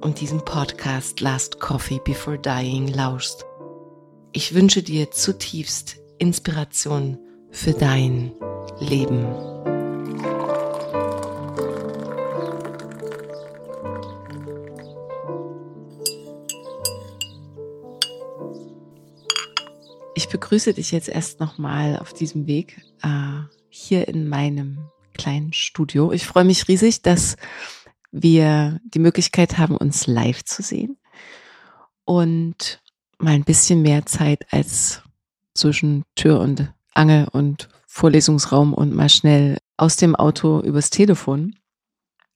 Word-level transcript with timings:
und 0.00 0.20
diesen 0.20 0.44
Podcast 0.44 1.20
Last 1.20 1.60
Coffee 1.60 2.00
Before 2.04 2.38
Dying 2.38 2.88
lauschst. 2.88 3.44
Ich 4.32 4.54
wünsche 4.54 4.82
dir 4.82 5.10
zutiefst 5.10 5.96
Inspiration 6.18 7.18
für 7.50 7.72
dein 7.72 8.32
Leben. 8.78 9.26
Ich 20.14 20.28
begrüße 20.28 20.74
dich 20.74 20.92
jetzt 20.92 21.08
erst 21.08 21.40
nochmal 21.40 21.98
auf 21.98 22.12
diesem 22.12 22.46
Weg 22.46 22.80
äh, 23.02 23.40
hier 23.68 24.08
in 24.08 24.28
meinem 24.28 24.78
kleinen 25.14 25.52
Studio. 25.52 26.12
Ich 26.12 26.26
freue 26.26 26.44
mich 26.44 26.68
riesig, 26.68 27.02
dass 27.02 27.36
wir 28.12 28.80
die 28.84 28.98
Möglichkeit 28.98 29.58
haben, 29.58 29.76
uns 29.76 30.06
live 30.06 30.44
zu 30.44 30.62
sehen 30.62 30.98
und 32.04 32.82
mal 33.18 33.34
ein 33.34 33.44
bisschen 33.44 33.82
mehr 33.82 34.06
Zeit 34.06 34.52
als 34.52 35.02
zwischen 35.54 36.04
Tür 36.16 36.40
und 36.40 36.72
Angel 36.94 37.28
und 37.28 37.68
Vorlesungsraum 37.86 38.72
und 38.74 38.94
mal 38.94 39.08
schnell 39.08 39.58
aus 39.76 39.96
dem 39.96 40.16
Auto 40.16 40.60
übers 40.60 40.90
Telefon. 40.90 41.56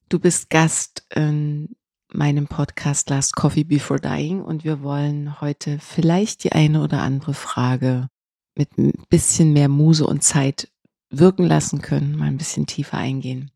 Du 0.08 0.18
bist 0.18 0.50
Gast 0.50 1.06
in 1.14 1.74
meinem 2.12 2.46
Podcast 2.46 3.10
Last 3.10 3.34
Coffee 3.34 3.64
Before 3.64 4.00
Dying 4.00 4.42
und 4.42 4.64
wir 4.64 4.82
wollen 4.82 5.40
heute 5.40 5.78
vielleicht 5.80 6.44
die 6.44 6.52
eine 6.52 6.82
oder 6.82 7.02
andere 7.02 7.34
Frage 7.34 8.08
mit 8.56 8.78
ein 8.78 8.92
bisschen 9.08 9.52
mehr 9.52 9.68
Muse 9.68 10.06
und 10.06 10.22
Zeit 10.22 10.68
wirken 11.10 11.44
lassen 11.44 11.82
können, 11.82 12.16
mal 12.16 12.26
ein 12.26 12.38
bisschen 12.38 12.66
tiefer 12.66 12.98
eingehen 12.98 13.50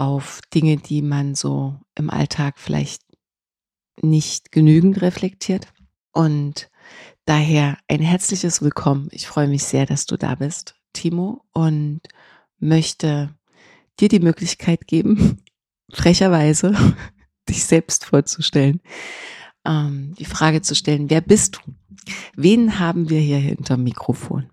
auf 0.00 0.40
Dinge, 0.54 0.78
die 0.78 1.02
man 1.02 1.34
so 1.34 1.78
im 1.94 2.08
Alltag 2.08 2.58
vielleicht 2.58 3.02
nicht 4.00 4.50
genügend 4.50 5.02
reflektiert. 5.02 5.68
Und 6.12 6.70
daher 7.26 7.76
ein 7.86 8.00
herzliches 8.00 8.62
Willkommen. 8.62 9.08
Ich 9.12 9.28
freue 9.28 9.46
mich 9.46 9.64
sehr, 9.64 9.84
dass 9.84 10.06
du 10.06 10.16
da 10.16 10.36
bist, 10.36 10.74
Timo, 10.94 11.44
und 11.52 12.00
möchte 12.58 13.36
dir 14.00 14.08
die 14.08 14.20
Möglichkeit 14.20 14.86
geben, 14.86 15.44
frecherweise 15.92 16.74
dich 17.50 17.66
selbst 17.66 18.06
vorzustellen, 18.06 18.80
ähm, 19.66 20.14
die 20.18 20.24
Frage 20.24 20.62
zu 20.62 20.74
stellen, 20.74 21.10
wer 21.10 21.20
bist 21.20 21.56
du? 21.56 21.74
Wen 22.34 22.78
haben 22.78 23.10
wir 23.10 23.20
hier 23.20 23.36
hinterm 23.36 23.84
Mikrofon? 23.84 24.50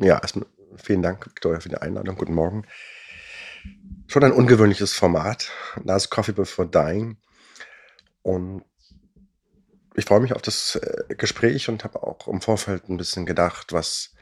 Ja, 0.00 0.18
erstmal 0.18 0.46
vielen 0.76 1.02
Dank, 1.02 1.26
Victoria, 1.26 1.60
für 1.60 1.68
die 1.68 1.76
Einladung. 1.76 2.16
Guten 2.16 2.34
Morgen 2.34 2.64
schon 4.06 4.24
ein 4.24 4.32
ungewöhnliches 4.32 4.92
Format. 4.92 5.50
Last 5.84 6.10
Coffee 6.10 6.32
Before 6.32 6.68
Dying. 6.68 7.16
Und 8.22 8.64
ich 9.94 10.04
freue 10.04 10.20
mich 10.20 10.34
auf 10.34 10.42
das 10.42 10.76
äh, 10.76 11.14
Gespräch 11.14 11.68
und 11.68 11.84
habe 11.84 12.02
auch 12.02 12.28
im 12.28 12.40
Vorfeld 12.40 12.88
ein 12.88 12.96
bisschen 12.96 13.26
gedacht, 13.26 13.72
was 13.72 14.14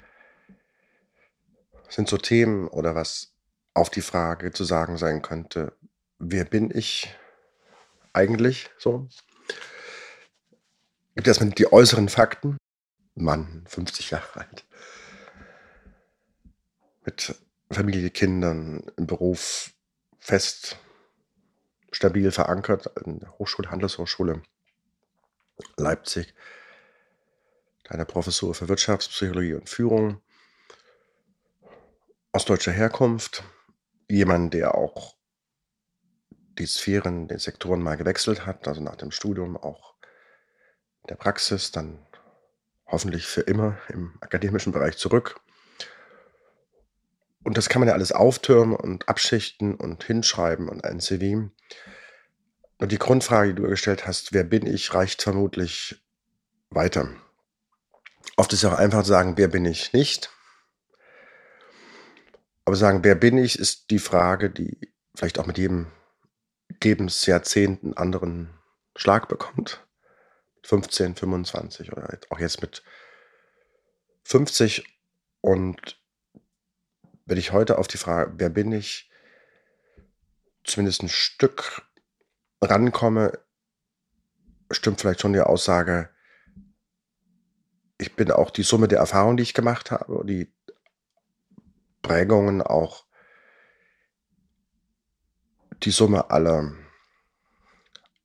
sind 1.88 2.08
so 2.08 2.16
Themen 2.16 2.68
oder 2.68 2.94
was 2.94 3.34
auf 3.72 3.90
die 3.90 4.02
Frage 4.02 4.52
zu 4.52 4.64
sagen 4.64 4.98
sein 4.98 5.22
könnte, 5.22 5.76
wer 6.18 6.44
bin 6.44 6.70
ich 6.72 7.14
eigentlich 8.12 8.70
so? 8.78 9.08
Gibt 11.14 11.26
erstmal 11.26 11.50
die 11.50 11.72
äußeren 11.72 12.08
Fakten. 12.08 12.56
Mann, 13.14 13.64
50 13.68 14.10
Jahre 14.10 14.40
alt. 14.40 14.64
Mit 17.04 17.36
Familie, 17.70 18.10
Kindern, 18.10 18.84
im 18.96 19.06
Beruf 19.06 19.72
fest, 20.18 20.78
stabil 21.90 22.30
verankert 22.30 22.90
in 23.04 23.20
der 23.20 23.38
Hochschule, 23.38 23.70
Handelshochschule 23.70 24.42
Leipzig, 25.76 26.34
einer 27.88 28.04
Professur 28.04 28.54
für 28.54 28.68
Wirtschaftspsychologie 28.68 29.54
und 29.54 29.68
Führung, 29.68 30.20
aus 32.32 32.44
deutscher 32.44 32.72
Herkunft, 32.72 33.44
jemand, 34.08 34.54
der 34.54 34.74
auch 34.74 35.16
die 36.58 36.66
Sphären, 36.66 37.28
die 37.28 37.38
Sektoren 37.38 37.82
mal 37.82 37.96
gewechselt 37.96 38.46
hat, 38.46 38.66
also 38.66 38.80
nach 38.80 38.96
dem 38.96 39.10
Studium 39.10 39.56
auch 39.56 39.94
in 41.02 41.08
der 41.08 41.16
Praxis, 41.16 41.70
dann 41.70 42.04
hoffentlich 42.86 43.26
für 43.26 43.42
immer 43.42 43.78
im 43.88 44.16
akademischen 44.20 44.72
Bereich 44.72 44.96
zurück 44.96 45.40
und 47.44 47.58
das 47.58 47.68
kann 47.68 47.80
man 47.80 47.88
ja 47.88 47.94
alles 47.94 48.10
auftürmen 48.10 48.74
und 48.74 49.08
abschichten 49.08 49.74
und 49.74 50.02
hinschreiben 50.02 50.68
und 50.68 50.84
ein 50.84 51.00
CV. 51.00 51.50
Und 52.78 52.92
die 52.92 52.98
Grundfrage, 52.98 53.54
die 53.54 53.62
du 53.62 53.68
gestellt 53.68 54.06
hast, 54.06 54.32
wer 54.32 54.44
bin 54.44 54.66
ich, 54.66 54.92
reicht 54.94 55.22
vermutlich 55.22 56.02
weiter. 56.70 57.08
oft 58.36 58.52
ist 58.52 58.62
ja 58.62 58.72
auch 58.72 58.78
einfach 58.78 59.02
zu 59.02 59.08
sagen, 59.08 59.36
wer 59.36 59.48
bin 59.48 59.64
ich 59.64 59.92
nicht. 59.92 60.30
Aber 62.64 62.76
sagen, 62.76 63.04
wer 63.04 63.14
bin 63.14 63.36
ich, 63.36 63.58
ist 63.58 63.90
die 63.90 63.98
Frage, 63.98 64.50
die 64.50 64.92
vielleicht 65.14 65.38
auch 65.38 65.46
mit 65.46 65.58
jedem 65.58 65.86
Lebensjahrzehnt 66.82 67.84
einen 67.84 67.96
anderen 67.96 68.58
Schlag 68.96 69.28
bekommt. 69.28 69.86
15, 70.62 71.14
25 71.14 71.92
oder 71.92 72.18
auch 72.30 72.38
jetzt 72.38 72.62
mit 72.62 72.82
50. 74.24 74.84
Und 75.42 75.98
wenn 77.26 77.38
ich 77.38 77.52
heute 77.52 77.78
auf 77.78 77.88
die 77.88 77.98
Frage, 77.98 78.32
wer 78.36 78.50
bin 78.50 78.72
ich, 78.72 79.10
zumindest 80.64 81.02
ein 81.02 81.08
Stück 81.08 81.82
rankomme, 82.60 83.38
stimmt 84.70 85.00
vielleicht 85.00 85.20
schon 85.20 85.32
die 85.32 85.40
Aussage, 85.40 86.10
ich 87.98 88.16
bin 88.16 88.30
auch 88.30 88.50
die 88.50 88.62
Summe 88.62 88.88
der 88.88 88.98
Erfahrungen, 88.98 89.36
die 89.36 89.42
ich 89.44 89.54
gemacht 89.54 89.90
habe, 89.90 90.24
die 90.26 90.52
Prägungen 92.02 92.60
auch 92.60 93.04
die 95.82 95.90
Summe 95.90 96.30
aller, 96.30 96.72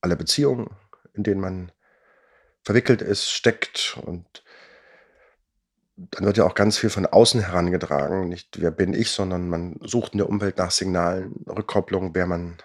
aller 0.02 0.16
Beziehungen, 0.16 0.75
in 1.13 1.24
denen 1.24 1.42
man 1.42 1.72
verwickelt 2.63 3.02
ist, 3.02 3.30
steckt 3.30 3.98
und 4.02 4.44
dann 6.12 6.25
wird 6.25 6.38
ja 6.38 6.46
auch 6.46 6.56
ganz 6.56 6.78
viel 6.78 6.90
von 6.90 7.06
außen 7.06 7.42
herangetragen. 7.42 8.30
Nicht 8.30 8.62
wer 8.62 8.72
bin 8.72 8.94
ich, 8.94 9.12
sondern 9.12 9.50
man 9.50 9.78
sucht 9.81 10.13
in 10.13 10.19
der 10.19 10.30
Umwelt 10.30 10.57
nach 10.57 10.72
Signalen, 10.72 11.44
Rückkopplung, 11.48 12.16
wer 12.16 12.25
man 12.25 12.57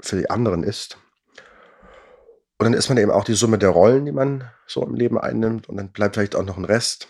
für 0.00 0.16
die 0.16 0.30
anderen 0.30 0.62
ist. 0.62 0.96
Und 2.58 2.64
dann 2.64 2.74
ist 2.74 2.88
man 2.88 2.98
eben 2.98 3.10
auch 3.10 3.24
die 3.24 3.34
Summe 3.34 3.58
der 3.58 3.70
Rollen, 3.70 4.06
die 4.06 4.12
man 4.12 4.50
so 4.66 4.82
im 4.84 4.94
Leben 4.94 5.18
einnimmt. 5.18 5.68
Und 5.68 5.76
dann 5.76 5.92
bleibt 5.92 6.14
vielleicht 6.14 6.36
auch 6.36 6.44
noch 6.44 6.56
ein 6.56 6.64
Rest, 6.64 7.08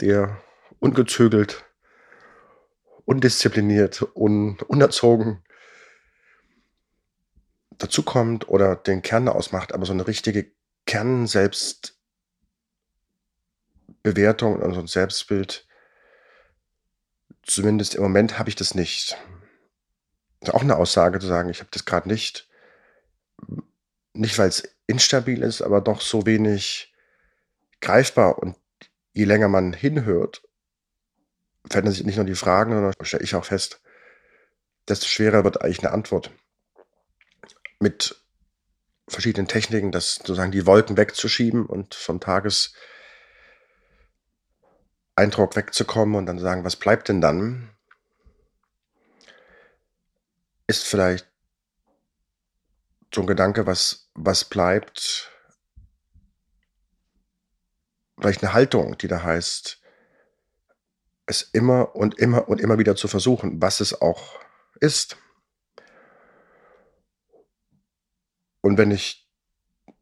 der 0.00 0.40
ungezügelt, 0.80 1.64
undiszipliniert, 3.04 4.06
un 4.14 4.58
unerzogen 4.66 5.42
dazukommt 7.70 8.48
oder 8.48 8.74
den 8.74 9.02
Kern 9.02 9.28
ausmacht. 9.28 9.72
Aber 9.72 9.86
so 9.86 9.92
eine 9.92 10.06
richtige 10.06 10.50
Kern-Selbst- 10.86 11.95
Bewertung 14.02 14.60
und 14.60 14.74
so 14.74 14.80
ein 14.80 14.86
Selbstbild, 14.86 15.66
zumindest 17.42 17.94
im 17.94 18.02
Moment 18.02 18.38
habe 18.38 18.48
ich 18.48 18.56
das 18.56 18.74
nicht. 18.74 19.16
Das 20.40 20.50
ist 20.50 20.54
auch 20.54 20.62
eine 20.62 20.76
Aussage 20.76 21.18
zu 21.18 21.26
sagen, 21.26 21.48
ich 21.48 21.60
habe 21.60 21.70
das 21.72 21.84
gerade 21.84 22.08
nicht. 22.08 22.48
Nicht, 24.12 24.38
weil 24.38 24.48
es 24.48 24.68
instabil 24.86 25.42
ist, 25.42 25.62
aber 25.62 25.80
doch 25.80 26.00
so 26.00 26.26
wenig 26.26 26.94
greifbar. 27.80 28.38
Und 28.38 28.56
je 29.12 29.24
länger 29.24 29.48
man 29.48 29.72
hinhört, 29.72 30.42
verändern 31.68 31.94
sich 31.94 32.04
nicht 32.04 32.16
nur 32.16 32.24
die 32.24 32.34
Fragen, 32.34 32.72
sondern 32.72 32.94
stelle 33.02 33.24
ich 33.24 33.34
auch 33.34 33.44
fest, 33.44 33.80
desto 34.88 35.06
schwerer 35.06 35.44
wird 35.44 35.60
eigentlich 35.60 35.80
eine 35.80 35.92
Antwort. 35.92 36.30
Mit 37.80 38.22
verschiedenen 39.08 39.48
Techniken, 39.48 39.92
das 39.92 40.16
sozusagen 40.16 40.52
die 40.52 40.66
Wolken 40.66 40.96
wegzuschieben 40.96 41.66
und 41.66 41.94
vom 41.94 42.20
Tages 42.20 42.74
Eindruck 45.16 45.56
wegzukommen 45.56 46.14
und 46.14 46.26
dann 46.26 46.38
sagen, 46.38 46.64
was 46.64 46.76
bleibt 46.76 47.08
denn 47.08 47.20
dann? 47.20 47.70
Ist 50.66 50.84
vielleicht 50.84 51.26
so 53.14 53.22
ein 53.22 53.26
Gedanke, 53.26 53.66
was, 53.66 54.10
was 54.14 54.44
bleibt, 54.44 55.32
vielleicht 58.18 58.42
eine 58.42 58.52
Haltung, 58.52 58.98
die 58.98 59.08
da 59.08 59.22
heißt, 59.22 59.80
es 61.26 61.42
immer 61.42 61.96
und 61.96 62.18
immer 62.18 62.48
und 62.48 62.60
immer 62.60 62.78
wieder 62.78 62.94
zu 62.94 63.08
versuchen, 63.08 63.60
was 63.60 63.80
es 63.80 64.00
auch 64.00 64.38
ist. 64.80 65.16
Und 68.60 68.78
wenn 68.78 68.90
ich 68.90 69.28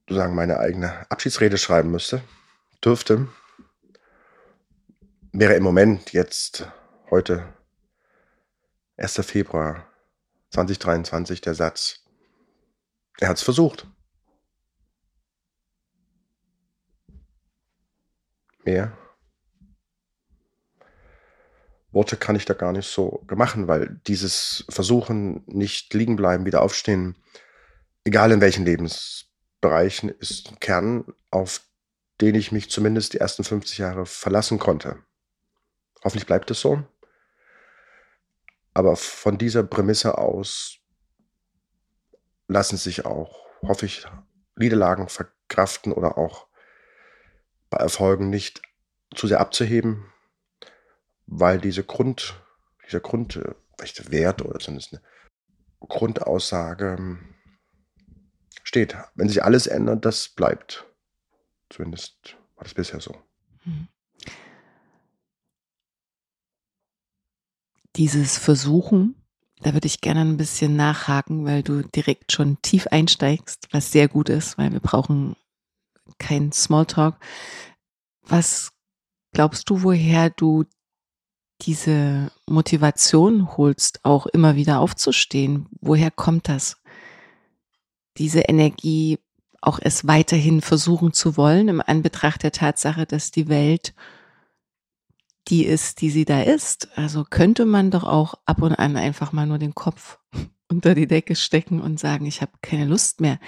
sozusagen 0.08 0.34
meine 0.34 0.58
eigene 0.58 1.10
Abschiedsrede 1.10 1.56
schreiben 1.56 1.90
müsste, 1.90 2.22
dürfte, 2.84 3.28
wäre 5.36 5.54
im 5.54 5.64
Moment 5.64 6.12
jetzt 6.12 6.70
heute 7.10 7.52
1. 8.96 9.14
Februar 9.26 9.84
2023 10.50 11.40
der 11.40 11.54
Satz, 11.54 12.04
er 13.18 13.28
hat 13.28 13.38
es 13.38 13.42
versucht. 13.42 13.88
Mehr 18.64 18.96
Worte 21.90 22.16
kann 22.16 22.36
ich 22.36 22.44
da 22.44 22.54
gar 22.54 22.72
nicht 22.72 22.88
so 22.88 23.26
machen, 23.34 23.66
weil 23.66 24.00
dieses 24.06 24.64
Versuchen, 24.68 25.42
nicht 25.46 25.92
liegen 25.94 26.14
bleiben, 26.14 26.46
wieder 26.46 26.62
aufstehen, 26.62 27.16
egal 28.04 28.30
in 28.30 28.40
welchen 28.40 28.64
Lebensbereichen, 28.64 30.10
ist 30.10 30.50
ein 30.50 30.60
Kern, 30.60 31.12
auf 31.32 31.60
den 32.20 32.36
ich 32.36 32.52
mich 32.52 32.70
zumindest 32.70 33.14
die 33.14 33.18
ersten 33.18 33.42
50 33.42 33.78
Jahre 33.78 34.06
verlassen 34.06 34.60
konnte. 34.60 35.02
Hoffentlich 36.04 36.26
bleibt 36.26 36.50
es 36.50 36.60
so. 36.60 36.84
Aber 38.74 38.96
von 38.96 39.38
dieser 39.38 39.62
Prämisse 39.64 40.18
aus 40.18 40.78
lassen 42.46 42.76
sich 42.76 43.06
auch, 43.06 43.46
hoffe 43.62 43.86
ich, 43.86 44.06
Niederlagen 44.56 45.08
verkraften 45.08 45.92
oder 45.92 46.18
auch 46.18 46.46
bei 47.70 47.78
Erfolgen 47.78 48.30
nicht 48.30 48.62
zu 49.14 49.26
sehr 49.26 49.40
abzuheben, 49.40 50.12
weil 51.26 51.58
diese 51.58 51.84
Grund, 51.84 52.40
dieser 52.86 53.00
Grundwert 53.00 54.42
oder 54.42 54.58
zumindest 54.58 54.92
eine 54.92 55.02
Grundaussage 55.80 56.96
ähm, 56.98 57.34
steht. 58.62 58.96
Wenn 59.14 59.28
sich 59.28 59.42
alles 59.42 59.66
ändert, 59.66 60.04
das 60.04 60.28
bleibt. 60.28 60.86
Zumindest 61.70 62.36
war 62.56 62.64
das 62.64 62.74
bisher 62.74 63.00
so. 63.00 63.16
Hm. 63.62 63.88
Dieses 67.96 68.38
Versuchen, 68.38 69.14
da 69.60 69.72
würde 69.72 69.86
ich 69.86 70.00
gerne 70.00 70.20
ein 70.20 70.36
bisschen 70.36 70.76
nachhaken, 70.76 71.44
weil 71.44 71.62
du 71.62 71.82
direkt 71.82 72.32
schon 72.32 72.60
tief 72.62 72.86
einsteigst, 72.88 73.68
was 73.70 73.92
sehr 73.92 74.08
gut 74.08 74.28
ist, 74.28 74.58
weil 74.58 74.72
wir 74.72 74.80
brauchen 74.80 75.36
keinen 76.18 76.52
Smalltalk. 76.52 77.16
Was 78.22 78.72
glaubst 79.32 79.70
du, 79.70 79.82
woher 79.82 80.30
du 80.30 80.64
diese 81.62 82.30
Motivation 82.46 83.56
holst, 83.56 84.04
auch 84.04 84.26
immer 84.26 84.56
wieder 84.56 84.80
aufzustehen? 84.80 85.66
Woher 85.80 86.10
kommt 86.10 86.48
das? 86.48 86.76
Diese 88.18 88.40
Energie, 88.40 89.18
auch 89.60 89.78
es 89.80 90.06
weiterhin 90.06 90.60
versuchen 90.60 91.12
zu 91.12 91.36
wollen, 91.36 91.68
im 91.68 91.80
Anbetracht 91.80 92.42
der 92.42 92.52
Tatsache, 92.52 93.06
dass 93.06 93.30
die 93.30 93.48
Welt 93.48 93.94
die 95.48 95.64
ist, 95.64 96.00
die 96.00 96.10
sie 96.10 96.24
da 96.24 96.42
ist. 96.42 96.88
Also 96.96 97.24
könnte 97.24 97.66
man 97.66 97.90
doch 97.90 98.04
auch 98.04 98.34
ab 98.46 98.62
und 98.62 98.74
an 98.74 98.96
einfach 98.96 99.32
mal 99.32 99.46
nur 99.46 99.58
den 99.58 99.74
Kopf 99.74 100.18
unter 100.68 100.94
die 100.94 101.06
Decke 101.06 101.36
stecken 101.36 101.80
und 101.80 102.00
sagen, 102.00 102.26
ich 102.26 102.40
habe 102.40 102.52
keine 102.62 102.86
Lust 102.86 103.20
mehr. 103.20 103.38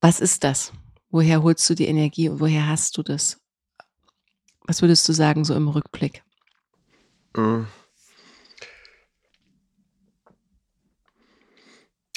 Was 0.00 0.20
ist 0.20 0.44
das? 0.44 0.72
Woher 1.10 1.42
holst 1.42 1.68
du 1.68 1.74
die 1.74 1.86
Energie 1.86 2.28
und 2.28 2.40
woher 2.40 2.68
hast 2.68 2.96
du 2.96 3.02
das? 3.02 3.40
Was 4.66 4.82
würdest 4.82 5.08
du 5.08 5.12
sagen, 5.12 5.44
so 5.44 5.54
im 5.54 5.68
Rückblick? 5.68 6.22
Hm. 7.34 7.66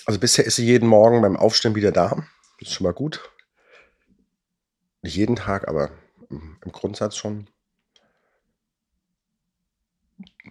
Also 0.06 0.20
bisher 0.20 0.46
ist 0.46 0.58
sie 0.58 0.66
jeden 0.66 0.88
Morgen 0.88 1.22
beim 1.22 1.38
Aufstehen 1.38 1.76
wieder 1.76 1.92
da. 1.92 2.28
Das 2.60 2.70
ist 2.70 2.74
schon 2.74 2.84
mal 2.84 2.94
gut. 2.94 3.32
Nicht 5.02 5.16
jeden 5.16 5.36
Tag, 5.36 5.68
aber 5.68 5.92
im 6.30 6.72
Grundsatz 6.72 7.16
schon 7.16 7.48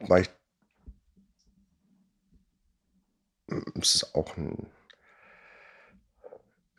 weil 0.00 0.22
ich, 0.22 0.30
es 3.80 3.96
ist 3.96 4.14
auch 4.14 4.36
ein, 4.36 4.70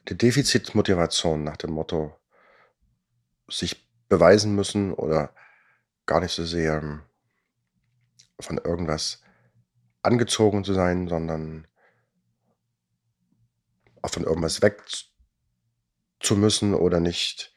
eine 0.05 0.17
Defizitmotivation 0.17 1.43
nach 1.43 1.57
dem 1.57 1.71
Motto, 1.71 2.17
sich 3.47 3.89
beweisen 4.09 4.55
müssen 4.55 4.93
oder 4.93 5.33
gar 6.05 6.19
nicht 6.19 6.31
so 6.31 6.45
sehr 6.45 6.77
ähm, 6.81 7.03
von 8.39 8.57
irgendwas 8.57 9.21
angezogen 10.01 10.63
zu 10.63 10.73
sein, 10.73 11.07
sondern 11.07 11.67
auch 14.01 14.09
von 14.09 14.23
irgendwas 14.23 14.61
weg 14.61 14.83
zu 16.19 16.35
müssen 16.35 16.73
oder 16.73 16.99
nicht 16.99 17.53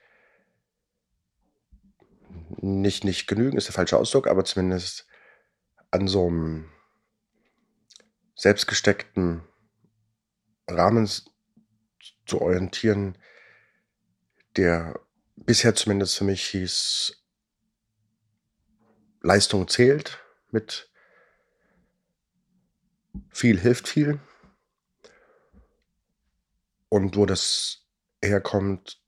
nicht 2.59 3.05
nicht 3.05 3.27
genügen 3.27 3.57
ist 3.57 3.67
der 3.67 3.75
falsche 3.75 3.97
Ausdruck, 3.99 4.29
aber 4.29 4.45
zumindest 4.45 5.07
an 5.97 6.09
so 6.09 6.27
einem 6.27 6.71
selbstgesteckten 8.35 9.43
Rahmen 10.69 11.09
zu 12.27 12.41
orientieren, 12.41 13.17
der 14.57 15.01
bisher 15.37 15.75
zumindest 15.75 16.19
für 16.19 16.25
mich 16.25 16.47
hieß, 16.47 17.25
Leistung 19.23 19.69
zählt, 19.69 20.19
mit 20.51 20.91
viel 23.31 23.59
hilft 23.59 23.89
viel. 23.89 24.21
Und 26.89 27.17
wo 27.17 27.27
das 27.27 27.87
herkommt, 28.23 29.03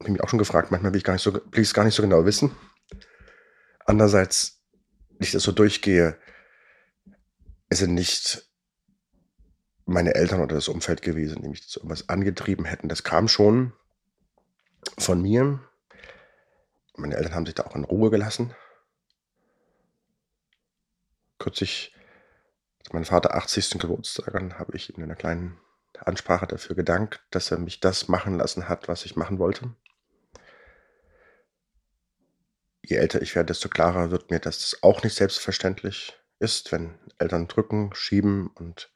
habe 0.00 0.14
ich 0.14 0.22
auch 0.22 0.28
schon 0.28 0.38
gefragt. 0.38 0.70
Manchmal 0.70 0.92
will 0.92 0.98
ich, 0.98 1.04
gar 1.04 1.18
so, 1.18 1.34
will 1.34 1.42
ich 1.52 1.68
es 1.68 1.74
gar 1.74 1.84
nicht 1.84 1.94
so 1.94 2.02
genau 2.02 2.24
wissen. 2.24 2.56
Andererseits, 3.90 4.62
wenn 5.08 5.26
ich 5.26 5.32
das 5.32 5.42
so 5.42 5.50
durchgehe, 5.50 6.16
es 7.68 7.80
sind 7.80 7.92
nicht 7.92 8.48
meine 9.84 10.14
Eltern 10.14 10.40
oder 10.42 10.54
das 10.54 10.68
Umfeld 10.68 11.02
gewesen, 11.02 11.42
die 11.42 11.48
mich 11.48 11.68
zu 11.68 11.80
irgendwas 11.80 12.08
angetrieben 12.08 12.66
hätten. 12.66 12.88
Das 12.88 13.02
kam 13.02 13.26
schon 13.26 13.72
von 14.96 15.20
mir. 15.20 15.58
Meine 16.94 17.16
Eltern 17.16 17.34
haben 17.34 17.46
sich 17.46 17.56
da 17.56 17.64
auch 17.64 17.74
in 17.74 17.82
Ruhe 17.82 18.10
gelassen. 18.10 18.54
Kürzlich, 21.40 21.92
als 22.78 22.92
mein 22.92 23.04
Vater 23.04 23.34
80. 23.34 23.70
Geburtstag 23.80 24.36
an, 24.36 24.56
habe 24.56 24.76
ich 24.76 24.88
ihm 24.88 24.98
in 24.98 25.02
einer 25.02 25.16
kleinen 25.16 25.58
Ansprache 25.98 26.46
dafür 26.46 26.76
gedankt, 26.76 27.26
dass 27.32 27.50
er 27.50 27.58
mich 27.58 27.80
das 27.80 28.06
machen 28.06 28.36
lassen 28.36 28.68
hat, 28.68 28.86
was 28.86 29.04
ich 29.04 29.16
machen 29.16 29.40
wollte. 29.40 29.74
Je 32.90 32.96
älter 32.96 33.22
ich 33.22 33.36
werde, 33.36 33.46
desto 33.46 33.68
klarer 33.68 34.10
wird 34.10 34.32
mir, 34.32 34.40
dass 34.40 34.58
es 34.58 34.82
auch 34.82 35.04
nicht 35.04 35.14
selbstverständlich 35.14 36.18
ist, 36.40 36.72
wenn 36.72 36.98
Eltern 37.18 37.46
drücken, 37.46 37.94
schieben 37.94 38.48
und 38.48 38.92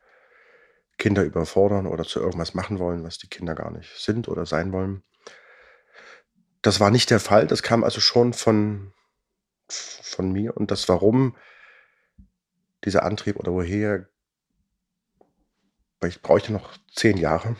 Kinder 0.98 1.22
überfordern 1.22 1.86
oder 1.86 2.02
zu 2.02 2.18
irgendwas 2.18 2.54
machen 2.54 2.80
wollen, 2.80 3.04
was 3.04 3.18
die 3.18 3.28
Kinder 3.28 3.54
gar 3.54 3.70
nicht 3.70 3.96
sind 3.96 4.26
oder 4.26 4.46
sein 4.46 4.72
wollen. 4.72 5.04
Das 6.60 6.80
war 6.80 6.90
nicht 6.90 7.08
der 7.10 7.20
Fall. 7.20 7.46
Das 7.46 7.62
kam 7.62 7.84
also 7.84 8.00
schon 8.00 8.32
von, 8.32 8.92
von 9.68 10.32
mir. 10.32 10.56
Und 10.56 10.72
das 10.72 10.88
Warum, 10.88 11.36
dieser 12.84 13.04
Antrieb 13.04 13.36
oder 13.36 13.52
woher, 13.52 14.08
weil 16.00 16.10
ich 16.10 16.20
bräuchte 16.20 16.52
noch 16.52 16.76
zehn 16.92 17.16
Jahre, 17.16 17.54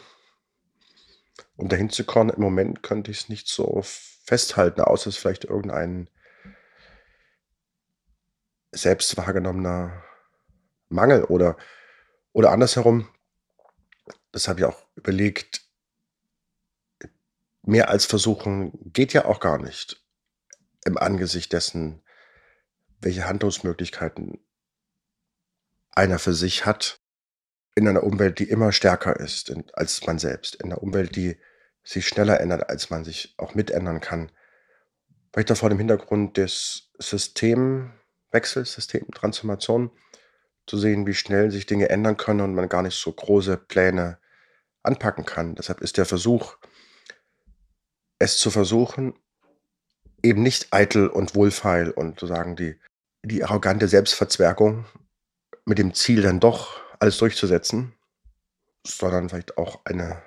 um 1.55 1.69
dahin 1.69 1.91
zu 1.91 2.03
kommen. 2.03 2.31
Im 2.31 2.43
Moment 2.43 2.83
könnte 2.83 3.13
ich 3.13 3.21
es 3.21 3.29
nicht 3.29 3.47
so 3.47 3.83
festhalten, 3.85 4.81
außer 4.81 5.11
es 5.11 5.17
vielleicht 5.17 5.45
irgendein 5.45 6.11
selbst 8.75 9.17
wahrgenommener 9.17 10.03
Mangel 10.89 11.25
oder, 11.25 11.57
oder 12.33 12.51
andersherum. 12.53 13.09
Das 14.33 14.49
habe 14.49 14.61
ich 14.61 14.67
auch 14.67 14.87
überlegt. 14.97 15.63
Mehr 17.63 17.89
als 17.89 18.05
versuchen 18.05 18.73
geht 18.93 19.13
ja 19.13 19.25
auch 19.25 19.41
gar 19.41 19.59
nicht 19.59 20.05
im 20.85 20.99
Angesicht 20.99 21.53
dessen, 21.53 22.03
welche 23.01 23.27
Handlungsmöglichkeiten 23.27 24.45
einer 25.91 26.19
für 26.19 26.35
sich 26.35 26.67
hat 26.67 27.01
in 27.75 27.89
einer 27.89 28.03
Umwelt, 28.03 28.39
die 28.39 28.49
immer 28.49 28.73
stärker 28.73 29.19
ist 29.19 29.53
als 29.73 30.07
man 30.07 30.19
selbst, 30.19 30.57
in 30.57 30.67
einer 30.67 30.83
Umwelt, 30.83 31.17
die 31.17 31.37
sich 31.83 32.07
schneller 32.07 32.41
ändert, 32.41 32.69
als 32.69 32.91
man 32.91 33.05
sich 33.05 33.35
auch 33.37 33.55
mitändern 33.55 34.01
kann. 34.01 34.31
Vielleicht 35.33 35.57
vor 35.59 35.69
dem 35.69 35.79
Hintergrund 35.79 36.37
des 36.37 36.91
Systemwechsels, 38.35 38.73
Systemtransformation, 38.73 39.91
zu 40.67 40.79
sehen, 40.79 41.07
wie 41.07 41.15
schnell 41.15 41.51
sich 41.51 41.67
Dinge 41.67 41.89
ändern 41.91 42.17
können 42.17 42.41
und 42.41 42.55
man 42.55 42.69
gar 42.69 42.83
nicht 42.83 42.99
so 42.99 43.13
große 43.13 43.57
Pläne 43.57 44.19
anpacken 44.83 45.25
kann. 45.25 45.55
Deshalb 45.55 45.81
ist 45.81 45.99
der 45.99 46.07
Versuch, 46.07 46.57
es 48.19 48.39
zu 48.39 48.51
versuchen, 48.51 49.15
eben 50.23 50.43
nicht 50.43 50.69
eitel 50.73 51.09
und 51.09 51.35
wohlfeil 51.35 51.91
und 51.91 52.19
sozusagen 52.19 52.57
die, 52.57 52.77
die 53.23 53.45
arrogante 53.45 53.89
Selbstverzwergung 53.89 54.87
mit 55.67 55.79
dem 55.79 55.93
Ziel 55.93 56.23
dann 56.23 56.41
doch 56.41 56.81
alles 56.99 57.19
durchzusetzen, 57.19 57.93
sondern 58.87 59.29
vielleicht 59.29 59.59
auch 59.59 59.85
eine 59.85 60.23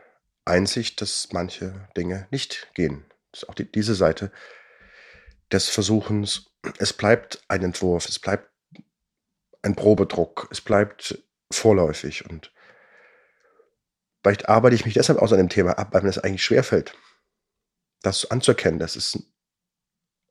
Einsicht, 0.45 1.01
dass 1.01 1.29
manche 1.31 1.87
Dinge 1.97 2.27
nicht 2.29 2.69
gehen. 2.75 3.05
Das 3.31 3.43
ist 3.43 3.49
auch 3.49 3.55
die, 3.55 3.71
diese 3.71 3.95
Seite 3.95 4.31
des 5.51 5.69
Versuchens. 5.69 6.51
Es 6.77 6.93
bleibt 6.93 7.43
ein 7.47 7.63
Entwurf, 7.63 8.07
es 8.07 8.19
bleibt 8.19 8.49
ein 9.61 9.75
Probedruck, 9.75 10.47
es 10.51 10.61
bleibt 10.61 11.23
vorläufig 11.51 12.29
und 12.29 12.51
vielleicht 14.21 14.49
arbeite 14.49 14.75
ich 14.75 14.85
mich 14.85 14.93
deshalb 14.93 15.19
aus 15.19 15.31
an 15.31 15.37
dem 15.37 15.49
Thema 15.49 15.77
ab, 15.77 15.93
weil 15.93 16.01
mir 16.01 16.09
das 16.09 16.19
eigentlich 16.19 16.43
schwerfällt, 16.43 16.93
das 18.01 18.29
anzuerkennen, 18.29 18.79
dass 18.79 18.95
es 18.95 19.17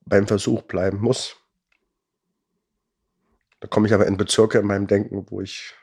beim 0.05 0.27
Versuch 0.27 0.63
bleiben 0.63 0.99
muss. 0.99 1.37
Da 3.61 3.69
komme 3.69 3.89
ich 3.89 3.95
aber 3.95 4.07
in 4.07 4.17
Bezirke 4.17 4.59
in 4.59 4.67
meinem 4.67 4.87
Denken, 4.87 5.27
wo 5.31 5.41
ich 5.41 5.75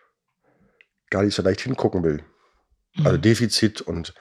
gar 1.09 1.23
nicht 1.23 1.35
so 1.35 1.41
leicht 1.41 1.61
hingucken 1.61 2.03
will. 2.03 2.23
Also 2.95 3.01
mhm. 3.01 3.07
Also 3.07 3.17
Defizit 3.17 3.81
und 3.81 4.13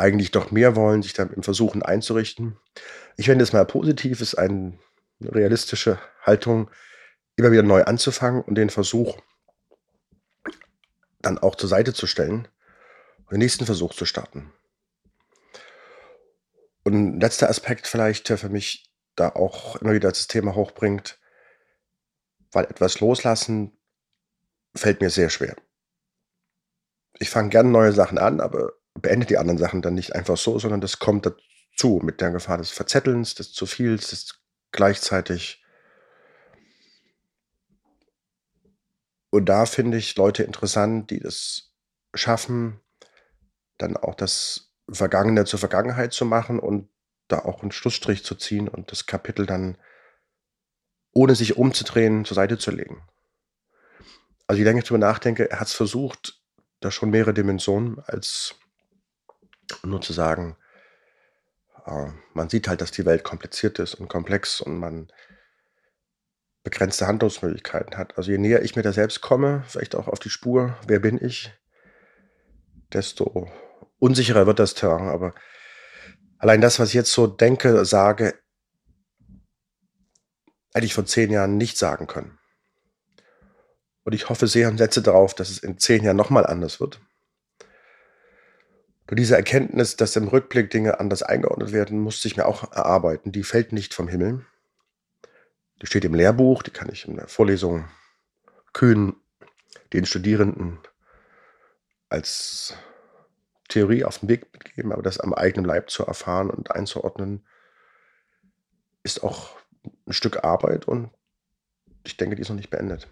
eigentlich 0.00 0.30
doch 0.30 0.50
mehr 0.50 0.74
wollen, 0.76 1.02
sich 1.02 1.12
dann 1.12 1.32
im 1.32 1.42
Versuchen 1.42 1.82
einzurichten. 1.82 2.58
Ich 3.16 3.26
finde 3.26 3.42
es 3.42 3.52
mal 3.52 3.64
positiv, 3.66 4.20
ist 4.20 4.34
eine 4.34 4.78
realistische 5.20 5.98
Haltung, 6.22 6.70
immer 7.36 7.52
wieder 7.52 7.62
neu 7.62 7.84
anzufangen 7.84 8.42
und 8.42 8.54
den 8.56 8.70
Versuch 8.70 9.18
dann 11.20 11.38
auch 11.38 11.54
zur 11.54 11.68
Seite 11.68 11.92
zu 11.92 12.06
stellen 12.06 12.48
und 13.18 13.32
den 13.32 13.40
nächsten 13.40 13.66
Versuch 13.66 13.94
zu 13.94 14.06
starten. 14.06 14.52
Und 16.82 16.94
ein 16.94 17.20
letzter 17.20 17.50
Aspekt 17.50 17.86
vielleicht, 17.86 18.28
der 18.30 18.38
für 18.38 18.48
mich 18.48 18.90
da 19.16 19.28
auch 19.28 19.76
immer 19.76 19.92
wieder 19.92 20.08
das 20.08 20.26
Thema 20.28 20.54
hochbringt, 20.54 21.20
weil 22.52 22.64
etwas 22.64 23.00
loslassen 23.00 23.76
fällt 24.74 25.00
mir 25.00 25.10
sehr 25.10 25.28
schwer. 25.28 25.56
Ich 27.18 27.28
fange 27.28 27.50
gerne 27.50 27.68
neue 27.68 27.92
Sachen 27.92 28.18
an, 28.18 28.40
aber 28.40 28.72
beende 29.00 29.26
die 29.26 29.38
anderen 29.38 29.58
Sachen 29.58 29.82
dann 29.82 29.94
nicht 29.94 30.14
einfach 30.14 30.36
so, 30.36 30.58
sondern 30.58 30.80
das 30.80 30.98
kommt 30.98 31.26
dazu 31.26 32.00
mit 32.02 32.20
der 32.20 32.30
Gefahr 32.30 32.58
des 32.58 32.70
Verzettelns, 32.70 33.34
des 33.34 33.52
zu 33.52 33.66
viels, 33.66 34.10
des 34.10 34.40
gleichzeitig. 34.72 35.64
Und 39.30 39.46
da 39.46 39.66
finde 39.66 39.96
ich 39.96 40.16
Leute 40.16 40.42
interessant, 40.42 41.10
die 41.10 41.20
das 41.20 41.72
schaffen, 42.14 42.80
dann 43.78 43.96
auch 43.96 44.14
das 44.14 44.74
Vergangene 44.90 45.44
zur 45.44 45.58
Vergangenheit 45.58 46.12
zu 46.12 46.24
machen 46.24 46.58
und 46.58 46.88
da 47.28 47.38
auch 47.40 47.62
einen 47.62 47.72
Schlussstrich 47.72 48.24
zu 48.24 48.34
ziehen 48.34 48.68
und 48.68 48.90
das 48.90 49.06
Kapitel 49.06 49.46
dann 49.46 49.78
ohne 51.12 51.34
sich 51.34 51.56
umzudrehen, 51.56 52.24
zur 52.24 52.34
Seite 52.34 52.58
zu 52.58 52.70
legen. 52.70 53.02
Also 54.46 54.58
je 54.58 54.64
länger 54.64 54.78
ich 54.78 54.84
darüber 54.84 54.98
nachdenke, 54.98 55.50
er 55.50 55.60
hat 55.60 55.68
es 55.68 55.74
versucht, 55.74 56.40
da 56.80 56.90
schon 56.90 57.10
mehrere 57.10 57.34
Dimensionen 57.34 58.00
als 58.00 58.56
nur 59.84 60.00
zu 60.00 60.12
sagen, 60.12 60.56
äh, 61.86 62.08
man 62.34 62.48
sieht 62.48 62.68
halt, 62.68 62.80
dass 62.80 62.90
die 62.90 63.04
Welt 63.04 63.24
kompliziert 63.24 63.78
ist 63.78 63.94
und 63.94 64.08
komplex 64.08 64.60
und 64.60 64.78
man 64.78 65.10
begrenzte 66.62 67.06
Handlungsmöglichkeiten 67.06 67.96
hat. 67.96 68.16
Also 68.18 68.30
je 68.30 68.38
näher 68.38 68.62
ich 68.62 68.76
mir 68.76 68.82
da 68.82 68.92
selbst 68.92 69.20
komme, 69.20 69.64
vielleicht 69.66 69.94
auch 69.94 70.08
auf 70.08 70.18
die 70.18 70.30
Spur, 70.30 70.76
wer 70.86 71.00
bin 71.00 71.22
ich, 71.22 71.52
desto 72.92 73.50
unsicherer 73.98 74.46
wird 74.46 74.58
das 74.58 74.74
Terrain. 74.74 75.08
Aber 75.08 75.34
allein 76.38 76.60
das, 76.60 76.78
was 76.78 76.88
ich 76.88 76.94
jetzt 76.94 77.12
so 77.12 77.26
denke, 77.26 77.84
sage, 77.84 78.34
hätte 80.74 80.86
ich 80.86 80.94
vor 80.94 81.06
zehn 81.06 81.30
Jahren 81.30 81.56
nicht 81.56 81.78
sagen 81.78 82.06
können. 82.06 82.38
Und 84.04 84.14
ich 84.14 84.28
hoffe 84.28 84.46
sehr 84.46 84.68
und 84.68 84.78
setze 84.78 85.02
darauf, 85.02 85.34
dass 85.34 85.50
es 85.50 85.58
in 85.58 85.78
zehn 85.78 86.04
Jahren 86.04 86.16
nochmal 86.16 86.46
anders 86.46 86.80
wird. 86.80 87.00
Nur 89.10 89.16
diese 89.16 89.34
Erkenntnis, 89.34 89.96
dass 89.96 90.14
im 90.14 90.28
Rückblick 90.28 90.70
Dinge 90.70 91.00
anders 91.00 91.24
eingeordnet 91.24 91.72
werden, 91.72 91.98
musste 91.98 92.28
ich 92.28 92.36
mir 92.36 92.46
auch 92.46 92.72
erarbeiten. 92.72 93.32
Die 93.32 93.42
fällt 93.42 93.72
nicht 93.72 93.92
vom 93.92 94.06
Himmel. 94.06 94.46
Die 95.82 95.86
steht 95.86 96.04
im 96.04 96.14
Lehrbuch, 96.14 96.62
die 96.62 96.70
kann 96.70 96.88
ich 96.92 97.08
in 97.08 97.16
der 97.16 97.26
Vorlesung 97.26 97.88
kühn 98.72 99.16
den 99.92 100.06
Studierenden 100.06 100.78
als 102.08 102.74
Theorie 103.68 104.04
auf 104.04 104.18
den 104.18 104.28
Weg 104.28 104.52
mitgeben, 104.52 104.92
aber 104.92 105.02
das 105.02 105.18
am 105.18 105.34
eigenen 105.34 105.64
Leib 105.64 105.90
zu 105.90 106.06
erfahren 106.06 106.48
und 106.48 106.70
einzuordnen, 106.70 107.44
ist 109.02 109.24
auch 109.24 109.56
ein 110.06 110.12
Stück 110.12 110.44
Arbeit 110.44 110.86
und 110.86 111.10
ich 112.04 112.16
denke, 112.16 112.36
die 112.36 112.42
ist 112.42 112.48
noch 112.48 112.56
nicht 112.56 112.70
beendet. 112.70 113.08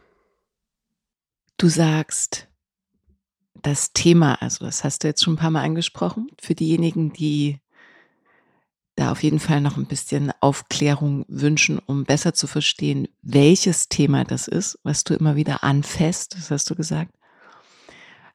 Du 1.57 1.69
sagst, 1.69 2.48
das 3.63 3.93
Thema, 3.93 4.41
also 4.41 4.65
das 4.65 4.85
hast 4.85 5.03
du 5.03 5.09
jetzt 5.09 5.23
schon 5.23 5.35
ein 5.35 5.39
paar 5.39 5.51
Mal 5.51 5.65
angesprochen, 5.65 6.31
für 6.41 6.55
diejenigen, 6.55 7.13
die 7.13 7.61
da 8.97 9.13
auf 9.13 9.23
jeden 9.23 9.39
Fall 9.39 9.61
noch 9.61 9.77
ein 9.77 9.87
bisschen 9.87 10.33
Aufklärung 10.41 11.25
wünschen, 11.29 11.79
um 11.79 12.05
besser 12.05 12.35
zu 12.35 12.47
verstehen, 12.47 13.09
welches 13.23 13.89
Thema 13.89 14.25
das 14.25 14.49
ist, 14.49 14.79
was 14.83 15.05
du 15.05 15.15
immer 15.15 15.37
wieder 15.37 15.63
anfasst, 15.63 16.35
das 16.35 16.51
hast 16.51 16.69
du 16.69 16.75
gesagt. 16.75 17.15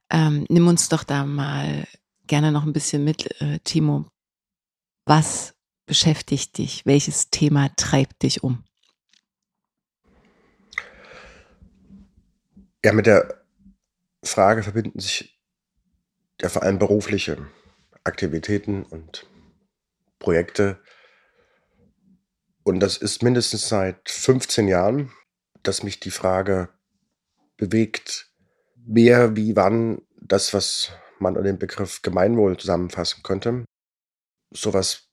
Ähm, 0.10 0.46
nimm 0.48 0.68
uns 0.68 0.88
doch 0.90 1.04
da 1.04 1.26
mal 1.26 1.86
gerne 2.28 2.52
noch 2.52 2.64
ein 2.64 2.74
bisschen 2.74 3.04
mit, 3.04 3.42
äh, 3.42 3.60
Timo. 3.64 4.06
Was 5.06 5.54
beschäftigt 5.86 6.58
dich? 6.58 6.86
Welches 6.86 7.30
Thema 7.30 7.70
treibt 7.76 8.24
dich 8.24 8.44
um? 8.44 8.64
Ja, 12.86 12.94
mit 12.94 13.06
der 13.06 13.43
Frage 14.24 14.64
verbinden 14.64 15.00
sich 15.00 15.40
ja 16.42 16.50
vor 16.50 16.64
allem 16.64 16.80
berufliche 16.80 17.48
Aktivitäten 18.04 18.84
und 18.84 19.26
Projekte. 20.20 20.80
Und 22.64 22.80
das 22.80 22.98
ist 22.98 23.24
mindestens 23.24 23.68
seit 23.68 24.10
15 24.10 24.68
Jahren, 24.68 25.12
dass 25.64 25.84
mich 25.84 26.00
die 26.00 26.12
Frage 26.12 26.70
bewegt, 27.58 28.32
wer, 28.76 29.36
wie, 29.36 29.56
wann 29.56 30.02
das, 30.16 30.54
was 30.54 30.92
man 31.20 31.36
unter 31.36 31.48
dem 31.48 31.60
Begriff 31.60 32.02
Gemeinwohl 32.02 32.58
zusammenfassen 32.58 33.24
könnte, 33.24 33.66
sowas 34.52 35.10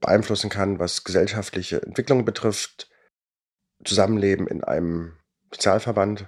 beeinflussen 0.00 0.50
kann, 0.50 0.78
was 0.78 1.04
gesellschaftliche 1.04 1.82
Entwicklung 1.82 2.24
betrifft, 2.24 2.90
Zusammenleben 3.84 4.46
in 4.46 4.64
einem 4.64 5.18
Sozialverband 5.52 6.26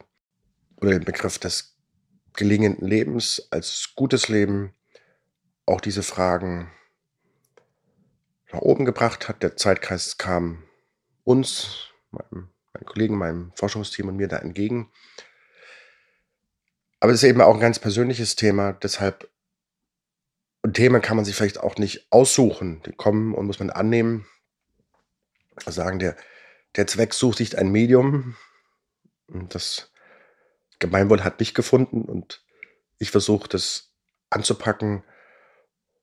oder 0.80 0.90
den 0.90 1.04
Begriff 1.04 1.38
des 1.38 1.75
gelingenden 2.36 2.86
Lebens 2.86 3.48
als 3.50 3.92
gutes 3.96 4.28
Leben, 4.28 4.74
auch 5.66 5.80
diese 5.80 6.02
Fragen 6.02 6.70
nach 8.52 8.60
oben 8.60 8.84
gebracht 8.84 9.28
hat. 9.28 9.42
Der 9.42 9.56
Zeitkreis 9.56 10.18
kam 10.18 10.62
uns, 11.24 11.88
meinem, 12.10 12.50
meinen 12.72 12.86
Kollegen, 12.86 13.16
meinem 13.16 13.52
Forschungsteam 13.54 14.08
und 14.08 14.16
mir 14.16 14.28
da 14.28 14.38
entgegen. 14.38 14.90
Aber 17.00 17.12
es 17.12 17.22
ist 17.22 17.28
eben 17.28 17.40
auch 17.40 17.54
ein 17.54 17.60
ganz 17.60 17.78
persönliches 17.78 18.36
Thema, 18.36 18.72
deshalb 18.72 19.30
und 20.66 20.74
Themen 20.74 21.00
kann 21.00 21.14
man 21.14 21.24
sich 21.24 21.36
vielleicht 21.36 21.60
auch 21.60 21.76
nicht 21.76 22.08
aussuchen. 22.10 22.82
Die 22.84 22.90
kommen 22.90 23.36
und 23.36 23.46
muss 23.46 23.60
man 23.60 23.70
annehmen. 23.70 24.26
Sagen, 25.64 26.00
der, 26.00 26.16
der 26.74 26.88
Zweck 26.88 27.14
sucht 27.14 27.38
sich 27.38 27.56
ein 27.56 27.70
Medium. 27.70 28.34
Und 29.28 29.54
das 29.54 29.92
Gemeinwohl 30.78 31.24
hat 31.24 31.38
mich 31.38 31.54
gefunden 31.54 32.02
und 32.02 32.44
ich 32.98 33.10
versuche 33.10 33.48
das 33.48 33.92
anzupacken, 34.30 35.02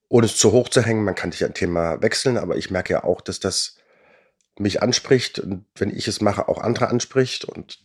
ohne 0.09 0.25
es 0.25 0.37
zu 0.37 0.51
hoch 0.51 0.69
zu 0.69 0.81
hängen. 0.81 1.03
Man 1.03 1.15
kann 1.15 1.31
sich 1.31 1.43
ein 1.45 1.53
Thema 1.53 2.01
wechseln, 2.01 2.37
aber 2.37 2.57
ich 2.57 2.71
merke 2.71 2.93
ja 2.93 3.03
auch, 3.03 3.21
dass 3.21 3.39
das 3.39 3.77
mich 4.59 4.81
anspricht 4.81 5.39
und 5.39 5.65
wenn 5.75 5.89
ich 5.89 6.07
es 6.07 6.21
mache, 6.21 6.47
auch 6.47 6.59
andere 6.59 6.87
anspricht 6.87 7.45
und 7.45 7.79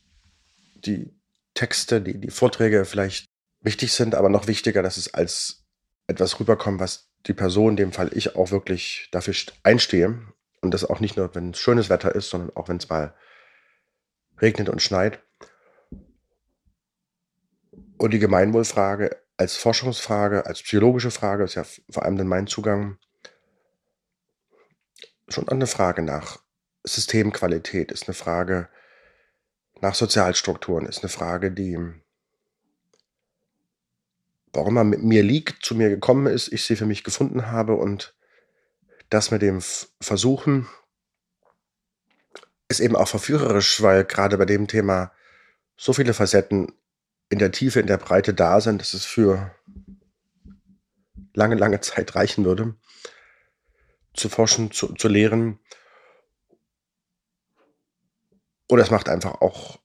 die 0.75 1.15
Texte, 1.55 2.01
die, 2.01 2.21
die 2.21 2.31
Vorträge 2.31 2.85
vielleicht 2.85 3.27
wichtig 3.61 3.93
sind, 3.93 4.15
aber 4.15 4.29
noch 4.29 4.47
wichtiger, 4.47 4.83
dass 4.83 4.97
es 4.97 5.13
als 5.15 5.65
etwas 6.07 6.39
rüberkommt, 6.39 6.81
was 6.81 7.11
die 7.27 7.35
Person, 7.35 7.71
in 7.71 7.77
dem 7.77 7.93
Fall 7.93 8.11
ich, 8.15 8.37
auch 8.37 8.51
wirklich 8.51 9.09
dafür 9.13 9.35
einstehe. 9.63 10.21
Und 10.61 10.73
das 10.75 10.85
auch 10.85 11.01
nicht 11.01 11.17
nur, 11.17 11.35
wenn 11.35 11.51
es 11.51 11.59
schönes 11.59 11.89
Wetter 11.89 12.15
ist, 12.15 12.31
sondern 12.31 12.55
auch 12.57 12.69
wenn 12.69 12.79
es 12.79 12.89
mal 12.89 13.15
regnet 14.41 14.69
und 14.69 14.83
schneit. 14.83 15.23
Und 17.99 18.13
die 18.13 18.19
Gemeinwohlfrage 18.19 19.17
als 19.37 19.57
Forschungsfrage, 19.57 20.47
als 20.47 20.63
psychologische 20.63 21.11
Frage, 21.11 21.45
ist 21.45 21.55
ja 21.55 21.65
vor 21.91 22.05
allem 22.05 22.17
dann 22.17 22.29
mein 22.29 22.47
Zugang, 22.47 22.99
schon 25.29 25.49
eine 25.49 25.67
Frage 25.67 26.03
nach 26.03 26.39
Systemqualität, 26.85 27.93
ist 27.93 28.09
eine 28.09 28.15
Frage 28.15 28.69
nach 29.81 29.95
Sozialstrukturen 29.95 30.87
ist 30.87 31.03
eine 31.03 31.09
Frage, 31.09 31.53
die 31.53 31.79
warum 34.53 34.77
er 34.77 34.85
mit 34.85 35.03
mir 35.03 35.23
liegt, 35.23 35.65
zu 35.65 35.75
mir 35.75 35.89
gekommen 35.89 36.27
ist, 36.27 36.53
ich 36.53 36.65
sie 36.65 36.75
für 36.75 36.87
mich 36.87 37.05
gefunden 37.05 37.51
habe 37.51 37.75
und 37.75 38.17
das 39.11 39.31
mit 39.31 39.43
dem 39.43 39.61
Versuchen 40.01 40.67
ist 42.69 42.81
eben 42.81 42.97
auch 42.97 43.09
verführerisch, 43.09 43.83
weil 43.83 44.05
gerade 44.05 44.37
bei 44.37 44.47
dem 44.47 44.67
Thema 44.67 45.13
so 45.77 45.93
viele 45.93 46.13
Facetten 46.13 46.73
in 47.31 47.39
der 47.39 47.53
Tiefe, 47.53 47.81
in 47.81 47.87
der 47.87 47.99
Breite 47.99 48.35
da 48.35 48.61
sind, 48.61 48.81
dass 48.81 48.95
es 48.95 49.05
für 49.05 49.55
lange, 51.35 51.57
lange 51.57 51.81
Zeit 51.81 52.15
reichen 52.15 52.45
würde, 52.45 52.75
zu 54.15 54.29
forschen, 54.29 54.71
zu, 54.71 54.95
zu 54.95 55.09
lehren 55.09 55.59
oder 58.69 58.83
es 58.83 58.91
macht 58.91 59.09
einfach 59.09 59.41
auch 59.41 59.79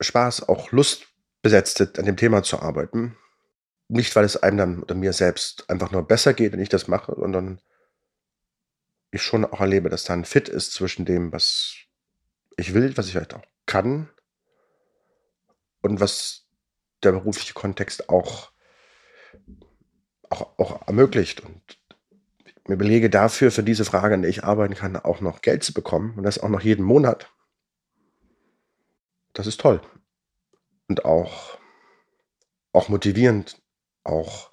Spaß, 0.00 0.48
auch 0.48 0.70
Lust 0.70 1.08
besetzt, 1.42 1.80
an 1.98 2.04
dem 2.04 2.16
Thema 2.16 2.42
zu 2.42 2.60
arbeiten. 2.60 3.16
Nicht, 3.88 4.14
weil 4.14 4.24
es 4.24 4.36
einem 4.36 4.58
dann 4.58 4.82
oder 4.82 4.94
mir 4.94 5.12
selbst 5.14 5.68
einfach 5.70 5.90
nur 5.90 6.06
besser 6.06 6.34
geht, 6.34 6.52
wenn 6.52 6.60
ich 6.60 6.68
das 6.68 6.88
mache, 6.88 7.14
sondern 7.16 7.60
ich 9.10 9.22
schon 9.22 9.46
auch 9.46 9.60
erlebe, 9.60 9.88
dass 9.88 10.04
da 10.04 10.12
ein 10.12 10.26
Fit 10.26 10.48
ist 10.50 10.72
zwischen 10.72 11.06
dem, 11.06 11.32
was 11.32 11.74
ich 12.58 12.74
will, 12.74 12.96
was 12.96 13.06
ich 13.06 13.12
vielleicht 13.12 13.34
auch 13.34 13.44
kann 13.64 14.10
und 15.80 16.00
was 16.00 16.47
der 17.02 17.12
berufliche 17.12 17.54
Kontext 17.54 18.08
auch, 18.08 18.50
auch, 20.30 20.58
auch 20.58 20.86
ermöglicht. 20.86 21.40
Und 21.40 21.62
mir 22.66 22.76
belege 22.76 23.10
dafür, 23.10 23.50
für 23.50 23.62
diese 23.62 23.84
Frage, 23.84 24.14
an 24.14 24.22
der 24.22 24.30
ich 24.30 24.44
arbeiten 24.44 24.74
kann, 24.74 24.96
auch 24.96 25.20
noch 25.20 25.40
Geld 25.40 25.64
zu 25.64 25.72
bekommen 25.72 26.14
und 26.16 26.22
das 26.24 26.38
auch 26.38 26.48
noch 26.48 26.60
jeden 26.60 26.84
Monat 26.84 27.30
das 29.38 29.46
ist 29.46 29.60
toll. 29.60 29.80
Und 30.88 31.04
auch, 31.04 31.58
auch 32.72 32.88
motivierend, 32.88 33.62
auch 34.02 34.50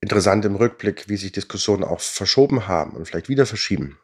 interessant 0.00 0.44
im 0.44 0.54
Rückblick, 0.54 1.08
wie 1.08 1.16
sich 1.16 1.32
Diskussionen 1.32 1.82
auch 1.82 2.00
verschoben 2.00 2.68
haben 2.68 2.92
und 2.92 3.06
vielleicht 3.06 3.28
wieder 3.28 3.46
verschieben. 3.46 3.98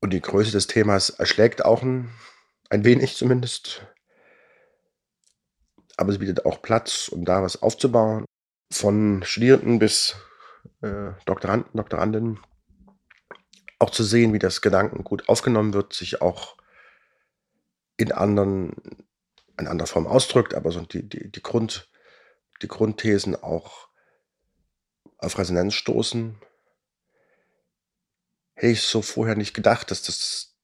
Und 0.00 0.14
die 0.14 0.20
Größe 0.22 0.52
des 0.52 0.66
Themas 0.66 1.10
erschlägt 1.10 1.64
auch 1.64 1.82
ein, 1.82 2.10
ein 2.70 2.84
wenig 2.84 3.16
zumindest. 3.16 3.86
Aber 5.96 6.12
sie 6.12 6.18
bietet 6.18 6.44
auch 6.44 6.62
Platz, 6.62 7.08
um 7.08 7.24
da 7.24 7.42
was 7.42 7.62
aufzubauen. 7.62 8.24
Von 8.72 9.22
Studierenden 9.24 9.78
bis 9.78 10.16
äh, 10.82 11.12
Doktoranden, 11.24 11.70
Doktorandinnen 11.74 12.40
auch 13.78 13.90
zu 13.90 14.04
sehen, 14.04 14.32
wie 14.32 14.38
das 14.38 14.62
Gedankengut 14.62 15.28
aufgenommen 15.28 15.74
wird, 15.74 15.92
sich 15.92 16.22
auch 16.22 16.56
in 17.96 18.12
anderen, 18.12 18.74
in 19.58 19.66
anderer 19.66 19.86
Form 19.86 20.06
ausdrückt, 20.06 20.54
aber 20.54 20.70
so 20.72 20.80
die, 20.80 21.08
die, 21.08 21.30
die, 21.30 21.42
Grund, 21.42 21.88
die 22.62 22.68
Grundthesen 22.68 23.36
auch 23.36 23.88
auf 25.18 25.38
Resonanz 25.38 25.74
stoßen. 25.74 26.38
Hätte 28.54 28.72
ich 28.72 28.82
so 28.82 29.02
vorher 29.02 29.36
nicht 29.36 29.54
gedacht, 29.54 29.90
dass 29.90 30.02
das 30.02 30.56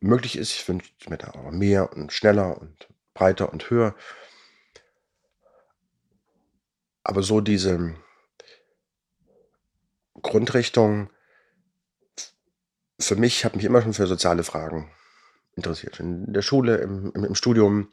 möglich 0.00 0.36
ist. 0.36 0.52
Ich 0.52 0.68
wünsche 0.68 0.90
mir 1.08 1.18
da 1.18 1.28
aber 1.28 1.52
mehr 1.52 1.92
und 1.92 2.12
schneller 2.12 2.60
und 2.60 2.88
breiter 3.14 3.52
und 3.52 3.70
höher. 3.70 3.94
Aber 7.04 7.22
so 7.22 7.40
diese, 7.40 7.94
Grundrichtung 10.22 11.10
für 12.98 13.16
mich 13.16 13.44
habe 13.44 13.56
mich 13.56 13.64
immer 13.64 13.82
schon 13.82 13.94
für 13.94 14.06
soziale 14.06 14.44
Fragen 14.44 14.90
interessiert. 15.56 16.00
In 16.00 16.32
der 16.32 16.42
Schule, 16.42 16.76
im, 16.76 17.12
im, 17.14 17.24
im 17.24 17.34
Studium. 17.34 17.92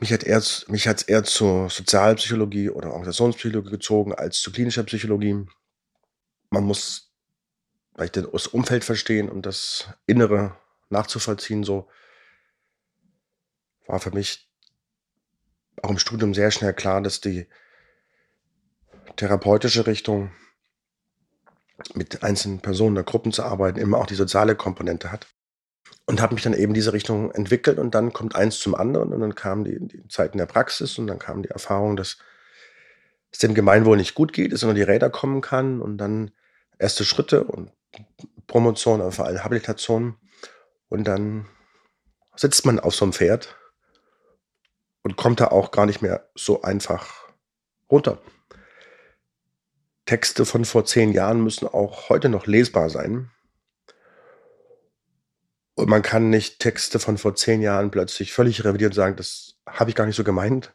Mich 0.00 0.12
hat 0.12 0.24
eher, 0.24 0.42
mich 0.68 0.88
hat's 0.88 1.02
eher 1.02 1.22
zur 1.22 1.70
Sozialpsychologie 1.70 2.70
oder 2.70 2.88
Organisationspsychologie 2.88 3.70
gezogen 3.70 4.14
als 4.14 4.40
zu 4.40 4.50
klinischer 4.50 4.82
Psychologie. 4.84 5.46
Man 6.50 6.64
muss 6.64 7.12
vielleicht 7.94 8.16
das 8.16 8.46
Umfeld 8.48 8.84
verstehen 8.84 9.28
und 9.28 9.46
das 9.46 9.88
Innere 10.06 10.56
nachzuvollziehen. 10.88 11.62
So 11.62 11.88
war 13.86 14.00
für 14.00 14.10
mich 14.10 14.48
auch 15.82 15.90
im 15.90 15.98
Studium 15.98 16.34
sehr 16.34 16.50
schnell 16.50 16.72
klar, 16.72 17.00
dass 17.02 17.20
die 17.20 17.46
therapeutische 19.16 19.86
Richtung 19.86 20.32
mit 21.94 22.22
einzelnen 22.22 22.60
Personen 22.60 22.96
oder 22.96 23.04
Gruppen 23.04 23.32
zu 23.32 23.42
arbeiten, 23.42 23.78
immer 23.78 23.98
auch 23.98 24.06
die 24.06 24.14
soziale 24.14 24.54
Komponente 24.54 25.12
hat. 25.12 25.26
Und 26.06 26.20
habe 26.20 26.34
mich 26.34 26.42
dann 26.42 26.54
eben 26.54 26.74
diese 26.74 26.92
Richtung 26.92 27.30
entwickelt 27.30 27.78
und 27.78 27.94
dann 27.94 28.12
kommt 28.12 28.36
eins 28.36 28.58
zum 28.58 28.74
anderen 28.74 29.12
und 29.12 29.20
dann 29.20 29.34
kamen 29.34 29.64
die, 29.64 29.78
die 29.80 30.06
Zeiten 30.08 30.36
der 30.36 30.46
Praxis 30.46 30.98
und 30.98 31.06
dann 31.06 31.18
kam 31.18 31.42
die 31.42 31.48
Erfahrung, 31.48 31.96
dass 31.96 32.18
es 33.30 33.38
dem 33.38 33.54
Gemeinwohl 33.54 33.96
nicht 33.96 34.14
gut 34.14 34.32
geht, 34.32 34.52
es 34.52 34.62
unter 34.62 34.74
die 34.74 34.82
Räder 34.82 35.08
kommen 35.08 35.40
kann 35.40 35.80
und 35.80 35.96
dann 35.98 36.30
erste 36.78 37.04
Schritte 37.04 37.44
und 37.44 37.72
Promotion, 38.46 39.00
aber 39.00 39.12
vor 39.12 39.24
allem 39.26 39.42
Habilitation 39.42 40.16
und 40.88 41.04
dann 41.04 41.46
sitzt 42.36 42.66
man 42.66 42.78
auf 42.80 42.94
so 42.94 43.06
einem 43.06 43.12
Pferd 43.12 43.56
und 45.04 45.16
kommt 45.16 45.38
da 45.38 45.48
auch 45.48 45.70
gar 45.70 45.86
nicht 45.86 46.02
mehr 46.02 46.28
so 46.34 46.62
einfach 46.62 47.28
runter. 47.88 48.20
Texte 50.06 50.44
von 50.44 50.64
vor 50.64 50.84
zehn 50.84 51.12
Jahren 51.12 51.42
müssen 51.42 51.68
auch 51.68 52.08
heute 52.08 52.28
noch 52.28 52.46
lesbar 52.46 52.90
sein. 52.90 53.30
Und 55.76 55.88
man 55.88 56.02
kann 56.02 56.30
nicht 56.30 56.58
Texte 56.58 56.98
von 56.98 57.18
vor 57.18 57.36
zehn 57.36 57.62
Jahren 57.62 57.92
plötzlich 57.92 58.32
völlig 58.32 58.64
revidieren 58.64 58.90
und 58.90 58.96
sagen, 58.96 59.16
das 59.16 59.54
habe 59.66 59.90
ich 59.90 59.96
gar 59.96 60.06
nicht 60.06 60.16
so 60.16 60.24
gemeint. 60.24 60.74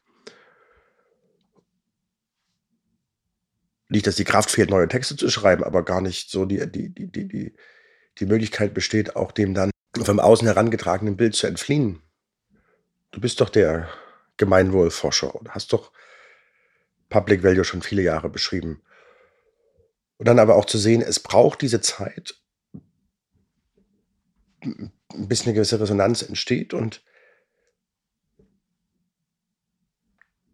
nicht, 3.90 4.06
dass 4.06 4.16
die 4.16 4.24
Kraft 4.24 4.52
fehlt, 4.52 4.70
neue 4.70 4.88
Texte 4.88 5.16
zu 5.16 5.30
schreiben, 5.30 5.64
aber 5.64 5.84
gar 5.84 6.00
nicht 6.00 6.30
so 6.30 6.46
die, 6.46 6.60
die, 6.72 6.94
die, 6.94 7.12
die, 7.12 7.28
die, 7.28 7.56
die 8.20 8.26
Möglichkeit 8.26 8.74
besteht, 8.74 9.16
auch 9.16 9.32
dem 9.32 9.54
dann 9.54 9.72
vom 10.00 10.20
Außen 10.20 10.48
herangetragenen 10.48 11.18
Bild 11.18 11.36
zu 11.36 11.48
entfliehen. 11.48 12.02
Du 13.12 13.20
bist 13.20 13.42
doch 13.42 13.50
der 13.50 13.90
Gemeinwohlforscher 14.40 15.36
und 15.36 15.54
hast 15.54 15.72
doch 15.74 15.92
Public 17.10 17.44
Value 17.44 17.64
schon 17.64 17.84
viele 17.84 18.02
Jahre 18.02 18.30
beschrieben. 18.30 18.82
Und 20.18 20.28
dann 20.28 20.40
aber 20.40 20.56
auch 20.56 20.66
zu 20.66 20.80
sehen, 20.80 21.02
es 21.02 21.20
braucht 21.20 21.62
diese 21.62 21.82
Zeit, 21.82 22.36
bis 25.16 25.44
eine 25.44 25.54
gewisse 25.54 25.80
Resonanz 25.80 26.22
entsteht 26.24 26.74
und 26.74 27.04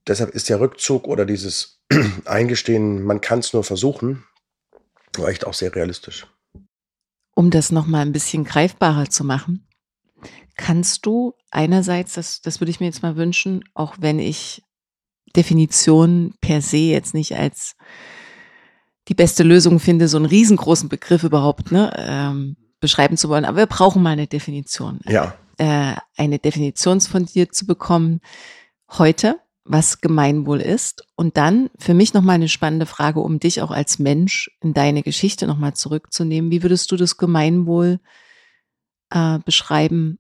deshalb 0.08 0.32
ist 0.32 0.50
der 0.50 0.60
Rückzug 0.60 1.08
oder 1.08 1.26
dieses 1.26 1.82
Eingestehen, 2.26 3.04
man 3.04 3.22
kann 3.22 3.40
es 3.40 3.54
nur 3.54 3.64
versuchen, 3.64 4.26
echt 5.26 5.46
auch 5.46 5.54
sehr 5.54 5.74
realistisch. 5.74 6.28
Um 7.36 7.52
das 7.52 7.72
nochmal 7.72 8.02
ein 8.02 8.14
bisschen 8.14 8.44
greifbarer 8.44 9.10
zu 9.10 9.24
machen, 9.24 9.68
kannst 10.58 11.06
du 11.06 11.34
einerseits, 11.52 12.14
das, 12.14 12.42
das 12.42 12.60
würde 12.60 12.72
ich 12.72 12.80
mir 12.80 12.86
jetzt 12.86 13.04
mal 13.04 13.16
wünschen, 13.16 13.64
auch 13.74 13.96
wenn 14.00 14.20
ich 14.20 14.62
Definition 15.36 16.34
per 16.42 16.62
se 16.62 16.78
jetzt 16.78 17.14
nicht 17.14 17.36
als 17.36 17.76
die 19.08 19.14
beste 19.14 19.44
Lösung 19.44 19.80
finde, 19.80 20.08
so 20.08 20.18
einen 20.18 20.26
riesengroßen 20.26 20.90
Begriff 20.90 21.24
überhaupt 21.24 21.72
ne, 21.72 21.94
ähm, 21.98 22.56
beschreiben 22.80 23.18
zu 23.18 23.30
wollen. 23.30 23.46
Aber 23.46 23.58
wir 23.58 23.66
brauchen 23.68 24.02
mal 24.02 24.12
eine 24.12 24.28
Definition. 24.28 25.00
Ja. 25.06 25.36
Äh, 25.58 25.96
eine 26.18 26.40
Definition 26.40 27.02
von 27.02 27.26
dir 27.26 27.52
zu 27.52 27.68
bekommen 27.68 28.22
heute, 28.98 29.40
was 29.64 30.02
Gemeinwohl 30.02 30.62
ist. 30.62 31.06
Und 31.16 31.38
dann 31.38 31.70
für 31.78 31.94
mich 31.94 32.14
nochmal 32.14 32.36
eine 32.36 32.50
spannende 32.50 32.86
Frage, 32.86 33.20
um 33.20 33.40
dich 33.40 33.62
auch 33.62 33.72
als 33.72 34.00
Mensch 34.00 34.50
in 34.62 34.74
deine 34.74 35.04
Geschichte 35.04 35.46
nochmal 35.46 35.74
zurückzunehmen. 35.74 36.50
Wie 36.50 36.64
würdest 36.64 36.92
du 36.92 36.96
das 36.96 37.18
Gemeinwohl 37.18 38.00
äh, 38.00 38.25
beschreiben 39.10 40.20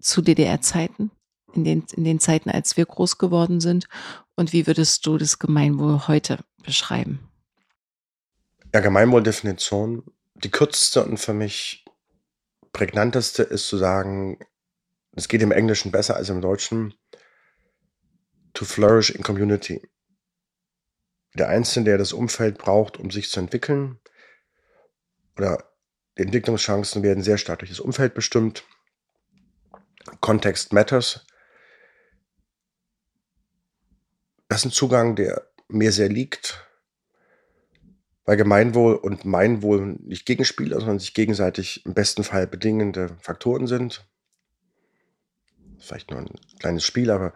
zu 0.00 0.22
DDR-Zeiten? 0.22 1.10
In 1.54 1.64
den, 1.64 1.84
in 1.94 2.02
den 2.04 2.18
Zeiten, 2.18 2.50
als 2.50 2.76
wir 2.76 2.84
groß 2.84 3.18
geworden 3.18 3.60
sind? 3.60 3.86
Und 4.34 4.52
wie 4.52 4.66
würdest 4.66 5.06
du 5.06 5.18
das 5.18 5.38
Gemeinwohl 5.38 6.08
heute 6.08 6.44
beschreiben? 6.64 7.30
Ja, 8.74 8.80
Gemeinwohldefinition, 8.80 10.02
die 10.34 10.50
kürzeste 10.50 11.04
und 11.04 11.18
für 11.18 11.32
mich 11.32 11.84
prägnanteste 12.72 13.44
ist 13.44 13.68
zu 13.68 13.78
sagen, 13.78 14.38
es 15.12 15.28
geht 15.28 15.42
im 15.42 15.52
Englischen 15.52 15.92
besser 15.92 16.16
als 16.16 16.28
im 16.28 16.40
Deutschen, 16.40 16.94
to 18.52 18.64
flourish 18.64 19.10
in 19.10 19.22
community. 19.22 19.88
Der 21.34 21.48
Einzelne, 21.48 21.84
der 21.84 21.98
das 21.98 22.12
Umfeld 22.12 22.58
braucht, 22.58 22.98
um 22.98 23.10
sich 23.10 23.30
zu 23.30 23.38
entwickeln, 23.38 24.00
oder 25.36 25.73
Entwicklungschancen 26.16 27.02
werden 27.02 27.22
sehr 27.22 27.38
stark 27.38 27.60
durch 27.60 27.70
das 27.70 27.80
Umfeld 27.80 28.14
bestimmt. 28.14 28.64
Context 30.20 30.72
matters. 30.72 31.26
Das 34.48 34.60
ist 34.60 34.66
ein 34.66 34.72
Zugang, 34.72 35.16
der 35.16 35.48
mir 35.68 35.90
sehr 35.90 36.08
liegt, 36.08 36.64
weil 38.24 38.36
Gemeinwohl 38.36 38.94
und 38.94 39.24
Meinwohl 39.24 39.96
nicht 40.02 40.26
Gegenspieler, 40.26 40.78
sondern 40.78 40.98
sich 40.98 41.14
gegenseitig 41.14 41.84
im 41.84 41.94
besten 41.94 42.22
Fall 42.22 42.46
bedingende 42.46 43.16
Faktoren 43.20 43.66
sind. 43.66 44.06
Vielleicht 45.78 46.10
nur 46.10 46.20
ein 46.20 46.30
kleines 46.60 46.84
Spiel, 46.84 47.10
aber 47.10 47.32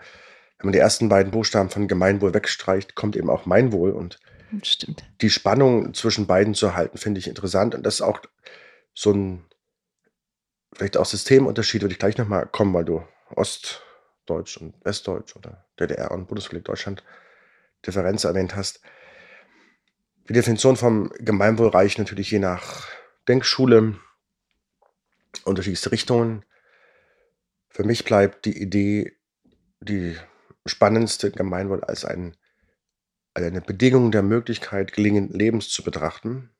wenn 0.59 0.67
man 0.67 0.73
die 0.73 0.79
ersten 0.79 1.09
beiden 1.09 1.31
Buchstaben 1.31 1.71
von 1.71 1.88
Gemeinwohl 1.88 2.35
wegstreicht, 2.35 2.95
kommt 2.95 3.17
eben 3.17 3.31
auch 3.31 3.47
Meinwohl. 3.47 3.91
Und 3.91 4.19
Stimmt. 4.62 5.05
die 5.21 5.31
Spannung 5.31 5.95
zwischen 5.95 6.27
beiden 6.27 6.55
zu 6.55 6.75
halten, 6.75 6.99
finde 6.99 7.21
ich 7.21 7.29
interessant. 7.29 7.75
Und 7.75 7.85
das 7.85 7.97
ist 7.97 8.01
auch 8.01 8.21
so 8.99 9.13
ein, 9.13 9.45
vielleicht 10.73 10.97
auch 10.97 11.05
Systemunterschied, 11.05 11.83
würde 11.83 11.93
ich 11.93 12.01
gleich 12.01 12.19
nochmal 12.19 12.47
kommen, 12.47 12.75
weil 12.75 12.85
du 12.85 13.07
Ostdeutsch 13.31 14.57
und 14.57 14.75
Westdeutsch 14.85 15.37
oder 15.37 15.65
DDR 15.79 16.11
und 16.11 16.27
Bundesrepublik 16.27 16.65
Deutschland 16.65 17.05
Differenz 17.87 18.25
erwähnt 18.25 18.57
hast. 18.57 18.81
Die 20.29 20.33
Definition 20.33 20.77
vom 20.77 21.13
Gemeinwohl 21.19 21.69
reicht 21.69 21.99
natürlich 21.99 22.33
je 22.33 22.41
nach 22.41 22.89
Denkschule, 23.29 23.95
unterschiedlichste 25.45 25.93
Richtungen. 25.93 26.45
Für 27.69 27.85
mich 27.85 28.05
bleibt 28.05 28.47
die 28.47 28.61
Idee, 28.61 29.17
die 29.79 30.17
spannendste 30.67 31.31
Gemeinwohl 31.31 31.85
als 31.85 32.05
ein, 32.05 32.37
eine 33.35 33.61
Bedingung 33.61 34.11
der 34.11 34.25
Möglichkeit 34.25 34.93
gelingenden 34.93 35.39
Lebens 35.39 35.69
zu 35.69 35.85
betrachten 35.85 36.51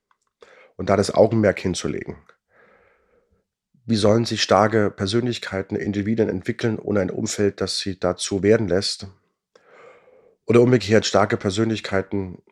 und 0.79 0.89
da 0.89 0.97
das 0.97 1.13
Augenmerk 1.13 1.59
hinzulegen. 1.59 2.17
Wie 3.89 3.97
sollen 3.97 4.27
sich 4.27 4.43
starke 4.43 4.91
Persönlichkeiten, 4.91 5.75
Individuen 5.75 6.29
entwickeln 6.29 6.79
ohne 6.79 7.01
ein 7.01 7.11
Umfeld, 7.11 7.63
das 7.63 7.79
sie 7.79 7.99
dazu 7.99 8.43
werden 8.43 8.69
lässt? 8.69 9.07
Oder 10.45 10.61
umgekehrt 10.61 11.07
starke 11.07 11.39
Persönlichkeiten 11.39 12.43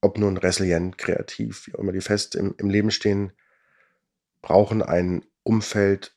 ob 0.00 0.18
nun 0.18 0.38
resilient, 0.38 0.96
kreativ, 0.96 1.66
wie 1.66 1.72
immer 1.78 1.92
die 1.92 2.00
fest 2.00 2.34
im, 2.34 2.54
im 2.56 2.70
Leben 2.70 2.90
stehen, 2.90 3.32
brauchen 4.40 4.82
ein 4.82 5.24
Umfeld 5.44 6.16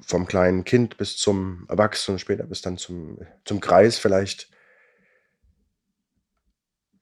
vom 0.00 0.26
kleinen 0.26 0.64
Kind 0.64 0.96
bis 0.96 1.16
zum 1.16 1.66
Erwachsenen, 1.68 2.20
später 2.20 2.44
bis 2.44 2.62
dann 2.62 2.78
zum, 2.78 3.18
zum 3.44 3.60
Kreis 3.60 3.98
vielleicht, 3.98 4.50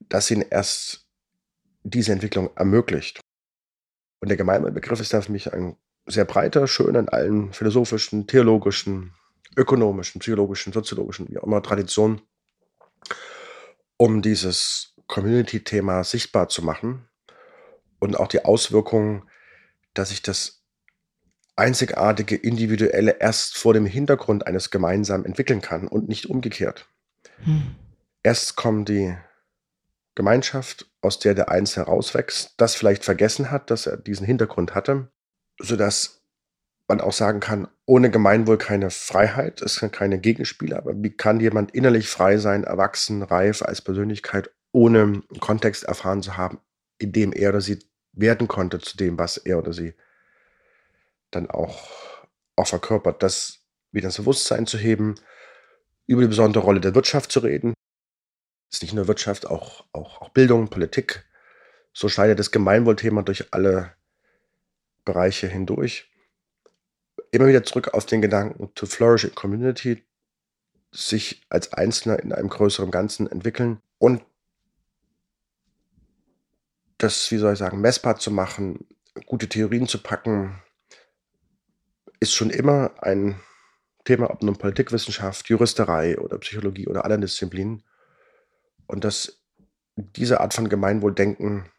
das 0.09 0.31
ihnen 0.31 0.45
erst 0.51 1.07
diese 1.83 2.13
Entwicklung 2.13 2.51
ermöglicht. 2.57 3.21
Und 4.21 4.29
der 4.29 4.37
Gemeinbegriff 4.37 5.01
ist 5.01 5.13
da 5.13 5.21
für 5.21 5.33
mich 5.33 5.53
ein 5.53 5.77
sehr 6.07 6.25
breiter, 6.25 6.67
schön 6.67 6.95
in 6.95 7.09
allen 7.09 7.53
philosophischen, 7.53 8.27
theologischen, 8.27 9.15
ökonomischen, 9.57 10.21
psychologischen, 10.21 10.73
soziologischen, 10.73 11.29
wie 11.29 11.39
auch 11.39 11.45
immer 11.45 11.63
Traditionen 11.63 12.21
um 14.01 14.23
dieses 14.23 14.95
Community-Thema 15.09 16.05
sichtbar 16.05 16.49
zu 16.49 16.63
machen 16.63 17.07
und 17.99 18.19
auch 18.19 18.29
die 18.29 18.47
Auswirkungen, 18.47 19.29
dass 19.93 20.09
sich 20.09 20.23
das 20.23 20.63
einzigartige 21.55 22.35
Individuelle 22.35 23.19
erst 23.21 23.59
vor 23.59 23.75
dem 23.75 23.85
Hintergrund 23.85 24.47
eines 24.47 24.71
gemeinsamen 24.71 25.27
entwickeln 25.27 25.61
kann 25.61 25.87
und 25.87 26.09
nicht 26.09 26.31
umgekehrt. 26.31 26.89
Hm. 27.45 27.75
Erst 28.23 28.57
kommt 28.57 28.89
die 28.89 29.15
Gemeinschaft, 30.15 30.91
aus 31.01 31.19
der 31.19 31.35
der 31.35 31.51
Eins 31.51 31.77
herauswächst, 31.77 32.55
das 32.57 32.75
vielleicht 32.75 33.05
vergessen 33.05 33.51
hat, 33.51 33.71
dass 33.71 33.87
er 33.87 33.97
diesen 33.97 34.27
Hintergrund 34.27 34.75
hatte, 34.75 35.11
sodass 35.59 36.23
man 36.89 37.01
auch 37.01 37.13
sagen 37.13 37.41
kann, 37.41 37.69
ohne 37.87 38.11
Gemeinwohl 38.11 38.59
keine 38.59 38.91
Freiheit, 38.91 39.63
es 39.63 39.77
sind 39.77 39.93
keine 39.93 40.19
Gegenspieler, 40.19 40.79
aber 40.79 40.93
wie 40.97 41.11
kann 41.11 41.39
jemand 41.39 41.71
innerlich 41.71 42.09
frei 42.09 42.39
sein, 42.39 42.65
erwachsen, 42.65 43.23
reif 43.23 43.63
als 43.63 43.81
Persönlichkeit, 43.81 44.51
ohne 44.73 45.23
Kontext 45.39 45.85
erfahren 45.85 46.23
zu 46.23 46.37
haben, 46.37 46.59
in 46.99 47.13
dem 47.13 47.33
er 47.33 47.51
oder 47.51 47.61
sie 47.61 47.79
werden 48.13 48.49
konnte 48.49 48.81
zu 48.81 48.97
dem, 48.97 49.19
was 49.19 49.37
er 49.37 49.59
oder 49.59 49.73
sie 49.73 49.95
dann 51.31 51.49
auch, 51.49 51.79
auch 52.57 52.67
verkörpert. 52.67 53.23
Das 53.23 53.61
wieder 53.93 54.07
ins 54.07 54.17
Bewusstsein 54.17 54.67
zu 54.67 54.79
heben, 54.79 55.15
über 56.07 56.23
die 56.23 56.29
besondere 56.29 56.65
Rolle 56.65 56.81
der 56.81 56.95
Wirtschaft 56.95 57.31
zu 57.31 57.41
reden. 57.41 57.73
Ist 58.71 58.83
nicht 58.83 58.95
nur 58.95 59.09
Wirtschaft, 59.09 59.47
auch, 59.47 59.85
auch, 59.93 60.21
auch 60.21 60.29
Bildung, 60.31 60.69
Politik. 60.69 61.25
So 61.93 62.09
schneidet 62.09 62.39
das 62.39 62.51
Gemeinwohlthema 62.51 63.23
durch 63.23 63.53
alle 63.53 63.93
Bereiche 65.05 65.49
hindurch 65.49 66.11
immer 67.31 67.47
wieder 67.47 67.63
zurück 67.63 67.95
auf 67.95 68.07
den 68.07 68.23
Gedanken 68.23 68.75
to 68.75 68.87
flourish 68.87 69.25
in 69.25 69.35
community, 69.35 70.03
sich 70.93 71.43
als 71.49 71.73
Einzelner 71.73 72.19
in 72.19 72.33
einem 72.33 72.49
größeren 72.49 72.91
Ganzen 72.91 73.31
entwickeln 73.31 73.81
und 73.99 74.23
das, 76.99 77.31
wie 77.31 77.39
soll 77.39 77.55
ich 77.55 77.59
sagen, 77.59 77.81
messbar 77.81 78.19
zu 78.19 78.31
machen, 78.31 78.87
gute 79.25 79.49
Theorien 79.49 79.87
zu 79.87 80.03
packen, 80.03 80.61
ist 82.19 82.35
schon 82.35 82.51
immer 82.51 82.93
ein 83.03 83.41
Thema, 84.05 84.31
ob 84.31 84.43
nun 84.43 84.57
Politikwissenschaft, 84.57 85.49
Juristerei 85.49 86.19
oder 86.19 86.37
Psychologie 86.39 86.89
oder 86.89 87.05
anderen 87.05 87.23
Disziplinen. 87.23 87.83
Und 88.91 89.05
dass 89.05 89.41
diese 89.95 90.41
Art 90.41 90.53
von 90.53 90.69
Gemeinwohldenken 90.69 91.71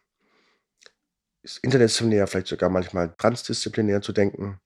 ist 1.42 1.58
interdisziplinär, 1.58 2.26
vielleicht 2.26 2.46
sogar 2.46 2.70
manchmal 2.70 3.14
transdisziplinär 3.18 4.00
zu 4.00 4.12
denken, 4.12 4.60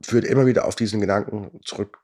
führt 0.00 0.24
immer 0.24 0.46
wieder 0.46 0.64
auf 0.64 0.76
diesen 0.76 1.00
Gedanken 1.00 1.60
zurück, 1.62 1.98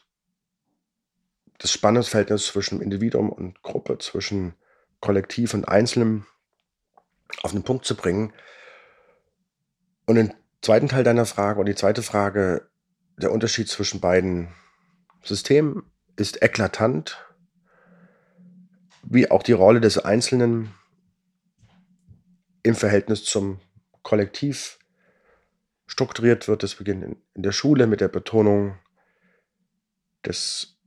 das 1.56 1.72
Spannungsverhältnis 1.72 2.46
zwischen 2.46 2.82
Individuum 2.82 3.30
und 3.30 3.62
Gruppe, 3.62 3.96
zwischen 3.98 4.54
Kollektiv 5.00 5.54
und 5.54 5.66
Einzelnem 5.66 6.26
auf 7.42 7.52
den 7.52 7.62
Punkt 7.62 7.86
zu 7.86 7.96
bringen. 7.96 8.34
Und 10.04 10.16
den 10.16 10.34
zweiten 10.60 10.88
Teil 10.88 11.04
deiner 11.04 11.24
Frage 11.24 11.60
und 11.60 11.66
die 11.66 11.74
zweite 11.74 12.02
Frage, 12.02 12.68
der 13.16 13.32
Unterschied 13.32 13.68
zwischen 13.68 14.00
beiden 14.00 14.54
Systemen 15.22 15.90
ist 16.16 16.42
eklatant. 16.42 17.29
Wie 19.10 19.30
auch 19.30 19.42
die 19.42 19.52
Rolle 19.52 19.80
des 19.80 19.98
Einzelnen 19.98 20.72
im 22.62 22.76
Verhältnis 22.76 23.24
zum 23.24 23.60
Kollektiv 24.02 24.78
strukturiert 25.86 26.46
wird. 26.46 26.62
Das 26.62 26.76
beginnt 26.76 27.16
in 27.34 27.42
der 27.42 27.50
Schule 27.52 27.88
mit 27.88 28.00
der 28.00 28.08
Betonung 28.08 28.78
des 30.24 30.78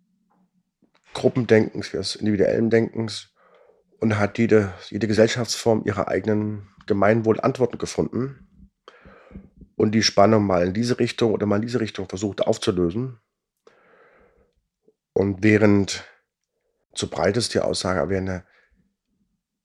Gruppendenkens, 1.13 1.91
des 1.91 2.15
individuellen 2.15 2.69
Denkens 2.69 3.33
und 3.99 4.17
hat 4.17 4.37
jede, 4.37 4.73
jede 4.89 5.07
Gesellschaftsform 5.07 5.83
ihre 5.85 6.07
eigenen 6.07 6.69
Gemeinwohlantworten 6.87 7.77
gefunden 7.77 8.69
und 9.75 9.91
die 9.91 10.03
Spannung 10.03 10.45
mal 10.45 10.67
in 10.67 10.73
diese 10.73 10.97
Richtung 10.97 11.33
oder 11.33 11.45
mal 11.45 11.57
in 11.57 11.63
diese 11.63 11.81
Richtung 11.81 12.07
versucht 12.07 12.41
aufzulösen. 12.41 13.19
Und 15.11 15.43
während 15.43 16.05
zu 16.93 17.09
breit 17.09 17.37
ist 17.37 17.53
die 17.53 17.59
Aussage, 17.59 18.09
während 18.09 18.29
der 18.29 18.45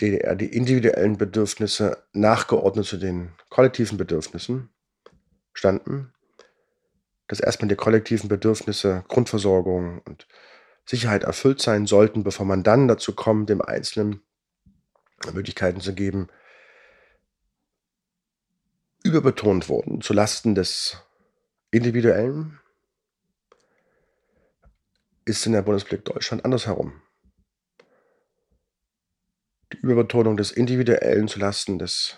DDR 0.00 0.34
die 0.34 0.54
individuellen 0.54 1.18
Bedürfnisse 1.18 2.04
nachgeordnet 2.12 2.86
zu 2.86 2.96
den 2.96 3.32
kollektiven 3.50 3.98
Bedürfnissen 3.98 4.70
standen, 5.52 6.12
dass 7.26 7.40
erstmal 7.40 7.68
die 7.68 7.76
kollektiven 7.76 8.28
Bedürfnisse, 8.28 9.04
Grundversorgung 9.08 10.00
und 10.02 10.26
Sicherheit 10.86 11.24
erfüllt 11.24 11.60
sein 11.60 11.86
sollten, 11.86 12.22
bevor 12.22 12.46
man 12.46 12.62
dann 12.62 12.88
dazu 12.88 13.14
kommt, 13.14 13.50
dem 13.50 13.60
Einzelnen 13.60 14.22
Möglichkeiten 15.34 15.80
zu 15.80 15.94
geben, 15.94 16.28
überbetont 19.02 19.68
wurden 19.68 20.00
zulasten 20.00 20.54
des 20.54 20.96
Individuellen, 21.70 22.60
ist 25.24 25.44
in 25.44 25.52
der 25.52 25.62
Bundesrepublik 25.62 26.06
Deutschland 26.06 26.44
andersherum. 26.44 27.02
Die 29.72 29.78
Überbetonung 29.78 30.36
des 30.36 30.50
Individuellen 30.50 31.28
zulasten 31.28 31.78
des 31.78 32.16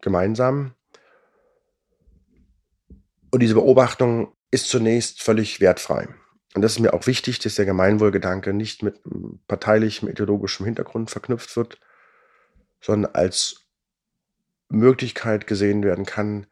Gemeinsamen. 0.00 0.74
Und 3.30 3.40
diese 3.40 3.54
Beobachtung 3.54 4.34
ist 4.50 4.68
zunächst 4.68 5.22
völlig 5.22 5.60
wertfrei. 5.60 6.08
Und 6.54 6.62
das 6.62 6.72
ist 6.72 6.80
mir 6.80 6.92
auch 6.92 7.06
wichtig, 7.06 7.38
dass 7.38 7.54
der 7.54 7.64
Gemeinwohlgedanke 7.64 8.52
nicht 8.52 8.82
mit 8.82 9.00
parteilichem, 9.46 10.08
ideologischem 10.08 10.66
Hintergrund 10.66 11.10
verknüpft 11.10 11.56
wird, 11.56 11.80
sondern 12.80 13.14
als 13.14 13.62
Möglichkeit 14.68 15.46
gesehen 15.46 15.82
werden 15.82 16.04
kann, 16.04 16.46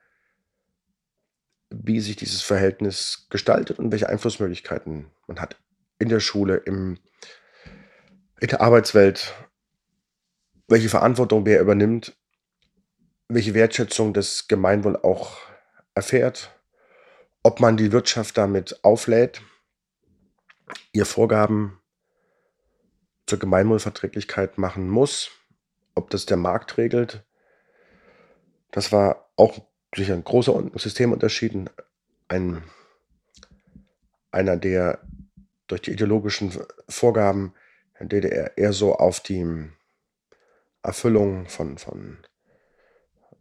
wie 1.70 2.00
sich 2.00 2.16
dieses 2.16 2.42
Verhältnis 2.42 3.26
gestaltet 3.30 3.78
und 3.78 3.92
welche 3.92 4.08
Einflussmöglichkeiten 4.08 5.10
man 5.26 5.40
hat 5.40 5.60
in 5.98 6.08
der 6.08 6.20
Schule, 6.20 6.56
im, 6.56 6.98
in 8.40 8.48
der 8.48 8.60
Arbeitswelt, 8.62 9.34
welche 10.70 10.88
Verantwortung 10.88 11.44
wer 11.44 11.60
übernimmt, 11.60 12.16
welche 13.28 13.54
Wertschätzung 13.54 14.14
das 14.14 14.48
Gemeinwohl 14.48 14.96
auch 14.96 15.36
erfährt, 15.94 16.50
ob 17.42 17.60
man 17.60 17.76
die 17.76 17.92
Wirtschaft 17.92 18.38
damit 18.38 18.82
auflädt, 18.82 19.42
ihr 20.92 21.04
Vorgaben 21.04 21.80
zur 23.26 23.38
Gemeinwohlverträglichkeit 23.38 24.58
machen 24.58 24.88
muss, 24.88 25.30
ob 25.94 26.10
das 26.10 26.26
der 26.26 26.36
Markt 26.38 26.78
regelt 26.78 27.24
das 28.70 28.92
war 28.92 29.30
auch 29.36 29.58
sicher 29.94 30.14
ein 30.14 30.24
großer 30.24 30.70
Systemunterschied. 30.74 31.70
Ein, 32.28 32.62
einer, 34.30 34.56
der 34.56 35.00
durch 35.66 35.82
die 35.82 35.92
ideologischen 35.92 36.52
Vorgaben 36.88 37.54
der 37.98 38.06
DDR 38.06 38.56
eher 38.56 38.72
so 38.72 38.94
auf 38.94 39.20
die 39.20 39.68
Erfüllung 40.82 41.46
von, 41.48 41.78
von 41.78 42.18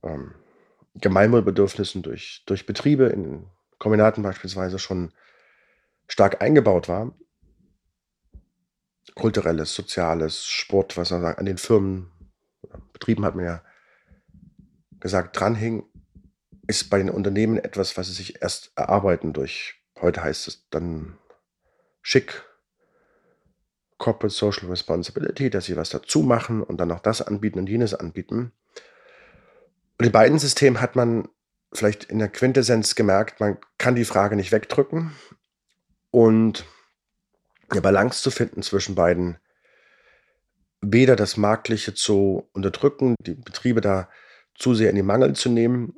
ähm, 0.04 0.36
Gemeinwohlbedürfnissen 0.96 2.02
durch, 2.02 2.44
durch 2.46 2.66
Betriebe 2.66 3.06
in 3.06 3.48
Kombinaten 3.78 4.24
beispielsweise 4.24 4.80
schon 4.80 5.14
stark 6.08 6.42
eingebaut 6.42 6.90
war. 6.90 7.16
Kulturelles, 9.16 9.74
soziales, 9.74 10.46
Sport, 10.46 10.98
was 10.98 11.12
man 11.12 11.22
sagt, 11.22 11.40
an 11.40 11.46
den 11.46 11.58
Firmen, 11.58 12.12
Betrieben 12.94 13.24
hat 13.26 13.36
man 13.36 13.46
ja 13.46 13.64
gesagt 15.00 15.40
dranhängen, 15.40 15.84
ist 16.68 16.90
bei 16.90 16.98
den 16.98 17.10
Unternehmen 17.10 17.58
etwas, 17.58 17.98
was 17.98 18.08
sie 18.08 18.14
sich 18.14 18.42
erst 18.42 18.72
erarbeiten 18.76 19.34
durch, 19.34 19.82
heute 20.00 20.24
heißt 20.24 20.48
es 20.48 20.70
dann 20.70 21.18
schick, 22.02 22.44
Corporate 24.00 24.34
Social 24.34 24.70
Responsibility, 24.70 25.52
dass 25.52 25.66
sie 25.66 25.76
was 25.76 25.90
dazu 25.90 26.24
machen 26.24 26.64
und 26.64 26.78
dann 26.78 26.88
noch 26.88 27.02
das 27.02 27.22
anbieten 27.22 27.60
und 27.60 27.70
jenes 27.70 27.94
anbieten. 27.94 28.52
Und 30.00 30.06
in 30.06 30.12
beiden 30.12 30.40
Systemen 30.40 30.82
hat 30.82 30.96
man 30.96 31.28
vielleicht 31.72 32.06
in 32.06 32.18
der 32.18 32.30
Quintessenz 32.30 32.96
gemerkt, 32.96 33.40
man 33.40 33.60
kann 33.78 33.96
die 33.96 34.06
Frage 34.06 34.36
nicht 34.36 34.52
wegdrücken 34.52 35.12
und 36.10 36.66
eine 37.70 37.82
Balance 37.82 38.24
zu 38.24 38.32
finden 38.32 38.64
zwischen 38.64 38.96
beiden, 38.96 39.38
weder 40.82 41.16
das 41.16 41.38
Marktliche 41.38 41.94
zu 41.94 42.50
unterdrücken, 42.54 43.16
die 43.20 43.36
Betriebe 43.36 43.82
da 43.82 44.10
zu 44.56 44.74
sehr 44.74 44.90
in 44.90 44.96
den 44.96 45.06
Mangel 45.06 45.36
zu 45.36 45.50
nehmen, 45.50 45.94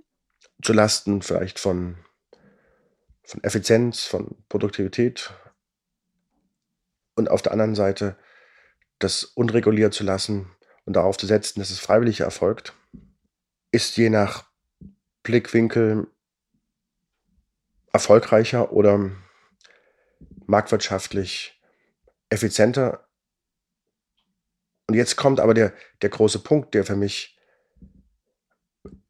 zu 0.61 0.73
Lasten 0.73 1.21
vielleicht 1.21 1.59
von, 1.59 1.97
von 3.23 3.43
Effizienz, 3.43 4.05
von 4.05 4.35
Produktivität 4.49 5.31
und 7.21 7.29
auf 7.29 7.41
der 7.41 7.51
anderen 7.51 7.75
Seite 7.75 8.17
das 8.99 9.23
unreguliert 9.23 9.93
zu 9.93 10.03
lassen 10.03 10.49
und 10.85 10.93
darauf 10.93 11.17
zu 11.17 11.27
setzen, 11.27 11.59
dass 11.59 11.69
es 11.69 11.79
freiwillig 11.79 12.21
erfolgt, 12.21 12.73
ist 13.71 13.97
je 13.97 14.09
nach 14.09 14.45
Blickwinkel 15.23 16.07
erfolgreicher 17.93 18.71
oder 18.71 19.11
marktwirtschaftlich 20.47 21.61
effizienter. 22.29 23.07
Und 24.87 24.95
jetzt 24.95 25.15
kommt 25.15 25.39
aber 25.39 25.53
der, 25.53 25.73
der 26.01 26.09
große 26.09 26.39
Punkt, 26.39 26.73
der 26.73 26.85
für 26.85 26.95
mich 26.95 27.37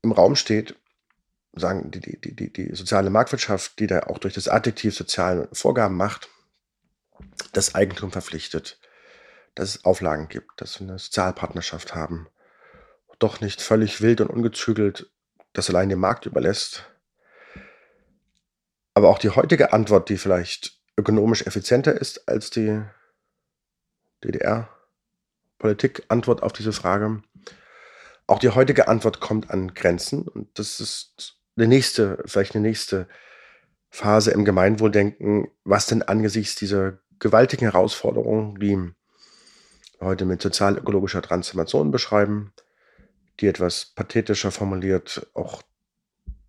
im 0.01 0.11
Raum 0.11 0.35
steht, 0.35 0.75
sagen 1.53 1.91
die, 1.91 1.99
die, 1.99 2.35
die, 2.35 2.51
die 2.51 2.75
soziale 2.75 3.09
Marktwirtschaft, 3.09 3.79
die 3.79 3.87
da 3.87 4.01
auch 4.03 4.19
durch 4.19 4.33
das 4.33 4.47
Adjektiv 4.47 4.95
soziale 4.95 5.47
Vorgaben 5.53 5.95
macht, 5.95 6.29
das 7.51 7.75
Eigentum 7.75 8.11
verpflichtet, 8.11 8.79
dass 9.55 9.75
es 9.75 9.85
Auflagen 9.85 10.27
gibt, 10.27 10.61
dass 10.61 10.79
wir 10.79 10.87
eine 10.87 10.99
Sozialpartnerschaft 10.99 11.95
haben, 11.95 12.27
doch 13.19 13.41
nicht 13.41 13.61
völlig 13.61 14.01
wild 14.01 14.21
und 14.21 14.29
ungezügelt 14.29 15.11
das 15.53 15.69
allein 15.69 15.89
dem 15.89 15.99
Markt 15.99 16.25
überlässt. 16.25 16.85
Aber 18.93 19.09
auch 19.09 19.19
die 19.19 19.29
heutige 19.29 19.73
Antwort, 19.73 20.07
die 20.09 20.17
vielleicht 20.17 20.79
ökonomisch 20.97 21.45
effizienter 21.45 21.93
ist 21.93 22.27
als 22.27 22.49
die 22.49 22.81
DDR-Politik-Antwort 24.23 26.43
auf 26.43 26.53
diese 26.53 26.73
Frage, 26.73 27.21
auch 28.27 28.39
die 28.39 28.49
heutige 28.49 28.87
Antwort 28.87 29.19
kommt 29.19 29.49
an 29.49 29.73
Grenzen 29.73 30.27
und 30.27 30.57
das 30.57 30.79
ist 30.79 31.37
eine 31.57 31.67
nächste, 31.67 32.23
vielleicht 32.25 32.55
eine 32.55 32.65
nächste 32.65 33.09
Phase 33.89 34.31
im 34.31 34.45
Gemeinwohldenken, 34.45 35.49
was 35.63 35.87
denn 35.87 36.01
angesichts 36.01 36.55
dieser 36.55 36.99
gewaltigen 37.21 37.65
Herausforderungen, 37.65 38.59
die 38.59 38.93
heute 40.01 40.25
mit 40.25 40.41
sozial-ökologischer 40.41 41.21
Transformation 41.21 41.91
beschreiben, 41.91 42.51
die 43.39 43.47
etwas 43.47 43.85
pathetischer 43.85 44.51
formuliert 44.51 45.27
auch 45.33 45.61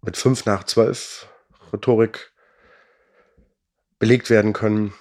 mit 0.00 0.16
fünf 0.16 0.46
nach 0.46 0.64
zwölf 0.64 1.28
Rhetorik 1.72 2.32
belegt 3.98 4.30
werden 4.30 4.52
können. 4.52 4.92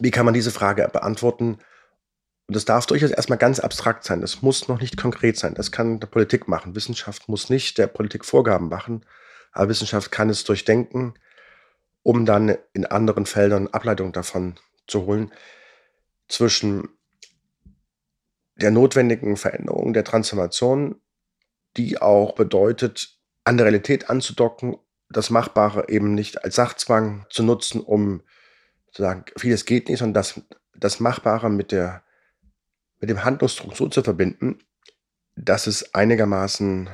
Wie 0.00 0.10
kann 0.10 0.26
man 0.26 0.34
diese 0.34 0.50
Frage 0.50 0.86
beantworten? 0.92 1.58
Und 2.48 2.54
das 2.54 2.64
darf 2.64 2.86
durchaus 2.86 3.10
erstmal 3.10 3.38
ganz 3.38 3.60
abstrakt 3.60 4.04
sein. 4.04 4.20
Das 4.20 4.42
muss 4.42 4.68
noch 4.68 4.80
nicht 4.80 4.96
konkret 4.96 5.38
sein. 5.38 5.54
Das 5.54 5.72
kann 5.72 6.00
der 6.00 6.08
Politik 6.08 6.48
machen. 6.48 6.74
Wissenschaft 6.74 7.28
muss 7.28 7.48
nicht 7.50 7.78
der 7.78 7.86
Politik 7.86 8.24
Vorgaben 8.24 8.68
machen, 8.68 9.06
aber 9.52 9.68
Wissenschaft 9.68 10.10
kann 10.12 10.28
es 10.28 10.44
durchdenken, 10.44 11.14
um 12.06 12.24
dann 12.24 12.56
in 12.72 12.86
anderen 12.86 13.26
Feldern 13.26 13.66
Ableitung 13.66 14.12
davon 14.12 14.54
zu 14.86 15.06
holen. 15.06 15.32
Zwischen 16.28 16.88
der 18.54 18.70
notwendigen 18.70 19.36
Veränderung 19.36 19.92
der 19.92 20.04
Transformation, 20.04 21.00
die 21.76 22.00
auch 22.00 22.36
bedeutet, 22.36 23.18
an 23.42 23.56
der 23.56 23.66
Realität 23.66 24.08
anzudocken, 24.08 24.76
das 25.10 25.30
Machbare 25.30 25.88
eben 25.88 26.14
nicht 26.14 26.44
als 26.44 26.54
Sachzwang 26.54 27.26
zu 27.28 27.42
nutzen, 27.42 27.80
um 27.80 28.22
zu 28.92 29.02
sagen, 29.02 29.24
vieles 29.36 29.64
geht 29.64 29.88
nicht, 29.88 29.98
sondern 29.98 30.14
das, 30.14 30.40
das 30.76 31.00
Machbare 31.00 31.50
mit 31.50 31.72
der 31.72 32.04
mit 33.00 33.10
dem 33.10 33.24
Handlungsdruck 33.24 33.76
so 33.76 33.88
zu 33.88 34.04
verbinden, 34.04 34.60
dass 35.34 35.66
es 35.66 35.92
einigermaßen 35.92 36.88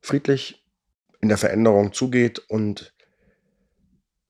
friedlich 0.00 0.64
in 1.20 1.28
der 1.28 1.38
Veränderung 1.38 1.92
zugeht 1.92 2.38
und 2.38 2.94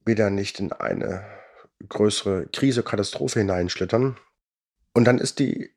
wieder 0.09 0.31
nicht 0.31 0.59
in 0.59 0.73
eine 0.73 1.25
größere 1.89 2.47
Krise, 2.49 2.83
Katastrophe 2.83 3.39
hineinschlittern. 3.39 4.17
Und 4.93 5.05
dann 5.05 5.19
ist 5.19 5.39
die 5.39 5.71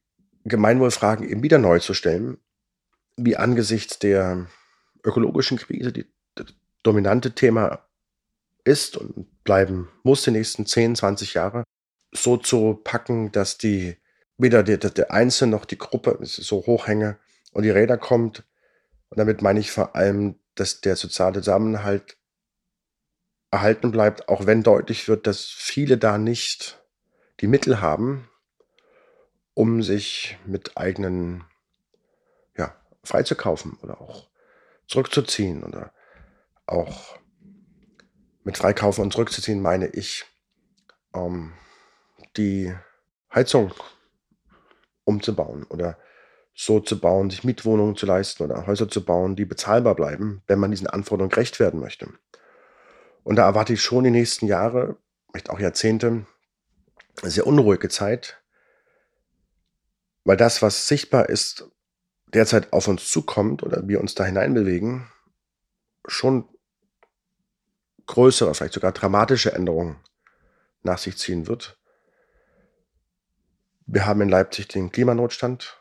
Gemeinwohlfragen 0.46 1.30
eben 1.30 1.44
wieder 1.44 1.60
neu 1.60 1.78
zu 1.78 1.94
stellen, 1.94 2.39
wie 3.17 3.38
angesichts 3.38 4.00
der 4.00 4.48
ökologischen 5.04 5.60
Krise, 5.60 5.91
die 5.91 6.06
das 6.34 6.48
dominante 6.82 7.36
Thema 7.36 7.86
ist 8.63 8.98
und 8.98 9.44
bleiben 9.44 9.89
muss 10.04 10.24
die 10.24 10.32
nächsten 10.32 10.65
10, 10.65 10.96
20 10.96 11.34
Jahre, 11.36 11.63
so 12.12 12.38
zu 12.38 12.80
packen, 12.84 13.32
dass 13.32 13.58
die 13.58 13.98
weder 14.38 14.63
der, 14.63 14.78
der 14.78 15.12
Einzelne 15.12 15.52
noch 15.52 15.65
die 15.65 15.78
Gruppe 15.78 16.17
so 16.22 16.65
hochhänge 16.65 17.17
und 17.52 17.63
die 17.63 17.70
Räder 17.70 17.98
kommt. 17.98 18.44
Und 19.10 19.20
damit 19.20 19.41
meine 19.41 19.60
ich 19.60 19.72
vor 19.72 19.96
allem, 19.96 20.39
dass 20.56 20.82
der 20.82 20.96
soziale 20.96 21.41
Zusammenhalt 21.41 22.17
erhalten 23.51 23.91
bleibt, 23.91 24.29
auch 24.29 24.45
wenn 24.45 24.63
deutlich 24.63 25.07
wird, 25.07 25.27
dass 25.27 25.45
viele 25.45 25.97
da 25.97 26.17
nicht 26.17 26.81
die 27.41 27.47
Mittel 27.47 27.81
haben, 27.81 28.29
um 29.53 29.83
sich 29.83 30.37
mit 30.45 30.77
eigenen 30.77 31.43
ja, 32.57 32.75
freizukaufen 33.03 33.77
oder 33.81 33.99
auch 33.99 34.29
zurückzuziehen 34.87 35.63
oder 35.63 35.93
auch 36.65 37.17
mit 38.43 38.57
Freikaufen 38.57 39.03
und 39.03 39.13
zurückzuziehen 39.13 39.61
meine 39.61 39.87
ich 39.87 40.25
ähm, 41.13 41.53
die 42.37 42.73
Heizung 43.33 43.73
umzubauen 45.03 45.63
oder 45.65 45.97
so 46.53 46.79
zu 46.79 46.99
bauen, 46.99 47.29
sich 47.29 47.43
Mietwohnungen 47.43 47.95
zu 47.95 48.05
leisten 48.05 48.43
oder 48.43 48.65
Häuser 48.67 48.89
zu 48.89 49.03
bauen, 49.03 49.35
die 49.35 49.45
bezahlbar 49.45 49.95
bleiben, 49.95 50.43
wenn 50.47 50.59
man 50.59 50.71
diesen 50.71 50.87
Anforderungen 50.87 51.31
gerecht 51.31 51.59
werden 51.59 51.79
möchte. 51.79 52.09
Und 53.23 53.36
da 53.36 53.45
erwarte 53.45 53.73
ich 53.73 53.81
schon 53.81 54.03
die 54.03 54.12
nächsten 54.12 54.47
Jahre, 54.47 54.97
vielleicht 55.29 55.49
auch 55.49 55.60
Jahrzehnte, 55.60 56.25
sehr 57.21 57.45
unruhige 57.45 57.89
Zeit, 57.89 58.41
weil 60.23 60.38
das, 60.38 60.62
was 60.62 60.88
sichtbar 60.88 61.29
ist, 61.29 61.69
derzeit 62.34 62.73
auf 62.73 62.88
uns 62.88 63.12
zukommt 63.12 63.63
oder 63.63 63.88
wir 63.88 63.99
uns 64.01 64.15
da 64.15 64.23
hineinbewegen, 64.23 65.07
schon 66.07 66.47
größere, 68.07 68.53
vielleicht 68.53 68.73
sogar 68.73 68.91
dramatische 68.91 69.53
Änderungen 69.53 69.97
nach 70.84 70.97
sich 70.97 71.17
ziehen 71.17 71.47
wird. 71.47 71.77
Wir 73.86 74.05
haben 74.05 74.21
in 74.21 74.29
Leipzig 74.29 74.67
den 74.67 74.91
Klimanotstand, 74.91 75.77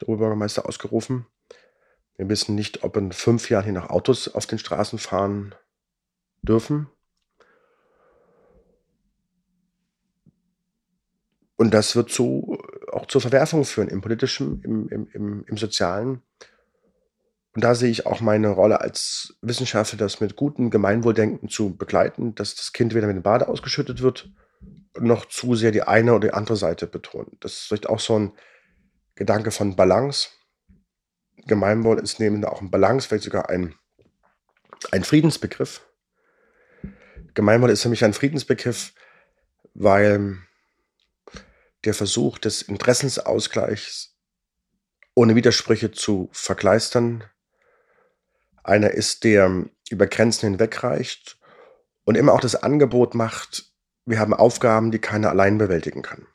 der 0.00 0.08
Oberbürgermeister, 0.08 0.66
ausgerufen. 0.66 1.26
Wir 2.16 2.28
wissen 2.28 2.54
nicht, 2.54 2.84
ob 2.84 2.96
in 2.96 3.12
fünf 3.12 3.50
Jahren 3.50 3.64
hier 3.64 3.72
noch 3.72 3.90
Autos 3.90 4.28
auf 4.28 4.46
den 4.46 4.58
Straßen 4.58 4.98
fahren 4.98 5.54
dürfen. 6.42 6.88
Und 11.56 11.74
das 11.74 11.94
wird 11.94 12.10
zu, 12.10 12.58
auch 12.90 13.06
zur 13.06 13.20
Verwerfung 13.20 13.64
führen, 13.64 13.88
im 13.88 14.00
politischen, 14.00 14.62
im, 14.62 14.88
im, 14.88 15.08
im, 15.12 15.44
im 15.46 15.56
sozialen. 15.58 16.22
Und 17.54 17.64
da 17.64 17.74
sehe 17.74 17.90
ich 17.90 18.06
auch 18.06 18.20
meine 18.20 18.48
Rolle 18.48 18.80
als 18.80 19.36
Wissenschaftler, 19.42 19.98
das 19.98 20.20
mit 20.20 20.36
gutem 20.36 20.70
Gemeinwohldenken 20.70 21.48
zu 21.48 21.76
begleiten, 21.76 22.34
dass 22.34 22.54
das 22.54 22.72
Kind 22.72 22.94
weder 22.94 23.08
mit 23.08 23.16
dem 23.16 23.22
Bade 23.22 23.48
ausgeschüttet 23.48 24.00
wird, 24.00 24.30
noch 24.98 25.26
zu 25.26 25.54
sehr 25.54 25.70
die 25.70 25.82
eine 25.82 26.14
oder 26.14 26.28
die 26.28 26.34
andere 26.34 26.56
Seite 26.56 26.86
betonen. 26.86 27.36
Das 27.40 27.52
ist 27.52 27.62
vielleicht 27.64 27.88
auch 27.88 28.00
so 28.00 28.18
ein 28.18 28.32
Gedanke 29.14 29.50
von 29.50 29.76
Balance. 29.76 30.30
Gemeinwohl 31.46 31.98
ist 31.98 32.20
neben 32.20 32.44
auch 32.44 32.62
ein 32.62 32.70
Balance, 32.70 33.08
vielleicht 33.08 33.24
sogar 33.24 33.50
ein, 33.50 33.74
ein 34.92 35.04
Friedensbegriff. 35.04 35.86
Gemeinwohl 37.34 37.70
ist 37.70 37.82
für 37.82 37.88
mich 37.88 38.04
ein 38.04 38.12
Friedensbegriff, 38.12 38.92
weil 39.74 40.38
der 41.84 41.94
Versuch 41.94 42.38
des 42.38 42.62
Interessensausgleichs 42.62 44.16
ohne 45.14 45.34
Widersprüche 45.34 45.90
zu 45.90 46.28
verkleistern 46.32 47.24
einer 48.62 48.90
ist, 48.90 49.24
der 49.24 49.66
über 49.90 50.06
Grenzen 50.06 50.50
hinwegreicht 50.50 51.38
und 52.04 52.16
immer 52.16 52.32
auch 52.32 52.40
das 52.40 52.56
Angebot 52.56 53.14
macht, 53.14 53.72
wir 54.06 54.18
haben 54.18 54.34
Aufgaben, 54.34 54.90
die 54.90 54.98
keiner 54.98 55.30
allein 55.30 55.58
bewältigen 55.58 56.02
kann. 56.02 56.26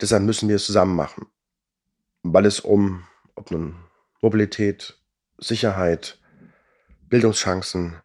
Deshalb 0.00 0.22
müssen 0.22 0.48
wir 0.48 0.56
es 0.56 0.66
zusammen 0.66 0.96
machen, 0.96 1.26
weil 2.22 2.46
es 2.46 2.60
um, 2.60 3.06
ob 3.34 3.50
nun 3.50 3.76
Mobilität, 4.20 4.98
Sicherheit, 5.38 6.20
Bildungschancen, 7.08 8.00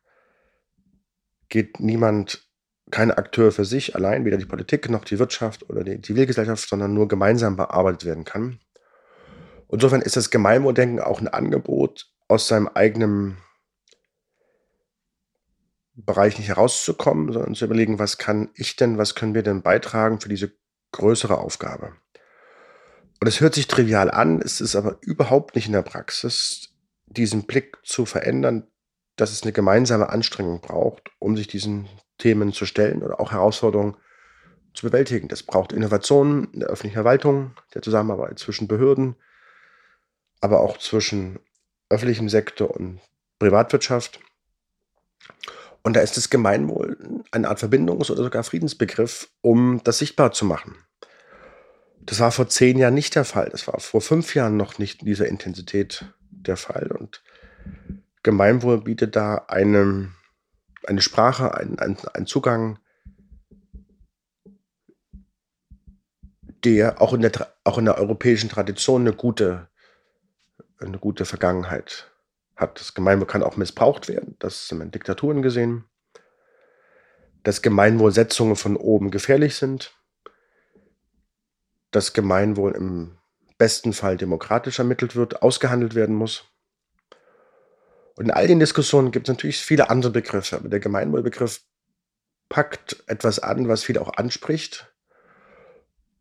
geht 1.49 1.79
niemand, 1.79 2.47
kein 2.91 3.11
Akteur 3.11 3.51
für 3.51 3.65
sich 3.65 3.95
allein, 3.95 4.25
weder 4.25 4.37
die 4.37 4.45
Politik 4.45 4.89
noch 4.89 5.03
die 5.03 5.19
Wirtschaft 5.19 5.69
oder 5.69 5.83
die 5.83 6.01
Zivilgesellschaft, 6.01 6.69
sondern 6.69 6.93
nur 6.93 7.07
gemeinsam 7.07 7.57
bearbeitet 7.57 8.05
werden 8.05 8.23
kann. 8.23 8.59
Insofern 9.69 10.01
ist 10.01 10.15
das 10.15 10.29
Gemeinwohldenken 10.29 10.99
auch 10.99 11.19
ein 11.19 11.27
Angebot, 11.27 12.09
aus 12.29 12.47
seinem 12.47 12.67
eigenen 12.67 13.37
Bereich 15.93 16.37
nicht 16.37 16.47
herauszukommen, 16.47 17.33
sondern 17.33 17.55
zu 17.55 17.65
überlegen, 17.65 17.99
was 17.99 18.17
kann 18.17 18.49
ich 18.53 18.75
denn, 18.75 18.97
was 18.97 19.15
können 19.15 19.33
wir 19.33 19.43
denn 19.43 19.63
beitragen 19.63 20.19
für 20.19 20.29
diese 20.29 20.51
größere 20.91 21.37
Aufgabe. 21.37 21.93
Und 23.19 23.27
es 23.27 23.41
hört 23.41 23.55
sich 23.55 23.67
trivial 23.67 24.11
an, 24.11 24.41
es 24.41 24.61
ist 24.61 24.75
aber 24.75 24.97
überhaupt 25.01 25.55
nicht 25.55 25.65
in 25.65 25.73
der 25.73 25.81
Praxis, 25.81 26.69
diesen 27.07 27.47
Blick 27.47 27.77
zu 27.83 28.05
verändern, 28.05 28.67
dass 29.17 29.31
es 29.31 29.43
eine 29.43 29.51
gemeinsame 29.51 30.09
Anstrengung 30.09 30.61
braucht, 30.61 31.11
um 31.19 31.35
sich 31.35 31.47
diesen 31.47 31.89
Themen 32.17 32.53
zu 32.53 32.65
stellen 32.65 33.03
oder 33.03 33.19
auch 33.19 33.31
Herausforderungen 33.31 33.97
zu 34.73 34.87
bewältigen. 34.87 35.27
Das 35.27 35.43
braucht 35.43 35.73
Innovationen 35.73 36.45
in 36.53 36.59
der 36.61 36.69
öffentlichen 36.69 36.95
Verwaltung, 36.95 37.51
der 37.73 37.81
Zusammenarbeit 37.81 38.39
zwischen 38.39 38.67
Behörden, 38.67 39.15
aber 40.39 40.61
auch 40.61 40.77
zwischen 40.77 41.39
öffentlichem 41.89 42.29
Sektor 42.29 42.71
und 42.71 42.99
Privatwirtschaft. 43.39 44.19
Und 45.83 45.95
da 45.95 46.01
ist 46.01 46.17
das 46.17 46.29
Gemeinwohl 46.29 47.23
eine 47.31 47.49
Art 47.49 47.59
Verbindungs- 47.59 48.11
oder 48.11 48.23
sogar 48.23 48.43
Friedensbegriff, 48.43 49.29
um 49.41 49.81
das 49.83 49.99
sichtbar 49.99 50.31
zu 50.31 50.45
machen. 50.45 50.75
Das 52.01 52.19
war 52.19 52.31
vor 52.31 52.47
zehn 52.47 52.77
Jahren 52.77 52.93
nicht 52.93 53.15
der 53.15 53.25
Fall. 53.25 53.49
Das 53.49 53.67
war 53.67 53.79
vor 53.79 54.01
fünf 54.01 54.35
Jahren 54.35 54.57
noch 54.57 54.77
nicht 54.77 55.01
in 55.01 55.07
dieser 55.07 55.27
Intensität 55.27 56.13
der 56.29 56.57
Fall. 56.57 56.91
Und 56.91 57.23
Gemeinwohl 58.27 58.81
bietet 58.81 59.15
da 59.15 59.45
eine, 59.47 60.11
eine 60.85 61.01
Sprache, 61.01 61.55
einen, 61.55 61.79
einen 61.79 62.25
Zugang, 62.27 62.77
der 66.65 67.01
auch 67.01 67.13
in 67.13 67.21
der, 67.21 67.31
auch 67.63 67.77
in 67.77 67.85
der 67.85 67.97
europäischen 67.97 68.49
Tradition 68.49 69.03
eine 69.07 69.13
gute, 69.13 69.69
eine 70.79 70.99
gute 70.99 71.23
Vergangenheit 71.23 72.11
hat. 72.57 72.77
Das 72.81 72.93
Gemeinwohl 72.93 73.27
kann 73.27 73.43
auch 73.43 73.55
missbraucht 73.55 74.09
werden. 74.09 74.35
Das 74.39 74.69
wir 74.69 74.81
in 74.81 74.91
Diktaturen 74.91 75.41
gesehen. 75.41 75.85
Dass 77.43 77.61
Gemeinwohlsetzungen 77.61 78.57
von 78.57 78.75
oben 78.75 79.09
gefährlich 79.09 79.55
sind. 79.55 79.95
Dass 81.91 82.11
Gemeinwohl 82.11 82.73
im 82.73 83.19
besten 83.57 83.93
Fall 83.93 84.17
demokratisch 84.17 84.79
ermittelt 84.79 85.15
wird, 85.15 85.41
ausgehandelt 85.41 85.95
werden 85.95 86.13
muss. 86.13 86.43
Und 88.17 88.25
in 88.25 88.31
all 88.31 88.47
den 88.47 88.59
Diskussionen 88.59 89.11
gibt 89.11 89.27
es 89.29 89.33
natürlich 89.33 89.59
viele 89.59 89.91
andere 89.91 90.11
Begriffe, 90.11 90.55
aber 90.55 90.69
der 90.69 90.79
Gemeinwohlbegriff 90.79 91.61
packt 92.49 93.03
etwas 93.05 93.37
an, 93.37 93.67
was 93.67 93.83
viele 93.83 94.01
auch 94.01 94.17
anspricht. 94.17 94.91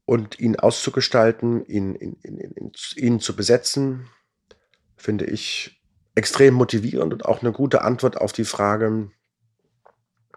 Und 0.05 0.39
ihn 0.39 0.57
auszugestalten, 0.57 1.65
ihn, 1.65 1.95
ihn, 1.95 2.19
ihn, 2.23 2.73
ihn 2.97 3.19
zu 3.19 3.35
besetzen, 3.35 4.09
finde 4.99 5.25
ich 5.25 5.83
extrem 6.15 6.53
motivierend 6.53 7.15
und 7.15 7.25
auch 7.25 7.41
eine 7.41 7.53
gute 7.53 7.81
Antwort 7.81 8.19
auf 8.19 8.33
die 8.33 8.45
Frage 8.45 9.11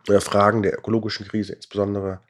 oder 0.07 0.21
Fragen 0.21 0.63
der 0.63 0.77
ökologischen 0.77 1.27
Krise 1.27 1.53
insbesondere. 1.53 2.21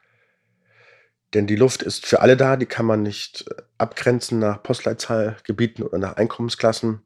Denn 1.35 1.45
die 1.45 1.55
Luft 1.55 1.83
ist 1.83 2.07
für 2.07 2.21
alle 2.21 2.35
da, 2.35 2.57
die 2.57 2.65
kann 2.65 2.87
man 2.87 3.03
nicht 3.03 3.45
abgrenzen 3.77 4.39
nach 4.39 4.63
Postleitzahlgebieten 4.63 5.83
oder 5.83 5.99
nach 5.99 6.15
Einkommensklassen. 6.15 7.03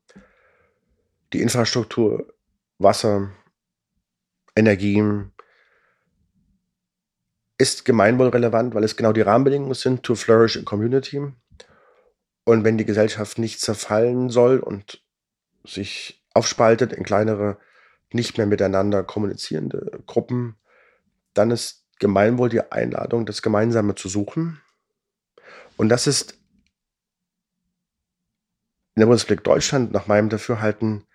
Die 1.34 1.42
Infrastruktur, 1.42 2.32
Wasser, 2.78 3.32
Energie 4.56 5.04
ist 7.58 7.86
gemeinwohlrelevant, 7.86 8.76
weil 8.76 8.84
es 8.84 8.96
genau 8.96 9.14
die 9.14 9.22
Rahmenbedingungen 9.22 9.74
sind 9.74 10.04
to 10.04 10.14
flourish 10.14 10.56
in 10.56 10.66
community. 10.66 11.34
Und 12.44 12.64
wenn 12.64 12.78
die 12.78 12.86
Gesellschaft 12.86 13.40
nicht 13.40 13.62
zerfallen 13.62 14.30
soll 14.30 14.60
und 14.60 15.04
sich 15.64 16.24
aufspaltet 16.34 16.94
in 16.94 17.04
kleinere, 17.04 17.58
nicht 18.12 18.38
mehr 18.38 18.46
miteinander 18.46 19.04
kommunizierende 19.04 20.04
Gruppen, 20.06 20.56
dann 21.34 21.50
ist 21.50 21.84
Gemeinwohl 22.00 22.50
die 22.50 22.72
Einladung, 22.72 23.26
das 23.26 23.42
Gemeinsame 23.42 23.96
zu 23.96 24.10
suchen. 24.10 24.62
Und 25.78 25.90
das 25.90 26.06
ist 26.06 26.34
in 28.94 29.00
der 29.00 29.06
Bundesrepublik 29.06 29.44
Deutschland 29.44 29.92
nach 29.94 30.06
meinem 30.06 30.30
Dafürhalten 30.30 31.08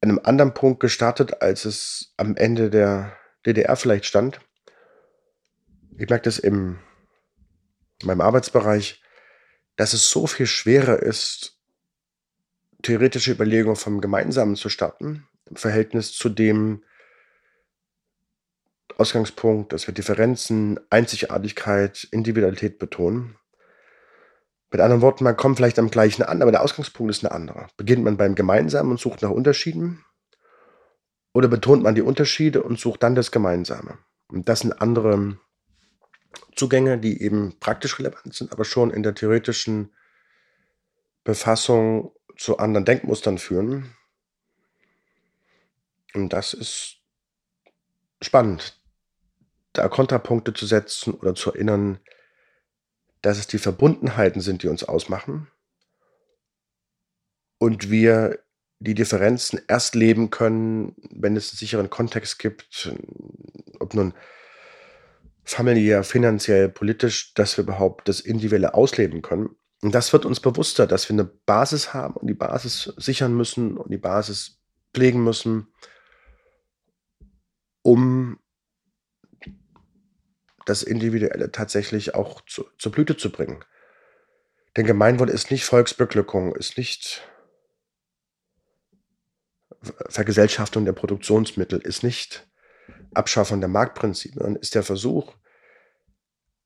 einem 0.00 0.20
anderen 0.22 0.54
Punkt 0.54 0.80
gestartet, 0.80 1.42
als 1.42 1.64
es 1.64 2.12
am 2.16 2.36
Ende 2.36 2.70
der 2.70 3.16
DDR 3.44 3.76
vielleicht 3.76 4.06
stand. 4.06 4.40
Ich 5.98 6.08
merke 6.08 6.24
das 6.24 6.38
im, 6.38 6.78
in 8.00 8.08
meinem 8.08 8.20
Arbeitsbereich, 8.20 9.02
dass 9.76 9.92
es 9.92 10.10
so 10.10 10.26
viel 10.26 10.46
schwerer 10.46 11.00
ist, 11.00 11.58
theoretische 12.82 13.32
Überlegungen 13.32 13.76
vom 13.76 14.00
Gemeinsamen 14.00 14.56
zu 14.56 14.68
starten, 14.68 15.26
im 15.48 15.56
Verhältnis 15.56 16.12
zu 16.12 16.28
dem 16.28 16.84
Ausgangspunkt, 18.96 19.72
dass 19.72 19.86
wir 19.86 19.94
Differenzen, 19.94 20.80
Einzigartigkeit, 20.90 22.06
Individualität 22.10 22.78
betonen. 22.78 23.36
Mit 24.70 24.80
anderen 24.80 25.02
Worten, 25.02 25.24
man 25.24 25.36
kommt 25.36 25.56
vielleicht 25.56 25.78
am 25.78 25.90
gleichen 25.90 26.22
an, 26.22 26.42
aber 26.42 26.50
der 26.50 26.62
Ausgangspunkt 26.62 27.10
ist 27.10 27.24
ein 27.24 27.30
anderer. 27.30 27.68
Beginnt 27.76 28.04
man 28.04 28.16
beim 28.16 28.34
Gemeinsamen 28.34 28.90
und 28.90 29.00
sucht 29.00 29.22
nach 29.22 29.30
Unterschieden? 29.30 30.04
Oder 31.32 31.48
betont 31.48 31.82
man 31.82 31.94
die 31.94 32.02
Unterschiede 32.02 32.62
und 32.62 32.80
sucht 32.80 33.02
dann 33.02 33.14
das 33.14 33.30
Gemeinsame? 33.30 33.98
Und 34.28 34.48
das 34.48 34.60
sind 34.60 34.80
andere 34.80 35.38
Zugänge, 36.56 36.98
die 36.98 37.22
eben 37.22 37.58
praktisch 37.60 37.98
relevant 37.98 38.34
sind, 38.34 38.52
aber 38.52 38.64
schon 38.64 38.90
in 38.90 39.02
der 39.02 39.14
theoretischen 39.14 39.92
Befassung 41.22 42.12
zu 42.36 42.58
anderen 42.58 42.84
Denkmustern 42.84 43.38
führen. 43.38 43.94
Und 46.14 46.32
das 46.32 46.54
ist 46.54 46.96
spannend, 48.22 48.80
da 49.74 49.88
Kontrapunkte 49.88 50.54
zu 50.54 50.66
setzen 50.66 51.14
oder 51.14 51.34
zu 51.34 51.52
erinnern, 51.52 51.98
dass 53.26 53.38
es 53.38 53.48
die 53.48 53.58
Verbundenheiten 53.58 54.40
sind, 54.40 54.62
die 54.62 54.68
uns 54.68 54.84
ausmachen 54.84 55.48
und 57.58 57.90
wir 57.90 58.38
die 58.78 58.94
Differenzen 58.94 59.60
erst 59.66 59.96
leben 59.96 60.30
können, 60.30 60.94
wenn 61.10 61.36
es 61.36 61.50
einen 61.50 61.58
sicheren 61.58 61.90
Kontext 61.90 62.38
gibt, 62.38 62.94
ob 63.80 63.94
nun 63.94 64.14
familiär, 65.42 66.04
finanziell, 66.04 66.68
politisch, 66.68 67.34
dass 67.34 67.56
wir 67.56 67.64
überhaupt 67.64 68.06
das 68.06 68.20
Individuelle 68.20 68.74
ausleben 68.74 69.22
können. 69.22 69.56
Und 69.82 69.92
das 69.92 70.12
wird 70.12 70.24
uns 70.24 70.38
bewusster, 70.38 70.86
dass 70.86 71.08
wir 71.08 71.14
eine 71.14 71.24
Basis 71.24 71.92
haben 71.92 72.14
und 72.14 72.28
die 72.28 72.34
Basis 72.34 72.94
sichern 72.96 73.36
müssen 73.36 73.76
und 73.76 73.90
die 73.90 73.98
Basis 73.98 74.60
pflegen 74.94 75.24
müssen, 75.24 75.66
um 77.82 78.38
das 80.66 80.82
Individuelle 80.82 81.50
tatsächlich 81.50 82.14
auch 82.14 82.42
zu, 82.42 82.66
zur 82.78 82.92
Blüte 82.92 83.16
zu 83.16 83.32
bringen. 83.32 83.64
Denn 84.76 84.84
Gemeinwohl 84.84 85.30
ist 85.30 85.50
nicht 85.50 85.64
Volksbeglückung, 85.64 86.54
ist 86.54 86.76
nicht 86.76 87.22
Vergesellschaftung 90.08 90.84
der 90.84 90.92
Produktionsmittel, 90.92 91.78
ist 91.78 92.02
nicht 92.02 92.46
Abschaffung 93.14 93.60
der 93.60 93.68
Marktprinzipien, 93.68 94.40
sondern 94.42 94.60
ist 94.60 94.74
der 94.74 94.82
Versuch, 94.82 95.34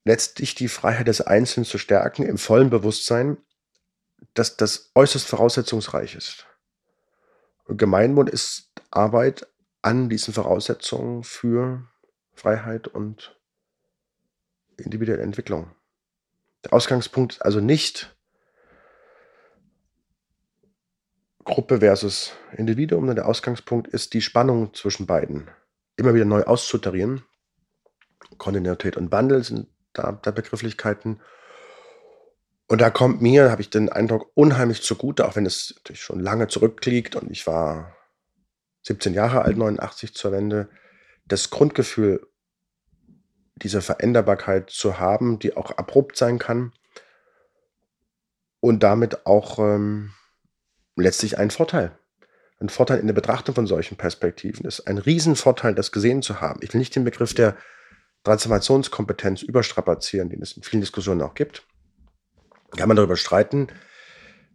letztlich 0.05 0.55
die 0.55 0.69
Freiheit 0.69 1.07
des 1.07 1.21
Einzelnen 1.21 1.67
zu 1.67 1.79
stärken, 1.79 2.25
im 2.25 2.39
vollen 2.39 2.71
Bewusstsein, 2.71 3.37
dass 4.35 4.57
das 4.57 4.91
äußerst 4.95 5.27
voraussetzungsreich 5.29 6.15
ist. 6.15 6.47
Und 7.65 7.77
Gemeinwohl 7.77 8.29
ist 8.29 8.73
Arbeit 8.91 9.47
an 9.83 10.09
diesen 10.09 10.35
Voraussetzungen 10.35 11.23
für 11.23 11.87
Freiheit 12.33 12.89
und 12.89 13.40
individuelle 14.83 15.23
Entwicklung. 15.23 15.71
Der 16.65 16.73
Ausgangspunkt 16.73 17.35
ist 17.35 17.43
also 17.43 17.61
nicht 17.61 18.15
Gruppe 21.45 21.81
versus 21.81 22.33
Individuum, 22.57 23.01
sondern 23.01 23.17
der 23.17 23.29
Ausgangspunkt 23.29 23.89
ist 23.89 24.15
die 24.15 24.21
Spannung 24.21 24.75
zwischen 24.75 25.07
beiden 25.07 25.51
immer 25.97 26.15
wieder 26.15 26.25
neu 26.25 26.43
auszutarieren. 26.43 27.23
Kontinuität 28.39 28.97
und 28.97 29.11
Wandel 29.11 29.43
sind 29.43 29.69
da, 29.93 30.13
da 30.13 30.31
Begrifflichkeiten. 30.31 31.21
Und 32.69 32.81
da 32.81 32.91
kommt 32.91 33.21
mir, 33.21 33.51
habe 33.51 33.63
ich 33.63 33.71
den 33.71 33.89
Eindruck, 33.89 34.31
unheimlich 34.35 34.83
zugute, 34.83 35.27
auch 35.27 35.35
wenn 35.35 35.47
es 35.47 35.75
natürlich 35.77 36.03
schon 36.03 36.21
lange 36.21 36.47
zurückliegt 36.47 37.17
und 37.17 37.31
ich 37.31 37.47
war 37.47 37.97
17 38.83 39.13
Jahre 39.13 39.43
alt, 39.43 39.57
89 39.57 40.15
zur 40.15 40.33
Wende, 40.33 40.69
das 41.27 41.51
Grundgefühl 41.51 42.27
diese 43.63 43.83
Veränderbarkeit 43.83 44.71
zu 44.71 44.99
haben, 44.99 45.39
die 45.39 45.57
auch 45.57 45.71
abrupt 45.73 46.17
sein 46.17 46.39
kann 46.39 46.73
und 48.61 48.83
damit 48.83 49.27
auch 49.27 49.59
ähm, 49.59 50.13
letztlich 50.97 51.39
ein 51.39 51.51
Vorteil. 51.51 51.99
Ein 52.59 52.69
Vorteil 52.69 52.99
in 52.99 53.07
der 53.07 53.15
Betrachtung 53.15 53.55
von 53.55 53.67
solchen 53.67 53.97
Perspektiven 53.97 54.67
ist 54.67 54.87
ein 54.87 54.99
Riesenvorteil, 54.99 55.75
das 55.75 55.93
gesehen 55.93 56.23
zu 56.23 56.41
haben. 56.41 56.61
Ich 56.63 56.73
will 56.73 56.79
nicht 56.79 56.95
den 56.95 57.05
Begriff 57.05 57.33
der 57.33 57.57
Transformationskompetenz 58.25 59.43
überstrapazieren, 59.43 60.29
den 60.29 60.43
es 60.43 60.53
in 60.53 60.63
vielen 60.63 60.83
Diskussionen 60.83 61.23
auch 61.23 61.35
gibt. 61.35 61.67
Kann 62.77 62.89
man 62.89 62.97
darüber 62.97 63.17
streiten, 63.17 63.69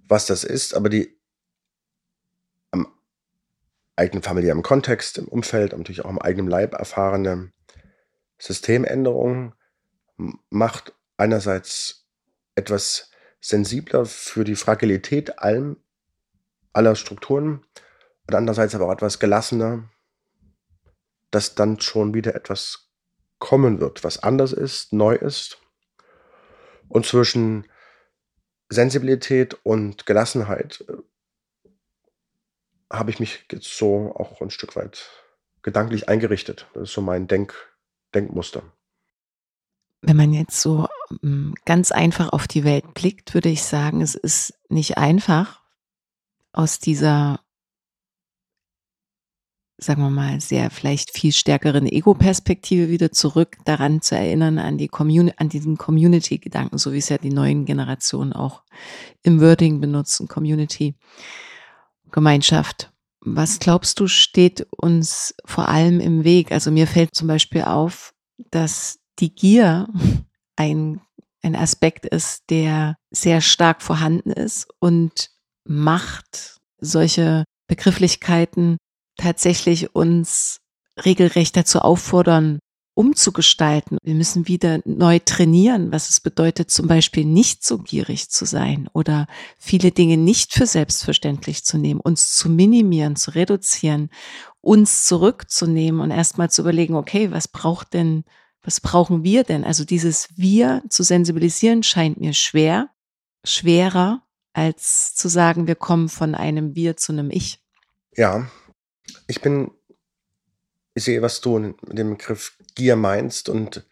was 0.08 0.28
das 0.28 0.44
ist, 0.44 0.76
aber 0.76 0.90
die 0.90 1.20
am 2.70 2.88
eigenen 3.96 4.22
familiären 4.22 4.62
Kontext, 4.62 5.18
im 5.18 5.28
Umfeld, 5.28 5.72
natürlich 5.76 6.06
auch 6.06 6.10
im 6.12 6.22
eigenen 6.22 6.48
Leib 6.48 6.76
erfahrene 6.76 7.52
Systemänderung 8.38 9.56
macht 10.50 10.94
einerseits 11.18 12.08
etwas 12.56 13.12
sensibler 13.40 14.06
für 14.06 14.44
die 14.44 14.56
Fragilität 14.56 15.40
allem, 15.40 15.78
aller 16.74 16.96
Strukturen 16.96 17.66
und 18.28 18.36
andererseits 18.36 18.76
aber 18.76 18.88
auch 18.88 18.94
etwas 18.94 19.20
gelassener, 19.20 19.90
dass 21.32 21.56
dann 21.56 21.80
schon 21.80 22.14
wieder 22.14 22.36
etwas 22.36 22.92
kommen 23.40 23.80
wird, 23.80 24.04
was 24.04 24.24
anders 24.24 24.54
ist, 24.54 24.94
neu 24.94 25.16
ist. 25.16 25.60
Und 26.88 27.06
zwischen 27.06 27.68
Sensibilität 28.70 29.54
und 29.64 30.06
Gelassenheit 30.06 30.84
äh, 30.88 31.70
habe 32.92 33.12
ich 33.12 33.20
mich 33.20 33.46
jetzt 33.52 33.78
so 33.78 34.16
auch 34.16 34.42
ein 34.42 34.50
Stück 34.50 34.76
weit 34.76 35.10
gedanklich 35.62 36.10
eingerichtet. 36.10 36.68
Das 36.74 36.84
ist 36.84 36.94
so 36.94 37.02
mein 37.02 37.28
Denk, 37.28 37.54
Denkmuster. 38.16 38.64
Wenn 40.02 40.18
man 40.18 40.34
jetzt 40.34 40.62
so 40.62 40.88
mm, 41.22 41.54
ganz 41.66 41.92
einfach 41.92 42.30
auf 42.30 42.48
die 42.48 42.64
Welt 42.64 42.94
blickt, 42.94 43.34
würde 43.34 43.50
ich 43.50 43.64
sagen, 43.64 44.02
es 44.02 44.16
ist 44.16 44.54
nicht 44.70 44.98
einfach, 44.98 45.62
aus 46.56 46.80
dieser, 46.80 47.42
sagen 49.78 50.02
wir 50.02 50.10
mal, 50.10 50.40
sehr 50.40 50.70
vielleicht 50.70 51.12
viel 51.12 51.34
stärkeren 51.34 51.86
Ego-Perspektive 51.86 52.90
wieder 52.90 53.12
zurück 53.12 53.58
daran 53.66 54.02
zu 54.02 54.16
erinnern, 54.16 54.58
an, 54.58 54.78
die 54.78 54.88
Community, 54.88 55.36
an 55.38 55.50
diesen 55.50 55.78
Community-Gedanken, 55.78 56.78
so 56.78 56.94
wie 56.94 57.00
es 57.00 57.10
ja 57.10 57.18
die 57.18 57.34
neuen 57.34 57.66
Generationen 57.66 58.32
auch 58.32 58.64
im 59.22 59.42
Wording 59.42 59.82
benutzen, 59.82 60.28
Community, 60.28 60.96
Gemeinschaft. 62.12 62.94
Was 63.26 63.58
glaubst 63.58 64.00
du, 64.00 64.08
steht 64.08 64.68
uns 64.78 65.34
vor 65.46 65.68
allem 65.68 66.00
im 66.00 66.24
Weg? 66.24 66.52
Also 66.52 66.70
mir 66.70 66.86
fällt 66.86 67.16
zum 67.16 67.28
Beispiel 67.28 67.64
auf, 67.64 68.14
dass 68.52 69.00
die 69.20 69.34
Gier 69.34 69.88
ein, 70.56 71.02
ein 71.42 71.56
Aspekt 71.56 72.06
ist, 72.06 72.44
der 72.52 72.96
sehr 73.10 73.42
stark 73.42 73.82
vorhanden 73.82 74.32
ist 74.32 74.68
und 74.80 75.32
Macht, 75.68 76.60
solche 76.80 77.46
Begrifflichkeiten 77.68 78.78
tatsächlich 79.18 79.96
uns 79.96 80.60
regelrecht 81.04 81.58
dazu 81.58 81.80
auffordern, 81.80 82.60
umzugestalten. 82.96 83.98
Wir 84.02 84.16
müssen 84.16 84.48
wieder 84.48 84.80
neu 84.86 85.20
trainieren, 85.20 85.92
was 85.92 86.10
es 86.10 86.20
bedeutet, 86.20 86.72
zum 86.72 86.88
Beispiel 86.88 87.26
nicht 87.26 87.64
so 87.64 87.78
gierig 87.78 88.30
zu 88.30 88.46
sein 88.46 88.90
oder 88.94 89.28
viele 89.58 89.92
Dinge 89.92 90.18
nicht 90.18 90.54
für 90.54 90.66
selbstverständlich 90.66 91.64
zu 91.64 91.78
nehmen, 91.78 92.00
uns 92.00 92.36
zu 92.36 92.50
minimieren, 92.50 93.18
zu 93.18 93.36
reduzieren, 93.36 94.10
uns 94.62 95.06
zurückzunehmen 95.06 96.02
und 96.02 96.10
erstmal 96.10 96.50
zu 96.50 96.62
überlegen, 96.62 96.96
okay, 96.96 97.32
was 97.32 97.48
braucht 97.48 97.94
denn, 97.94 98.24
was 98.64 98.80
brauchen 98.80 99.24
wir 99.24 99.44
denn? 99.44 99.64
Also 99.66 99.84
dieses 99.84 100.30
Wir 100.36 100.82
zu 100.90 101.04
sensibilisieren 101.04 101.84
scheint 101.84 102.20
mir 102.20 102.34
schwer, 102.34 102.90
schwerer 103.44 104.24
als 104.54 105.14
zu 105.14 105.28
sagen, 105.28 105.68
wir 105.68 105.76
kommen 105.76 106.08
von 106.08 106.34
einem 106.34 106.76
Wir 106.76 106.96
zu 106.96 107.12
einem 107.12 107.30
Ich. 107.30 107.60
Ja, 108.16 108.50
ich 109.28 109.42
bin 109.42 109.70
ich 110.98 111.04
sehe, 111.04 111.22
was 111.22 111.42
du 111.42 111.60
mit 111.60 111.78
dem 111.98 112.12
Begriff 112.12 112.58
Gier 112.76 112.96
meinst 112.96 113.50
und 113.50 113.86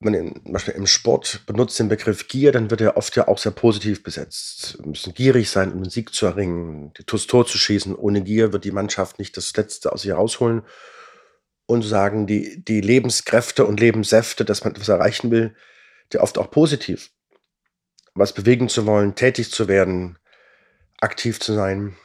man 0.00 0.14
zum 0.44 0.52
Beispiel 0.52 0.74
im 0.74 0.86
Sport 0.86 1.42
benutzt 1.46 1.78
den 1.78 1.88
Begriff 1.88 2.28
Gier, 2.28 2.52
dann 2.52 2.70
wird 2.70 2.80
er 2.80 2.96
oft 2.96 3.16
ja 3.16 3.26
auch 3.26 3.38
sehr 3.38 3.52
positiv 3.52 4.02
besetzt. 4.02 4.78
Wir 4.78 4.86
müssen 4.86 5.14
gierig 5.14 5.50
sein, 5.50 5.72
um 5.72 5.82
den 5.82 5.90
Sieg 5.90 6.14
zu 6.14 6.26
erringen, 6.26 6.92
TUS 7.06 7.26
Tor 7.26 7.46
zu 7.46 7.58
schießen. 7.58 7.96
Ohne 7.96 8.22
Gier 8.22 8.52
wird 8.52 8.64
die 8.64 8.70
Mannschaft 8.70 9.18
nicht 9.18 9.36
das 9.36 9.56
Letzte 9.56 9.92
aus 9.92 10.04
ihr 10.04 10.14
rausholen. 10.14 10.62
Und 11.66 11.82
sagen, 11.82 12.26
die, 12.26 12.64
die 12.64 12.80
Lebenskräfte 12.80 13.66
und 13.66 13.80
Lebenssäfte, 13.80 14.44
dass 14.44 14.64
man 14.64 14.72
etwas 14.72 14.88
erreichen 14.88 15.30
will, 15.30 15.54
die 16.12 16.18
oft 16.18 16.38
auch 16.38 16.50
positiv. 16.50 17.10
Was 18.14 18.32
bewegen 18.32 18.70
zu 18.70 18.86
wollen, 18.86 19.16
tätig 19.16 19.50
zu 19.50 19.68
werden, 19.68 20.18
aktiv 21.00 21.40
zu 21.40 21.52
sein. 21.52 21.96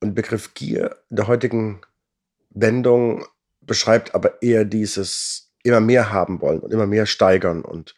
Und 0.00 0.14
Begriff 0.14 0.52
Gier 0.52 0.96
in 1.08 1.16
der 1.16 1.28
heutigen 1.28 1.80
Wendung 2.50 3.24
beschreibt 3.66 4.14
aber 4.14 4.42
eher 4.42 4.64
dieses 4.64 5.52
immer 5.62 5.80
mehr 5.80 6.12
haben 6.12 6.40
wollen 6.40 6.60
und 6.60 6.72
immer 6.72 6.86
mehr 6.86 7.06
steigern 7.06 7.62
und 7.62 7.94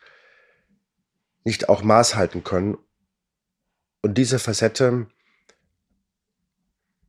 nicht 1.45 1.69
auch 1.69 1.83
Maß 1.83 2.15
halten 2.15 2.45
können 2.45 2.77
Und 4.03 4.17
diese 4.17 4.39
Facette 4.39 5.07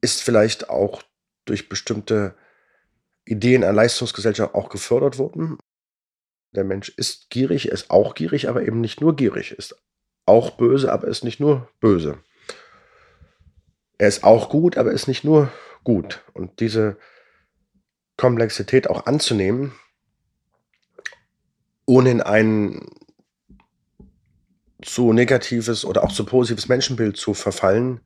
ist 0.01 0.21
vielleicht 0.21 0.69
auch 0.69 1.03
durch 1.45 1.69
bestimmte 1.69 2.35
Ideen 3.25 3.63
einer 3.63 3.73
Leistungsgesellschaft 3.73 4.55
auch 4.55 4.69
gefördert 4.69 5.17
worden. 5.17 5.57
Der 6.51 6.63
Mensch 6.63 6.89
ist 6.89 7.29
gierig, 7.29 7.67
er 7.67 7.73
ist 7.73 7.91
auch 7.91 8.15
gierig, 8.15 8.49
aber 8.49 8.63
eben 8.63 8.81
nicht 8.81 9.01
nur 9.01 9.15
gierig, 9.15 9.51
ist 9.51 9.75
auch 10.25 10.51
böse, 10.51 10.91
aber 10.91 11.07
ist 11.07 11.23
nicht 11.23 11.39
nur 11.39 11.69
böse. 11.79 12.23
Er 13.97 14.07
ist 14.07 14.23
auch 14.23 14.49
gut, 14.49 14.77
aber 14.77 14.91
ist 14.91 15.07
nicht 15.07 15.23
nur 15.23 15.51
gut. 15.83 16.23
Und 16.33 16.59
diese 16.59 16.97
Komplexität 18.19 18.89
auch 18.89 19.05
anzunehmen, 19.05 19.71
ohne 21.85 22.11
in 22.11 22.21
ein 22.21 22.85
zu 24.81 25.13
negatives 25.13 25.85
oder 25.85 26.03
auch 26.03 26.11
zu 26.11 26.25
positives 26.25 26.67
Menschenbild 26.67 27.15
zu 27.15 27.33
verfallen. 27.33 28.01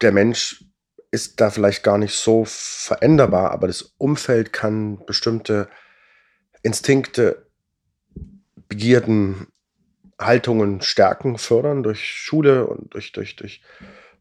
Der 0.00 0.10
Mensch 0.10 0.64
ist 1.12 1.40
da 1.40 1.50
vielleicht 1.50 1.84
gar 1.84 1.96
nicht 1.96 2.14
so 2.14 2.44
veränderbar, 2.44 3.52
aber 3.52 3.68
das 3.68 3.94
Umfeld 3.98 4.52
kann 4.52 5.04
bestimmte 5.06 5.68
Instinkte, 6.62 7.46
Begierden, 8.68 9.46
Haltungen 10.18 10.80
stärken, 10.80 11.38
fördern 11.38 11.84
durch 11.84 12.04
Schule 12.04 12.66
und 12.66 12.94
durch, 12.94 13.12
durch, 13.12 13.36
durch 13.36 13.62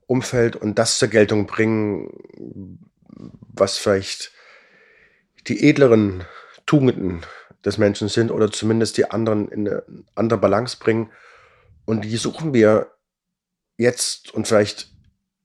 Umfeld 0.06 0.56
und 0.56 0.78
das 0.78 1.00
zur 1.00 1.08
Geltung 1.08 1.48
bringen, 1.48 2.12
was 3.54 3.80
vielleicht 3.80 4.34
die 5.48 5.68
edleren 5.68 6.26
Tugenden 6.66 7.22
des 7.66 7.78
Menschen 7.78 8.08
sind 8.08 8.32
oder 8.32 8.52
zumindest 8.52 8.98
die 8.98 9.10
anderen 9.10 9.50
in 9.50 9.68
eine 9.68 9.84
andere 10.16 10.40
Balance 10.40 10.78
bringen. 10.80 11.12
Und 11.86 12.06
die 12.06 12.18
suchen 12.18 12.54
wir 12.54 12.92
jetzt 13.78 14.34
und 14.34 14.48
vielleicht 14.48 14.92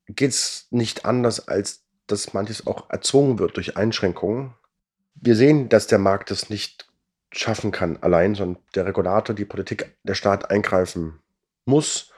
geht 0.06 0.30
es 0.30 0.66
nicht 0.70 1.04
anders, 1.04 1.48
als 1.48 1.84
dass 2.06 2.34
manches 2.34 2.66
auch 2.66 2.90
erzwungen 2.90 3.38
wird 3.38 3.56
durch 3.56 3.76
Einschränkungen. 3.76 4.54
Wir 5.14 5.36
sehen, 5.36 5.68
dass 5.68 5.86
der 5.86 5.98
Markt 5.98 6.30
es 6.30 6.50
nicht 6.50 6.88
schaffen 7.32 7.72
kann 7.72 7.96
allein, 8.02 8.34
sondern 8.34 8.62
der 8.74 8.86
Regulator, 8.86 9.34
die 9.34 9.44
Politik, 9.44 9.96
der 10.02 10.14
Staat 10.14 10.50
eingreifen 10.50 11.20
muss 11.64 12.12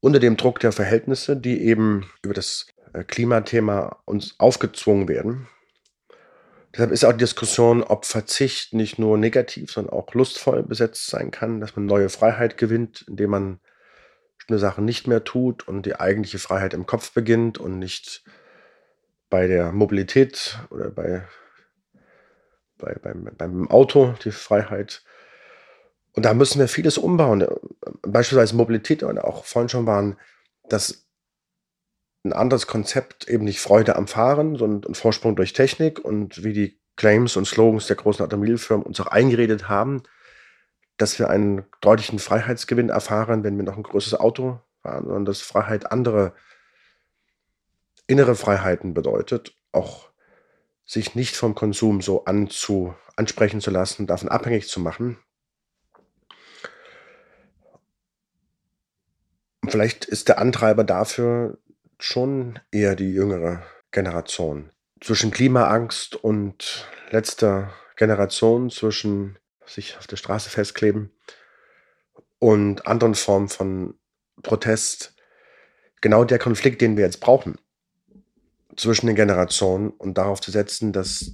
unter 0.00 0.18
dem 0.18 0.36
Druck 0.36 0.60
der 0.60 0.72
Verhältnisse, 0.72 1.36
die 1.36 1.62
eben 1.62 2.10
über 2.22 2.34
das 2.34 2.66
äh, 2.92 3.04
Klimathema 3.04 4.00
uns 4.04 4.34
aufgezwungen 4.38 5.08
werden. 5.08 5.48
Deshalb 6.72 6.92
ist 6.92 7.04
auch 7.04 7.12
die 7.12 7.18
Diskussion, 7.18 7.82
ob 7.82 8.04
Verzicht 8.04 8.74
nicht 8.74 8.98
nur 8.98 9.18
negativ, 9.18 9.72
sondern 9.72 9.92
auch 9.92 10.14
lustvoll 10.14 10.62
besetzt 10.62 11.08
sein 11.08 11.30
kann, 11.30 11.60
dass 11.60 11.74
man 11.74 11.86
neue 11.86 12.08
Freiheit 12.08 12.56
gewinnt, 12.58 13.04
indem 13.08 13.30
man 13.30 13.60
eine 14.48 14.58
Sache 14.58 14.82
nicht 14.82 15.06
mehr 15.06 15.24
tut 15.24 15.66
und 15.66 15.86
die 15.86 15.96
eigentliche 15.96 16.38
Freiheit 16.38 16.74
im 16.74 16.86
Kopf 16.86 17.12
beginnt 17.12 17.58
und 17.58 17.78
nicht 17.78 18.24
bei 19.30 19.46
der 19.46 19.72
Mobilität 19.72 20.58
oder 20.70 20.90
bei, 20.90 21.26
bei 22.78 22.94
beim, 22.94 23.30
beim 23.36 23.70
Auto 23.70 24.14
die 24.24 24.32
Freiheit. 24.32 25.02
Und 26.12 26.24
da 26.24 26.34
müssen 26.34 26.58
wir 26.58 26.68
vieles 26.68 26.98
umbauen. 26.98 27.46
Beispielsweise 28.02 28.56
Mobilität 28.56 29.02
oder 29.02 29.24
auch 29.24 29.44
vorhin 29.44 29.68
schon 29.68 29.86
waren, 29.86 30.16
dass 30.68 31.06
ein 32.24 32.32
anderes 32.32 32.66
Konzept 32.66 33.28
eben 33.28 33.44
nicht 33.44 33.60
Freude 33.60 33.96
am 33.96 34.06
Fahren, 34.06 34.56
sondern 34.56 34.94
Vorsprung 34.94 35.36
durch 35.36 35.52
Technik 35.52 35.98
und 35.98 36.44
wie 36.44 36.52
die 36.52 36.80
Claims 36.96 37.36
und 37.36 37.46
Slogans 37.46 37.86
der 37.86 37.96
großen 37.96 38.24
Automobilfirmen 38.24 38.84
uns 38.84 39.00
auch 39.00 39.06
eingeredet 39.06 39.68
haben, 39.68 40.02
dass 40.98 41.18
wir 41.18 41.30
einen 41.30 41.64
deutlichen 41.80 42.18
Freiheitsgewinn 42.18 42.90
erfahren, 42.90 43.42
wenn 43.42 43.56
wir 43.56 43.64
noch 43.64 43.76
ein 43.76 43.82
größeres 43.82 44.20
Auto 44.20 44.60
fahren, 44.82 45.04
sondern 45.04 45.24
dass 45.24 45.40
Freiheit 45.40 45.90
andere 45.90 46.34
innere 48.06 48.34
Freiheiten 48.34 48.92
bedeutet, 48.92 49.56
auch 49.72 50.10
sich 50.84 51.14
nicht 51.14 51.36
vom 51.36 51.54
Konsum 51.54 52.02
so 52.02 52.24
anzu, 52.24 52.94
ansprechen 53.16 53.60
zu 53.60 53.70
lassen, 53.70 54.06
davon 54.06 54.28
abhängig 54.28 54.68
zu 54.68 54.80
machen. 54.80 55.16
Vielleicht 59.66 60.04
ist 60.04 60.28
der 60.28 60.38
Antreiber 60.38 60.84
dafür 60.84 61.58
schon 62.02 62.58
eher 62.70 62.96
die 62.96 63.12
jüngere 63.12 63.62
Generation. 63.90 64.70
Zwischen 65.00 65.30
Klimaangst 65.30 66.16
und 66.16 66.88
letzter 67.10 67.72
Generation, 67.96 68.70
zwischen 68.70 69.38
sich 69.66 69.96
auf 69.98 70.06
der 70.06 70.16
Straße 70.16 70.50
festkleben 70.50 71.10
und 72.38 72.86
anderen 72.86 73.14
Formen 73.14 73.48
von 73.48 73.94
Protest. 74.42 75.14
Genau 76.00 76.24
der 76.24 76.38
Konflikt, 76.38 76.80
den 76.80 76.96
wir 76.96 77.04
jetzt 77.04 77.20
brauchen 77.20 77.58
zwischen 78.76 79.06
den 79.06 79.16
Generationen 79.16 79.90
und 79.90 80.16
darauf 80.16 80.40
zu 80.40 80.50
setzen, 80.50 80.92
dass 80.92 81.32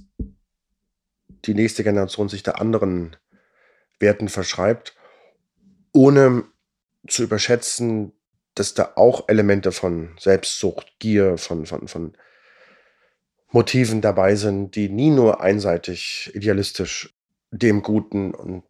die 1.45 1.53
nächste 1.53 1.83
Generation 1.83 2.29
sich 2.29 2.43
der 2.43 2.59
anderen 2.59 3.15
Werten 3.99 4.27
verschreibt, 4.29 4.95
ohne 5.93 6.43
zu 7.07 7.23
überschätzen, 7.23 8.11
dass 8.59 8.73
da 8.73 8.93
auch 8.95 9.29
Elemente 9.29 9.71
von 9.71 10.15
Selbstsucht, 10.19 10.99
Gier, 10.99 11.37
von, 11.37 11.65
von, 11.65 11.87
von 11.87 12.17
Motiven 13.51 14.01
dabei 14.01 14.35
sind, 14.35 14.75
die 14.75 14.89
nie 14.89 15.09
nur 15.09 15.41
einseitig 15.41 16.31
idealistisch 16.33 17.15
dem 17.51 17.81
Guten 17.81 18.33
und 18.33 18.63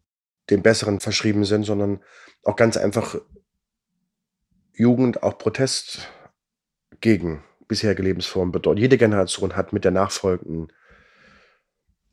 dem 0.50 0.62
Besseren 0.62 1.00
verschrieben 1.00 1.46
sind, 1.46 1.64
sondern 1.64 2.04
auch 2.44 2.56
ganz 2.56 2.78
einfach 2.78 3.16
Jugend, 4.74 5.24
auch 5.24 5.38
Protest 5.38 6.08
gegen 7.02 7.44
bisherige 7.68 8.04
Lebensformen 8.04 8.52
bedeutet. 8.52 8.82
Jede 8.82 8.98
Generation 8.98 9.56
hat 9.56 9.74
mit 9.74 9.84
der 9.84 9.92
nachfolgenden 9.92 10.72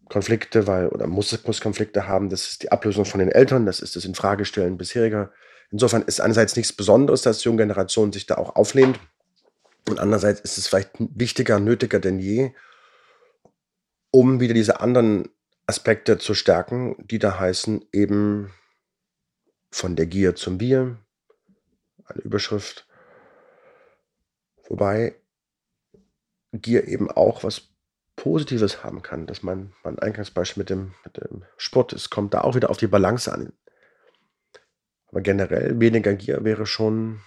Konflikte, 0.08 0.66
weil, 0.66 0.88
oder 0.88 1.06
muss, 1.06 1.44
muss 1.46 1.60
Konflikte 1.60 2.08
haben. 2.08 2.28
Das 2.28 2.50
ist 2.50 2.62
die 2.62 2.72
Ablösung 2.72 3.04
von 3.04 3.20
den 3.20 3.30
Eltern, 3.30 3.66
das 3.66 3.80
ist 3.80 3.96
das 3.96 4.04
Infragestellen 4.04 4.76
bisheriger. 4.76 5.32
Insofern 5.74 6.02
ist 6.02 6.20
einerseits 6.20 6.54
nichts 6.54 6.72
Besonderes, 6.72 7.22
dass 7.22 7.40
die 7.40 7.46
junge 7.46 7.64
Generation 7.64 8.12
sich 8.12 8.26
da 8.26 8.36
auch 8.36 8.54
auflehnt. 8.54 9.00
Und 9.88 9.98
andererseits 9.98 10.40
ist 10.40 10.56
es 10.56 10.68
vielleicht 10.68 10.92
wichtiger, 10.98 11.58
nötiger 11.58 11.98
denn 11.98 12.20
je, 12.20 12.52
um 14.12 14.38
wieder 14.38 14.54
diese 14.54 14.78
anderen 14.78 15.30
Aspekte 15.66 16.18
zu 16.18 16.34
stärken, 16.34 16.94
die 17.04 17.18
da 17.18 17.40
heißen 17.40 17.86
eben 17.92 18.52
von 19.72 19.96
der 19.96 20.06
Gier 20.06 20.36
zum 20.36 20.60
Wir, 20.60 20.96
eine 22.04 22.22
Überschrift. 22.22 22.86
Wobei 24.68 25.16
Gier 26.52 26.86
eben 26.86 27.10
auch 27.10 27.42
was 27.42 27.62
Positives 28.14 28.84
haben 28.84 29.02
kann, 29.02 29.26
dass 29.26 29.42
man 29.42 29.72
mein 29.82 29.98
Eingangsbeispiel 29.98 30.60
mit 30.60 30.70
dem, 30.70 30.94
mit 31.04 31.16
dem 31.16 31.42
Sport 31.56 31.92
ist, 31.92 32.10
kommt 32.10 32.32
da 32.32 32.42
auch 32.42 32.54
wieder 32.54 32.70
auf 32.70 32.76
die 32.76 32.86
Balance 32.86 33.32
an. 33.32 33.52
Aber 35.14 35.20
generell 35.20 35.78
weniger 35.78 36.12
Gier 36.14 36.42
wäre 36.42 36.66
schon, 36.66 37.20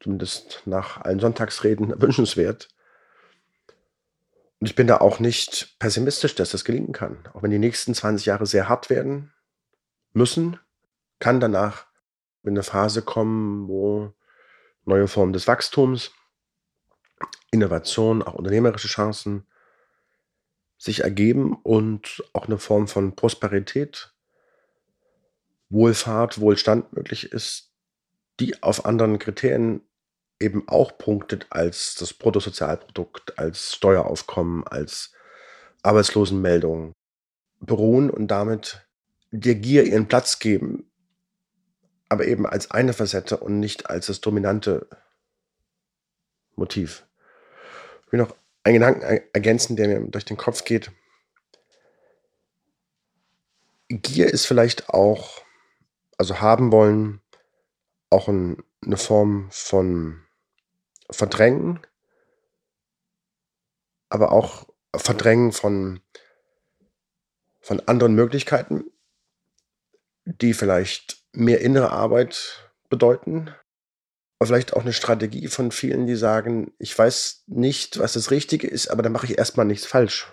zumindest 0.00 0.60
nach 0.66 1.00
allen 1.00 1.18
Sonntagsreden, 1.18 1.94
wünschenswert. 2.02 2.68
Und 4.60 4.66
ich 4.66 4.74
bin 4.74 4.86
da 4.86 4.98
auch 4.98 5.18
nicht 5.18 5.78
pessimistisch, 5.78 6.34
dass 6.34 6.50
das 6.50 6.66
gelingen 6.66 6.92
kann. 6.92 7.26
Auch 7.32 7.42
wenn 7.42 7.50
die 7.50 7.58
nächsten 7.58 7.94
20 7.94 8.26
Jahre 8.26 8.44
sehr 8.44 8.68
hart 8.68 8.90
werden 8.90 9.32
müssen, 10.12 10.60
kann 11.20 11.40
danach 11.40 11.86
eine 12.44 12.62
Phase 12.62 13.00
kommen, 13.00 13.66
wo 13.66 14.12
neue 14.84 15.08
Formen 15.08 15.32
des 15.32 15.46
Wachstums, 15.46 16.10
Innovation, 17.50 18.22
auch 18.22 18.34
unternehmerische 18.34 18.88
Chancen 18.88 19.46
sich 20.76 21.00
ergeben 21.00 21.54
und 21.62 22.22
auch 22.34 22.46
eine 22.46 22.58
Form 22.58 22.88
von 22.88 23.16
Prosperität, 23.16 24.12
Wohlfahrt, 25.70 26.40
Wohlstand 26.40 26.92
möglich 26.92 27.32
ist, 27.32 27.72
die 28.40 28.62
auf 28.62 28.86
anderen 28.86 29.18
Kriterien 29.18 29.82
eben 30.40 30.68
auch 30.68 30.96
punktet 30.98 31.46
als 31.50 31.94
das 31.96 32.14
Bruttosozialprodukt, 32.14 33.38
als 33.38 33.74
Steueraufkommen, 33.74 34.66
als 34.66 35.12
Arbeitslosenmeldung 35.82 36.92
beruhen 37.60 38.10
und 38.10 38.28
damit 38.28 38.86
der 39.30 39.56
Gier 39.56 39.84
ihren 39.84 40.08
Platz 40.08 40.38
geben, 40.38 40.90
aber 42.08 42.26
eben 42.26 42.46
als 42.46 42.70
eine 42.70 42.92
Facette 42.92 43.36
und 43.36 43.58
nicht 43.58 43.90
als 43.90 44.06
das 44.06 44.20
dominante 44.20 44.88
Motiv. 46.56 47.06
Ich 48.06 48.12
will 48.12 48.20
noch 48.20 48.34
einen 48.64 48.74
Gedanken 48.74 49.02
ergänzen, 49.32 49.76
der 49.76 49.88
mir 49.88 50.10
durch 50.10 50.24
den 50.24 50.36
Kopf 50.36 50.64
geht. 50.64 50.90
Gier 53.88 54.32
ist 54.32 54.46
vielleicht 54.46 54.88
auch, 54.90 55.42
also 56.18 56.40
haben 56.40 56.72
wollen, 56.72 57.20
auch 58.10 58.28
ein, 58.28 58.62
eine 58.84 58.96
Form 58.96 59.48
von 59.50 60.20
Verdrängen, 61.10 61.80
aber 64.10 64.32
auch 64.32 64.66
Verdrängen 64.94 65.52
von, 65.52 66.00
von 67.60 67.80
anderen 67.86 68.14
Möglichkeiten, 68.14 68.90
die 70.24 70.54
vielleicht 70.54 71.22
mehr 71.32 71.60
innere 71.60 71.90
Arbeit 71.90 72.70
bedeuten, 72.88 73.54
vielleicht 74.42 74.72
auch 74.74 74.82
eine 74.82 74.92
Strategie 74.92 75.48
von 75.48 75.70
vielen, 75.70 76.06
die 76.06 76.16
sagen, 76.16 76.72
ich 76.78 76.96
weiß 76.98 77.44
nicht, 77.46 77.98
was 77.98 78.14
das 78.14 78.30
Richtige 78.30 78.66
ist, 78.66 78.88
aber 78.88 79.02
dann 79.02 79.12
mache 79.12 79.26
ich 79.26 79.38
erstmal 79.38 79.66
nichts 79.66 79.86
falsch, 79.86 80.26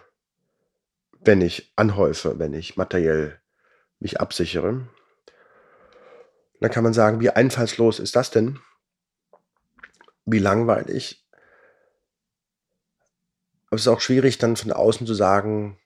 wenn 1.19 1.41
ich 1.41 1.71
anhäufe, 1.75 2.39
wenn 2.39 2.53
ich 2.53 2.77
materiell 2.77 3.39
mich 3.99 4.19
absichere. 4.19 4.87
Dann 6.65 6.71
kann 6.71 6.83
man 6.83 6.93
sagen, 6.93 7.19
wie 7.19 7.29
einfallslos 7.29 7.99
ist 7.99 8.15
das 8.15 8.31
denn? 8.31 8.59
Wie 10.25 10.39
langweilig? 10.39 11.23
Aber 13.67 13.75
es 13.75 13.81
ist 13.81 13.87
auch 13.87 14.01
schwierig, 14.01 14.39
dann 14.39 14.55
von 14.55 14.71
außen 14.71 15.05
zu 15.05 15.13
sagen, 15.13 15.77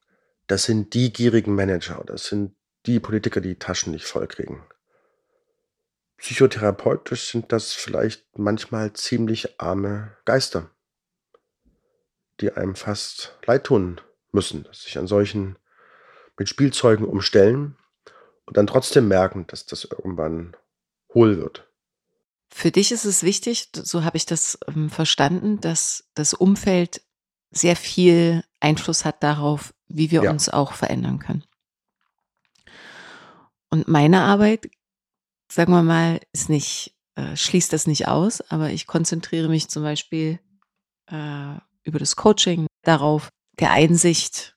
das 0.48 0.64
sind 0.64 0.94
die 0.94 1.12
gierigen 1.12 1.54
Manager, 1.54 2.02
das 2.06 2.28
sind 2.28 2.56
die 2.86 3.02
Politiker, 3.02 3.42
die 3.42 3.60
Taschen 3.60 3.92
nicht 3.92 4.06
vollkriegen. 4.06 4.64
Psychotherapeutisch 6.16 7.30
sind 7.30 7.52
das 7.52 7.74
vielleicht 7.74 8.38
manchmal 8.38 8.94
ziemlich 8.94 9.60
arme 9.60 10.16
Geister, 10.24 10.72
die 12.40 12.54
einem 12.54 12.76
fast 12.76 13.38
leid 13.46 13.66
tun 13.66 14.00
müssen, 14.32 14.64
dass 14.64 14.84
sich 14.84 14.98
an 14.98 15.08
solchen 15.08 15.58
mit 16.38 16.48
Spielzeugen 16.48 17.06
umstellen 17.06 17.76
und 18.46 18.56
dann 18.56 18.66
trotzdem 18.66 19.10
merken, 19.10 19.46
dass 19.46 19.66
das 19.66 19.84
irgendwann 19.84 20.56
hohl 21.14 21.38
wird. 21.38 21.68
Für 22.51 22.72
dich 22.72 22.91
ist 22.91 23.05
es 23.05 23.24
wichtig, 23.24 23.70
so 23.74 24.03
habe 24.03 24.18
ich 24.18 24.26
das 24.26 24.57
ähm, 24.68 24.89
verstanden, 24.89 25.62
dass 25.62 26.10
das 26.16 26.34
Umfeld 26.34 27.01
sehr 27.51 27.76
viel 27.76 28.43
Einfluss 28.60 29.05
hat 29.05 29.24
darauf, 29.24 29.74
wie 29.88 30.12
wir 30.12 30.24
ja. 30.24 30.32
uns 30.32 30.49
auch 30.49 30.74
verändern 30.74 31.20
können. 31.20 31.43
Und 33.70 33.88
meine 33.88 34.22
Arbeit, 34.22 34.70
sagen 35.51 35.72
wir 35.72 35.84
mal, 35.84 36.20
ist 36.34 36.49
nicht, 36.49 36.95
äh, 37.16 37.36
schließt 37.36 37.72
das 37.72 37.88
nicht 37.88 38.07
aus, 38.07 38.41
aber 38.49 38.72
ich 38.72 38.88
konzentriere 38.88 39.47
mich 39.47 39.70
zum 39.70 39.84
Beispiel 39.84 40.39
äh, 41.07 41.55
über 41.84 41.99
das 41.99 42.16
Coaching 42.16 42.68
darauf, 42.82 43.30
der 43.60 43.72
Einsicht, 43.72 44.55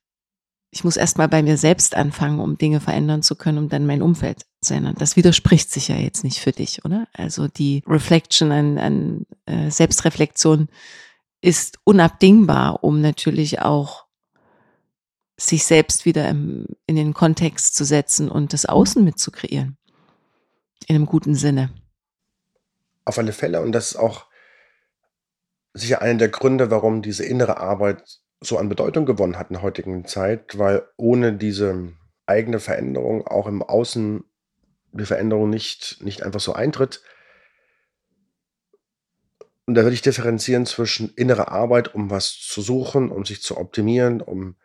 ich 0.74 0.84
muss 0.84 0.96
erstmal 0.96 1.28
bei 1.28 1.42
mir 1.42 1.58
selbst 1.58 1.94
anfangen, 1.94 2.40
um 2.40 2.56
Dinge 2.56 2.80
verändern 2.80 3.22
zu 3.22 3.36
können, 3.36 3.58
um 3.58 3.68
dann 3.68 3.84
mein 3.84 4.00
Umfeld 4.00 4.46
zu 4.62 4.72
ändern. 4.72 4.94
Das 4.98 5.16
widerspricht 5.16 5.70
sich 5.70 5.88
ja 5.88 5.96
jetzt 5.96 6.24
nicht 6.24 6.40
für 6.40 6.52
dich, 6.52 6.82
oder? 6.86 7.06
Also 7.12 7.46
die 7.46 7.82
Reflection 7.86 8.50
an, 8.50 8.78
an 8.78 9.26
äh, 9.44 9.70
Selbstreflexion 9.70 10.68
ist 11.42 11.78
unabdingbar, 11.84 12.82
um 12.82 13.02
natürlich 13.02 13.60
auch 13.60 14.06
sich 15.36 15.64
selbst 15.66 16.06
wieder 16.06 16.26
im, 16.30 16.66
in 16.86 16.96
den 16.96 17.12
Kontext 17.12 17.74
zu 17.74 17.84
setzen 17.84 18.30
und 18.30 18.54
das 18.54 18.64
Außen 18.64 19.04
mitzukreieren. 19.04 19.76
In 20.86 20.96
einem 20.96 21.06
guten 21.06 21.34
Sinne. 21.34 21.70
Auf 23.04 23.18
alle 23.18 23.32
Fälle. 23.32 23.60
Und 23.60 23.72
das 23.72 23.90
ist 23.90 23.96
auch 23.96 24.24
sicher 25.74 26.00
einer 26.00 26.18
der 26.18 26.28
Gründe, 26.30 26.70
warum 26.70 27.02
diese 27.02 27.24
innere 27.26 27.58
Arbeit 27.58 28.21
so 28.42 28.58
an 28.58 28.68
Bedeutung 28.68 29.06
gewonnen 29.06 29.38
hat 29.38 29.50
in 29.50 29.54
der 29.54 29.62
heutigen 29.62 30.04
Zeit, 30.04 30.58
weil 30.58 30.86
ohne 30.96 31.32
diese 31.32 31.92
eigene 32.26 32.60
Veränderung 32.60 33.26
auch 33.26 33.46
im 33.46 33.62
Außen 33.62 34.24
die 34.92 35.06
Veränderung 35.06 35.48
nicht, 35.48 35.98
nicht 36.02 36.22
einfach 36.22 36.40
so 36.40 36.52
eintritt. 36.52 37.02
Und 39.64 39.74
da 39.74 39.82
würde 39.82 39.94
ich 39.94 40.02
differenzieren 40.02 40.66
zwischen 40.66 41.14
innerer 41.14 41.50
Arbeit, 41.50 41.94
um 41.94 42.10
was 42.10 42.38
zu 42.38 42.60
suchen, 42.60 43.10
um 43.10 43.24
sich 43.24 43.42
zu 43.42 43.56
optimieren, 43.56 44.20
um 44.20 44.56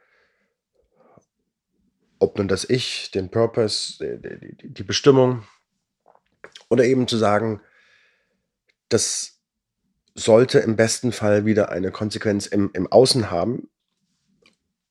ob 2.20 2.38
nun 2.38 2.48
das 2.48 2.68
Ich, 2.68 3.12
den 3.12 3.30
Purpose, 3.30 4.00
die, 4.00 4.56
die, 4.58 4.74
die 4.74 4.84
Bestimmung, 4.84 5.44
oder 6.68 6.84
eben 6.84 7.08
zu 7.08 7.16
sagen, 7.18 7.62
das 8.90 9.37
sollte 10.18 10.60
im 10.60 10.76
besten 10.76 11.12
Fall 11.12 11.46
wieder 11.46 11.70
eine 11.70 11.92
Konsequenz 11.92 12.48
im, 12.48 12.72
im 12.74 12.92
Außen 12.92 13.30
haben 13.30 13.70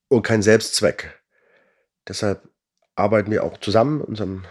und 0.09 0.23
kein 0.23 0.41
Selbstzweck. 0.41 1.21
Deshalb 2.07 2.49
arbeiten 2.95 3.33
wir 3.33 3.43
auch 3.43 3.59
zusammen 3.59 4.01
in 4.01 4.07
unserem 4.07 4.45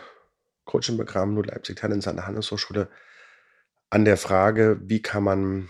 Coaching-Programm 0.65 1.34
Nur 1.34 1.45
Leipzig 1.45 1.78
Talents 1.78 2.07
an 2.07 2.17
der 2.17 2.28
Handelshochschule 2.28 2.89
an 3.89 4.03
der 4.03 4.17
Frage, 4.17 4.82
wie 4.84 5.01
kann 5.01 5.23
man 5.23 5.69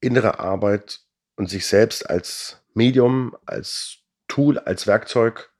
innere 0.00 0.38
Arbeit 0.38 1.00
und 1.34 1.50
sich 1.50 1.66
selbst 1.66 2.08
als 2.08 2.62
Medium, 2.74 3.36
als 3.46 3.98
Tool, 4.28 4.58
als 4.58 4.86
Werkzeug 4.86 5.52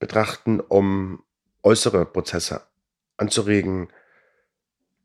betrachten, 0.00 0.58
um 0.58 1.22
äußere 1.62 2.04
Prozesse 2.06 2.62
anzuregen. 3.16 3.92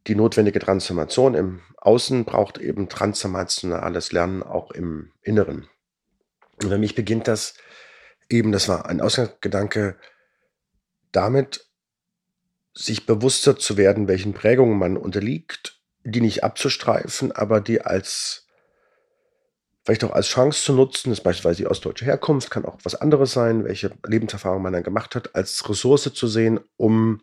Die 0.08 0.16
notwendige 0.16 0.60
Transformation 0.60 1.34
im 1.34 1.62
Außen 1.78 2.26
braucht 2.26 2.58
eben 2.60 2.90
transformationales 2.90 4.12
Lernen 4.12 4.44
auch 4.44 4.72
im 4.72 5.12
Inneren. 5.22 5.68
Und 6.62 6.70
für 6.70 6.78
mich 6.78 6.96
beginnt 6.96 7.28
das 7.28 7.56
eben, 8.30 8.52
das 8.52 8.70
war 8.70 8.86
ein 8.86 9.02
Ausgangsgedanke, 9.02 9.98
damit 11.12 11.68
sich 12.74 13.06
bewusster 13.06 13.58
zu 13.58 13.78
werden, 13.78 14.08
welchen 14.08 14.34
Prägungen 14.34 14.78
man 14.78 14.98
unterliegt, 14.98 15.80
die 16.04 16.22
nicht 16.22 16.44
abzustreifen, 16.44 17.32
aber 17.32 17.62
die 17.62 17.82
als 17.82 18.46
vielleicht 19.84 20.04
auch 20.04 20.12
als 20.12 20.28
Chance 20.28 20.64
zu 20.64 20.74
nutzen, 20.74 21.10
das 21.10 21.20
ist 21.20 21.24
beispielsweise 21.24 21.58
die 21.58 21.68
ostdeutsche 21.68 22.06
Herkunft, 22.06 22.50
kann 22.50 22.66
auch 22.66 22.78
was 22.84 22.96
anderes 22.96 23.32
sein, 23.34 23.64
welche 23.64 23.92
Lebenserfahrung 24.06 24.62
man 24.62 24.74
dann 24.74 24.84
gemacht 24.84 25.16
hat, 25.16 25.36
als 25.36 25.68
Ressource 25.70 26.12
zu 26.14 26.28
sehen, 26.28 26.60
um 26.76 27.22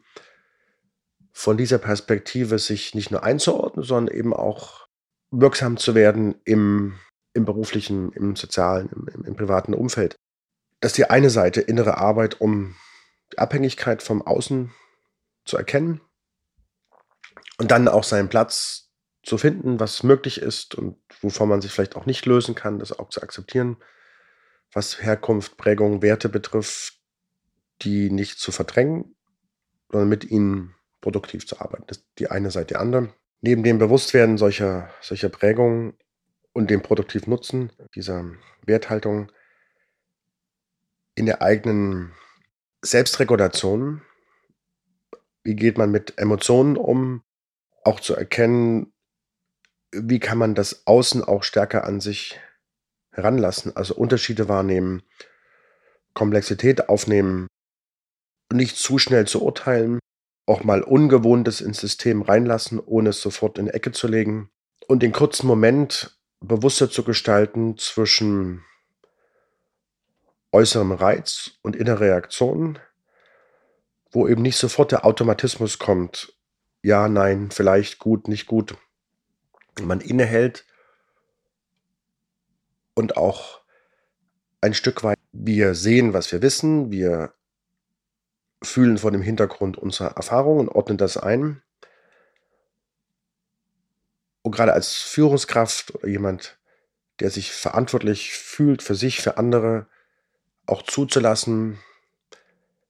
von 1.33 1.57
dieser 1.57 1.79
Perspektive 1.79 2.59
sich 2.59 2.95
nicht 2.95 3.11
nur 3.11 3.25
einzuordnen, 3.25 3.85
sondern 3.85 4.15
eben 4.15 4.35
auch 4.35 4.87
wirksam 5.31 5.79
zu 5.79 5.95
werden 5.95 6.35
im, 6.45 6.99
im 7.33 7.45
beruflichen, 7.45 8.13
im 8.13 8.37
sozialen, 8.37 8.91
im, 8.91 9.09
im, 9.09 9.25
im 9.25 9.37
privaten 9.37 9.75
Umfeld. 9.75 10.17
Das 10.81 10.93
ist 10.93 10.99
die 10.99 11.11
eine 11.11 11.31
Seite, 11.31 11.61
innere 11.61 11.97
Arbeit, 11.97 12.41
um 12.41 12.77
die 13.33 13.39
Abhängigkeit 13.39 14.03
vom 14.03 14.21
Außen 14.21 14.73
zu 15.45 15.57
erkennen 15.57 16.01
und 17.59 17.71
dann 17.71 17.89
auch 17.89 18.05
seinen 18.05 18.29
Platz 18.29 18.91
zu 19.23 19.39
finden, 19.39 19.81
was 19.81 20.03
möglich 20.03 20.41
ist 20.41 20.75
und 20.75 20.99
wovon 21.21 21.49
man 21.49 21.63
sich 21.63 21.73
vielleicht 21.73 21.97
auch 21.97 22.07
nicht 22.07 22.27
lösen 22.27 22.55
kann, 22.55 22.79
das 22.79 22.99
auch 22.99 23.09
zu 23.09 23.23
akzeptieren, 23.23 23.77
was 24.73 25.03
Herkunft, 25.03 25.57
Prägung, 25.57 26.03
Werte 26.03 26.29
betrifft, 26.29 26.99
die 27.83 28.11
nicht 28.11 28.39
zu 28.39 28.53
verdrängen, 28.53 29.15
sondern 29.91 30.09
mit 30.09 30.25
ihnen 30.25 30.75
produktiv 31.03 31.47
zu 31.47 31.61
arbeiten. 31.61 31.85
Das 31.89 31.99
ist 31.99 32.07
die 32.19 32.31
eine 32.31 32.51
Seite, 32.51 32.69
die 32.69 32.77
andere. 32.77 33.13
Neben 33.43 33.63
dem 33.63 33.79
Bewusstwerden 33.79 34.39
solcher, 34.39 34.89
solcher 35.03 35.29
Prägungen 35.29 35.95
und 36.55 36.71
dem 36.71 36.81
produktiven 36.81 37.29
Nutzen 37.29 37.71
dieser 37.95 38.25
Werthaltung 38.65 39.31
in 41.15 41.27
der 41.27 41.43
eigenen 41.43 42.13
Selbstregulation, 42.83 44.01
wie 45.45 45.57
geht 45.57 45.77
man 45.77 45.91
mit 45.91 46.19
Emotionen 46.19 46.77
um, 46.77 47.23
auch 47.85 48.01
zu 48.01 48.15
erkennen, 48.15 48.93
wie 49.91 50.21
kann 50.21 50.39
man 50.39 50.55
das 50.55 50.87
Außen 50.87 51.23
auch 51.23 51.43
stärker 51.43 51.85
an 51.85 52.01
sich 52.01 52.41
heranlassen, 53.11 53.77
also 53.77 53.95
Unterschiede 53.95 54.49
wahrnehmen, 54.49 55.03
Komplexität 56.15 56.89
aufnehmen, 56.89 57.49
nicht 58.53 58.77
zu 58.77 58.99
schnell 58.99 59.27
zu 59.27 59.43
urteilen, 59.43 59.99
auch 60.47 60.65
mal 60.65 60.83
Ungewohntes 60.83 61.61
ins 61.61 61.79
System 61.79 62.23
reinlassen, 62.23 62.81
ohne 62.81 63.11
es 63.11 63.21
sofort 63.21 63.59
in 63.59 63.67
die 63.67 63.75
Ecke 63.75 63.93
zu 63.93 64.09
legen 64.09 64.51
und 64.89 65.03
den 65.03 65.13
kurzen 65.13 65.47
Moment 65.47 66.19
bewusster 66.41 66.91
zu 66.91 67.05
gestalten 67.05 67.79
zwischen 67.79 68.65
äußerem 70.51 70.93
Reiz 70.93 71.53
und 71.63 71.77
innerer 71.77 72.01
Reaktion, 72.01 72.79
wo 74.11 74.29
eben 74.29 74.43
nicht 74.43 74.59
sofort 74.59 74.93
der 74.93 75.07
Automatismus 75.07 75.79
kommt, 75.79 76.35
ja, 76.83 77.09
nein, 77.09 77.51
vielleicht 77.51 77.99
gut, 77.99 78.29
nicht 78.29 78.47
gut, 78.47 78.77
man 79.81 80.01
innehält 80.01 80.67
und 82.95 83.17
auch 83.17 83.61
ein 84.61 84.75
Stück 84.75 85.03
weit 85.03 85.19
wir 85.33 85.75
sehen, 85.75 86.13
was 86.13 86.31
wir 86.31 86.43
wissen, 86.43 86.91
wir 86.91 87.33
fühlen 88.63 88.99
vor 88.99 89.11
dem 89.11 89.23
Hintergrund 89.23 89.77
unserer 89.77 90.17
Erfahrungen 90.17 90.69
und 90.69 90.75
ordnen 90.75 90.99
das 90.99 91.17
ein. 91.17 91.63
Und 94.43 94.53
gerade 94.53 94.73
als 94.73 94.95
Führungskraft 94.95 95.95
oder 95.95 96.09
jemand, 96.09 96.59
der 97.21 97.31
sich 97.31 97.53
verantwortlich 97.53 98.33
fühlt 98.33 98.83
für 98.83 98.95
sich, 98.95 99.21
für 99.21 99.39
andere, 99.39 99.87
auch 100.67 100.83
zuzulassen, 100.83 101.79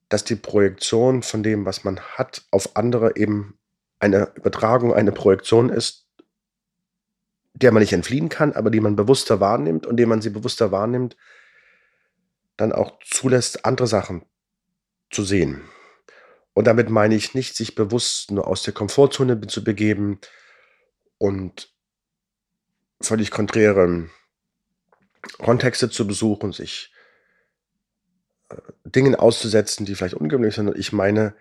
dass 0.08 0.24
die 0.24 0.36
Projektion 0.36 1.22
von 1.22 1.42
dem, 1.42 1.64
was 1.64 1.84
man 1.84 2.00
hat, 2.00 2.44
auf 2.50 2.76
andere 2.76 3.16
eben 3.16 3.58
eine 3.98 4.32
Übertragung, 4.34 4.92
eine 4.94 5.12
Projektion 5.12 5.70
ist, 5.70 6.06
der 7.54 7.72
man 7.72 7.80
nicht 7.80 7.92
entfliehen 7.92 8.28
kann, 8.28 8.52
aber 8.52 8.70
die 8.70 8.80
man 8.80 8.96
bewusster 8.96 9.40
wahrnimmt 9.40 9.86
und 9.86 9.96
dem 9.96 10.08
man 10.08 10.22
sie 10.22 10.30
bewusster 10.30 10.72
wahrnimmt, 10.72 11.16
dann 12.56 12.72
auch 12.72 12.98
zulässt, 13.02 13.64
andere 13.64 13.86
Sachen 13.86 14.24
zu 15.12 15.24
sehen. 15.24 15.62
Und 16.54 16.66
damit 16.66 16.90
meine 16.90 17.14
ich 17.14 17.34
nicht, 17.34 17.56
sich 17.56 17.74
bewusst 17.74 18.30
nur 18.30 18.46
aus 18.46 18.62
der 18.62 18.74
Komfortzone 18.74 19.40
zu 19.46 19.64
begeben 19.64 20.20
und 21.18 21.72
völlig 23.00 23.30
konträre 23.30 24.10
Kontexte 25.38 25.88
zu 25.88 26.06
besuchen, 26.06 26.52
sich 26.52 26.92
äh, 28.50 28.56
Dingen 28.84 29.14
auszusetzen, 29.14 29.86
die 29.86 29.94
vielleicht 29.94 30.14
ungewöhnlich 30.14 30.54
sind. 30.54 30.76
Ich 30.76 30.92
meine, 30.92 31.34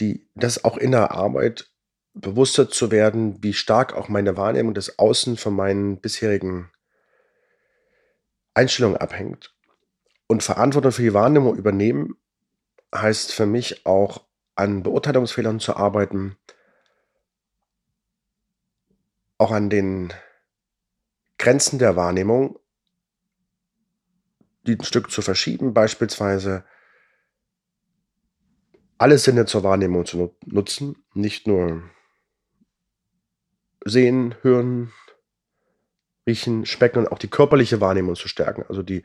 die, 0.00 0.28
das 0.34 0.64
auch 0.64 0.76
in 0.76 0.90
der 0.90 1.12
Arbeit 1.12 1.70
bewusster 2.14 2.68
zu 2.68 2.90
werden, 2.90 3.42
wie 3.42 3.52
stark 3.52 3.94
auch 3.94 4.08
meine 4.08 4.36
Wahrnehmung 4.36 4.74
des 4.74 4.98
Außen 4.98 5.36
von 5.36 5.54
meinen 5.54 6.00
bisherigen 6.00 6.70
Einstellungen 8.54 8.96
abhängt. 8.96 9.54
Und 10.26 10.42
Verantwortung 10.42 10.92
für 10.92 11.02
die 11.02 11.14
Wahrnehmung 11.14 11.56
übernehmen 11.56 12.19
heißt 12.94 13.32
für 13.32 13.46
mich 13.46 13.86
auch 13.86 14.26
an 14.54 14.82
Beurteilungsfehlern 14.82 15.60
zu 15.60 15.76
arbeiten, 15.76 16.36
auch 19.38 19.52
an 19.52 19.70
den 19.70 20.12
Grenzen 21.38 21.78
der 21.78 21.96
Wahrnehmung, 21.96 22.58
die 24.66 24.76
ein 24.76 24.84
Stück 24.84 25.10
zu 25.10 25.22
verschieben, 25.22 25.72
beispielsweise 25.72 26.64
alle 28.98 29.16
Sinne 29.16 29.46
zur 29.46 29.62
Wahrnehmung 29.62 30.04
zu 30.04 30.36
nutzen, 30.44 31.02
nicht 31.14 31.46
nur 31.46 31.82
sehen, 33.82 34.34
hören, 34.42 34.92
riechen, 36.26 36.66
schmecken 36.66 36.98
und 36.98 37.12
auch 37.12 37.18
die 37.18 37.30
körperliche 37.30 37.80
Wahrnehmung 37.80 38.14
zu 38.14 38.28
stärken, 38.28 38.64
also 38.68 38.82
die, 38.82 39.04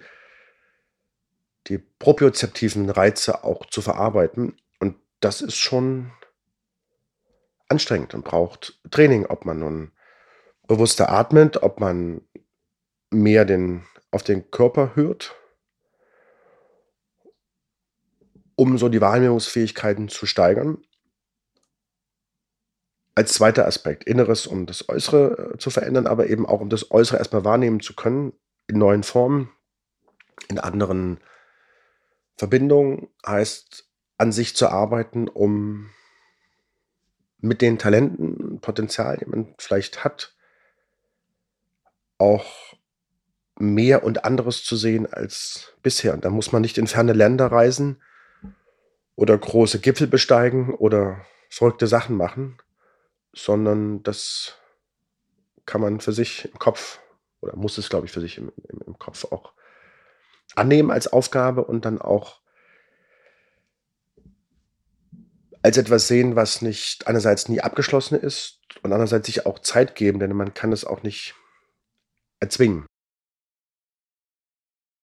die 1.68 1.78
propriozeptiven 1.78 2.90
Reize 2.90 3.44
auch 3.44 3.66
zu 3.66 3.82
verarbeiten. 3.82 4.56
Und 4.80 4.96
das 5.20 5.42
ist 5.42 5.56
schon 5.56 6.12
anstrengend 7.68 8.14
und 8.14 8.24
braucht 8.24 8.80
Training, 8.92 9.26
ob 9.26 9.46
man 9.46 9.60
nun 9.60 9.92
bewusster 10.68 11.10
atmet, 11.10 11.64
ob 11.64 11.80
man 11.80 12.22
mehr 13.12 13.46
den, 13.46 13.84
auf 14.12 14.24
den 14.24 14.52
Körper 14.52 14.96
hört, 14.96 15.36
um 18.56 18.78
so 18.78 18.90
die 18.90 19.02
Wahrnehmungsfähigkeiten 19.02 20.10
zu 20.10 20.26
steigern 20.26 20.84
als 23.16 23.34
zweiter 23.34 23.66
Aspekt, 23.66 24.04
Inneres, 24.04 24.46
um 24.46 24.66
das 24.66 24.90
Äußere 24.90 25.54
äh, 25.54 25.58
zu 25.58 25.70
verändern, 25.70 26.06
aber 26.06 26.28
eben 26.28 26.46
auch 26.46 26.60
um 26.60 26.70
das 26.70 26.92
Äußere 26.92 27.18
erstmal 27.18 27.46
wahrnehmen 27.46 27.80
zu 27.80 27.96
können, 27.96 28.34
in 28.68 28.78
neuen 28.78 29.04
Formen, 29.04 29.50
in 30.50 30.60
anderen 30.60 31.22
Verbindungen, 32.38 33.08
heißt 33.26 33.90
an 34.18 34.32
sich 34.32 34.56
zu 34.56 34.70
arbeiten, 34.70 35.28
um 35.28 35.90
mit 37.40 37.62
den 37.62 37.78
Talenten, 37.78 38.60
Potenzial, 38.60 39.18
die 39.18 39.26
man 39.26 39.54
vielleicht 39.58 40.04
hat, 40.04 40.36
auch 42.18 42.46
mehr 43.58 44.04
und 44.04 44.26
anderes 44.26 44.64
zu 44.64 44.76
sehen 44.76 45.12
als 45.12 45.76
bisher. 45.82 46.14
Und 46.14 46.26
da 46.26 46.30
muss 46.30 46.52
man 46.52 46.62
nicht 46.62 46.78
in 46.78 46.88
ferne 46.88 47.14
Länder 47.14 47.48
reisen 47.48 48.02
oder 49.16 49.38
große 49.38 49.80
Gipfel 49.80 50.08
besteigen 50.08 50.74
oder 50.74 51.26
verrückte 51.50 51.88
Sachen 51.88 52.18
machen, 52.18 52.58
sondern 53.34 54.04
das 54.04 54.58
kann 55.66 55.82
man 55.82 56.00
für 56.00 56.12
sich 56.12 56.46
im 56.46 56.60
Kopf 56.60 57.00
oder 57.42 57.56
muss 57.56 57.78
es, 57.78 57.90
glaube 57.90 58.08
ich, 58.08 58.12
für 58.12 58.22
sich 58.22 58.38
im, 58.38 58.52
im, 58.68 58.82
im 58.86 59.00
Kopf 59.00 59.26
auch 59.26 59.54
annehmen 60.56 60.92
als 60.92 61.08
Aufgabe 61.08 61.64
und 61.66 61.86
dann 61.86 62.02
auch 62.02 62.42
als 65.62 65.78
etwas 65.78 66.08
sehen, 66.08 66.36
was 66.36 66.62
nicht 66.62 67.08
einerseits 67.08 67.50
nie 67.50 67.60
abgeschlossen 67.60 68.20
ist 68.20 68.60
und 68.84 68.94
andererseits 68.94 69.26
sich 69.26 69.48
auch 69.48 69.60
Zeit 69.60 69.96
geben, 69.96 70.20
denn 70.20 70.36
man 70.36 70.54
kann 70.54 70.72
es 70.72 70.86
auch 70.86 71.02
nicht 71.02 71.34
erzwingen. 72.40 72.86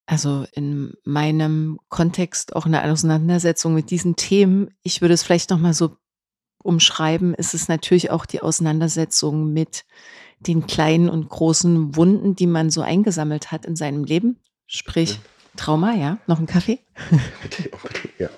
Also 0.05 0.45
in 0.53 0.93
meinem 1.03 1.79
Kontext 1.89 2.55
auch 2.55 2.65
eine 2.65 2.83
Auseinandersetzung 2.83 3.73
mit 3.73 3.89
diesen 3.89 4.15
Themen. 4.15 4.69
Ich 4.83 5.01
würde 5.01 5.13
es 5.13 5.23
vielleicht 5.23 5.49
noch 5.49 5.59
mal 5.59 5.73
so 5.73 5.97
umschreiben, 6.63 7.33
ist 7.33 7.53
es 7.53 7.67
natürlich 7.67 8.09
auch 8.09 8.25
die 8.25 8.41
Auseinandersetzung 8.41 9.51
mit 9.51 9.85
den 10.39 10.65
kleinen 10.65 11.09
und 11.09 11.29
großen 11.29 11.95
Wunden, 11.95 12.35
die 12.35 12.47
man 12.47 12.69
so 12.69 12.81
eingesammelt 12.81 13.51
hat 13.51 13.65
in 13.65 13.75
seinem 13.75 14.03
Leben. 14.03 14.39
Sprich, 14.65 15.19
Trauma, 15.57 15.93
ja? 15.93 16.17
Noch 16.27 16.39
ein 16.39 16.47
Kaffee? 16.47 16.79
Bitte, 17.41 17.69
unbedingt, 17.69 18.19
ja. 18.19 18.29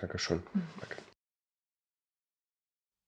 Dankeschön. 0.00 0.42
Danke. 0.80 0.96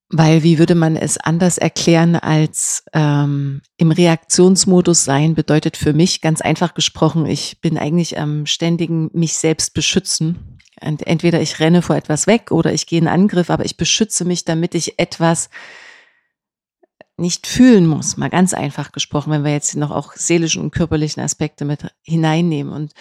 Weil 0.08 0.44
wie 0.44 0.58
würde 0.58 0.76
man 0.76 0.94
es 0.94 1.18
anders 1.18 1.58
erklären 1.58 2.14
als 2.14 2.84
ähm, 2.92 3.60
im 3.76 3.90
Reaktionsmodus 3.90 5.04
sein 5.04 5.34
bedeutet 5.34 5.76
für 5.76 5.92
mich 5.92 6.20
ganz 6.20 6.40
einfach 6.40 6.74
gesprochen, 6.74 7.26
ich 7.26 7.60
bin 7.60 7.76
eigentlich 7.76 8.18
am 8.18 8.46
ständigen 8.46 9.10
mich 9.12 9.34
selbst 9.34 9.74
beschützen. 9.74 10.58
Und 10.80 11.06
entweder 11.06 11.40
ich 11.40 11.58
renne 11.58 11.82
vor 11.82 11.96
etwas 11.96 12.26
weg 12.26 12.52
oder 12.52 12.72
ich 12.72 12.86
gehe 12.86 13.00
in 13.00 13.08
Angriff, 13.08 13.50
aber 13.50 13.64
ich 13.64 13.76
beschütze 13.76 14.24
mich, 14.24 14.44
damit 14.44 14.74
ich 14.74 14.98
etwas 14.98 15.50
nicht 17.16 17.46
fühlen 17.46 17.86
muss, 17.86 18.16
mal 18.16 18.30
ganz 18.30 18.52
einfach 18.52 18.92
gesprochen, 18.92 19.32
wenn 19.32 19.44
wir 19.44 19.52
jetzt 19.52 19.74
noch 19.76 19.90
auch 19.90 20.12
seelischen 20.14 20.62
und 20.62 20.70
körperlichen 20.70 21.22
Aspekte 21.22 21.64
mit 21.64 21.86
hineinnehmen. 22.02 22.72
Und 22.72 22.92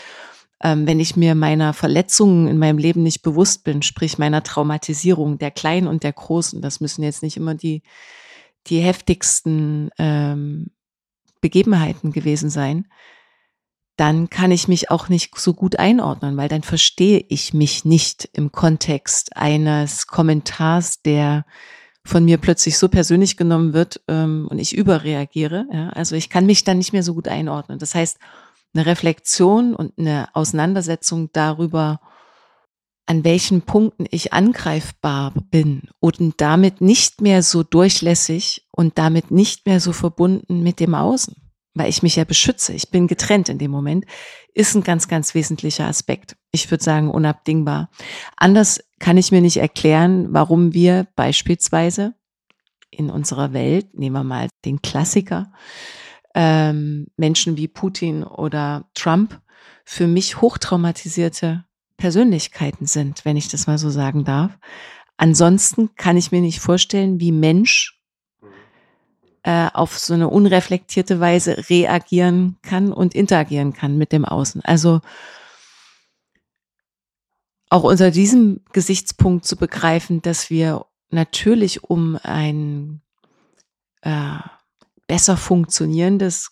ähm, 0.64 0.88
wenn 0.88 1.00
ich 1.00 1.18
mir 1.18 1.36
meiner 1.36 1.74
Verletzungen 1.74 2.48
in 2.48 2.58
meinem 2.58 2.78
Leben 2.78 3.04
nicht 3.04 3.22
bewusst 3.24 3.64
bin, 3.64 3.82
sprich 3.82 4.18
meiner 4.18 4.42
Traumatisierung, 4.42 5.38
der 5.38 5.52
kleinen 5.52 5.88
und 5.88 6.04
der 6.04 6.14
großen, 6.14 6.62
das 6.62 6.80
müssen 6.80 7.04
jetzt 7.04 7.24
nicht 7.24 7.36
immer 7.36 7.56
die, 7.56 7.84
die 8.68 8.80
heftigsten 8.80 9.90
ähm, 9.98 10.72
Begebenheiten 11.42 12.12
gewesen 12.12 12.50
sein, 12.50 12.88
dann 13.98 14.30
kann 14.30 14.52
ich 14.52 14.68
mich 14.68 14.92
auch 14.92 15.10
nicht 15.10 15.38
so 15.38 15.54
gut 15.54 15.78
einordnen, 15.78 16.36
weil 16.38 16.50
dann 16.50 16.64
verstehe 16.64 17.24
ich 17.30 17.54
mich 17.54 17.86
nicht 17.86 18.30
im 18.34 18.52
Kontext 18.52 19.36
eines 19.38 20.08
Kommentars, 20.08 21.02
der 21.02 21.46
von 22.06 22.24
mir 22.24 22.38
plötzlich 22.38 22.78
so 22.78 22.88
persönlich 22.88 23.36
genommen 23.36 23.74
wird 23.74 24.00
ähm, 24.08 24.48
und 24.50 24.60
ich 24.60 24.78
überreagiere. 24.78 25.66
Ja? 25.74 25.90
Also 25.90 26.16
ich 26.16 26.30
kann 26.30 26.46
mich 26.46 26.64
dann 26.64 26.78
nicht 26.78 26.94
mehr 26.94 27.04
so 27.04 27.16
gut 27.16 27.28
einordnen. 27.28 27.80
Das 27.80 27.96
heißt, 27.96 28.20
eine 28.74 28.86
Reflexion 28.86 29.76
und 29.76 29.98
eine 29.98 30.28
Auseinandersetzung 30.34 31.30
darüber, 31.34 32.00
an 33.08 33.24
welchen 33.24 33.62
Punkten 33.62 34.06
ich 34.12 34.34
angreifbar 34.34 35.34
bin 35.50 35.90
und 36.00 36.20
damit 36.38 36.82
nicht 36.82 37.22
mehr 37.22 37.42
so 37.44 37.64
durchlässig 37.64 38.68
und 38.72 38.98
damit 38.98 39.32
nicht 39.32 39.66
mehr 39.66 39.80
so 39.80 39.92
verbunden 39.92 40.62
mit 40.64 40.80
dem 40.80 40.94
Außen, 40.96 41.36
weil 41.76 41.90
ich 41.90 42.02
mich 42.02 42.16
ja 42.16 42.24
beschütze. 42.24 42.74
Ich 42.74 42.90
bin 42.90 43.08
getrennt 43.08 43.50
in 43.50 43.60
dem 43.60 43.70
Moment, 43.70 44.06
ist 44.54 44.74
ein 44.76 44.84
ganz, 44.84 45.08
ganz 45.08 45.36
wesentlicher 45.36 45.86
Aspekt. 45.86 46.36
Ich 46.52 46.72
würde 46.72 46.84
sagen, 46.84 47.12
unabdingbar. 47.12 47.92
Anders 48.38 48.84
kann 49.00 49.18
ich 49.18 49.32
mir 49.32 49.42
nicht 49.42 49.58
erklären, 49.58 50.28
warum 50.34 50.74
wir 50.74 51.08
beispielsweise 51.16 52.16
in 52.90 53.10
unserer 53.10 53.54
Welt, 53.54 53.94
nehmen 53.94 54.16
wir 54.16 54.24
mal 54.24 54.48
den 54.64 54.82
Klassiker, 54.82 55.52
ähm, 56.34 57.08
Menschen 57.18 57.58
wie 57.58 57.68
Putin 57.68 58.24
oder 58.24 58.90
Trump 58.94 59.42
für 59.84 60.08
mich 60.08 60.42
hochtraumatisierte 60.42 61.66
Persönlichkeiten 61.98 62.86
sind, 62.86 63.26
wenn 63.26 63.38
ich 63.38 63.50
das 63.50 63.68
mal 63.68 63.78
so 63.78 63.90
sagen 63.90 64.24
darf. 64.24 64.58
Ansonsten 65.18 65.96
kann 65.96 66.18
ich 66.18 66.32
mir 66.32 66.42
nicht 66.42 66.60
vorstellen, 66.60 67.20
wie 67.20 67.32
Mensch 67.32 67.95
äh, 69.46 69.70
auf 69.76 70.00
so 70.00 70.16
eine 70.16 70.28
unreflektierte 70.28 71.20
Weise 71.20 71.70
reagieren 71.70 72.58
kann 72.64 72.92
und 72.92 73.14
interagieren 73.14 73.74
kann 73.74 73.96
mit 73.96 74.12
dem 74.12 74.26
Außen. 74.26 74.66
Also 74.66 75.02
auch 77.70 77.84
unter 77.84 78.10
diesem 78.10 78.62
Gesichtspunkt 78.74 79.46
zu 79.46 79.56
begreifen, 79.56 80.24
dass 80.24 80.50
wir 80.50 80.88
natürlich 81.12 81.84
um 81.84 82.18
ein 82.24 83.04
äh, 84.02 84.40
besser 85.06 85.38
funktionieren. 85.38 86.18
Das 86.18 86.50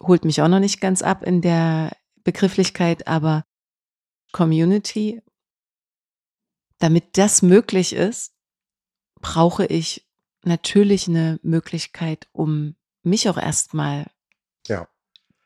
holt 0.00 0.24
mich 0.24 0.40
auch 0.40 0.48
noch 0.48 0.60
nicht 0.60 0.80
ganz 0.80 1.02
ab 1.02 1.22
in 1.22 1.42
der 1.42 1.94
Begrifflichkeit, 2.24 3.06
aber 3.06 3.44
Community, 4.32 5.20
damit 6.78 7.18
das 7.18 7.42
möglich 7.42 7.92
ist, 7.92 8.32
brauche 9.20 9.66
ich 9.66 10.09
natürlich 10.44 11.08
eine 11.08 11.38
Möglichkeit, 11.42 12.28
um 12.32 12.76
mich 13.02 13.28
auch 13.28 13.38
erstmal 13.38 14.06
ja. 14.66 14.88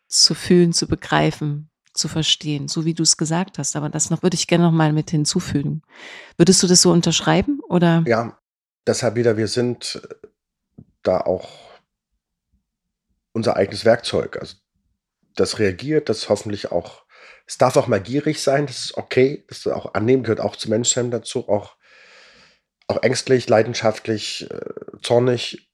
zu 0.08 0.34
fühlen, 0.34 0.72
zu 0.72 0.86
begreifen, 0.86 1.70
zu 1.92 2.08
verstehen, 2.08 2.68
so 2.68 2.84
wie 2.84 2.94
du 2.94 3.02
es 3.02 3.16
gesagt 3.16 3.58
hast. 3.58 3.76
Aber 3.76 3.88
das 3.88 4.10
noch 4.10 4.22
würde 4.22 4.34
ich 4.34 4.46
gerne 4.46 4.64
noch 4.64 4.72
mal 4.72 4.92
mit 4.92 5.10
hinzufügen. 5.10 5.82
Würdest 6.36 6.62
du 6.62 6.66
das 6.66 6.82
so 6.82 6.92
unterschreiben 6.92 7.60
oder? 7.68 8.02
Ja, 8.06 8.38
deshalb 8.86 9.14
wieder, 9.14 9.36
wir 9.36 9.48
sind 9.48 10.00
da 11.02 11.20
auch 11.20 11.48
unser 13.32 13.56
eigenes 13.56 13.84
Werkzeug. 13.84 14.38
Also 14.40 14.56
das 15.36 15.58
reagiert, 15.58 16.08
das 16.08 16.28
hoffentlich 16.28 16.70
auch 16.72 17.04
es 17.46 17.58
darf 17.58 17.76
auch 17.76 17.86
mal 17.86 18.00
gierig 18.00 18.42
sein, 18.42 18.66
das 18.66 18.86
ist 18.86 18.96
okay, 18.96 19.44
das 19.48 19.66
auch 19.66 19.94
annehmen, 19.94 20.22
gehört 20.22 20.40
auch 20.40 20.56
zum 20.56 20.70
Menschsein 20.70 21.10
dazu, 21.10 21.48
auch, 21.48 21.76
auch 22.86 23.02
ängstlich, 23.02 23.48
leidenschaftlich, 23.48 24.50
äh, 24.50 25.00
zornig. 25.02 25.70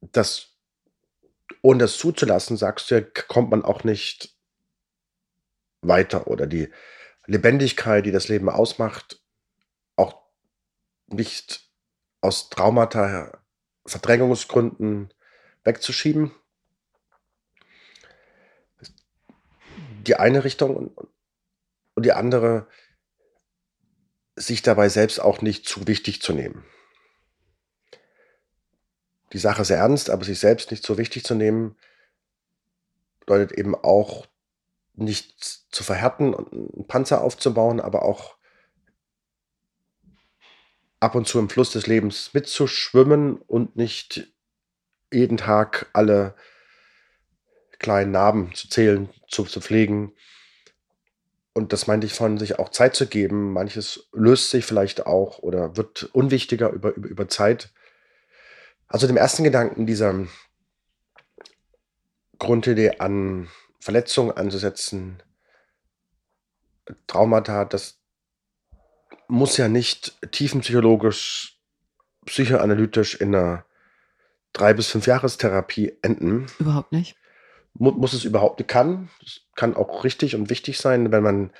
Das, 0.00 0.56
ohne 1.62 1.80
das 1.80 1.96
zuzulassen, 1.96 2.56
sagst 2.56 2.90
du, 2.90 3.04
kommt 3.28 3.50
man 3.50 3.64
auch 3.64 3.84
nicht 3.84 4.36
weiter 5.80 6.26
oder 6.26 6.46
die 6.46 6.70
Lebendigkeit, 7.26 8.04
die 8.04 8.12
das 8.12 8.28
Leben 8.28 8.48
ausmacht, 8.48 9.22
auch 9.96 10.22
nicht 11.06 11.68
aus 12.20 12.50
Traumata, 12.50 13.42
Verdrängungsgründen 13.86 15.12
wegzuschieben. 15.64 16.32
Die 20.06 20.16
eine 20.16 20.44
Richtung 20.44 20.92
und 21.94 22.04
die 22.04 22.12
andere, 22.12 22.66
sich 24.46 24.62
dabei 24.62 24.88
selbst 24.88 25.20
auch 25.20 25.40
nicht 25.40 25.68
zu 25.68 25.86
wichtig 25.86 26.22
zu 26.22 26.32
nehmen. 26.32 26.64
Die 29.32 29.38
Sache 29.38 29.62
ist 29.62 29.70
ernst, 29.70 30.10
aber 30.10 30.24
sich 30.24 30.38
selbst 30.38 30.70
nicht 30.70 30.84
zu 30.84 30.98
wichtig 30.98 31.24
zu 31.24 31.34
nehmen, 31.34 31.76
bedeutet 33.20 33.52
eben 33.52 33.74
auch 33.74 34.26
nicht 34.94 35.42
zu 35.70 35.84
verhärten 35.84 36.34
und 36.34 36.52
einen 36.52 36.86
Panzer 36.86 37.22
aufzubauen, 37.22 37.80
aber 37.80 38.02
auch 38.02 38.36
ab 41.00 41.14
und 41.14 41.26
zu 41.26 41.38
im 41.38 41.48
Fluss 41.48 41.72
des 41.72 41.86
Lebens 41.86 42.34
mitzuschwimmen 42.34 43.36
und 43.36 43.76
nicht 43.76 44.32
jeden 45.12 45.36
Tag 45.36 45.88
alle 45.92 46.34
kleinen 47.78 48.12
Narben 48.12 48.54
zu 48.54 48.68
zählen, 48.68 49.08
zu, 49.28 49.44
zu 49.44 49.60
pflegen. 49.60 50.12
Und 51.54 51.72
das 51.72 51.86
meinte 51.86 52.06
ich 52.06 52.14
von 52.14 52.38
sich 52.38 52.58
auch 52.58 52.70
Zeit 52.70 52.96
zu 52.96 53.06
geben. 53.06 53.52
Manches 53.52 54.08
löst 54.12 54.50
sich 54.50 54.64
vielleicht 54.64 55.06
auch 55.06 55.38
oder 55.40 55.76
wird 55.76 56.04
unwichtiger 56.12 56.70
über, 56.70 56.94
über, 56.94 57.08
über 57.08 57.28
Zeit. 57.28 57.72
Also 58.88 59.06
dem 59.06 59.16
ersten 59.16 59.44
Gedanken 59.44 59.86
dieser 59.86 60.26
Grundidee 62.38 62.98
an 62.98 63.48
Verletzungen 63.80 64.32
anzusetzen, 64.32 65.22
Traumata, 67.06 67.64
das 67.64 68.00
muss 69.28 69.56
ja 69.56 69.68
nicht 69.68 70.20
tiefenpsychologisch, 70.32 71.58
psychoanalytisch 72.26 73.14
in 73.14 73.34
einer 73.34 73.64
drei 74.52 74.74
bis 74.74 74.88
fünf 74.88 75.06
Jahrestherapie 75.06 75.96
enden. 76.02 76.46
Überhaupt 76.58 76.92
nicht. 76.92 77.16
Mu 77.74 77.90
muss 77.92 78.12
es 78.12 78.24
überhaupt. 78.24 78.66
Kann. 78.68 79.08
Es 79.24 79.42
kann 79.54 79.74
auch 79.74 80.04
richtig 80.04 80.34
und 80.34 80.50
wichtig 80.50 80.78
sein, 80.78 81.10
wenn 81.12 81.22
man 81.22 81.50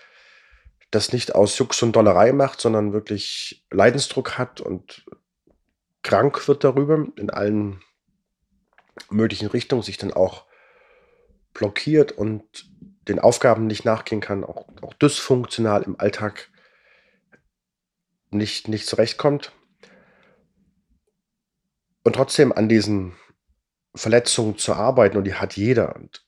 das 0.90 1.12
nicht 1.12 1.34
aus 1.34 1.56
Jux 1.58 1.82
und 1.82 1.96
Dollerei 1.96 2.32
macht, 2.32 2.60
sondern 2.60 2.92
wirklich 2.92 3.64
Leidensdruck 3.70 4.36
hat 4.38 4.60
und 4.60 5.06
krank 6.02 6.46
wird 6.48 6.64
darüber 6.64 7.06
in 7.16 7.30
allen 7.30 7.80
möglichen 9.10 9.46
Richtungen, 9.46 9.82
sich 9.82 9.96
dann 9.96 10.12
auch 10.12 10.44
blockiert 11.54 12.12
und 12.12 12.70
den 13.08 13.18
Aufgaben 13.18 13.66
nicht 13.66 13.84
nachgehen 13.84 14.20
kann, 14.20 14.44
auch, 14.44 14.68
auch 14.82 14.94
dysfunktional 14.94 15.82
im 15.82 15.98
Alltag 15.98 16.50
nicht, 18.30 18.68
nicht 18.68 18.86
zurechtkommt 18.86 19.52
und 22.04 22.14
trotzdem 22.14 22.52
an 22.52 22.68
diesen 22.68 23.14
Verletzungen 23.94 24.58
zu 24.58 24.74
arbeiten, 24.74 25.16
und 25.16 25.24
die 25.24 25.34
hat 25.34 25.56
jeder. 25.56 25.94
Und 25.96 26.24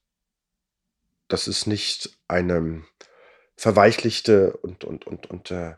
das 1.29 1.49
ist 1.49 1.67
nicht 1.67 2.19
eine 2.29 2.85
verweichlichte 3.57 4.57
und, 4.59 4.85
und, 4.85 5.07
und, 5.07 5.31
und 5.31 5.51
äh, 5.51 5.75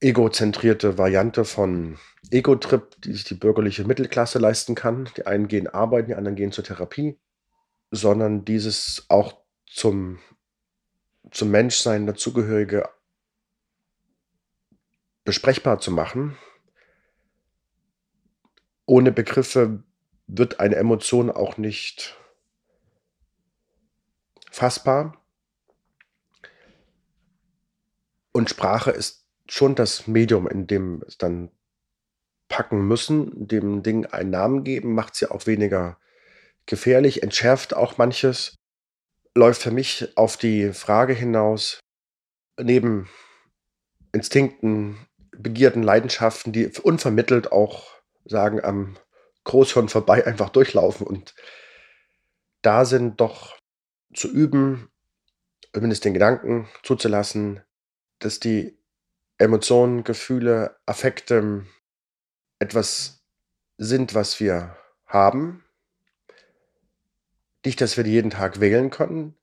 egozentrierte 0.00 0.98
Variante 0.98 1.44
von 1.44 1.98
Ego-Trip, 2.30 3.00
die 3.02 3.12
sich 3.12 3.24
die 3.24 3.34
bürgerliche 3.34 3.84
Mittelklasse 3.84 4.38
leisten 4.38 4.74
kann. 4.74 5.08
Die 5.16 5.26
einen 5.26 5.48
gehen 5.48 5.68
arbeiten, 5.68 6.08
die 6.08 6.14
anderen 6.14 6.36
gehen 6.36 6.52
zur 6.52 6.64
Therapie, 6.64 7.18
sondern 7.90 8.44
dieses 8.44 9.06
auch 9.08 9.44
zum, 9.66 10.18
zum 11.30 11.50
Menschsein 11.50 12.06
dazugehörige 12.06 12.88
besprechbar 15.24 15.78
zu 15.78 15.90
machen. 15.90 16.36
Ohne 18.84 19.12
Begriffe 19.12 19.83
wird 20.26 20.60
eine 20.60 20.76
Emotion 20.76 21.30
auch 21.30 21.56
nicht 21.56 22.16
fassbar. 24.50 25.20
Und 28.32 28.50
Sprache 28.50 28.90
ist 28.90 29.26
schon 29.48 29.74
das 29.74 30.06
Medium, 30.06 30.48
in 30.48 30.66
dem 30.66 31.02
es 31.06 31.18
dann 31.18 31.50
packen 32.48 32.86
müssen, 32.86 33.48
dem 33.48 33.82
Ding 33.82 34.06
einen 34.06 34.30
Namen 34.30 34.64
geben, 34.64 34.94
macht 34.94 35.14
sie 35.14 35.30
auch 35.30 35.46
weniger 35.46 35.98
gefährlich, 36.66 37.22
entschärft 37.22 37.74
auch 37.74 37.98
manches, 37.98 38.56
läuft 39.34 39.62
für 39.62 39.70
mich 39.70 40.16
auf 40.16 40.36
die 40.36 40.72
Frage 40.72 41.12
hinaus, 41.12 41.80
neben 42.60 43.08
Instinkten, 44.12 44.96
Begierden, 45.36 45.82
Leidenschaften, 45.82 46.52
die 46.52 46.68
unvermittelt 46.68 47.50
auch 47.50 47.88
sagen, 48.24 48.62
am 48.62 48.96
Großhirn 49.44 49.88
vorbei 49.88 50.26
einfach 50.26 50.50
durchlaufen 50.50 51.06
und 51.06 51.34
da 52.62 52.84
sind 52.84 53.20
doch 53.20 53.58
zu 54.14 54.28
üben, 54.28 54.90
zumindest 55.72 56.04
den 56.04 56.14
Gedanken 56.14 56.68
zuzulassen, 56.82 57.62
dass 58.18 58.40
die 58.40 58.78
Emotionen, 59.38 60.04
Gefühle, 60.04 60.76
Affekte 60.86 61.66
etwas 62.58 63.24
sind, 63.76 64.14
was 64.14 64.40
wir 64.40 64.76
haben. 65.06 65.64
Nicht, 67.64 67.80
dass 67.80 67.96
wir 67.96 68.04
die 68.04 68.12
jeden 68.12 68.30
Tag 68.30 68.60
wählen 68.60 68.90
können, 68.90 69.36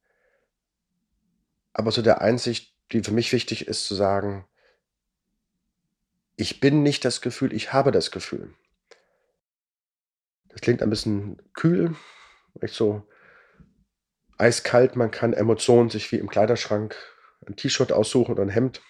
aber 1.74 1.92
so 1.92 2.02
der 2.02 2.22
Einsicht, 2.22 2.76
die 2.92 3.04
für 3.04 3.12
mich 3.12 3.32
wichtig 3.32 3.68
ist, 3.68 3.86
zu 3.86 3.96
sagen, 3.96 4.46
ich 6.36 6.60
bin 6.60 6.84
nicht 6.84 7.06
das 7.06 7.22
Gefühl, 7.22 7.54
ich 7.54 7.74
habe 7.74 7.92
das 7.92 8.12
Gefühl. 8.12 8.54
Das 10.52 10.62
klingt 10.62 10.82
ein 10.82 10.90
bisschen 10.90 11.42
kühl, 11.54 11.96
echt 12.60 12.76
so 12.76 13.08
eiskalt. 14.38 14.96
Man 14.96 15.12
kann 15.12 15.34
Emotionen 15.34 15.90
sich 15.90 16.12
wie 16.12 16.18
im 16.18 16.30
Kleiderschrank 16.30 16.96
ein 17.46 17.56
T-Shirt 17.56 17.92
aussuchen 17.92 18.34
oder 18.34 18.44
ein 18.44 18.50
Hemd 18.50 18.82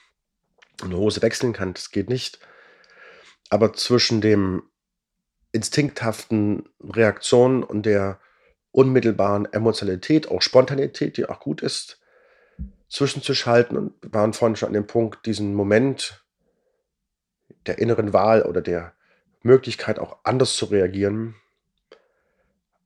und 0.81 0.89
eine 0.89 0.97
Hose 0.97 1.21
wechseln 1.21 1.53
kann. 1.53 1.73
Das 1.73 1.91
geht 1.91 2.09
nicht. 2.09 2.39
Aber 3.49 3.73
zwischen 3.73 4.21
dem 4.21 4.63
instinkthaften 5.51 6.69
Reaktion 6.79 7.63
und 7.63 7.85
der 7.85 8.19
unmittelbaren 8.71 9.51
Emotionalität, 9.51 10.29
auch 10.29 10.41
Spontanität, 10.41 11.17
die 11.17 11.25
auch 11.25 11.41
gut 11.41 11.61
ist, 11.61 11.99
zwischenzuschalten. 12.87 13.77
Und 13.77 14.13
waren 14.13 14.33
vorhin 14.33 14.55
schon 14.55 14.67
an 14.67 14.73
dem 14.73 14.87
Punkt, 14.87 15.25
diesen 15.25 15.53
Moment 15.53 16.25
der 17.65 17.79
inneren 17.79 18.13
Wahl 18.13 18.43
oder 18.43 18.61
der 18.61 18.93
Möglichkeit 19.43 19.99
auch 19.99 20.19
anders 20.23 20.55
zu 20.55 20.65
reagieren, 20.65 21.35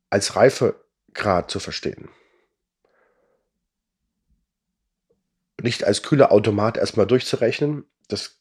als 0.10 0.36
Reifegrad 0.36 1.50
zu 1.52 1.60
verstehen. 1.60 2.10
Nicht 5.62 5.84
als 5.84 6.04
kühler 6.04 6.32
Automat 6.32 6.78
erstmal 6.78 7.08
durchzurechnen, 7.08 7.86
das 8.08 8.40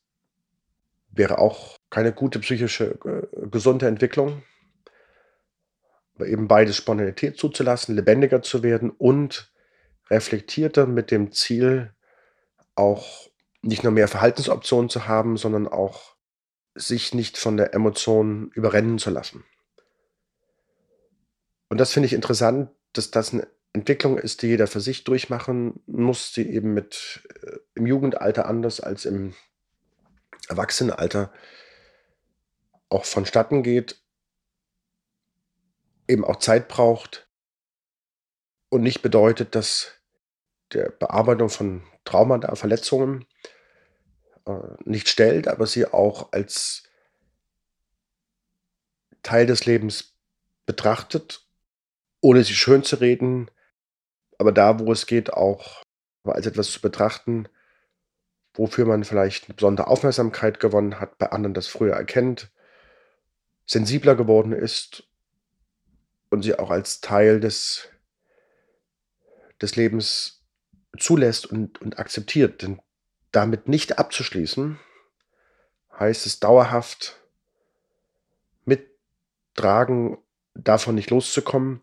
wäre 1.10 1.38
auch 1.38 1.78
keine 1.90 2.12
gute 2.12 2.38
psychische 2.40 2.98
äh, 3.04 3.46
gesunde 3.48 3.86
Entwicklung. 3.86 4.42
Aber 6.16 6.26
eben 6.26 6.48
beides 6.48 6.76
Spontanität 6.76 7.38
zuzulassen, 7.38 7.94
lebendiger 7.94 8.42
zu 8.42 8.62
werden 8.62 8.90
und 8.90 9.52
reflektierter 10.10 10.86
mit 10.86 11.10
dem 11.10 11.32
Ziel, 11.32 11.92
auch 12.74 13.28
nicht 13.62 13.82
nur 13.82 13.92
mehr 13.92 14.08
Verhaltensoptionen 14.08 14.90
zu 14.90 15.06
haben, 15.06 15.36
sondern 15.36 15.66
auch 15.66 16.14
sich 16.74 17.14
nicht 17.14 17.38
von 17.38 17.56
der 17.56 17.72
Emotion 17.74 18.50
überrennen 18.54 18.98
zu 18.98 19.10
lassen. 19.10 19.44
Und 21.75 21.79
das 21.79 21.93
finde 21.93 22.07
ich 22.07 22.12
interessant, 22.12 22.70
dass 22.93 23.11
das 23.11 23.33
eine 23.33 23.49
Entwicklung 23.72 24.16
ist, 24.16 24.43
die 24.43 24.47
jeder 24.47 24.68
für 24.68 24.81
sich 24.81 25.03
durchmachen 25.03 25.83
muss, 25.89 26.31
die 26.31 26.49
eben 26.49 26.72
mit 26.72 27.29
äh, 27.43 27.57
im 27.75 27.85
Jugendalter 27.85 28.47
anders 28.47 28.79
als 28.79 29.05
im 29.05 29.35
Erwachsenenalter 30.49 31.33
auch 32.91 33.05
vonstatten 33.05 33.64
geht, 33.64 34.01
eben 36.07 36.25
auch 36.25 36.37
Zeit 36.37 36.68
braucht 36.68 37.29
und 38.68 38.83
nicht 38.83 39.03
bedeutet, 39.03 39.57
dass 39.57 39.95
der 40.75 40.91
Bearbeitung 40.91 41.49
von 41.49 41.83
Traumata, 42.05 42.55
Verletzungen 42.55 43.27
äh, 44.47 44.53
nicht 44.85 45.09
stellt, 45.09 45.49
aber 45.49 45.66
sie 45.66 45.87
auch 45.87 46.31
als 46.31 46.85
Teil 49.25 49.47
des 49.47 49.66
Lebens 49.66 50.14
betrachtet, 50.66 51.43
ohne 52.25 52.43
sie 52.43 52.55
schön 52.55 52.83
zu 52.83 52.97
reden, 52.97 53.51
aber 54.39 54.51
da, 54.51 54.81
wo 54.81 54.91
es 54.91 55.05
geht, 55.05 55.35
auch 55.35 55.83
als 56.25 56.47
etwas 56.47 56.70
zu 56.70 56.81
betrachten, 56.81 57.49
wofür 58.55 58.87
man 58.87 59.05
vielleicht 59.05 59.45
eine 59.45 59.55
besondere 59.55 59.89
Aufmerksamkeit 59.89 60.59
gewonnen 60.59 61.01
hat, 61.01 61.18
bei 61.18 61.31
anderen 61.31 61.53
das 61.53 61.66
früher 61.66 61.93
erkennt, 61.93 62.51
sensibler 63.66 64.14
geworden 64.14 64.53
ist 64.53 65.07
und 66.31 66.43
sie 66.43 66.59
auch 66.59 66.70
als 66.70 67.03
Teil 67.03 67.41
des, 67.41 67.89
des 69.61 69.77
Lebens 69.77 70.43
zulässt 70.99 71.45
und, 71.45 71.83
und 71.83 71.99
akzeptiert. 71.99 72.62
Denn 72.62 72.81
damit 73.33 73.68
nicht 73.68 73.99
abzuschließen, 73.99 74.81
heißt 75.99 76.25
es 76.25 76.41
dauerhaft 76.41 77.20
mittragen, 78.64 80.16
davon 80.55 80.95
nicht 80.95 81.11
loszukommen 81.11 81.83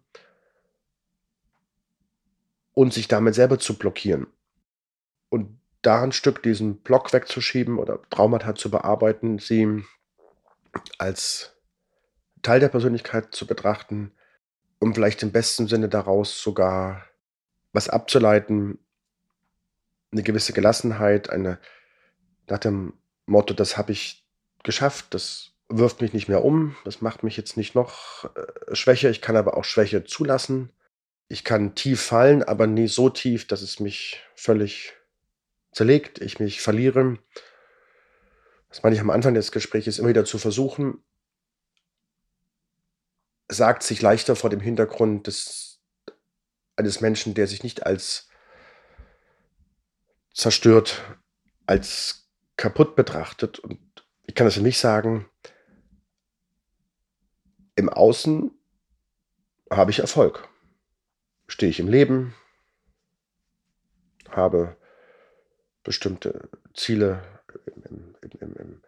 und 2.74 2.94
sich 2.94 3.08
damit 3.08 3.36
selber 3.36 3.60
zu 3.60 3.78
blockieren. 3.78 4.28
Und 5.30 5.60
da 5.82 6.04
ein 6.04 6.12
Stück 6.12 6.44
diesen 6.44 6.78
Block 6.78 7.12
wegzuschieben 7.14 7.80
oder 7.80 8.02
Traumata 8.10 8.56
zu 8.56 8.70
bearbeiten, 8.70 9.40
sie 9.40 9.84
als 10.98 11.56
Teil 12.42 12.60
der 12.60 12.70
Persönlichkeit 12.70 13.34
zu 13.34 13.46
betrachten, 13.48 14.12
um 14.80 14.94
vielleicht 14.94 15.24
im 15.24 15.32
besten 15.32 15.68
Sinne 15.68 15.90
daraus 15.90 16.42
sogar 16.42 17.06
was 17.74 17.90
abzuleiten, 17.90 18.80
eine 20.12 20.24
gewisse 20.24 20.54
Gelassenheit, 20.54 21.30
eine 21.30 21.60
nach 22.48 22.60
dem 22.60 22.94
Motto, 23.26 23.54
das 23.54 23.78
habe 23.78 23.92
ich 23.92 24.28
geschafft, 24.64 25.14
das 25.14 25.52
wirft 25.70 26.02
mich 26.02 26.14
nicht 26.14 26.28
mehr 26.28 26.44
um, 26.44 26.76
das 26.84 27.02
macht 27.02 27.24
mich 27.24 27.38
jetzt 27.38 27.56
nicht 27.56 27.76
noch 27.76 28.26
äh, 28.36 28.76
schwächer, 28.76 29.10
ich 29.10 29.22
kann 29.22 29.38
aber 29.38 29.56
auch 29.56 29.64
Schwäche 29.64 30.04
zulassen. 30.04 30.72
Ich 31.32 31.46
kann 31.46 31.76
tief 31.76 32.02
fallen, 32.02 32.44
aber 32.44 32.68
nie 32.68 32.90
so 32.90 33.10
tief, 33.10 33.48
dass 33.48 33.62
es 33.62 33.80
mich 33.80 34.22
völlig 34.36 34.92
zerlegt, 35.72 36.20
ich 36.20 36.42
mich 36.42 36.60
verliere. 36.60 37.20
Das 38.68 38.84
meine 38.84 38.96
ich 38.96 39.02
am 39.02 39.10
Anfang 39.10 39.34
des 39.34 39.54
Gesprächs 39.54 39.98
immer 39.98 40.10
wieder 40.10 40.26
zu 40.26 40.38
versuchen, 40.38 41.02
sagt 43.48 43.84
sich 43.84 44.02
leichter 44.02 44.36
vor 44.36 44.50
dem 44.50 44.60
Hintergrund 44.60 45.28
des, 45.28 45.82
eines 46.76 47.00
Menschen, 47.00 47.34
der 47.34 47.48
sich 47.48 47.64
nicht 47.64 47.86
als 47.86 48.28
zerstört, 50.34 51.02
als 51.66 52.30
kaputt 52.58 52.98
betrachtet. 52.98 53.58
Und 53.58 53.80
ich 54.28 54.36
kann 54.36 54.48
das 54.48 54.56
für 54.56 54.62
mich 54.62 54.80
sagen, 54.80 55.30
im 57.78 57.88
Außen 57.88 58.52
habe 59.70 59.92
ich 59.92 60.00
Erfolg. 60.00 60.51
Stehe 61.52 61.70
ich 61.70 61.82
im 61.82 61.90
Leben, 61.90 62.34
habe 64.30 64.78
bestimmte 65.84 66.50
Ziele 66.74 67.22
im, 67.66 68.16
im, 68.22 68.56
im, 68.56 68.82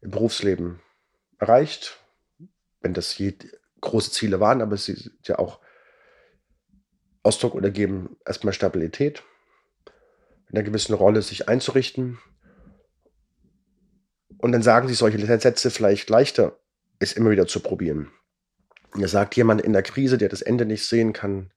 im 0.00 0.10
Berufsleben 0.12 0.80
erreicht, 1.40 1.98
wenn 2.82 2.94
das 2.94 3.18
je 3.18 3.34
große 3.80 4.12
Ziele 4.12 4.38
waren, 4.38 4.62
aber 4.62 4.76
sie 4.76 4.94
sind 4.94 5.26
ja 5.26 5.40
auch 5.40 5.58
Ausdruck 7.24 7.56
oder 7.56 7.70
geben 7.70 8.16
erstmal 8.24 8.54
Stabilität, 8.54 9.24
in 10.48 10.56
einer 10.56 10.64
gewissen 10.64 10.94
Rolle 10.94 11.20
sich 11.20 11.48
einzurichten. 11.48 12.20
Und 14.38 14.52
dann 14.52 14.62
sagen 14.62 14.86
sie 14.86 14.94
solche 14.94 15.18
Sätze 15.40 15.72
vielleicht 15.72 16.08
leichter, 16.10 16.60
ist 17.00 17.16
immer 17.16 17.30
wieder 17.30 17.48
zu 17.48 17.58
probieren. 17.58 18.12
Er 18.96 19.08
sagt 19.08 19.34
jemand 19.34 19.62
in 19.62 19.72
der 19.72 19.82
Krise, 19.82 20.16
der 20.16 20.28
das 20.28 20.42
Ende 20.42 20.64
nicht 20.64 20.86
sehen 20.86 21.12
kann, 21.12 21.50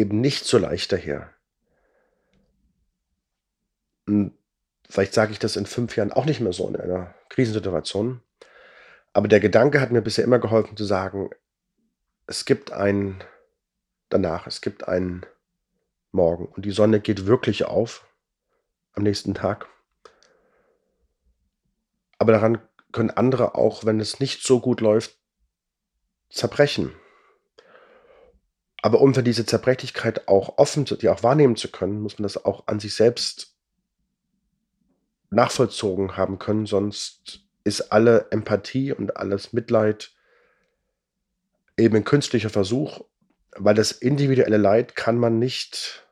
eben 0.00 0.20
nicht 0.20 0.44
so 0.44 0.58
leicht 0.58 0.92
daher. 0.92 1.32
Und 4.06 4.32
vielleicht 4.88 5.14
sage 5.14 5.32
ich 5.32 5.38
das 5.38 5.56
in 5.56 5.66
fünf 5.66 5.96
Jahren 5.96 6.12
auch 6.12 6.24
nicht 6.24 6.40
mehr 6.40 6.52
so 6.52 6.68
in 6.68 6.76
einer 6.76 7.14
Krisensituation. 7.28 8.22
Aber 9.12 9.28
der 9.28 9.40
Gedanke 9.40 9.80
hat 9.80 9.92
mir 9.92 10.02
bisher 10.02 10.24
immer 10.24 10.38
geholfen 10.38 10.76
zu 10.76 10.84
sagen, 10.84 11.30
es 12.26 12.44
gibt 12.44 12.72
ein 12.72 13.22
danach, 14.08 14.46
es 14.46 14.60
gibt 14.60 14.88
einen 14.88 15.24
Morgen 16.12 16.46
und 16.46 16.64
die 16.64 16.72
Sonne 16.72 17.00
geht 17.00 17.26
wirklich 17.26 17.64
auf 17.64 18.06
am 18.92 19.04
nächsten 19.04 19.34
Tag. 19.34 19.66
Aber 22.18 22.32
daran 22.32 22.60
können 22.92 23.10
andere 23.10 23.54
auch, 23.54 23.84
wenn 23.84 24.00
es 24.00 24.18
nicht 24.18 24.42
so 24.42 24.60
gut 24.60 24.80
läuft, 24.80 25.16
zerbrechen. 26.28 26.92
Aber 28.82 29.00
um 29.00 29.14
für 29.14 29.22
diese 29.22 29.44
Zerbrechlichkeit 29.44 30.28
auch 30.28 30.58
offen, 30.58 30.84
die 30.84 31.08
auch 31.08 31.22
wahrnehmen 31.22 31.56
zu 31.56 31.70
können, 31.70 32.00
muss 32.00 32.18
man 32.18 32.24
das 32.24 32.44
auch 32.44 32.66
an 32.66 32.80
sich 32.80 32.94
selbst 32.94 33.54
nachvollzogen 35.30 36.16
haben 36.16 36.38
können, 36.38 36.66
sonst 36.66 37.44
ist 37.64 37.92
alle 37.92 38.26
Empathie 38.30 38.92
und 38.92 39.16
alles 39.16 39.52
Mitleid 39.52 40.12
eben 41.76 41.96
ein 41.96 42.04
künstlicher 42.04 42.50
Versuch, 42.50 43.04
weil 43.56 43.74
das 43.74 43.92
individuelle 43.92 44.56
Leid 44.56 44.96
kann 44.96 45.18
man 45.18 45.38
nicht 45.38 46.06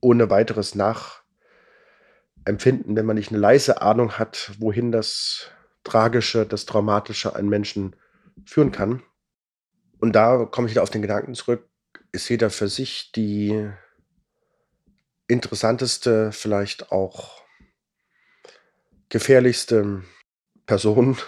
ohne 0.00 0.30
weiteres 0.30 0.74
nachempfinden, 0.74 2.96
wenn 2.96 3.06
man 3.06 3.16
nicht 3.16 3.30
eine 3.30 3.38
leise 3.38 3.82
Ahnung 3.82 4.12
hat, 4.12 4.52
wohin 4.58 4.92
das 4.92 5.50
Tragische, 5.84 6.46
das 6.46 6.66
Traumatische 6.66 7.36
einen 7.36 7.48
Menschen 7.48 7.96
führen 8.44 8.72
kann. 8.72 9.02
Und 10.00 10.14
da 10.14 10.44
komme 10.44 10.68
ich 10.68 10.72
wieder 10.72 10.82
auf 10.82 10.90
den 10.90 11.02
Gedanken 11.02 11.34
zurück, 11.34 11.68
ist 12.12 12.28
jeder 12.28 12.50
für 12.50 12.68
sich 12.68 13.12
die 13.12 13.70
interessanteste, 15.28 16.32
vielleicht 16.32 16.90
auch 16.90 17.42
gefährlichste 19.08 20.02
Person. 20.66 21.18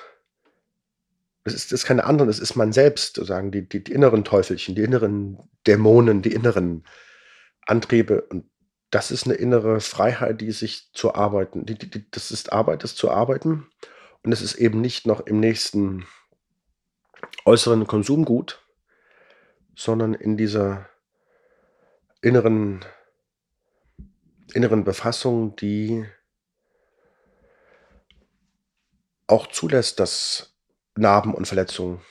Es 1.45 1.55
ist, 1.55 1.72
ist 1.72 1.85
keine 1.85 2.05
andere, 2.05 2.28
es 2.28 2.39
ist 2.39 2.57
man 2.57 2.72
selbst, 2.72 3.16
sozusagen, 3.16 3.51
die, 3.51 3.68
die, 3.68 3.85
die 3.85 3.93
inneren 3.93 4.24
Teufelchen, 4.24 4.74
die 4.74 4.83
inneren 4.83 5.39
Dämonen, 5.66 6.22
die 6.22 6.33
inneren 6.33 6.85
Antriebe. 7.66 8.22
Und 8.22 8.51
das 8.91 9.11
ist 9.11 9.26
eine 9.26 9.35
innere 9.35 9.81
Freiheit, 9.81 10.41
die 10.41 10.53
sich 10.53 10.91
zu 10.93 11.14
arbeiten, 11.14 11.64
die, 11.64 11.76
die, 11.76 12.11
das 12.11 12.31
ist 12.31 12.53
Arbeit, 12.53 12.85
das 12.85 12.95
zu 12.95 13.11
arbeiten. 13.11 13.68
Und 14.22 14.33
es 14.33 14.43
ist 14.43 14.55
eben 14.57 14.81
nicht 14.81 15.07
noch 15.07 15.20
im 15.20 15.41
nächsten 15.41 16.07
äußeren 17.45 17.87
Konsumgut, 17.87 18.62
sondern 19.81 20.12
in 20.12 20.37
dieser 20.37 20.91
inneren, 22.20 22.85
inneren 24.53 24.85
Befassung, 24.85 25.57
die 25.57 26.05
auch 29.26 29.47
zulässt, 29.47 29.99
dass 29.99 30.55
Narben 30.97 31.33
und 31.33 31.47
Verletzungen 31.47 32.03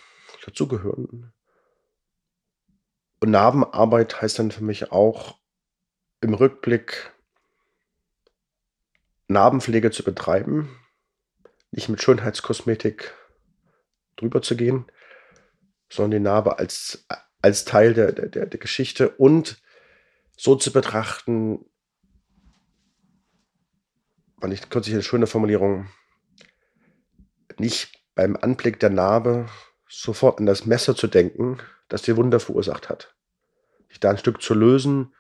dazugehören. 0.43 1.32
Und 3.20 3.30
Narbenarbeit 3.30 4.20
heißt 4.20 4.39
dann 4.39 4.49
für 4.49 4.63
mich 4.63 4.91
auch 4.91 5.38
im 6.22 6.34
Rückblick 6.34 7.13
Narbenpflege 9.28 9.91
zu 9.91 10.03
betreiben, 10.03 10.76
nicht 11.70 11.88
mit 11.88 12.01
Schönheitskosmetik 12.01 13.13
drüber 14.15 14.41
zu 14.41 14.57
gehen, 14.57 14.91
sondern 15.88 16.11
die 16.11 16.24
Narbe 16.24 16.57
als, 16.57 17.05
als 17.41 17.65
Teil 17.65 17.93
der, 17.93 18.11
der, 18.11 18.45
der 18.45 18.59
Geschichte 18.59 19.09
und 19.09 19.61
so 20.37 20.55
zu 20.55 20.71
betrachten, 20.71 21.65
fand 24.39 24.53
ich 24.53 24.69
kürzlich 24.69 24.95
eine 24.95 25.03
schöne 25.03 25.27
Formulierung, 25.27 25.87
nicht 27.57 27.91
beim 28.15 28.37
Anblick 28.37 28.79
der 28.79 28.89
Narbe 28.89 29.47
sofort 29.87 30.39
an 30.39 30.45
das 30.45 30.65
Messer 30.65 30.95
zu 30.95 31.07
denken, 31.07 31.57
das 31.87 32.03
die 32.03 32.15
Wunder 32.15 32.39
verursacht 32.39 32.89
hat. 32.89 33.15
Sich 33.89 33.99
da 33.99 34.11
ein 34.11 34.17
Stück 34.17 34.41
zu 34.41 34.53
lösen. 34.53 35.13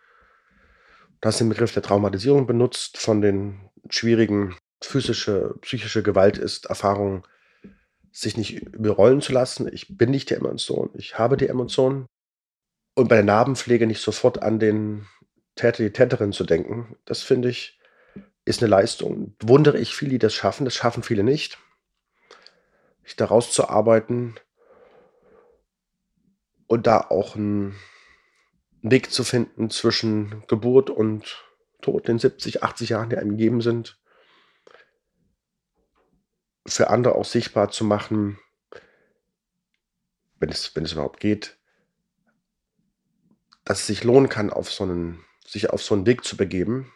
Du 1.21 1.27
hast 1.27 1.39
den 1.39 1.49
Begriff 1.49 1.73
der 1.73 1.83
Traumatisierung 1.83 2.47
benutzt, 2.47 2.97
von 2.97 3.21
den 3.21 3.69
schwierigen 3.89 4.55
physische, 4.81 5.55
psychische 5.61 6.03
Gewalt 6.03 6.37
ist 6.37 6.67
Erfahrung, 6.67 7.27
sich 8.11 8.37
nicht 8.37 8.61
überrollen 8.61 9.21
zu 9.21 9.33
lassen. 9.33 9.71
Ich 9.71 9.97
bin 9.97 10.11
nicht 10.11 10.29
die 10.29 10.35
Emotion, 10.35 10.89
ich 10.93 11.17
habe 11.17 11.37
die 11.37 11.47
Emotionen. 11.47 12.05
Und 12.95 13.07
bei 13.07 13.15
der 13.15 13.25
Narbenpflege 13.25 13.87
nicht 13.87 14.01
sofort 14.01 14.41
an 14.41 14.59
den 14.59 15.05
Täter, 15.55 15.83
die 15.83 15.91
Täterin 15.91 16.33
zu 16.33 16.43
denken, 16.43 16.95
das 17.05 17.21
finde 17.21 17.49
ich, 17.49 17.79
ist 18.45 18.61
eine 18.61 18.69
Leistung. 18.69 19.35
Wundere 19.41 19.77
ich 19.77 19.93
viele, 19.93 20.11
die 20.11 20.19
das 20.19 20.33
schaffen. 20.33 20.65
Das 20.65 20.75
schaffen 20.75 21.03
viele 21.03 21.23
nicht 21.23 21.57
sich 23.09 23.15
da 23.15 23.25
rauszuarbeiten 23.25 24.39
und 26.67 26.85
da 26.85 26.99
auch 27.09 27.35
einen 27.35 27.75
Weg 28.83 29.11
zu 29.11 29.23
finden 29.23 29.71
zwischen 29.71 30.43
Geburt 30.47 30.91
und 30.91 31.43
Tod, 31.81 32.07
den 32.07 32.19
70, 32.19 32.61
80 32.61 32.89
Jahren, 32.89 33.09
die 33.09 33.17
einem 33.17 33.31
gegeben 33.31 33.61
sind, 33.61 33.98
für 36.69 36.89
andere 36.89 37.15
auch 37.15 37.25
sichtbar 37.25 37.69
zu 37.69 37.83
machen, 37.83 38.39
wenn 40.39 40.49
es, 40.49 40.75
wenn 40.75 40.85
es 40.85 40.93
überhaupt 40.93 41.19
geht, 41.19 41.57
dass 43.65 43.81
es 43.81 43.87
sich 43.87 44.03
lohnen 44.03 44.29
kann, 44.29 44.49
auf 44.49 44.71
so 44.71 44.83
einen 44.83 45.23
sich 45.45 45.71
auf 45.71 45.81
so 45.81 45.95
einen 45.95 46.05
Weg 46.05 46.23
zu 46.23 46.37
begeben 46.37 46.91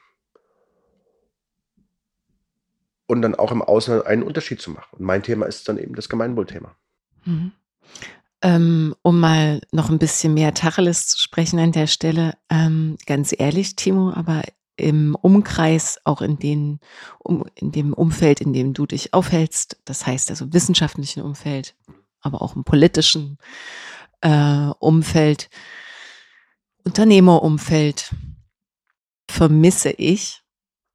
und 3.08 3.22
dann 3.22 3.36
auch 3.36 3.52
im 3.52 3.62
Außen 3.62 4.04
einen 4.04 4.24
Unterschied 4.24 4.62
zu 4.62 4.72
machen. 4.72 4.98
Und 4.98 5.06
mein 5.06 5.24
Thema 5.24 5.46
ist 5.46 5.68
dann 5.68 5.78
eben 5.78 5.96
das 5.96 6.08
Gemeinwohlthema. 6.08 6.76
Mhm. 7.26 7.52
Ähm, 8.42 8.96
um 9.02 9.20
mal 9.20 9.62
noch 9.72 9.90
ein 9.90 10.00
bisschen 10.00 10.34
mehr 10.34 10.54
Tacheles 10.54 11.08
zu 11.08 11.20
sprechen 11.20 11.60
an 11.60 11.72
der 11.72 11.88
Stelle, 11.88 12.38
ähm, 12.50 12.98
ganz 13.06 13.34
ehrlich, 13.38 13.76
Timo, 13.76 14.12
aber 14.12 14.44
im 14.76 15.16
Umkreis, 15.16 16.00
auch 16.04 16.22
in, 16.22 16.38
den, 16.38 16.80
um, 17.20 17.46
in 17.56 17.72
dem 17.72 17.94
Umfeld, 17.94 18.42
in 18.42 18.54
dem 18.54 18.74
du 18.74 18.86
dich 18.86 19.14
aufhältst, 19.14 19.78
das 19.86 20.06
heißt 20.06 20.30
also 20.30 20.52
wissenschaftlichen 20.54 21.22
Umfeld, 21.22 21.76
aber 22.22 22.42
auch 22.42 22.56
im 22.56 22.64
politischen 22.64 23.38
äh, 24.22 24.70
Umfeld, 24.80 25.50
Unternehmerumfeld, 26.86 28.14
vermisse 29.30 29.92
ich 29.92 30.42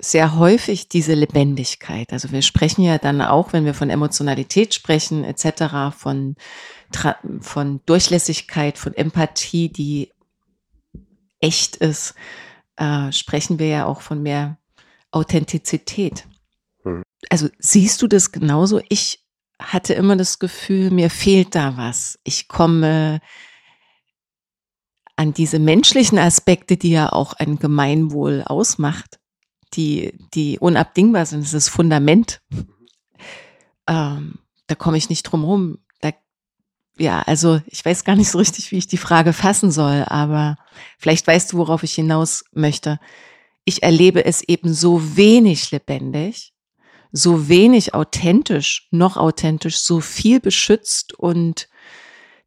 sehr 0.00 0.36
häufig 0.36 0.88
diese 0.88 1.14
Lebendigkeit. 1.14 2.12
Also 2.12 2.30
wir 2.30 2.42
sprechen 2.42 2.82
ja 2.82 2.98
dann 2.98 3.20
auch, 3.20 3.52
wenn 3.52 3.64
wir 3.64 3.74
von 3.74 3.90
Emotionalität 3.90 4.74
sprechen, 4.74 5.24
etc., 5.24 5.96
von, 5.96 6.36
von 7.40 7.80
Durchlässigkeit, 7.84 8.78
von 8.78 8.94
Empathie, 8.94 9.70
die 9.70 10.12
echt 11.40 11.76
ist, 11.76 12.14
äh, 12.78 13.12
sprechen 13.12 13.58
wir 13.58 13.66
ja 13.66 13.86
auch 13.86 14.00
von 14.00 14.22
mehr 14.22 14.58
Authentizität. 15.10 16.26
Hm. 16.84 17.02
Also 17.28 17.48
siehst 17.58 18.00
du 18.02 18.06
das 18.06 18.32
genauso? 18.32 18.80
Ich 18.88 19.24
hatte 19.60 19.94
immer 19.94 20.16
das 20.16 20.38
Gefühl, 20.38 20.90
mir 20.90 21.10
fehlt 21.10 21.54
da 21.54 21.76
was. 21.76 22.18
Ich 22.22 22.48
komme 22.48 23.20
an 25.16 25.32
diese 25.32 25.58
menschlichen 25.58 26.18
Aspekte, 26.18 26.76
die 26.76 26.90
ja 26.90 27.12
auch 27.12 27.32
ein 27.32 27.58
Gemeinwohl 27.58 28.44
ausmacht, 28.46 29.18
die, 29.74 30.16
die 30.32 30.60
unabdingbar 30.60 31.26
sind. 31.26 31.40
Das 31.40 31.48
ist 31.48 31.66
das 31.66 31.68
Fundament. 31.68 32.40
Ähm, 33.88 34.38
da 34.68 34.74
komme 34.76 34.96
ich 34.96 35.08
nicht 35.08 35.24
drum 35.24 35.42
rum. 35.42 35.78
Ja, 36.98 37.22
also 37.22 37.60
ich 37.66 37.84
weiß 37.84 38.04
gar 38.04 38.16
nicht 38.16 38.28
so 38.28 38.38
richtig, 38.38 38.72
wie 38.72 38.78
ich 38.78 38.88
die 38.88 38.96
Frage 38.96 39.32
fassen 39.32 39.70
soll, 39.70 40.04
aber 40.08 40.56
vielleicht 40.98 41.26
weißt 41.26 41.52
du, 41.52 41.58
worauf 41.58 41.84
ich 41.84 41.94
hinaus 41.94 42.44
möchte. 42.52 42.98
Ich 43.64 43.84
erlebe 43.84 44.24
es 44.24 44.42
eben 44.42 44.74
so 44.74 45.16
wenig 45.16 45.70
lebendig, 45.70 46.52
so 47.12 47.48
wenig 47.48 47.94
authentisch, 47.94 48.88
noch 48.90 49.16
authentisch, 49.16 49.78
so 49.78 50.00
viel 50.00 50.40
beschützt 50.40 51.14
und 51.14 51.68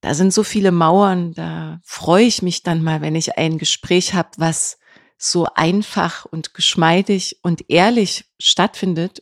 da 0.01 0.15
sind 0.15 0.33
so 0.33 0.43
viele 0.43 0.71
Mauern, 0.71 1.33
da 1.33 1.79
freue 1.83 2.25
ich 2.25 2.41
mich 2.41 2.63
dann 2.63 2.83
mal, 2.83 3.01
wenn 3.01 3.15
ich 3.15 3.37
ein 3.37 3.57
Gespräch 3.57 4.15
habe, 4.15 4.29
was 4.37 4.79
so 5.17 5.45
einfach 5.53 6.25
und 6.25 6.55
geschmeidig 6.55 7.37
und 7.43 7.69
ehrlich 7.69 8.25
stattfindet. 8.39 9.21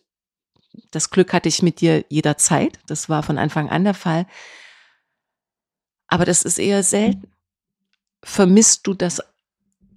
Das 0.91 1.09
Glück 1.09 1.33
hatte 1.33 1.49
ich 1.49 1.61
mit 1.61 1.81
dir 1.81 2.05
jederzeit. 2.07 2.79
Das 2.87 3.09
war 3.09 3.21
von 3.21 3.37
Anfang 3.37 3.69
an 3.69 3.83
der 3.83 3.93
Fall. 3.93 4.25
Aber 6.09 6.25
das 6.25 6.43
ist 6.43 6.59
eher 6.59 6.83
selten. 6.83 7.27
Vermisst 8.23 8.85
du 8.87 8.93
das 8.93 9.21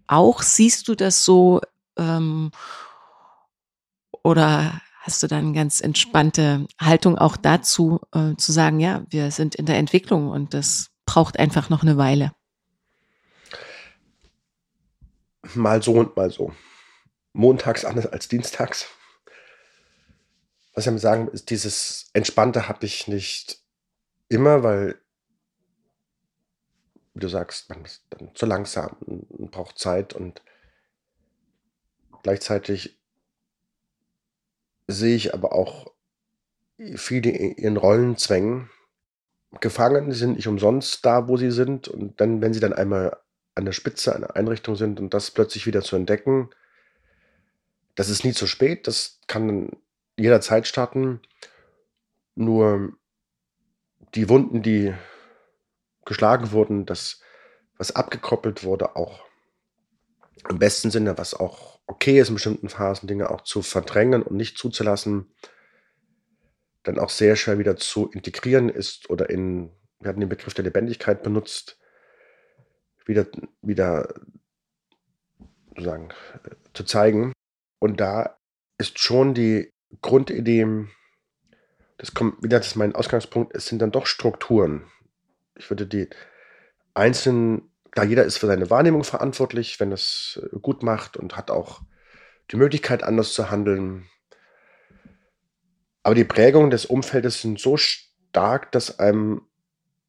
auch? 0.07 0.43
Siehst 0.43 0.89
du 0.89 0.95
das 0.95 1.25
so? 1.25 1.61
Ähm, 1.97 2.51
oder 4.23 4.81
hast 5.01 5.23
du 5.23 5.27
dann 5.27 5.47
eine 5.47 5.53
ganz 5.53 5.81
entspannte 5.81 6.67
Haltung 6.81 7.19
auch 7.19 7.37
dazu, 7.37 8.01
äh, 8.15 8.37
zu 8.37 8.53
sagen, 8.53 8.79
ja, 8.79 9.03
wir 9.11 9.31
sind 9.33 9.57
in 9.57 9.67
der 9.67 9.79
Entwicklung 9.79 10.29
und 10.29 10.55
das 10.55 10.91
braucht 11.07 11.39
einfach 11.39 11.71
noch 11.71 11.83
eine 11.83 11.97
Weile? 11.97 12.33
mal 15.55 15.83
so 15.83 15.93
und 15.95 16.17
mal 16.17 16.31
so. 16.31 16.53
Montags 17.33 17.85
anders 17.85 18.07
als 18.07 18.29
dienstags. 18.29 18.87
Was 20.75 20.83
ich 20.83 20.87
damit 20.87 21.01
sagen 21.01 21.29
ist, 21.29 21.51
dieses 21.51 22.11
Entspannte 22.13 22.69
habe 22.69 22.87
ich 22.87 23.09
nicht 23.09 23.61
immer, 24.29 24.63
weil, 24.63 25.01
wie 27.15 27.21
du 27.21 27.29
sagst, 27.29 27.69
man 27.69 27.85
ist 27.85 28.05
dann 28.11 28.35
zu 28.35 28.47
langsam 28.47 28.97
und 29.01 29.51
braucht 29.51 29.79
Zeit 29.79 30.15
und 30.15 30.43
gleichzeitig 32.23 32.99
sehe 34.89 35.17
ich 35.17 35.35
aber 35.35 35.53
auch 35.53 35.93
viele 36.97 37.31
in 37.31 37.57
ihren 37.57 37.77
Rollenzwängen 37.77 38.71
gefangen, 39.61 40.13
sind 40.13 40.37
nicht 40.37 40.49
umsonst 40.49 41.05
da, 41.05 41.29
wo 41.29 41.37
sie 41.37 41.51
sind 41.51 41.89
und 41.89 42.21
dann, 42.21 42.41
wenn 42.41 42.55
sie 42.55 42.61
dann 42.61 42.73
einmal 42.73 43.17
an 43.55 43.67
der 43.67 43.73
Spitze 43.73 44.15
einer 44.15 44.35
Einrichtung 44.35 44.77
sind 44.77 44.99
und 44.99 45.13
das 45.13 45.31
plötzlich 45.31 45.67
wieder 45.67 45.83
zu 45.83 45.97
entdecken, 45.97 46.51
das 47.95 48.09
ist 48.09 48.25
nie 48.25 48.33
zu 48.33 48.47
spät, 48.47 48.87
das 48.87 49.21
kann 49.27 49.71
jederzeit 50.17 50.67
starten. 50.67 51.21
Nur 52.35 52.95
die 54.15 54.31
Wunden, 54.31 54.63
die 54.63 54.95
geschlagen 56.05 56.53
wurden, 56.53 56.87
das, 56.87 57.21
was 57.79 57.95
abgekoppelt 57.95 58.65
wurde, 58.65 58.97
auch 58.97 59.25
im 60.49 60.59
besten 60.59 60.91
Sinne, 60.91 61.19
was 61.19 61.35
auch 61.35 61.81
okay 61.87 62.19
ist 62.19 62.29
in 62.29 62.35
bestimmten 62.35 62.69
Phasen, 62.69 63.07
Dinge 63.07 63.31
auch 63.31 63.43
zu 63.43 63.63
verdrängen 63.63 64.23
und 64.23 64.37
nicht 64.37 64.59
zuzulassen, 64.59 65.33
dann 66.83 66.99
auch 66.99 67.11
sehr 67.11 67.37
schwer 67.37 67.59
wieder 67.59 67.77
zu 67.77 68.11
integrieren 68.11 68.69
ist 68.69 69.09
oder 69.11 69.31
in, 69.31 69.71
wir 70.01 70.09
hatten 70.09 70.21
den 70.21 70.29
Begriff 70.29 70.55
der 70.55 70.65
Lebendigkeit 70.65 71.23
benutzt, 71.23 71.79
wieder, 73.07 73.27
wieder 73.61 74.15
sozusagen 75.69 76.09
zu 76.75 76.85
zeigen. 76.85 77.33
Und 77.79 78.01
da 78.01 78.37
ist 78.79 78.99
schon 78.99 79.35
die 79.35 79.71
Grundidee, 80.01 80.87
das 81.99 82.15
kommt 82.15 82.43
wieder, 82.43 82.59
das 82.59 82.69
ist 82.69 82.77
mein 82.77 82.95
Ausgangspunkt, 82.95 83.55
es 83.55 83.67
sind 83.67 83.81
dann 83.81 83.93
doch 83.93 84.07
Strukturen. 84.07 84.91
Ich 85.63 85.71
würde 85.71 85.87
die 85.87 86.09
einzelnen, 86.93 87.71
klar, 87.93 88.05
jeder 88.05 88.25
ist 88.25 88.39
für 88.39 88.49
seine 88.49 88.69
Wahrnehmung 88.69 89.05
verantwortlich, 89.05 89.79
wenn 89.79 89.93
es 89.93 90.43
gut 90.61 90.83
macht 90.83 91.17
und 91.17 91.37
hat 91.37 91.51
auch 91.51 91.83
die 92.51 92.57
Möglichkeit, 92.57 93.05
anders 93.05 93.33
zu 93.33 93.51
handeln. 93.51 94.09
Aber 96.03 96.17
die 96.17 96.25
Prägungen 96.25 96.71
des 96.71 96.85
Umfeldes 96.85 97.41
sind 97.41 97.61
so 97.61 97.77
stark, 97.77 98.73
dass 98.73 98.99
einem 98.99 99.43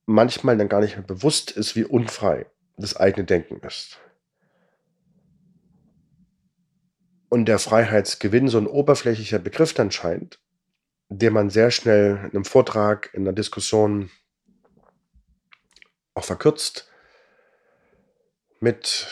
manchmal 0.07 0.57
dann 0.57 0.69
gar 0.69 0.81
nicht 0.81 0.97
mehr 0.97 1.05
bewusst 1.05 1.51
ist, 1.51 1.75
wie 1.75 1.85
unfrei 1.85 2.47
das 2.75 2.97
eigene 2.97 3.25
Denken 3.25 3.59
ist. 3.65 3.99
Und 7.29 7.45
der 7.45 7.59
Freiheitsgewinn 7.59 8.47
so 8.47 8.57
ein 8.57 8.67
oberflächlicher 8.67 9.39
Begriff 9.39 9.73
dann 9.73 9.91
scheint, 9.91 10.39
den 11.09 11.33
man 11.33 11.51
sehr 11.51 11.69
schnell 11.69 12.17
in 12.23 12.31
einem 12.31 12.45
Vortrag, 12.45 13.11
in 13.13 13.21
einer 13.21 13.33
Diskussion 13.33 14.09
auch 16.13 16.25
verkürzt 16.25 16.89
mit 18.59 19.07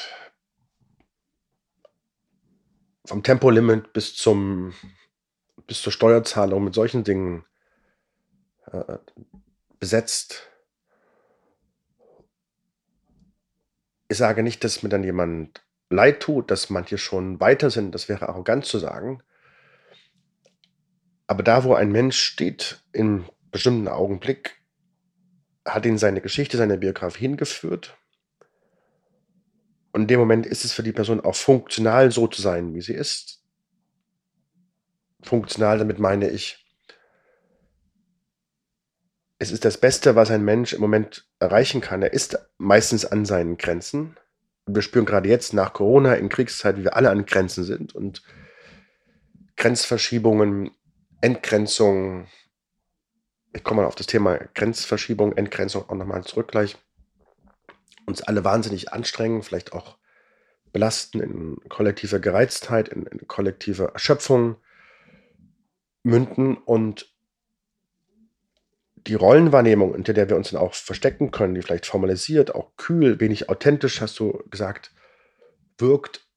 vom 3.06 3.24
Tempolimit 3.24 3.94
bis 3.94 4.16
zum 4.16 4.74
bis 5.68 5.82
zur 5.82 5.92
Steuerzahlung 5.92 6.64
mit 6.64 6.74
solchen 6.74 7.04
Dingen 7.04 7.46
äh, 8.72 8.98
besetzt 9.80 10.52
Ich 14.12 14.18
sage 14.18 14.44
nicht, 14.44 14.66
dass 14.66 14.84
mir 14.84 14.90
dann 14.90 15.06
jemand 15.06 15.64
leid 15.90 16.20
tut, 16.20 16.52
dass 16.52 16.70
manche 16.70 16.98
schon 16.98 17.40
weiter 17.40 17.70
sind, 17.70 17.96
das 17.96 18.10
wäre 18.10 18.28
arrogant 18.28 18.66
zu 18.66 18.78
sagen. 18.78 19.24
Aber 21.28 21.44
da, 21.44 21.64
wo 21.64 21.76
ein 21.76 21.94
Mensch 21.94 22.20
steht, 22.20 22.84
in 22.92 23.24
bestimmten 23.52 23.88
Augenblick, 23.88 24.61
hat 25.66 25.86
ihn 25.86 25.98
seine 25.98 26.22
Geschichte, 26.22 26.58
seine 26.58 26.78
Biografie 26.78 27.22
hingeführt. 27.22 27.98
Und 29.92 30.02
in 30.02 30.08
dem 30.08 30.20
Moment 30.20 30.46
ist 30.46 30.66
es 30.66 30.74
für 30.74 30.84
die 30.84 30.94
Person 30.94 31.20
auch 31.22 31.36
funktional, 31.36 32.12
so 32.12 32.28
zu 32.28 32.42
sein, 32.42 32.74
wie 32.74 32.82
sie 32.82 32.94
ist. 32.94 33.44
Funktional, 35.22 35.78
damit 35.78 36.00
meine 36.00 36.30
ich, 36.30 36.66
es 39.42 39.52
ist 39.52 39.66
das 39.66 39.78
Beste, 39.78 40.16
was 40.16 40.30
ein 40.30 40.46
Mensch 40.46 40.72
im 40.72 40.82
Moment 40.82 41.26
erreichen 41.40 41.82
kann. 41.82 42.04
Er 42.04 42.14
ist 42.14 42.38
meistens 42.60 43.06
an 43.06 43.26
seinen 43.26 43.58
Grenzen. 43.58 44.16
wir 44.68 44.84
spüren 44.84 45.06
gerade 45.06 45.28
jetzt 45.28 45.54
nach 45.54 45.74
Corona 45.74 46.14
in 46.14 46.30
Kriegszeit, 46.30 46.78
wie 46.78 46.84
wir 46.84 46.96
alle 46.96 47.10
an 47.10 47.26
Grenzen 47.26 47.64
sind 47.64 47.96
und 47.96 48.22
Grenzverschiebungen, 49.58 50.70
Entgrenzung. 51.22 52.28
Ich 53.54 53.64
komme 53.64 53.82
mal 53.82 53.88
auf 53.88 53.96
das 53.96 54.08
Thema 54.08 54.38
Grenzverschiebung, 54.54 55.36
Entgrenzung 55.38 55.90
auch 55.90 55.96
nochmal 55.96 56.24
zurück 56.24 56.50
gleich. 56.50 56.78
Uns 58.06 58.22
alle 58.22 58.44
wahnsinnig 58.44 58.94
anstrengen, 58.94 59.44
vielleicht 59.44 59.74
auch 59.74 59.98
belasten 60.72 61.20
in 61.20 61.58
kollektiver 61.70 62.20
Gereiztheit, 62.20 62.88
in, 62.90 63.06
in 63.06 63.28
kollektiver 63.28 63.90
Erschöpfung 63.94 64.56
münden 66.04 66.58
und 66.58 67.12
die 69.08 69.16
Rollenwahrnehmung, 69.16 69.92
unter 69.92 70.14
der 70.14 70.30
wir 70.30 70.36
uns 70.36 70.52
dann 70.52 70.62
auch 70.62 70.74
verstecken 70.74 71.32
können, 71.32 71.56
die 71.56 71.62
vielleicht 71.62 71.88
formalisiert, 71.88 72.56
auch 72.56 72.76
kühl, 72.78 73.20
wenig 73.20 73.50
authentisch, 73.50 74.00
hast 74.00 74.20
du 74.20 74.44
gesagt, 74.50 74.94
wirkt, 75.78 76.28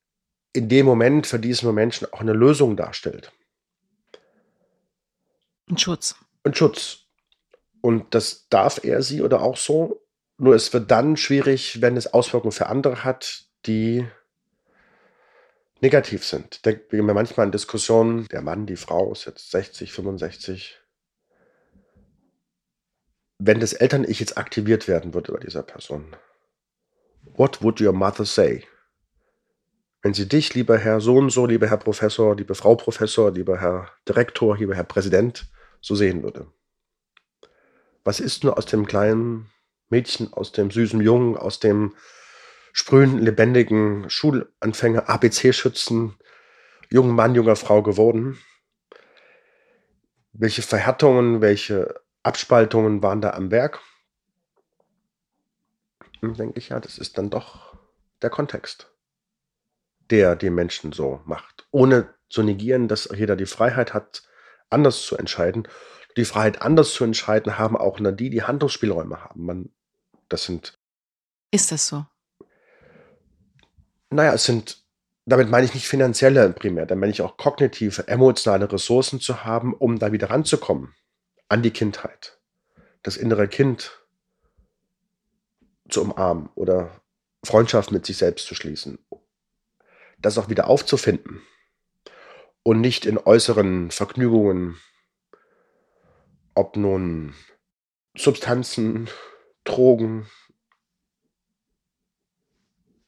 in 0.52 0.68
dem 0.68 0.86
Moment 0.86 1.26
für 1.26 1.38
diesen 1.38 1.72
Menschen 1.74 2.06
auch 2.12 2.20
eine 2.20 2.32
Lösung 2.32 2.76
darstellt. 2.76 3.32
Ein 5.68 5.78
Schutz. 5.78 6.14
Ein 6.42 6.54
Schutz. 6.54 7.03
Und 7.84 8.14
das 8.14 8.48
darf 8.48 8.82
er 8.82 9.02
sie 9.02 9.20
oder 9.20 9.42
auch 9.42 9.58
so. 9.58 10.00
Nur 10.38 10.54
es 10.54 10.72
wird 10.72 10.90
dann 10.90 11.18
schwierig, 11.18 11.82
wenn 11.82 11.98
es 11.98 12.14
Auswirkungen 12.14 12.52
für 12.52 12.68
andere 12.68 13.04
hat, 13.04 13.44
die 13.66 14.06
negativ 15.82 16.24
sind. 16.24 16.64
Denken 16.64 17.06
wir 17.06 17.12
manchmal 17.12 17.44
an 17.44 17.52
Diskussionen, 17.52 18.26
der 18.28 18.40
Mann, 18.40 18.64
die 18.64 18.76
Frau 18.76 19.12
ist 19.12 19.26
jetzt 19.26 19.50
60, 19.50 19.92
65. 19.92 20.80
Wenn 23.38 23.60
das 23.60 23.74
Eltern-Ich 23.74 24.18
jetzt 24.18 24.38
aktiviert 24.38 24.88
werden 24.88 25.12
würde 25.12 25.32
bei 25.32 25.40
dieser 25.40 25.62
Person, 25.62 26.16
what 27.34 27.62
would 27.62 27.82
your 27.82 27.92
mother 27.92 28.24
say? 28.24 28.64
Wenn 30.00 30.14
sie 30.14 30.26
dich, 30.26 30.54
lieber 30.54 30.78
Herr 30.78 31.02
so 31.02 31.16
und 31.16 31.28
so, 31.28 31.44
lieber 31.44 31.68
Herr 31.68 31.76
Professor, 31.76 32.34
liebe 32.34 32.54
Frau 32.54 32.76
Professor, 32.76 33.30
lieber 33.30 33.60
Herr 33.60 33.90
Direktor, 34.08 34.56
lieber 34.56 34.74
Herr 34.74 34.84
Präsident, 34.84 35.52
so 35.82 35.94
sehen 35.94 36.22
würde. 36.22 36.50
Was 38.04 38.20
ist 38.20 38.44
nur 38.44 38.58
aus 38.58 38.66
dem 38.66 38.86
kleinen 38.86 39.50
Mädchen, 39.88 40.32
aus 40.32 40.52
dem 40.52 40.70
süßen 40.70 41.00
Jungen, 41.00 41.36
aus 41.36 41.58
dem 41.58 41.94
sprühenden, 42.72 43.20
lebendigen 43.20 44.10
Schulanfänger, 44.10 45.08
ABC-Schützen, 45.08 46.18
jungen 46.90 47.14
Mann, 47.14 47.34
junger 47.34 47.56
Frau 47.56 47.82
geworden? 47.82 48.38
Welche 50.32 50.62
Verhärtungen, 50.62 51.40
welche 51.40 52.00
Abspaltungen 52.22 53.02
waren 53.02 53.20
da 53.20 53.30
am 53.30 53.50
Werk? 53.50 53.80
Und 56.20 56.38
denke 56.38 56.58
ich, 56.58 56.70
ja, 56.70 56.80
das 56.80 56.98
ist 56.98 57.18
dann 57.18 57.30
doch 57.30 57.76
der 58.22 58.30
Kontext, 58.30 58.92
der 60.10 60.36
die 60.36 60.50
Menschen 60.50 60.92
so 60.92 61.20
macht. 61.24 61.66
Ohne 61.70 62.14
zu 62.28 62.42
negieren, 62.42 62.88
dass 62.88 63.08
jeder 63.14 63.36
die 63.36 63.46
Freiheit 63.46 63.94
hat, 63.94 64.22
anders 64.70 65.02
zu 65.02 65.16
entscheiden. 65.16 65.68
Die 66.16 66.24
Freiheit, 66.24 66.62
anders 66.62 66.92
zu 66.92 67.04
entscheiden, 67.04 67.58
haben 67.58 67.76
auch 67.76 67.98
nur 67.98 68.12
die, 68.12 68.30
die 68.30 68.42
Handlungsspielräume 68.42 69.22
haben. 69.24 69.46
Man, 69.46 69.70
das 70.28 70.44
sind. 70.44 70.78
Ist 71.50 71.72
das 71.72 71.88
so? 71.88 72.06
Naja, 74.10 74.32
es 74.34 74.44
sind, 74.44 74.84
damit 75.26 75.50
meine 75.50 75.64
ich 75.66 75.74
nicht 75.74 75.88
finanzielle 75.88 76.52
primär, 76.52 76.86
dann 76.86 76.98
meine 77.00 77.10
ich 77.10 77.22
auch 77.22 77.36
kognitive, 77.36 78.06
emotionale 78.06 78.70
Ressourcen 78.70 79.18
zu 79.18 79.44
haben, 79.44 79.74
um 79.74 79.98
da 79.98 80.12
wieder 80.12 80.30
ranzukommen 80.30 80.94
an 81.48 81.62
die 81.62 81.72
Kindheit. 81.72 82.38
Das 83.02 83.16
innere 83.16 83.48
Kind 83.48 84.04
zu 85.88 86.02
umarmen 86.02 86.48
oder 86.54 87.00
Freundschaft 87.44 87.92
mit 87.92 88.06
sich 88.06 88.16
selbst 88.16 88.46
zu 88.46 88.54
schließen. 88.54 88.98
Das 90.18 90.38
auch 90.38 90.48
wieder 90.48 90.68
aufzufinden 90.68 91.42
und 92.62 92.80
nicht 92.80 93.04
in 93.04 93.18
äußeren 93.18 93.90
Vergnügungen, 93.90 94.78
ob 96.54 96.76
nun 96.76 97.34
Substanzen, 98.16 99.08
Drogen, 99.64 100.26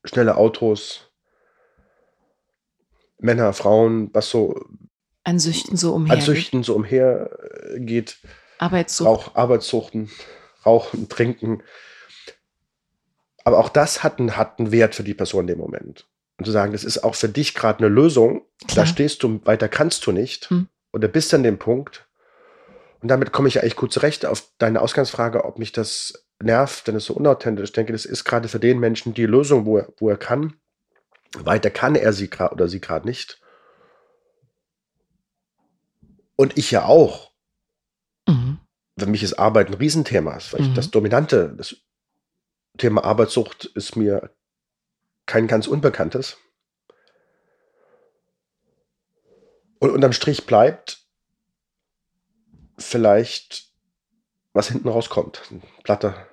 schnelle 0.04 0.36
Autos, 0.36 1.10
Männer, 3.18 3.52
Frauen, 3.52 4.10
was 4.12 4.30
so 4.30 4.60
an 5.24 5.38
Süchten 5.38 5.76
so 5.76 5.94
umher 5.94 6.14
an 6.14 6.20
Süchten 6.20 6.62
so 6.62 6.74
umhergeht. 6.74 8.18
Arbeitssucht. 8.58 9.08
Rauch, 9.08 9.34
Arbeitssuchten, 9.34 10.10
Rauchen, 10.64 11.08
Trinken. 11.08 11.62
Aber 13.44 13.58
auch 13.58 13.68
das 13.68 14.02
hat 14.02 14.18
einen, 14.18 14.36
hat 14.36 14.58
einen 14.58 14.72
Wert 14.72 14.94
für 14.94 15.04
die 15.04 15.14
Person 15.14 15.42
in 15.42 15.46
dem 15.48 15.58
Moment 15.58 16.06
und 16.38 16.44
zu 16.44 16.52
sagen, 16.52 16.72
das 16.72 16.84
ist 16.84 16.98
auch 16.98 17.14
für 17.14 17.28
dich 17.28 17.54
gerade 17.54 17.80
eine 17.80 17.88
Lösung, 17.88 18.42
Klar. 18.66 18.84
da 18.84 18.86
stehst 18.86 19.22
du, 19.22 19.40
weiter 19.44 19.68
kannst 19.68 20.06
du 20.06 20.12
nicht 20.12 20.50
hm. 20.50 20.68
oder 20.92 21.08
bist 21.08 21.32
an 21.34 21.42
dem 21.42 21.58
Punkt. 21.58 22.06
Und 23.00 23.08
damit 23.08 23.32
komme 23.32 23.48
ich 23.48 23.54
ja 23.54 23.62
eigentlich 23.62 23.76
gut 23.76 23.92
zurecht 23.92 24.26
auf 24.26 24.48
deine 24.58 24.80
Ausgangsfrage, 24.80 25.44
ob 25.44 25.58
mich 25.58 25.72
das 25.72 26.26
nervt, 26.42 26.86
denn 26.86 26.96
es 26.96 27.06
so 27.06 27.14
unauthentisch. 27.14 27.70
Ich 27.70 27.72
denke, 27.72 27.92
das 27.92 28.04
ist 28.04 28.24
gerade 28.24 28.48
für 28.48 28.60
den 28.60 28.78
Menschen 28.78 29.14
die 29.14 29.26
Lösung, 29.26 29.66
wo 29.66 29.78
er, 29.78 29.88
wo 29.98 30.08
er 30.08 30.16
kann. 30.16 30.54
Weiter 31.36 31.70
kann 31.70 31.94
er 31.94 32.12
sie 32.12 32.30
gerade 32.30 32.54
oder 32.54 32.68
sie 32.68 32.80
gerade 32.80 33.06
nicht. 33.06 33.40
Und 36.36 36.56
ich 36.58 36.70
ja 36.70 36.84
auch. 36.84 37.32
Mhm. 38.26 38.58
Für 38.98 39.06
mich 39.06 39.22
ist 39.22 39.34
Arbeit 39.34 39.68
ein 39.68 39.74
Riesenthema, 39.74 40.38
mhm. 40.58 40.74
das 40.74 40.90
Dominante, 40.90 41.54
das 41.56 41.76
Thema 42.78 43.04
Arbeitssucht 43.04 43.66
ist 43.66 43.96
mir 43.96 44.30
kein 45.26 45.46
ganz 45.46 45.66
Unbekanntes. 45.66 46.38
Und 49.78 49.90
unterm 49.90 50.12
Strich 50.12 50.46
bleibt 50.46 51.05
vielleicht, 52.78 53.70
was 54.52 54.68
hinten 54.68 54.88
rauskommt. 54.88 55.42
Ein 55.50 55.62
platter 55.82 56.26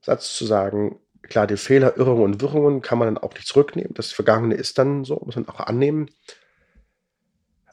Satz 0.00 0.36
zu 0.36 0.46
sagen, 0.46 1.00
klar, 1.22 1.46
die 1.46 1.56
Fehler, 1.56 1.96
Irrungen 1.96 2.22
und 2.22 2.40
Wirrungen 2.40 2.82
kann 2.82 2.98
man 2.98 3.14
dann 3.14 3.22
auch 3.22 3.34
nicht 3.34 3.46
zurücknehmen. 3.46 3.94
Das 3.94 4.12
Vergangene 4.12 4.54
ist 4.54 4.78
dann 4.78 5.04
so, 5.04 5.20
muss 5.24 5.36
man 5.36 5.48
auch 5.48 5.60
annehmen. 5.60 6.10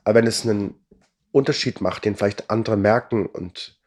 Aber 0.03 0.15
wenn 0.15 0.27
es 0.27 0.45
einen 0.45 0.85
Unterschied 1.31 1.81
macht, 1.81 2.05
den 2.05 2.15
vielleicht 2.15 2.49
andere 2.49 2.77
merken 2.77 3.25
und 3.25 3.79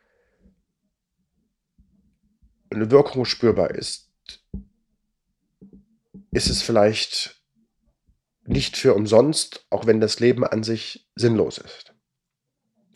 eine 2.70 2.90
Wirkung 2.90 3.24
spürbar 3.24 3.70
ist, 3.70 4.11
ist 6.32 6.51
es 6.51 6.62
vielleicht 6.62 7.40
nicht 8.44 8.77
für 8.77 8.94
umsonst, 8.94 9.66
auch 9.70 9.86
wenn 9.86 10.01
das 10.01 10.20
Leben 10.20 10.44
an 10.44 10.62
sich 10.62 11.09
sinnlos 11.15 11.59
ist. 11.59 11.86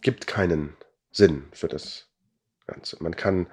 Gibt 0.02 0.26
keinen 0.26 0.76
Sinn 1.10 1.48
für 1.52 1.68
das 1.68 2.08
Ganze. 2.66 2.96
Man 3.02 3.16
kann, 3.16 3.48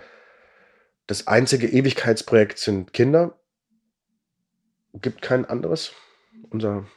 das 1.08 1.28
einzige 1.28 1.68
Ewigkeitsprojekt 1.68 2.60
sind 2.60 2.94
Kinder, 2.94 3.40
gibt 4.94 5.22
kein 5.22 5.46
anderes. 5.46 5.94
Unser 6.50 6.88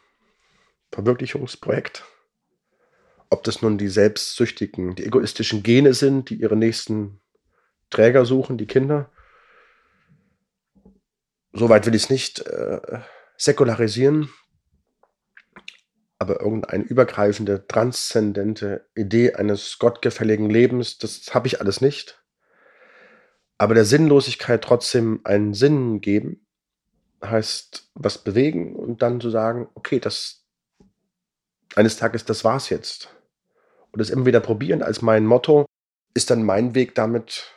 Verwirklichungsprojekt. 0.93 2.05
Ob 3.31 3.45
das 3.45 3.63
nun 3.63 3.79
die 3.79 3.89
selbstsüchtigen, 3.89 4.95
die 4.97 5.07
egoistischen 5.07 5.63
Gene 5.63 5.95
sind, 5.95 6.31
die 6.31 6.35
ihre 6.35 6.57
nächsten 6.57 7.21
Träger 7.89 8.25
suchen, 8.25 8.59
die 8.59 8.67
Kinder, 8.67 9.11
soweit 11.53 11.87
will 11.87 11.95
ich 11.95 12.05
es 12.05 12.11
nicht 12.11 12.41
äh, 12.41 13.01
säkularisieren, 13.37 14.31
aber 16.21 16.41
irgendeine 16.41 16.85
übergreifende, 16.85 17.67
transzendente 17.67 18.87
Idee 18.95 19.35
eines 19.35 19.79
gottgefälligen 19.79 20.51
Lebens, 20.51 20.99
das 20.99 21.35
habe 21.35 21.47
ich 21.47 21.61
alles 21.61 21.81
nicht. 21.81 22.23
Aber 23.57 23.75
der 23.75 23.87
Sinnlosigkeit 23.87 24.63
trotzdem 24.63 25.21
einen 25.25 25.55
Sinn 25.55 26.03
geben, 26.03 26.47
heißt 27.25 27.91
was 27.95 28.19
bewegen 28.19 28.77
und 28.77 29.01
dann 29.01 29.21
zu 29.21 29.31
sagen, 29.31 29.69
okay, 29.75 29.99
das 29.99 30.45
eines 31.75 31.97
Tages, 31.97 32.27
das 32.27 32.45
war's 32.45 32.69
jetzt. 32.69 33.09
Und 33.91 33.99
das 33.99 34.11
immer 34.11 34.27
wieder 34.27 34.41
probieren 34.41 34.83
als 34.83 35.01
mein 35.01 35.25
Motto, 35.25 35.65
ist 36.13 36.31
dann 36.31 36.45
mein 36.45 36.75
Weg 36.75 36.95
damit 36.95 37.51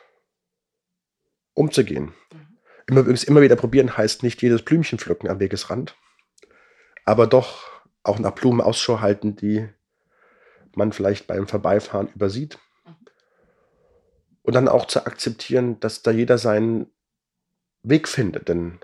umzugehen. 1.52 2.14
Mhm. 2.32 2.58
Immer, 2.86 3.00
übrigens 3.00 3.24
immer 3.24 3.42
wieder 3.42 3.56
probieren 3.56 3.96
heißt 3.96 4.22
nicht 4.22 4.40
jedes 4.40 4.62
Blümchen 4.62 4.98
pflücken 4.98 5.28
am 5.28 5.40
Wegesrand, 5.40 5.96
aber 7.04 7.26
doch 7.26 7.73
auch 8.04 8.18
nach 8.18 8.32
Blumen 8.32 8.60
Ausschau 8.60 9.00
halten, 9.00 9.34
die 9.34 9.68
man 10.76 10.92
vielleicht 10.92 11.26
beim 11.26 11.48
Vorbeifahren 11.48 12.08
übersieht. 12.14 12.58
Und 14.42 14.54
dann 14.54 14.68
auch 14.68 14.86
zu 14.86 15.06
akzeptieren, 15.06 15.80
dass 15.80 16.02
da 16.02 16.10
jeder 16.10 16.36
seinen 16.38 16.86
Weg 17.82 18.08
findet, 18.08 18.48
denn 18.48 18.78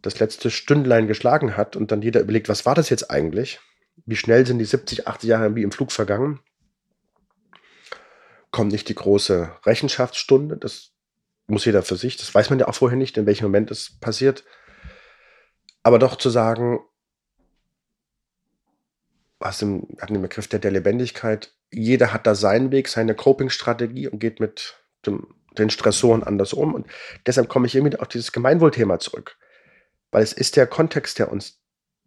das 0.00 0.18
letzte 0.18 0.50
Stündlein 0.50 1.06
geschlagen 1.06 1.56
hat 1.56 1.76
und 1.76 1.90
dann 1.90 2.02
jeder 2.02 2.20
überlegt, 2.20 2.48
was 2.48 2.66
war 2.66 2.74
das 2.74 2.88
jetzt 2.88 3.10
eigentlich? 3.10 3.60
Wie 4.06 4.16
schnell 4.16 4.46
sind 4.46 4.58
die 4.58 4.64
70, 4.64 5.06
80 5.06 5.28
Jahre 5.28 5.54
wie 5.54 5.62
im 5.62 5.72
Flug 5.72 5.92
vergangen? 5.92 6.40
Kommt 8.50 8.72
nicht 8.72 8.88
die 8.88 8.94
große 8.94 9.52
Rechenschaftsstunde, 9.64 10.56
das 10.56 10.92
muss 11.46 11.64
jeder 11.64 11.82
für 11.82 11.96
sich, 11.96 12.16
das 12.16 12.34
weiß 12.34 12.50
man 12.50 12.58
ja 12.58 12.68
auch 12.68 12.74
vorher 12.74 12.98
nicht, 12.98 13.16
in 13.16 13.26
welchem 13.26 13.44
Moment 13.44 13.70
es 13.70 13.98
passiert. 13.98 14.44
Aber 15.82 15.98
doch 15.98 16.16
zu 16.16 16.30
sagen, 16.30 16.80
was 19.42 19.60
im, 19.62 19.86
hatten 20.00 20.14
den 20.14 20.22
Begriff 20.22 20.48
der, 20.48 20.60
der 20.60 20.70
Lebendigkeit, 20.70 21.52
jeder 21.70 22.12
hat 22.12 22.26
da 22.26 22.34
seinen 22.34 22.70
Weg, 22.70 22.88
seine 22.88 23.14
Coping-Strategie 23.14 24.08
und 24.08 24.18
geht 24.18 24.40
mit 24.40 24.82
dem, 25.06 25.34
den 25.58 25.70
Stressoren 25.70 26.22
anders 26.22 26.52
um. 26.52 26.74
Und 26.74 26.86
deshalb 27.26 27.48
komme 27.48 27.66
ich 27.66 27.74
irgendwie 27.74 27.98
auf 27.98 28.08
dieses 28.08 28.32
Gemeinwohlthema 28.32 28.98
zurück. 28.98 29.36
Weil 30.10 30.22
es 30.22 30.32
ist 30.32 30.56
der 30.56 30.66
Kontext, 30.66 31.18
der 31.18 31.32
uns 31.32 31.60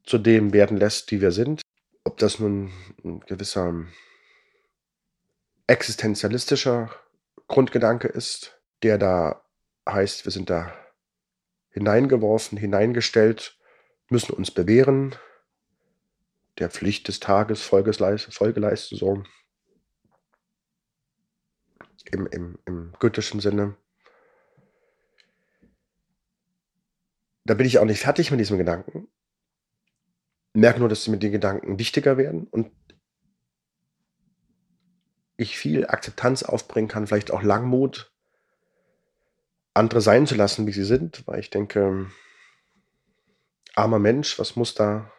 zu 0.04 0.18
dem 0.18 0.54
werden 0.54 0.78
lässt, 0.78 1.12
die 1.12 1.22
wir 1.22 1.32
sind. 1.32 1.62
Ob 2.04 2.18
das 2.18 2.40
nun 2.40 2.72
ein 3.04 3.22
gewisser 3.22 3.86
existenzialistischer 5.68 6.92
Grundgedanke 7.48 8.08
ist, 8.08 8.60
der 8.84 8.98
da 8.98 9.42
heißt, 9.88 10.26
wir 10.26 10.32
sind 10.32 10.50
da 10.50 10.74
hineingeworfen, 11.72 12.58
hineingestellt, 12.58 13.58
müssen 14.10 14.34
uns 14.34 14.52
bewähren, 14.52 15.16
der 16.58 16.70
Pflicht 16.70 17.08
des 17.08 17.20
Tages 17.20 17.62
Folge 17.62 17.92
leisten, 17.92 18.96
so 18.96 19.24
im, 22.12 22.28
im, 22.28 22.60
im 22.66 22.94
goethischen 23.00 23.40
Sinne. 23.40 23.76
Da 27.44 27.54
bin 27.54 27.68
ich 27.68 27.80
auch 27.80 27.86
nicht 27.86 28.00
fertig 28.00 28.32
mit 28.32 28.40
diesem 28.40 28.58
Gedanken. 28.58 29.08
Merke 30.54 30.80
nur, 30.80 30.90
dass 30.90 31.08
mir 31.08 31.18
die 31.18 31.32
Gedanken 31.32 31.78
wichtiger 31.78 32.18
werden 32.18 32.48
und 32.48 32.72
ich 35.38 35.58
viel 35.58 35.86
Akzeptanz 35.86 36.44
aufbringen 36.44 36.88
kann, 36.88 37.08
vielleicht 37.08 37.32
auch 37.32 37.44
Langmut, 37.44 38.14
andere 39.74 40.00
sein 40.00 40.26
zu 40.26 40.36
lassen, 40.36 40.66
wie 40.66 40.72
sie 40.72 40.86
sind, 40.86 41.28
weil 41.28 41.40
ich 41.40 41.50
denke, 41.50 42.10
armer 43.76 44.00
Mensch, 44.00 44.40
was 44.40 44.56
muss 44.56 44.74
da 44.74 45.12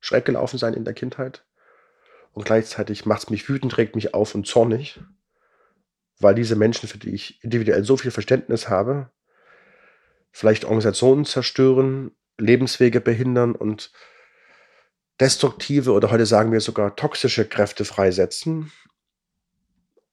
schräg 0.00 0.24
gelaufen 0.24 0.58
sein 0.58 0.74
in 0.74 0.84
der 0.84 0.94
Kindheit? 0.94 1.44
Und 2.32 2.44
gleichzeitig 2.44 3.06
macht 3.06 3.24
es 3.24 3.30
mich 3.30 3.48
wütend, 3.48 3.76
regt 3.76 3.94
mich 3.94 4.14
auf 4.14 4.34
und 4.34 4.46
zornig, 4.46 5.00
weil 6.20 6.34
diese 6.34 6.56
Menschen, 6.56 6.88
für 6.88 6.98
die 6.98 7.10
ich 7.10 7.42
individuell 7.42 7.84
so 7.84 7.96
viel 7.96 8.10
Verständnis 8.10 8.68
habe, 8.68 9.10
vielleicht 10.30 10.64
Organisationen 10.64 11.24
zerstören, 11.24 12.12
Lebenswege 12.38 13.00
behindern 13.00 13.54
und 13.54 13.92
destruktive 15.20 15.92
oder 15.92 16.10
heute 16.10 16.26
sagen 16.26 16.52
wir 16.52 16.60
sogar 16.60 16.96
toxische 16.96 17.44
Kräfte 17.44 17.84
freisetzen, 17.84 18.72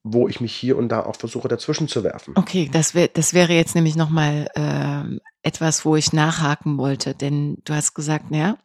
wo 0.04 0.28
ich 0.28 0.42
mich 0.42 0.56
hier 0.56 0.78
und 0.78 0.90
da 0.90 1.04
auch 1.04 1.16
versuche 1.16 1.48
dazwischen 1.48 1.88
zu 1.88 2.04
werfen. 2.04 2.34
Okay, 2.36 2.70
das, 2.72 2.94
wär, 2.94 3.08
das 3.08 3.34
wäre 3.34 3.54
jetzt 3.54 3.76
nämlich 3.76 3.96
nochmal 3.96 4.48
äh, 4.56 5.20
etwas, 5.44 5.86
wo 5.86 5.96
ich 5.96 6.14
nachhaken 6.14 6.78
wollte, 6.78 7.14
denn 7.14 7.58
du 7.64 7.74
hast 7.74 7.94
gesagt, 7.94 8.32
naja, 8.32 8.58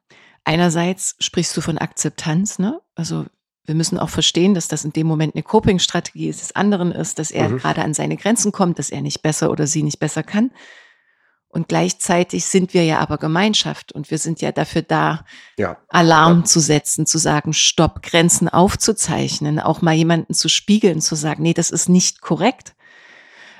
einerseits 0.44 1.16
sprichst 1.18 1.56
du 1.56 1.60
von 1.60 1.78
Akzeptanz, 1.78 2.58
ne? 2.58 2.80
Also 2.94 3.26
wir 3.64 3.74
müssen 3.74 3.98
auch 3.98 4.10
verstehen, 4.10 4.54
dass 4.54 4.68
das 4.68 4.84
in 4.84 4.92
dem 4.92 5.06
Moment 5.06 5.34
eine 5.34 5.42
Coping-Strategie 5.42 6.28
ist, 6.28 6.40
des 6.40 6.56
anderen 6.56 6.90
ist, 6.90 7.18
dass 7.18 7.30
er 7.30 7.48
mhm. 7.48 7.58
gerade 7.58 7.82
an 7.82 7.94
seine 7.94 8.16
Grenzen 8.16 8.50
kommt, 8.50 8.78
dass 8.78 8.90
er 8.90 9.02
nicht 9.02 9.22
besser 9.22 9.50
oder 9.50 9.66
sie 9.66 9.84
nicht 9.84 10.00
besser 10.00 10.22
kann. 10.22 10.50
Und 11.48 11.68
gleichzeitig 11.68 12.46
sind 12.46 12.72
wir 12.72 12.84
ja 12.84 12.98
aber 12.98 13.18
Gemeinschaft 13.18 13.92
und 13.92 14.10
wir 14.10 14.16
sind 14.16 14.40
ja 14.40 14.52
dafür 14.52 14.80
da, 14.80 15.26
ja. 15.58 15.76
Alarm 15.88 16.40
ja. 16.40 16.44
zu 16.44 16.60
setzen, 16.60 17.04
zu 17.06 17.18
sagen, 17.18 17.52
Stopp, 17.52 18.02
Grenzen 18.02 18.48
aufzuzeichnen, 18.48 19.60
auch 19.60 19.82
mal 19.82 19.94
jemanden 19.94 20.32
zu 20.32 20.48
spiegeln, 20.48 21.02
zu 21.02 21.14
sagen, 21.14 21.42
nee, 21.42 21.52
das 21.52 21.70
ist 21.70 21.90
nicht 21.90 22.22
korrekt. 22.22 22.74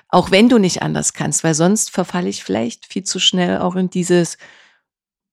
Auch 0.09 0.31
wenn 0.31 0.49
du 0.49 0.59
nicht 0.59 0.83
anders 0.83 1.13
kannst, 1.13 1.45
weil 1.45 1.55
sonst 1.55 1.91
verfalle 1.91 2.31
ich 2.31 2.43
vielleicht 2.43 2.87
viel 2.87 3.05
zu 3.05 3.19
schnell 3.19 3.59
auch 3.59 3.77
in 3.77 3.91
dieses 3.91 4.39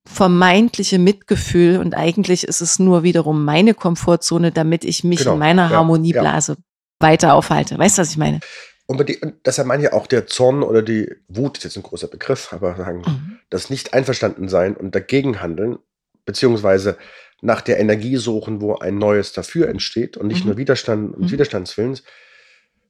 vermeintliche 0.06 1.00
Mitgefühl 1.00 1.78
und 1.78 1.96
eigentlich 1.96 2.44
ist 2.44 2.62
es 2.62 2.80
nur 2.80 3.04
wiederum 3.04 3.46
meine 3.46 3.74
Komfortzone, 3.74 4.52
damit 4.52 4.84
ich 4.84 5.04
mich 5.04 5.20
genau. 5.20 5.34
in 5.34 5.40
meiner 5.40 5.70
Harmonieblase 5.70 6.54
ja. 6.54 6.58
weiter 7.00 7.34
aufhalte. 7.34 7.78
Weißt 7.78 7.98
du, 7.98 8.02
was 8.02 8.12
ich 8.12 8.18
meine? 8.18 8.40
Und, 8.88 9.08
die, 9.08 9.20
deshalb 9.46 9.68
meine 9.68 9.84
ich 9.84 9.94
auch 9.94 10.08
der 10.08 10.26
Zorn 10.26 10.64
oder 10.64 10.82
die 10.82 11.14
Wut 11.28 11.60
ist 11.60 11.64
jetzt 11.64 11.78
ein 11.78 11.84
großer 11.84 12.08
Begriff, 12.08 12.52
aber 12.52 12.76
sagen, 12.76 13.04
mhm. 13.06 13.40
das 13.52 13.70
nicht 13.70 13.94
einverstanden 13.94 14.50
sein 14.50 14.76
und 14.76 14.96
dagegen 14.96 15.42
handeln, 15.42 15.78
beziehungsweise 16.26 16.98
nach 17.42 17.62
der 17.62 17.80
Energie 17.80 18.18
suchen, 18.18 18.62
wo 18.62 18.76
ein 18.76 18.98
neues 18.98 19.32
dafür 19.32 19.70
entsteht 19.70 20.18
und 20.18 20.28
nicht 20.28 20.42
mhm. 20.42 20.48
nur 20.48 20.58
Widerstand 20.58 21.16
und 21.16 21.26
mhm. 21.26 21.32
Widerstandswillens, 21.32 22.04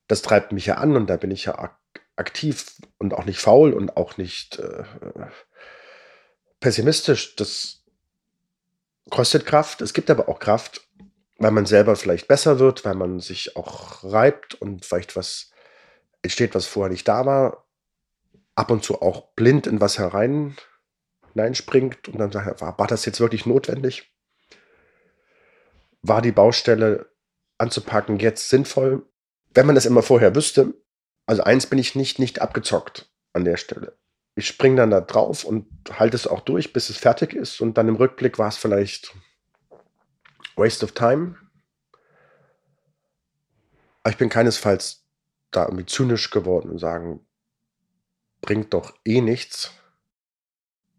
das 0.08 0.22
treibt 0.22 0.54
mich 0.54 0.66
ja 0.66 0.76
an 0.76 0.96
und 0.96 1.10
da 1.10 1.18
bin 1.18 1.32
ich 1.32 1.46
ja 1.46 1.78
aktiv 2.16 2.66
und 2.98 3.14
auch 3.14 3.26
nicht 3.26 3.40
faul 3.40 3.74
und 3.74 3.98
auch 3.98 4.18
nicht 4.18 4.58
äh, 4.60 4.84
pessimistisch. 6.60 7.36
Das 7.36 7.84
kostet 9.10 9.46
Kraft. 9.46 9.82
Es 9.82 9.94
gibt 9.94 10.10
aber 10.10 10.30
auch 10.30 10.40
Kraft, 10.40 10.88
weil 11.38 11.52
man 11.52 11.66
selber 11.66 11.96
vielleicht 11.96 12.28
besser 12.28 12.60
wird, 12.60 12.86
weil 12.86 12.96
man 12.96 13.20
sich 13.20 13.56
auch 13.56 14.04
reibt 14.04 14.56
und 14.56 14.86
vielleicht 14.86 15.16
was 15.16 15.52
entsteht, 16.22 16.56
was 16.56 16.66
vorher 16.66 16.92
nicht 16.92 17.08
da 17.08 17.26
war, 17.26 17.66
ab 18.56 18.72
und 18.72 18.84
zu 18.84 19.02
auch 19.02 19.34
blind 19.36 19.68
in 19.68 19.80
was 19.80 19.98
herein 19.98 20.58
hineinspringt 21.34 22.08
und 22.10 22.18
dann 22.18 22.32
sagt, 22.32 22.62
war, 22.62 22.78
war 22.78 22.88
das 22.88 23.06
jetzt 23.06 23.20
wirklich 23.20 23.46
notwendig? 23.46 24.12
War 26.02 26.22
die 26.22 26.32
Baustelle 26.32 27.10
anzupacken 27.58 28.20
jetzt 28.20 28.50
sinnvoll? 28.50 29.06
Wenn 29.54 29.66
man 29.66 29.76
das 29.76 29.86
immer 29.86 30.04
vorher 30.04 30.36
wüsste, 30.36 30.74
also 31.26 31.44
eins 31.44 31.68
bin 31.68 31.80
ich 31.80 31.96
nicht, 31.96 32.20
nicht 32.20 32.42
abgezockt 32.42 33.12
an 33.34 33.46
der 33.46 33.58
Stelle. 33.58 33.98
Ich 34.40 34.48
springe 34.48 34.78
dann 34.78 34.90
da 34.90 35.02
drauf 35.02 35.44
und 35.44 35.68
halte 35.92 36.16
es 36.16 36.26
auch 36.26 36.40
durch, 36.40 36.72
bis 36.72 36.90
es 36.90 36.98
fertig 36.98 37.34
ist 37.34 37.60
und 37.60 37.78
dann 37.78 37.90
im 37.90 37.98
Rückblick 37.98 38.40
war 38.40 38.48
es 38.48 38.58
vielleicht 38.58 39.14
Waste 40.56 40.86
of 40.86 40.94
Time. 40.94 41.36
Aber 44.02 44.12
ich 44.12 44.18
bin 44.18 44.30
keinesfalls 44.30 45.06
da 45.52 45.66
irgendwie 45.66 45.86
zynisch 45.86 46.30
geworden 46.30 46.70
und 46.70 46.80
sagen, 46.80 47.26
bringt 48.40 48.74
doch 48.74 48.94
eh 49.04 49.20
nichts. 49.20 49.74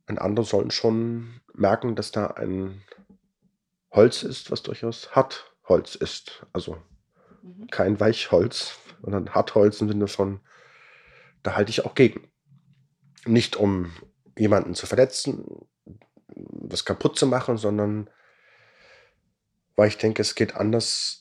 Und 0.06 0.18
andere 0.18 0.44
sollen 0.44 0.70
schon 0.70 1.40
merken, 1.54 1.96
dass 1.96 2.10
da 2.10 2.26
ein 2.26 2.82
Holz 3.90 4.22
ist, 4.22 4.50
was 4.50 4.62
durchaus 4.62 5.12
Hartholz 5.12 5.94
ist. 5.94 6.46
Also 6.52 6.76
mhm. 7.42 7.68
kein 7.68 8.00
Weichholz, 8.00 8.76
sondern 9.02 9.34
Hartholz 9.34 9.80
im 9.80 9.88
Sinne 9.88 10.08
von, 10.08 10.40
da 11.42 11.54
halte 11.54 11.70
ich 11.70 11.86
auch 11.86 11.94
gegen. 11.94 12.29
Nicht 13.26 13.56
um 13.56 13.92
jemanden 14.36 14.74
zu 14.74 14.86
verletzen, 14.86 15.44
was 16.28 16.84
kaputt 16.84 17.18
zu 17.18 17.26
machen, 17.26 17.56
sondern 17.56 18.08
weil 19.76 19.88
ich 19.88 19.98
denke, 19.98 20.22
es 20.22 20.34
geht 20.34 20.56
anders 20.56 21.20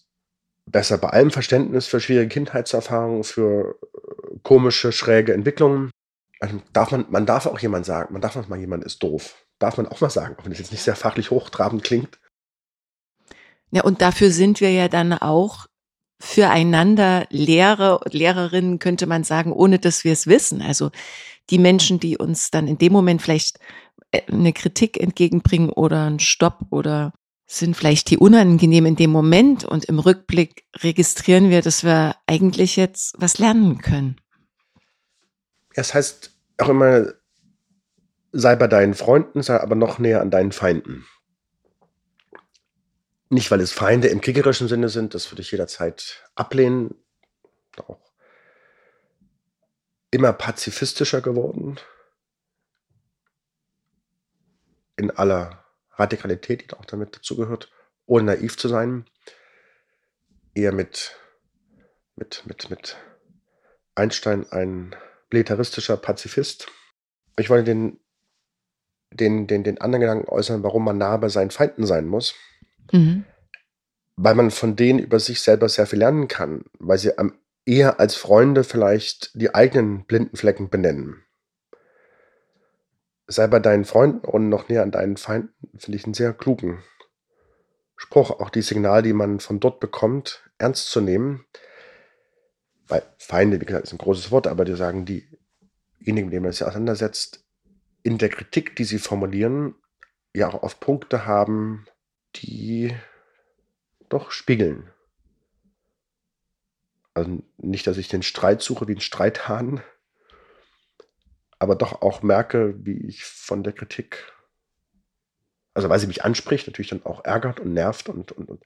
besser 0.66 0.98
bei 0.98 1.10
allem 1.10 1.32
Verständnis 1.32 1.88
für 1.88 2.00
schwierige 2.00 2.30
Kindheitserfahrungen, 2.30 3.24
für 3.24 3.80
äh, 3.82 4.40
komische, 4.44 4.92
schräge 4.92 5.34
Entwicklungen. 5.34 5.92
Also 6.40 6.62
darf 6.74 6.92
man, 6.92 7.06
man 7.10 7.26
darf 7.26 7.46
auch 7.46 7.60
jemand 7.60 7.86
sagen, 7.86 8.14
man 8.14 8.22
darf 8.22 8.36
auch 8.36 8.48
mal 8.48 8.60
jemand 8.60 8.84
ist 8.84 9.04
doof. 9.04 9.46
Darf 9.60 9.78
man 9.78 9.88
auch 9.88 10.00
mal 10.02 10.10
sagen, 10.10 10.36
auch 10.38 10.46
wenn 10.46 10.52
das 10.52 10.60
jetzt 10.60 10.72
nicht 10.72 10.84
sehr 10.84 10.96
fachlich 10.96 11.32
hochtrabend 11.32 11.84
klingt. 11.84 12.20
Ja, 13.72 13.84
und 13.84 14.02
dafür 14.02 14.32
sind 14.32 14.62
wir 14.62 14.72
ja 14.72 14.88
dann 14.88 15.14
auch 15.14 15.68
füreinander 16.20 17.26
Lehrer, 17.30 18.02
Lehrerinnen, 18.12 18.80
könnte 18.80 19.08
man 19.08 19.24
sagen, 19.24 19.52
ohne 19.52 19.80
dass 19.80 20.04
wir 20.04 20.14
es 20.14 20.28
wissen. 20.28 20.62
Also 20.62 20.92
die 21.50 21.60
Menschen, 21.60 22.00
die 22.00 22.18
uns 22.18 22.52
dann 22.52 22.68
in 22.68 22.78
dem 22.78 22.92
Moment 22.94 23.22
vielleicht 23.22 23.60
äh, 24.12 24.22
eine 24.32 24.54
Kritik 24.54 25.00
entgegenbringen 25.00 25.70
oder 25.70 26.06
einen 26.06 26.20
Stopp 26.20 26.60
oder 26.70 27.14
sind 27.46 27.76
vielleicht 27.76 28.12
die 28.12 28.18
unangenehm 28.18 28.86
in 28.86 28.96
dem 28.96 29.10
Moment 29.10 29.66
und 29.66 29.86
im 29.86 29.98
Rückblick 29.98 30.66
registrieren 30.84 31.50
wir, 31.50 31.64
dass 31.64 31.84
wir 31.84 32.16
eigentlich 32.28 32.76
jetzt 32.76 33.16
was 33.18 33.40
lernen 33.40 33.80
können. 33.80 34.18
Es 35.74 35.96
heißt 35.96 36.32
auch 36.60 36.70
immer, 36.70 37.08
sei 38.32 38.56
bei 38.56 38.68
deinen 38.68 38.94
Freunden, 38.94 39.42
sei 39.42 39.60
aber 39.60 39.76
noch 39.76 39.98
näher 39.98 40.22
an 40.22 40.30
deinen 40.30 40.52
Feinden. 40.52 41.08
Nicht, 43.30 43.52
weil 43.52 43.62
es 43.62 43.72
Feinde 43.72 44.08
im 44.08 44.22
kriegerischen 44.22 44.68
Sinne 44.68 44.90
sind, 44.90 45.14
das 45.14 45.32
würde 45.32 45.42
ich 45.42 45.52
jederzeit 45.52 46.24
ablehnen. 46.36 46.96
Auch 47.78 48.00
immer 50.12 50.34
pazifistischer 50.34 51.22
geworden. 51.22 51.80
In 54.98 55.12
aller 55.12 55.64
Radikalität, 55.92 56.72
die 56.72 56.74
auch 56.76 56.86
damit 56.86 57.16
dazugehört, 57.16 57.72
ohne 58.06 58.26
naiv 58.26 58.58
zu 58.58 58.68
sein. 58.68 59.06
Eher 60.56 60.72
mit, 60.72 61.16
mit, 62.16 62.44
mit, 62.48 62.70
mit 62.70 62.98
Einstein 63.96 64.52
ein 64.52 64.96
militaristischer 65.32 65.98
Pazifist. 65.98 66.68
Ich 67.38 67.50
wollte 67.50 67.66
den, 67.66 68.00
den, 69.12 69.46
den, 69.48 69.64
den 69.64 69.80
anderen 69.80 70.02
Gedanken 70.02 70.30
äußern, 70.30 70.64
warum 70.64 70.84
man 70.84 70.98
nah 70.98 71.18
bei 71.18 71.30
seinen 71.30 71.52
Feinden 71.52 71.86
sein 71.86 72.08
muss. 72.08 72.34
Mhm. 72.92 73.26
Weil 74.16 74.36
man 74.36 74.52
von 74.52 74.76
denen 74.76 75.00
über 75.00 75.20
sich 75.20 75.42
selber 75.42 75.70
sehr 75.70 75.86
viel 75.86 76.00
lernen 76.00 76.28
kann, 76.28 76.66
weil 76.78 76.98
sie 76.98 77.12
eher 77.66 78.00
als 78.00 78.16
Freunde 78.16 78.64
vielleicht 78.64 79.32
die 79.34 79.54
eigenen 79.56 80.06
blinden 80.06 80.36
Flecken 80.36 80.70
benennen 80.70 81.24
sei 83.30 83.48
bei 83.48 83.60
deinen 83.60 83.86
Freunden 83.86 84.26
und 84.26 84.50
noch 84.50 84.68
näher 84.68 84.84
an 84.84 84.92
deinen 84.92 85.16
Feinden, 85.16 85.54
finde 85.78 85.98
ich 85.98 86.04
einen 86.04 86.16
sehr 86.16 86.34
klugen 86.34 86.84
Spruch. 87.96 88.32
Auch 88.32 88.50
die 88.50 88.64
Signale, 88.64 89.04
die 89.04 89.14
man 89.14 89.40
von 89.40 89.60
dort 89.60 89.80
bekommt, 89.80 90.44
ernst 90.58 90.90
zu 90.90 91.00
nehmen. 91.00 91.46
Weil 92.88 93.04
Feinde, 93.18 93.62
wie 93.62 93.66
gesagt, 93.66 93.86
ist 93.86 93.94
ein 93.94 94.00
großes 94.00 94.32
Wort, 94.32 94.48
aber 94.48 94.66
die 94.66 94.76
sagen, 94.76 95.06
diejenigen, 95.06 96.28
mit 96.28 96.34
denen 96.34 96.44
man 96.44 96.52
sich 96.52 96.64
auseinandersetzt, 96.64 97.46
in 98.02 98.18
der 98.18 98.30
Kritik, 98.30 98.76
die 98.76 98.84
sie 98.84 98.98
formulieren, 98.98 99.76
ja 100.34 100.48
auch 100.48 100.64
oft 100.64 100.80
Punkte 100.80 101.28
haben, 101.28 101.86
die 102.36 102.96
doch 104.10 104.32
spiegeln. 104.32 104.92
Also 107.14 107.42
nicht, 107.58 107.86
dass 107.88 107.98
ich 107.98 108.08
den 108.08 108.24
Streit 108.24 108.62
suche 108.62 108.88
wie 108.88 108.96
ein 108.96 109.02
Streithahn, 109.02 109.84
aber 111.60 111.76
doch 111.76 112.02
auch 112.02 112.22
merke, 112.22 112.74
wie 112.86 113.08
ich 113.08 113.26
von 113.26 113.64
der 113.64 113.74
Kritik, 113.74 114.32
also 115.74 115.90
weil 115.90 116.00
sie 116.00 116.08
mich 116.08 116.24
anspricht, 116.24 116.68
natürlich 116.68 116.90
dann 116.90 117.06
auch 117.06 117.26
ärgert 117.26 117.60
und 117.60 117.74
nervt 117.74 118.10
und, 118.10 118.32
und, 118.32 118.50
und 118.50 118.64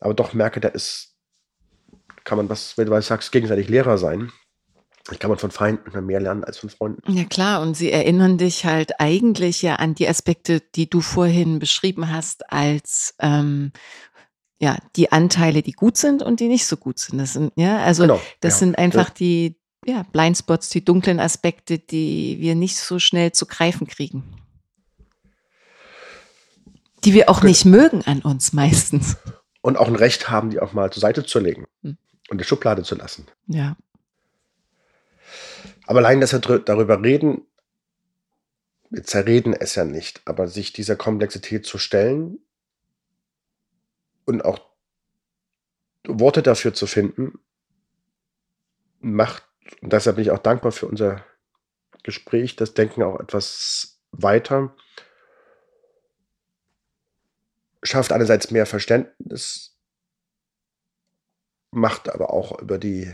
aber 0.00 0.14
doch 0.14 0.34
merke, 0.34 0.60
da 0.60 0.68
ist, 0.68 1.16
kann 2.24 2.36
man, 2.38 2.48
was, 2.48 2.76
wenn 2.76 2.86
du 2.86 3.02
sagst, 3.02 3.32
gegenseitig 3.32 3.68
Lehrer 3.68 3.98
sein. 3.98 4.32
Ich 5.10 5.18
kann 5.18 5.30
man 5.30 5.38
von 5.38 5.50
Feinden 5.50 6.04
mehr 6.04 6.20
lernen 6.20 6.42
als 6.42 6.58
von 6.58 6.70
Freunden. 6.70 7.12
Ja 7.12 7.24
klar, 7.24 7.62
und 7.62 7.76
sie 7.76 7.92
erinnern 7.92 8.38
dich 8.38 8.64
halt 8.64 8.98
eigentlich 9.00 9.62
ja 9.62 9.76
an 9.76 9.94
die 9.94 10.08
Aspekte, 10.08 10.60
die 10.74 10.90
du 10.90 11.00
vorhin 11.00 11.58
beschrieben 11.58 12.12
hast, 12.12 12.50
als 12.52 13.14
ähm, 13.20 13.72
ja 14.58 14.76
die 14.96 15.12
Anteile, 15.12 15.62
die 15.62 15.72
gut 15.72 15.96
sind 15.96 16.22
und 16.22 16.40
die 16.40 16.48
nicht 16.48 16.66
so 16.66 16.76
gut 16.76 16.98
sind. 16.98 17.18
Das 17.18 17.34
sind 17.34 17.52
ja 17.56 17.78
also 17.78 18.02
genau, 18.02 18.20
das 18.40 18.54
ja. 18.54 18.58
sind 18.58 18.78
einfach 18.78 19.10
die 19.10 19.56
ja, 19.86 20.02
Blindspots, 20.02 20.68
die 20.68 20.84
dunklen 20.84 21.20
Aspekte, 21.20 21.78
die 21.78 22.38
wir 22.40 22.54
nicht 22.54 22.76
so 22.76 22.98
schnell 22.98 23.32
zu 23.32 23.46
greifen 23.46 23.86
kriegen. 23.86 24.24
Die 27.04 27.14
wir 27.14 27.30
auch 27.30 27.42
nicht 27.42 27.64
mögen 27.64 28.02
an 28.02 28.20
uns 28.22 28.52
meistens. 28.52 29.16
Und 29.60 29.76
auch 29.76 29.86
ein 29.86 29.94
Recht 29.94 30.28
haben, 30.28 30.50
die 30.50 30.60
auch 30.60 30.72
mal 30.72 30.90
zur 30.90 31.00
Seite 31.00 31.24
zu 31.24 31.38
legen 31.38 31.66
hm. 31.82 31.96
und 32.30 32.40
die 32.40 32.44
Schublade 32.44 32.82
zu 32.82 32.96
lassen. 32.96 33.26
Ja. 33.46 33.76
Aber 35.86 36.00
allein, 36.00 36.20
dass 36.20 36.32
wir 36.32 36.40
darüber 36.40 37.02
reden, 37.02 37.46
wir 38.90 39.02
zerreden 39.02 39.52
es 39.52 39.74
ja 39.74 39.84
nicht, 39.84 40.22
aber 40.24 40.48
sich 40.48 40.72
dieser 40.72 40.96
Komplexität 40.96 41.66
zu 41.66 41.78
stellen 41.78 42.38
und 44.24 44.44
auch 44.44 44.60
Worte 46.04 46.42
dafür 46.42 46.72
zu 46.72 46.86
finden, 46.86 47.38
macht, 49.00 49.44
und 49.82 49.92
deshalb 49.92 50.16
bin 50.16 50.24
ich 50.24 50.30
auch 50.30 50.38
dankbar 50.38 50.72
für 50.72 50.86
unser 50.86 51.24
Gespräch, 52.02 52.56
das 52.56 52.74
Denken 52.74 53.02
auch 53.02 53.18
etwas 53.18 54.00
weiter, 54.12 54.74
schafft 57.82 58.12
einerseits 58.12 58.50
mehr 58.50 58.66
Verständnis, 58.66 59.76
macht 61.70 62.08
aber 62.08 62.30
auch 62.32 62.60
über 62.60 62.78
die 62.78 63.12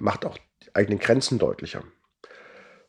macht 0.00 0.24
auch 0.24 0.38
die 0.62 0.74
eigenen 0.74 0.98
Grenzen 0.98 1.38
deutlicher. 1.38 1.82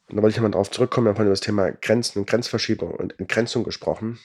Und 0.07 0.15
da 0.15 0.23
wollte 0.23 0.35
ich 0.35 0.41
mal 0.41 0.49
darauf 0.49 0.71
zurückkommen, 0.71 1.05
wir 1.05 1.13
haben 1.13 1.21
über 1.21 1.29
das 1.29 1.39
Thema 1.39 1.71
Grenzen 1.71 2.19
und 2.19 2.29
Grenzverschiebung 2.29 2.91
und 2.91 3.19
Entgrenzung 3.19 3.63
gesprochen. 3.63 4.19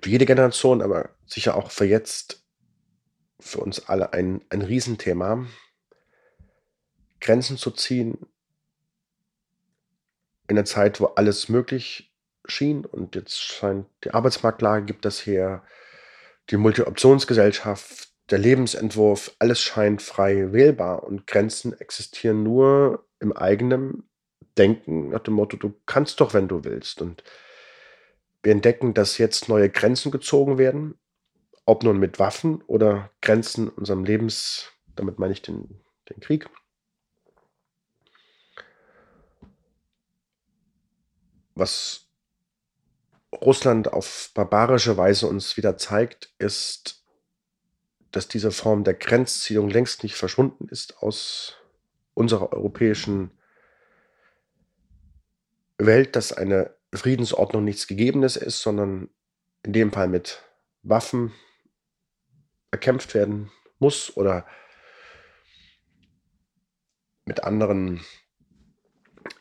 Für 0.00 0.10
jede 0.10 0.26
Generation, 0.26 0.82
aber 0.82 1.10
sicher 1.26 1.56
auch 1.56 1.70
für 1.70 1.84
jetzt, 1.84 2.44
für 3.40 3.58
uns 3.58 3.88
alle 3.88 4.12
ein, 4.12 4.42
ein 4.48 4.62
Riesenthema. 4.62 5.46
Grenzen 7.20 7.56
zu 7.56 7.70
ziehen 7.70 8.26
in 10.48 10.56
einer 10.56 10.64
Zeit, 10.64 11.00
wo 11.00 11.06
alles 11.06 11.48
möglich 11.48 12.14
schien 12.46 12.84
und 12.84 13.14
jetzt 13.14 13.38
scheint 13.38 13.86
die 14.04 14.12
Arbeitsmarktlage 14.12 14.86
gibt 14.86 15.04
das 15.04 15.26
her, 15.26 15.64
die 16.50 16.56
Multi-Optionsgesellschaft, 16.56 18.05
der 18.30 18.38
Lebensentwurf, 18.38 19.34
alles 19.38 19.60
scheint 19.60 20.02
frei 20.02 20.52
wählbar 20.52 21.04
und 21.04 21.26
Grenzen 21.26 21.78
existieren 21.78 22.42
nur 22.42 23.06
im 23.20 23.32
eigenen 23.32 24.08
Denken 24.58 25.10
nach 25.10 25.20
dem 25.20 25.34
Motto, 25.34 25.56
du 25.56 25.74
kannst 25.86 26.20
doch, 26.20 26.34
wenn 26.34 26.48
du 26.48 26.64
willst. 26.64 27.02
Und 27.02 27.22
wir 28.42 28.52
entdecken, 28.52 28.94
dass 28.94 29.18
jetzt 29.18 29.48
neue 29.48 29.70
Grenzen 29.70 30.10
gezogen 30.10 30.58
werden, 30.58 30.98
ob 31.66 31.82
nun 31.82 31.98
mit 31.98 32.18
Waffen 32.18 32.62
oder 32.66 33.10
Grenzen 33.20 33.68
unserem 33.68 34.04
Lebens, 34.04 34.70
damit 34.94 35.18
meine 35.18 35.32
ich 35.32 35.42
den, 35.42 35.80
den 36.08 36.20
Krieg. 36.20 36.48
Was 41.54 42.06
Russland 43.32 43.92
auf 43.92 44.30
barbarische 44.34 44.96
Weise 44.96 45.26
uns 45.26 45.56
wieder 45.56 45.76
zeigt, 45.76 46.32
ist, 46.38 47.05
dass 48.16 48.28
diese 48.28 48.50
Form 48.50 48.82
der 48.82 48.94
Grenzziehung 48.94 49.68
längst 49.68 50.02
nicht 50.02 50.14
verschwunden 50.14 50.68
ist 50.70 51.02
aus 51.02 51.56
unserer 52.14 52.50
europäischen 52.54 53.30
Welt, 55.76 56.16
dass 56.16 56.32
eine 56.32 56.74
Friedensordnung 56.94 57.62
nichts 57.62 57.86
Gegebenes 57.86 58.36
ist, 58.36 58.62
sondern 58.62 59.10
in 59.64 59.74
dem 59.74 59.92
Fall 59.92 60.08
mit 60.08 60.42
Waffen 60.82 61.34
erkämpft 62.70 63.12
werden 63.12 63.50
muss 63.80 64.16
oder 64.16 64.46
mit 67.26 67.44
anderen 67.44 68.00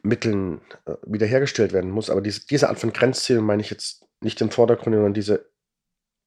Mitteln 0.04 0.60
äh, 0.86 0.96
wiederhergestellt 1.06 1.72
werden 1.72 1.92
muss. 1.92 2.10
Aber 2.10 2.20
diese, 2.20 2.46
diese 2.46 2.68
Art 2.68 2.80
von 2.80 2.92
Grenzziehung 2.92 3.46
meine 3.46 3.62
ich 3.62 3.70
jetzt 3.70 4.06
nicht 4.20 4.42
im 4.42 4.52
Vordergrund, 4.52 4.96
sondern 4.96 5.14
diese 5.14 5.50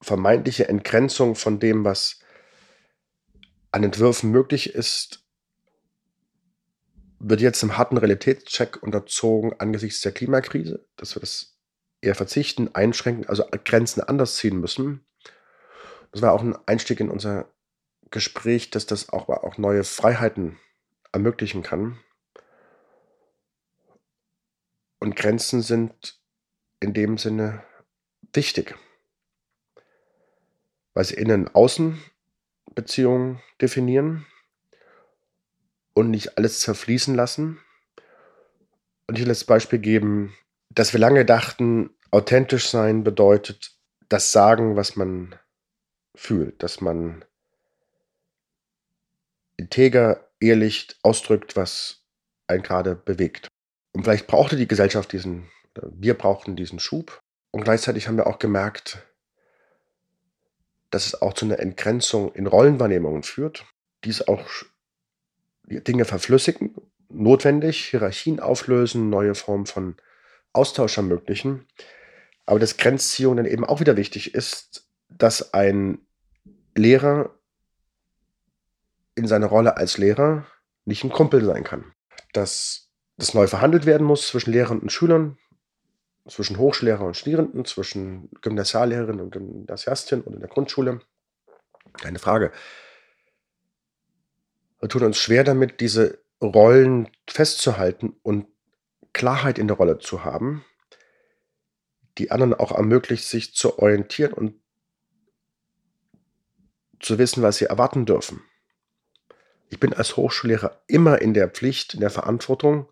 vermeintliche 0.01 0.67
Entgrenzung 0.67 1.35
von 1.35 1.59
dem, 1.59 1.85
was 1.85 2.21
an 3.71 3.83
Entwürfen 3.83 4.31
möglich 4.31 4.73
ist, 4.73 5.23
wird 7.19 7.41
jetzt 7.41 7.61
im 7.63 7.77
harten 7.77 7.97
Realitätscheck 7.97 8.81
unterzogen 8.81 9.53
angesichts 9.59 10.01
der 10.01 10.13
Klimakrise, 10.13 10.85
dass 10.95 11.15
wir 11.15 11.19
das 11.19 11.57
eher 12.01 12.15
verzichten, 12.15 12.73
einschränken, 12.73 13.27
also 13.27 13.43
Grenzen 13.65 14.01
anders 14.01 14.37
ziehen 14.37 14.59
müssen. 14.59 15.05
Das 16.11 16.21
war 16.21 16.31
auch 16.31 16.41
ein 16.41 16.57
Einstieg 16.65 16.99
in 17.01 17.09
unser 17.09 17.51
Gespräch, 18.09 18.71
dass 18.71 18.85
das 18.85 19.09
auch, 19.09 19.29
auch 19.29 19.57
neue 19.57 19.83
Freiheiten 19.83 20.57
ermöglichen 21.11 21.61
kann. 21.61 21.99
Und 24.99 25.15
Grenzen 25.15 25.61
sind 25.61 26.19
in 26.79 26.93
dem 26.93 27.17
Sinne 27.17 27.63
wichtig, 28.33 28.75
weil 30.93 31.05
sie 31.05 31.15
innen-außen 31.15 32.01
Beziehungen 32.75 33.41
definieren 33.61 34.25
und 35.93 36.09
nicht 36.11 36.37
alles 36.37 36.61
zerfließen 36.61 37.15
lassen. 37.15 37.59
Und 39.07 39.15
ich 39.15 39.21
will 39.21 39.29
das 39.29 39.43
Beispiel 39.43 39.79
geben, 39.79 40.35
dass 40.69 40.93
wir 40.93 40.99
lange 40.99 41.25
dachten, 41.25 41.89
authentisch 42.11 42.69
sein 42.69 43.03
bedeutet 43.03 43.71
das 44.07 44.31
Sagen, 44.31 44.75
was 44.75 44.95
man 44.95 45.35
fühlt, 46.15 46.61
dass 46.63 46.81
man 46.81 47.25
integer, 49.57 50.29
ehrlich 50.39 50.95
ausdrückt, 51.03 51.55
was 51.55 52.05
einen 52.47 52.63
gerade 52.63 52.95
bewegt. 52.95 53.47
Und 53.93 54.03
vielleicht 54.03 54.27
brauchte 54.27 54.55
die 54.55 54.67
Gesellschaft 54.67 55.11
diesen, 55.11 55.49
wir 55.75 56.17
brauchten 56.17 56.55
diesen 56.55 56.79
Schub. 56.79 57.19
Und 57.51 57.63
gleichzeitig 57.63 58.07
haben 58.07 58.17
wir 58.17 58.27
auch 58.27 58.39
gemerkt, 58.39 59.05
dass 60.89 61.07
es 61.07 61.21
auch 61.21 61.33
zu 61.33 61.45
einer 61.45 61.59
Entgrenzung 61.59 62.33
in 62.33 62.47
Rollenwahrnehmungen 62.47 63.23
führt, 63.23 63.65
die 64.03 64.09
es 64.09 64.27
auch 64.27 64.43
Dinge 65.63 66.05
verflüssigen, 66.05 66.75
notwendig, 67.09 67.85
Hierarchien 67.89 68.39
auflösen, 68.39 69.09
neue 69.09 69.35
Formen 69.35 69.65
von 69.65 69.95
Austausch 70.53 70.97
ermöglichen. 70.97 71.67
Aber 72.45 72.59
dass 72.59 72.77
Grenzziehung 72.77 73.37
dann 73.37 73.45
eben 73.45 73.65
auch 73.65 73.79
wieder 73.79 73.97
wichtig 73.97 74.33
ist, 74.33 74.87
dass 75.09 75.53
ein 75.53 75.99
Lehrer 76.75 77.35
in 79.15 79.27
seiner 79.27 79.47
Rolle 79.47 79.77
als 79.77 79.97
Lehrer 79.97 80.45
nicht 80.85 81.03
ein 81.03 81.11
Kumpel 81.11 81.43
sein 81.43 81.63
kann. 81.63 81.93
Dass 82.33 82.89
das 83.17 83.33
neu 83.33 83.47
verhandelt 83.47 83.85
werden 83.85 84.07
muss 84.07 84.27
zwischen 84.27 84.51
Lehrern 84.51 84.79
und 84.79 84.91
Schülern, 84.91 85.37
zwischen 86.27 86.57
Hochschullehrer 86.57 87.05
und 87.05 87.17
Studierenden, 87.17 87.65
zwischen 87.65 88.29
Gymnasiallehrerinnen 88.41 89.21
und 89.21 89.31
Gymnasiastinnen 89.31 90.25
und 90.25 90.33
in 90.33 90.39
der 90.39 90.49
Grundschule. 90.49 91.01
Keine 91.93 92.19
Frage. 92.19 92.51
Wir 94.79 94.89
tun 94.89 95.03
uns 95.03 95.17
schwer 95.17 95.43
damit, 95.43 95.81
diese 95.81 96.19
Rollen 96.41 97.09
festzuhalten 97.27 98.15
und 98.23 98.47
Klarheit 99.13 99.59
in 99.59 99.67
der 99.67 99.77
Rolle 99.77 99.97
zu 99.99 100.23
haben, 100.23 100.63
die 102.17 102.31
anderen 102.31 102.53
auch 102.53 102.71
ermöglicht, 102.71 103.25
sich 103.25 103.53
zu 103.53 103.79
orientieren 103.79 104.33
und 104.33 104.55
zu 106.99 107.17
wissen, 107.17 107.43
was 107.43 107.57
sie 107.57 107.65
erwarten 107.65 108.05
dürfen. 108.05 108.41
Ich 109.69 109.79
bin 109.79 109.93
als 109.93 110.17
Hochschullehrer 110.17 110.81
immer 110.87 111.21
in 111.21 111.33
der 111.33 111.49
Pflicht, 111.49 111.93
in 111.93 111.99
der 111.99 112.09
Verantwortung, 112.09 112.89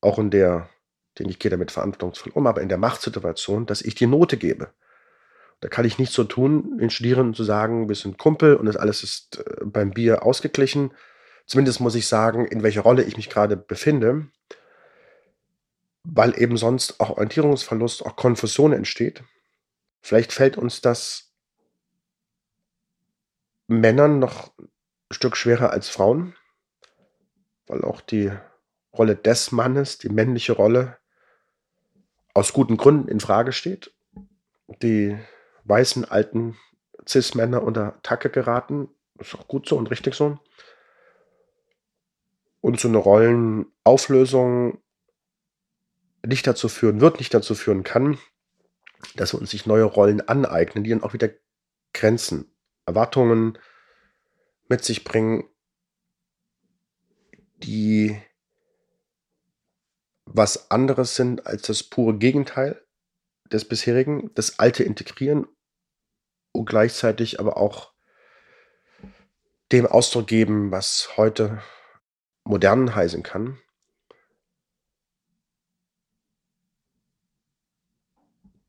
auch 0.00 0.18
in 0.18 0.30
der 0.30 0.68
denn 1.18 1.28
ich 1.28 1.38
gehe 1.38 1.50
damit 1.50 1.70
verantwortungsvoll 1.70 2.32
um, 2.34 2.46
aber 2.46 2.60
in 2.60 2.68
der 2.68 2.78
Machtsituation, 2.78 3.66
dass 3.66 3.82
ich 3.82 3.94
die 3.94 4.06
Note 4.06 4.36
gebe. 4.36 4.72
Da 5.60 5.68
kann 5.68 5.84
ich 5.84 5.98
nicht 5.98 6.12
so 6.12 6.24
tun, 6.24 6.78
den 6.78 6.90
Studierenden 6.90 7.34
zu 7.34 7.44
sagen, 7.44 7.88
wir 7.88 7.96
sind 7.96 8.18
Kumpel 8.18 8.56
und 8.56 8.66
das 8.66 8.76
alles 8.76 9.02
ist 9.02 9.38
äh, 9.38 9.64
beim 9.64 9.92
Bier 9.92 10.22
ausgeglichen. 10.24 10.92
Zumindest 11.46 11.80
muss 11.80 11.94
ich 11.94 12.06
sagen, 12.06 12.46
in 12.46 12.62
welcher 12.62 12.82
Rolle 12.82 13.02
ich 13.02 13.16
mich 13.16 13.30
gerade 13.30 13.56
befinde, 13.56 14.26
weil 16.02 16.38
eben 16.38 16.56
sonst 16.56 17.00
auch 17.00 17.10
Orientierungsverlust, 17.10 18.04
auch 18.04 18.16
Konfusion 18.16 18.72
entsteht. 18.72 19.22
Vielleicht 20.02 20.32
fällt 20.32 20.58
uns 20.58 20.80
das 20.80 21.32
Männern 23.66 24.18
noch 24.18 24.52
ein 24.58 24.68
Stück 25.10 25.36
schwerer 25.36 25.70
als 25.70 25.88
Frauen, 25.88 26.34
weil 27.66 27.82
auch 27.82 28.02
die 28.02 28.30
Rolle 28.92 29.16
des 29.16 29.52
Mannes, 29.52 29.98
die 29.98 30.10
männliche 30.10 30.52
Rolle, 30.52 30.98
aus 32.34 32.52
guten 32.52 32.76
Gründen 32.76 33.08
in 33.08 33.20
Frage 33.20 33.52
steht. 33.52 33.94
Die 34.82 35.16
weißen 35.64 36.04
alten 36.04 36.56
Cis-Männer 37.08 37.62
unter 37.62 38.00
Tacke 38.02 38.28
geraten. 38.28 38.88
Ist 39.18 39.34
auch 39.34 39.48
gut 39.48 39.68
so 39.68 39.76
und 39.76 39.90
richtig 39.90 40.14
so. 40.14 40.38
Und 42.60 42.80
so 42.80 42.88
eine 42.88 42.98
Rollenauflösung 42.98 44.82
nicht 46.26 46.46
dazu 46.46 46.68
führen 46.68 47.00
wird, 47.00 47.18
nicht 47.18 47.34
dazu 47.34 47.54
führen 47.54 47.84
kann, 47.84 48.18
dass 49.14 49.34
wir 49.34 49.40
uns 49.40 49.50
sich 49.50 49.66
neue 49.66 49.84
Rollen 49.84 50.26
aneignen, 50.26 50.82
die 50.82 50.90
dann 50.90 51.02
auch 51.02 51.12
wieder 51.12 51.30
Grenzen, 51.92 52.56
Erwartungen 52.86 53.58
mit 54.68 54.82
sich 54.82 55.04
bringen, 55.04 55.44
die 57.58 58.20
was 60.34 60.72
anderes 60.72 61.14
sind 61.14 61.46
als 61.46 61.62
das 61.62 61.84
pure 61.84 62.18
Gegenteil 62.18 62.84
des 63.52 63.66
bisherigen, 63.68 64.34
das 64.34 64.58
Alte 64.58 64.82
integrieren 64.82 65.46
und 66.50 66.66
gleichzeitig 66.66 67.38
aber 67.38 67.56
auch 67.56 67.92
dem 69.70 69.86
Ausdruck 69.86 70.26
geben, 70.26 70.72
was 70.72 71.16
heute 71.16 71.62
modern 72.42 72.96
heißen 72.96 73.22
kann. 73.22 73.60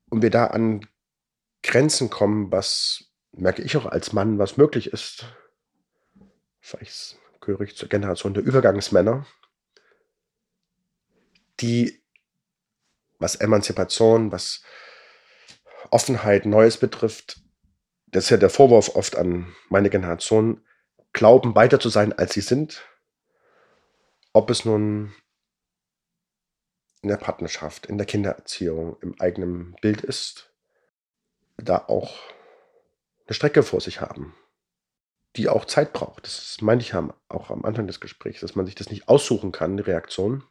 Und 0.10 0.22
wir 0.22 0.30
da 0.30 0.46
an 0.46 0.88
Grenzen 1.64 2.12
kommen, 2.12 2.52
was 2.52 3.06
merke 3.32 3.64
ich 3.64 3.76
auch 3.76 3.88
als 3.88 4.14
Mann, 4.14 4.38
was 4.38 4.58
möglich 4.58 4.94
ist. 4.94 5.26
Vielleicht 6.62 7.18
gehöre 7.42 7.62
ich 7.62 7.76
zur 7.76 7.90
Generation 7.90 8.36
der 8.36 8.44
Übergangsmänner, 8.44 9.26
die, 11.60 12.02
was 13.19 13.36
Emanzipation, 13.36 14.32
was 14.32 14.61
Offenheit, 15.91 16.45
Neues 16.45 16.77
betrifft, 16.77 17.41
das 18.07 18.26
ist 18.26 18.30
ja 18.30 18.38
der 18.38 18.49
Vorwurf 18.49 18.95
oft 18.95 19.15
an 19.15 19.53
meine 19.69 19.90
Generation, 19.90 20.64
glauben 21.14 21.56
weiter 21.56 21.80
zu 21.80 21.90
sein, 21.90 22.14
als 22.14 22.34
sie 22.34 22.41
sind. 22.41 22.84
Ob 24.34 24.49
es 24.49 24.65
nun 24.65 25.14
in 27.02 27.10
der 27.10 27.18
Partnerschaft, 27.18 27.86
in 27.86 27.98
der 27.98 28.07
Kindererziehung, 28.07 28.98
im 29.02 29.19
eigenen 29.19 29.76
Bild 29.82 30.02
ist, 30.02 30.52
da 31.57 31.77
auch 31.77 32.19
eine 33.27 33.34
Strecke 33.34 33.64
vor 33.64 33.82
sich 33.82 34.02
haben, 34.02 34.36
die 35.36 35.49
auch 35.49 35.65
Zeit 35.65 35.94
braucht. 35.94 36.26
Das 36.26 36.57
meine 36.61 36.82
ich 36.82 36.94
auch 36.95 37.49
am 37.49 37.65
Anfang 37.65 37.88
des 37.88 37.99
Gesprächs, 37.99 38.41
dass 38.41 38.56
man 38.56 38.65
sich 38.65 38.76
das 38.76 38.90
nicht 38.90 39.07
aussuchen 39.07 39.52
kann, 39.52 39.77
die 39.77 39.84
Reaktion. 39.84 40.44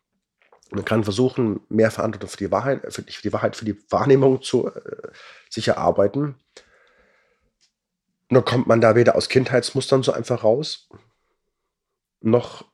Man 0.71 0.85
kann 0.85 1.05
versuchen, 1.05 1.61
mehr 1.69 1.91
Verantwortung 1.91 2.29
für 2.29 2.37
die 2.37 2.51
Wahrheit, 2.51 2.93
für 2.93 3.03
die, 3.03 3.13
für 3.13 3.23
die 3.23 3.33
Wahrheit, 3.33 3.57
für 3.57 3.65
die 3.65 3.79
Wahrnehmung 3.91 4.43
zu 4.43 4.69
äh, 4.69 5.09
sich 5.51 5.69
erarbeiten. 5.69 6.37
Nur 8.31 8.45
kommt 8.45 8.67
man 8.67 8.81
da 8.81 8.95
weder 8.97 9.15
aus 9.15 9.29
Kindheitsmustern 9.29 10.03
so 10.03 10.13
einfach 10.13 10.43
raus, 10.43 10.89
noch 12.21 12.65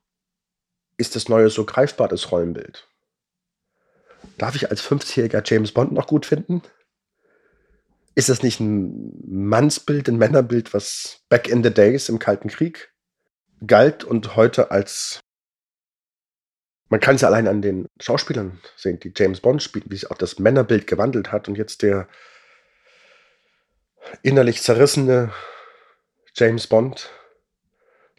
ist 0.96 1.16
das 1.16 1.28
Neue 1.28 1.50
so 1.50 1.64
greifbar, 1.64 2.08
das 2.08 2.30
Rollenbild. 2.30 2.86
Darf 4.38 4.54
ich 4.54 4.70
als 4.70 4.82
50-jähriger 4.82 5.42
James 5.44 5.72
Bond 5.72 5.92
noch 5.92 6.06
gut 6.06 6.26
finden? 6.26 6.62
Ist 8.14 8.28
das 8.28 8.42
nicht 8.42 8.60
ein 8.60 9.12
Mannsbild, 9.26 10.08
ein 10.08 10.18
Männerbild, 10.18 10.72
was 10.74 11.20
back 11.28 11.48
in 11.48 11.64
the 11.64 11.72
days 11.72 12.08
im 12.08 12.18
Kalten 12.18 12.48
Krieg 12.48 12.92
galt 13.66 14.04
und 14.04 14.36
heute 14.36 14.70
als 14.70 15.20
man 16.90 17.00
kann 17.00 17.14
es 17.14 17.24
allein 17.24 17.46
an 17.46 17.62
den 17.62 17.88
Schauspielern 18.00 18.60
sehen, 18.76 18.98
die 18.98 19.12
James 19.16 19.40
Bond 19.40 19.62
spielen, 19.62 19.86
wie 19.88 19.96
sich 19.96 20.10
auch 20.10 20.18
das 20.18 20.38
Männerbild 20.40 20.88
gewandelt 20.88 21.30
hat 21.30 21.48
und 21.48 21.56
jetzt 21.56 21.82
der 21.82 22.08
innerlich 24.22 24.60
zerrissene 24.60 25.32
James 26.34 26.66
Bond 26.66 27.10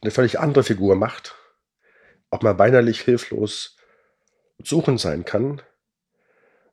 eine 0.02 0.12
völlig 0.12 0.40
andere 0.40 0.64
Figur 0.64 0.96
macht, 0.96 1.36
auch 2.30 2.42
mal 2.42 2.58
weinerlich 2.58 3.02
hilflos 3.02 3.76
suchend 4.64 5.02
sein 5.02 5.26
kann, 5.26 5.62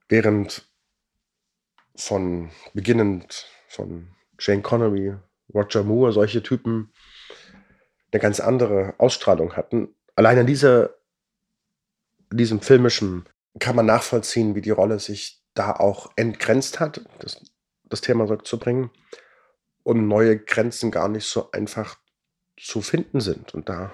während 0.08 0.68
von 1.96 2.50
beginnend 2.74 3.48
von 3.66 4.14
Jane 4.38 4.62
Connery, 4.62 5.16
Roger 5.52 5.82
Moore, 5.82 6.12
solche 6.12 6.44
Typen 6.44 6.92
eine 8.12 8.20
ganz 8.20 8.38
andere 8.38 8.94
Ausstrahlung 8.98 9.56
hatten. 9.56 9.96
Allein 10.14 10.38
an 10.38 10.46
dieser 10.46 10.97
diesem 12.30 12.60
filmischen 12.60 13.28
kann 13.58 13.76
man 13.76 13.86
nachvollziehen, 13.86 14.54
wie 14.54 14.60
die 14.60 14.70
Rolle 14.70 14.98
sich 14.98 15.42
da 15.54 15.72
auch 15.72 16.10
entgrenzt 16.16 16.80
hat, 16.80 17.00
das, 17.18 17.42
das 17.84 18.00
Thema 18.00 18.26
zurückzubringen 18.26 18.90
und 19.82 20.06
neue 20.06 20.38
Grenzen 20.38 20.90
gar 20.90 21.08
nicht 21.08 21.26
so 21.26 21.50
einfach 21.50 21.98
zu 22.56 22.80
finden 22.82 23.20
sind. 23.20 23.54
Und 23.54 23.68
da 23.68 23.92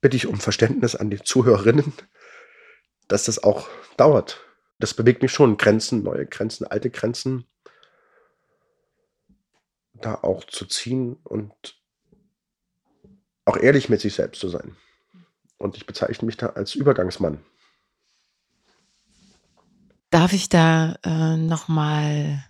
bitte 0.00 0.16
ich 0.16 0.26
um 0.26 0.40
Verständnis 0.40 0.96
an 0.96 1.10
die 1.10 1.22
Zuhörerinnen, 1.22 1.92
dass 3.08 3.24
das 3.24 3.42
auch 3.42 3.68
dauert. 3.96 4.40
Das 4.78 4.94
bewegt 4.94 5.22
mich 5.22 5.32
schon, 5.32 5.56
Grenzen, 5.56 6.02
neue 6.02 6.26
Grenzen, 6.26 6.66
alte 6.66 6.90
Grenzen 6.90 7.46
da 9.94 10.14
auch 10.14 10.44
zu 10.44 10.66
ziehen 10.66 11.18
und 11.24 11.54
auch 13.44 13.56
ehrlich 13.56 13.88
mit 13.88 14.00
sich 14.00 14.14
selbst 14.14 14.40
zu 14.40 14.48
sein. 14.48 14.76
Und 15.60 15.76
ich 15.76 15.86
bezeichne 15.86 16.24
mich 16.24 16.38
da 16.38 16.46
als 16.46 16.74
Übergangsmann. 16.74 17.38
Darf 20.08 20.32
ich 20.32 20.48
da 20.48 20.96
äh, 21.04 21.36
nochmal 21.36 22.42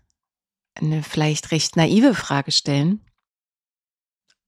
eine 0.77 1.03
vielleicht 1.03 1.51
recht 1.51 1.77
naive 1.77 2.15
Frage 2.15 2.53
stellen? 2.53 3.05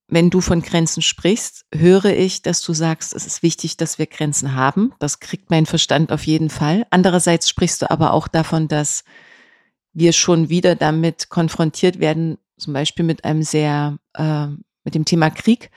Wenn 0.06 0.30
du 0.30 0.40
von 0.40 0.62
Grenzen 0.62 1.02
sprichst, 1.02 1.66
höre 1.74 2.16
ich, 2.16 2.42
dass 2.42 2.62
du 2.62 2.72
sagst, 2.72 3.14
es 3.14 3.26
ist 3.26 3.42
wichtig, 3.42 3.76
dass 3.78 3.98
wir 3.98 4.06
Grenzen 4.06 4.54
haben. 4.54 4.94
Das 5.00 5.18
kriegt 5.18 5.50
mein 5.50 5.66
Verstand 5.66 6.12
auf 6.12 6.24
jeden 6.24 6.48
Fall. 6.48 6.86
Andererseits 6.90 7.48
sprichst 7.48 7.82
du 7.82 7.90
aber 7.90 8.12
auch 8.12 8.28
davon, 8.28 8.68
dass 8.68 9.02
wir 9.92 10.12
schon 10.12 10.48
wieder 10.48 10.76
damit 10.76 11.30
konfrontiert 11.30 11.98
werden, 11.98 12.38
zum 12.58 12.74
Beispiel 12.74 13.04
mit 13.04 13.24
einem 13.24 13.42
sehr, 13.42 13.98
äh, 14.14 14.46
mit 14.84 14.94
dem 14.94 15.04
Thema 15.04 15.30
Krieg 15.30 15.70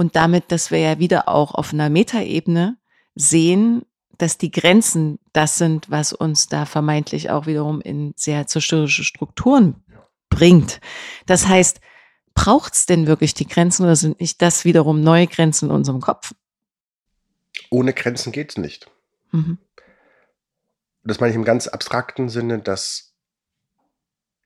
und 0.00 0.16
damit, 0.16 0.50
dass 0.50 0.70
wir 0.70 0.78
ja 0.78 0.98
wieder 0.98 1.28
auch 1.28 1.54
auf 1.54 1.74
einer 1.74 1.90
Metaebene 1.90 2.78
sehen, 3.14 3.82
dass 4.16 4.38
die 4.38 4.50
Grenzen 4.50 5.18
das 5.34 5.58
sind, 5.58 5.90
was 5.90 6.14
uns 6.14 6.46
da 6.46 6.64
vermeintlich 6.64 7.28
auch 7.28 7.44
wiederum 7.44 7.82
in 7.82 8.14
sehr 8.16 8.46
zerstörerische 8.46 9.04
Strukturen 9.04 9.84
bringt. 10.30 10.80
Das 11.26 11.46
heißt, 11.46 11.82
braucht 12.32 12.76
es 12.76 12.86
denn 12.86 13.06
wirklich 13.06 13.34
die 13.34 13.46
Grenzen 13.46 13.82
oder 13.82 13.94
sind 13.94 14.20
nicht 14.20 14.40
das 14.40 14.64
wiederum 14.64 15.02
neue 15.02 15.26
Grenzen 15.26 15.68
in 15.68 15.74
unserem 15.74 16.00
Kopf? 16.00 16.32
Ohne 17.68 17.92
Grenzen 17.92 18.32
geht 18.32 18.52
es 18.52 18.56
nicht. 18.56 18.90
Mhm. 19.32 19.58
Das 21.04 21.20
meine 21.20 21.32
ich 21.32 21.36
im 21.36 21.44
ganz 21.44 21.68
abstrakten 21.68 22.30
Sinne, 22.30 22.58
dass 22.60 23.12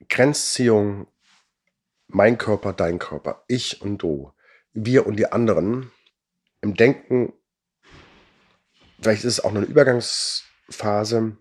Grenzziehung 0.08 1.06
mein 2.08 2.38
Körper, 2.38 2.72
dein 2.72 2.98
Körper, 2.98 3.44
ich 3.46 3.80
und 3.80 3.98
du, 3.98 4.32
wir 4.74 5.06
und 5.06 5.16
die 5.16 5.30
anderen 5.32 5.90
im 6.60 6.74
Denken, 6.74 7.32
vielleicht 9.00 9.24
ist 9.24 9.38
es 9.38 9.44
auch 9.44 9.50
eine 9.50 9.64
Übergangsphase, 9.64 11.36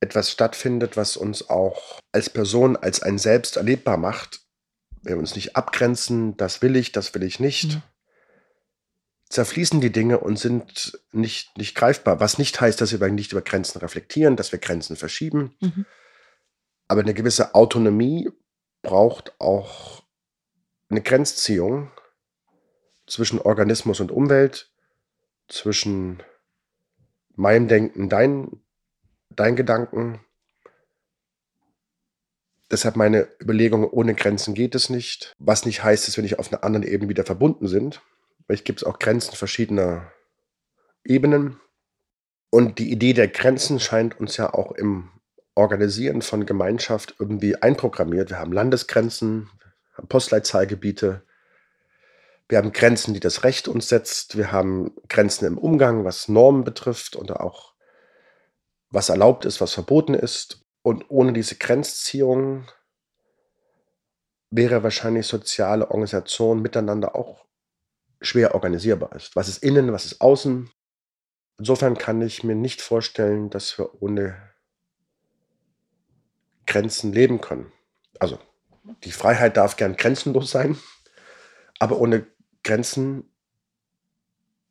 etwas 0.00 0.30
stattfindet, 0.30 0.96
was 0.96 1.16
uns 1.16 1.48
auch 1.48 1.98
als 2.12 2.28
Person, 2.28 2.76
als 2.76 3.02
ein 3.02 3.18
Selbst 3.18 3.56
erlebbar 3.56 3.96
macht. 3.96 4.42
Wir 5.02 5.16
uns 5.16 5.34
nicht 5.34 5.56
abgrenzen, 5.56 6.36
das 6.36 6.62
will 6.62 6.76
ich, 6.76 6.92
das 6.92 7.14
will 7.14 7.22
ich 7.22 7.40
nicht. 7.40 7.74
Mhm. 7.74 7.82
Zerfließen 9.30 9.80
die 9.80 9.90
Dinge 9.90 10.20
und 10.20 10.38
sind 10.38 11.00
nicht, 11.12 11.56
nicht 11.56 11.74
greifbar. 11.74 12.20
Was 12.20 12.38
nicht 12.38 12.60
heißt, 12.60 12.80
dass 12.80 12.98
wir 12.98 13.08
nicht 13.08 13.32
über 13.32 13.40
Grenzen 13.40 13.78
reflektieren, 13.78 14.36
dass 14.36 14.52
wir 14.52 14.58
Grenzen 14.58 14.96
verschieben. 14.96 15.56
Mhm. 15.60 15.86
Aber 16.86 17.00
eine 17.00 17.14
gewisse 17.14 17.54
Autonomie 17.54 18.30
braucht 18.82 19.34
auch 19.40 20.03
eine 20.88 21.02
Grenzziehung 21.02 21.90
zwischen 23.06 23.40
Organismus 23.40 24.00
und 24.00 24.10
Umwelt, 24.10 24.70
zwischen 25.48 26.22
meinem 27.34 27.68
Denken, 27.68 28.08
dein, 28.08 28.62
dein 29.30 29.56
Gedanken. 29.56 30.20
Deshalb 32.70 32.96
meine 32.96 33.28
Überlegung, 33.40 33.88
ohne 33.88 34.14
Grenzen 34.14 34.54
geht 34.54 34.74
es 34.74 34.88
nicht. 34.88 35.34
Was 35.38 35.66
nicht 35.66 35.84
heißt, 35.84 36.08
dass 36.08 36.16
wir 36.16 36.22
nicht 36.22 36.38
auf 36.38 36.52
einer 36.52 36.64
anderen 36.64 36.86
Ebene 36.86 37.08
wieder 37.08 37.24
verbunden 37.24 37.68
sind. 37.68 38.00
Vielleicht 38.46 38.64
gibt 38.64 38.80
es 38.80 38.84
auch 38.84 38.98
Grenzen 38.98 39.34
verschiedener 39.34 40.10
Ebenen. 41.04 41.60
Und 42.50 42.78
die 42.78 42.90
Idee 42.90 43.12
der 43.12 43.28
Grenzen 43.28 43.80
scheint 43.80 44.18
uns 44.18 44.36
ja 44.36 44.54
auch 44.54 44.72
im 44.72 45.10
Organisieren 45.54 46.22
von 46.22 46.46
Gemeinschaft 46.46 47.16
irgendwie 47.18 47.56
einprogrammiert. 47.56 48.30
Wir 48.30 48.38
haben 48.38 48.52
Landesgrenzen, 48.52 49.50
Postleitzahlgebiete. 50.08 51.24
Wir 52.48 52.58
haben 52.58 52.72
Grenzen, 52.72 53.14
die 53.14 53.20
das 53.20 53.44
Recht 53.44 53.68
uns 53.68 53.88
setzt. 53.88 54.36
Wir 54.36 54.52
haben 54.52 54.94
Grenzen 55.08 55.46
im 55.46 55.58
Umgang, 55.58 56.04
was 56.04 56.28
Normen 56.28 56.64
betrifft 56.64 57.16
und 57.16 57.30
auch 57.32 57.74
was 58.90 59.08
erlaubt 59.08 59.44
ist, 59.44 59.60
was 59.60 59.72
verboten 59.72 60.14
ist. 60.14 60.64
Und 60.82 61.10
ohne 61.10 61.32
diese 61.32 61.56
Grenzziehung 61.56 62.70
wäre 64.50 64.82
wahrscheinlich 64.82 65.26
soziale 65.26 65.90
Organisation 65.90 66.60
miteinander 66.62 67.16
auch 67.16 67.46
schwer 68.20 68.54
organisierbar 68.54 69.14
ist. 69.14 69.34
Was 69.36 69.48
ist 69.48 69.62
innen, 69.62 69.92
was 69.92 70.04
ist 70.04 70.20
außen? 70.20 70.70
Insofern 71.58 71.96
kann 71.96 72.20
ich 72.20 72.44
mir 72.44 72.54
nicht 72.54 72.82
vorstellen, 72.82 73.50
dass 73.50 73.78
wir 73.78 74.02
ohne 74.02 74.36
Grenzen 76.66 77.12
leben 77.12 77.40
können. 77.40 77.72
Also 78.18 78.38
die 79.04 79.12
Freiheit 79.12 79.56
darf 79.56 79.76
gern 79.76 79.96
grenzenlos 79.96 80.50
sein, 80.50 80.78
aber 81.78 81.98
ohne 81.98 82.26
Grenzen 82.62 83.24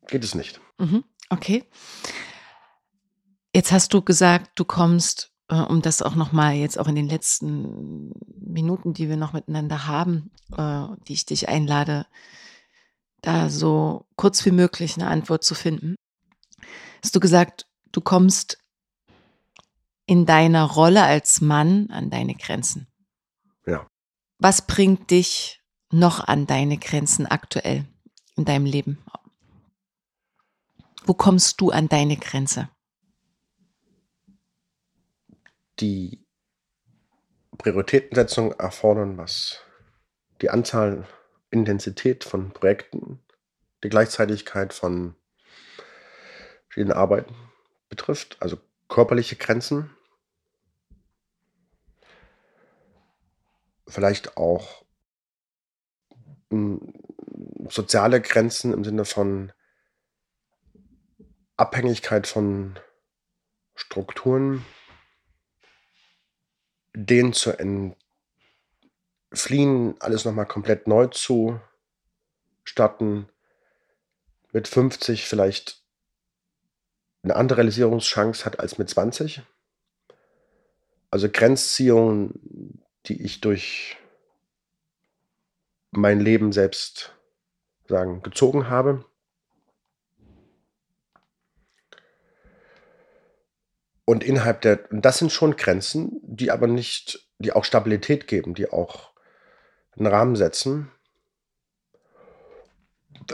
geht 0.08 0.24
es 0.24 0.36
nicht. 0.36 0.60
Mhm, 0.78 1.04
okay. 1.30 1.66
Jetzt 3.56 3.72
hast 3.72 3.94
du 3.94 4.02
gesagt, 4.02 4.52
du 4.56 4.66
kommst, 4.66 5.32
äh, 5.48 5.56
um 5.56 5.82
das 5.82 6.02
auch 6.02 6.16
nochmal 6.16 6.56
jetzt 6.56 6.80
auch 6.80 6.88
in 6.88 6.96
den 6.96 7.08
letzten 7.08 8.12
Minuten, 8.40 8.94
die 8.94 9.10
wir 9.10 9.18
noch 9.18 9.34
miteinander 9.34 9.88
haben, 9.88 10.32
äh, 10.58 10.86
die 11.08 11.14
ich 11.14 11.26
dich 11.26 11.50
einlade, 11.50 12.08
da 13.22 13.50
so 13.50 14.06
kurz 14.16 14.46
wie 14.46 14.52
möglich 14.52 14.96
eine 14.96 15.08
Antwort 15.08 15.44
zu 15.44 15.56
finden. 15.56 15.96
Hast 17.04 17.16
du 17.16 17.20
gesagt, 17.20 17.68
du 17.92 18.02
kommst 18.02 18.58
in 20.06 20.26
deiner 20.26 20.66
Rolle 20.66 21.04
als 21.04 21.40
Mann 21.40 21.90
an 21.90 22.10
deine 22.10 22.36
Grenzen? 22.36 22.88
Was 24.44 24.62
bringt 24.62 25.10
dich 25.10 25.62
noch 25.90 26.28
an 26.28 26.46
deine 26.46 26.78
Grenzen 26.78 27.26
aktuell 27.26 27.86
in 28.36 28.44
deinem 28.44 28.66
Leben? 28.66 29.02
Wo 31.06 31.14
kommst 31.14 31.62
du 31.62 31.70
an 31.70 31.88
deine 31.88 32.18
Grenze? 32.18 32.68
Die 35.80 36.28
Prioritätensetzung 37.58 38.52
erfordern, 38.52 39.18
was 39.18 39.62
die 40.42 40.50
Anzahl, 40.50 41.08
Intensität 41.50 42.26
von 42.26 42.52
Projekten, 42.52 43.24
die 43.82 43.88
Gleichzeitigkeit 43.88 44.74
von 44.74 45.16
verschiedenen 46.68 46.98
Arbeiten 46.98 47.34
betrifft, 47.88 48.36
also 48.42 48.58
körperliche 48.90 49.38
Grenzen, 49.38 49.96
vielleicht 53.88 54.38
auch 54.38 54.84
hm, 56.50 56.94
soziale 57.70 58.22
Grenzen 58.22 58.74
im 58.74 58.84
Sinne 58.84 59.06
von 59.06 59.52
Abhängigkeit 61.58 62.28
von 62.28 62.80
Strukturen, 63.76 64.66
denen 66.96 67.34
zu 67.34 67.52
entfliehen, 69.32 69.96
alles 70.00 70.26
nochmal 70.26 70.46
komplett 70.46 70.88
neu 70.88 71.08
zu 71.08 71.60
starten, 72.64 73.30
mit 74.52 74.68
50 74.68 75.26
vielleicht 75.26 75.84
eine 77.24 77.36
andere 77.36 77.60
Realisierungschance 77.60 78.46
hat 78.46 78.60
als 78.60 78.78
mit 78.78 78.90
20. 78.90 79.42
Also 81.10 81.30
Grenzziehungen, 81.30 82.83
die 83.06 83.22
ich 83.22 83.42
durch 83.42 83.98
mein 85.92 86.20
Leben 86.20 86.52
selbst 86.52 87.14
sagen, 87.88 88.22
gezogen 88.24 88.70
habe. 88.70 89.06
Und 94.06 94.24
innerhalb 94.24 94.62
der, 94.62 94.92
und 94.92 95.04
das 95.04 95.18
sind 95.18 95.32
schon 95.32 95.56
Grenzen, 95.56 96.20
die 96.24 96.52
aber 96.52 96.68
nicht, 96.68 97.30
die 97.40 97.54
auch 97.54 97.64
Stabilität 97.64 98.28
geben, 98.28 98.54
die 98.54 98.70
auch 98.70 99.12
einen 99.96 100.08
Rahmen 100.08 100.36
setzen. 100.36 100.92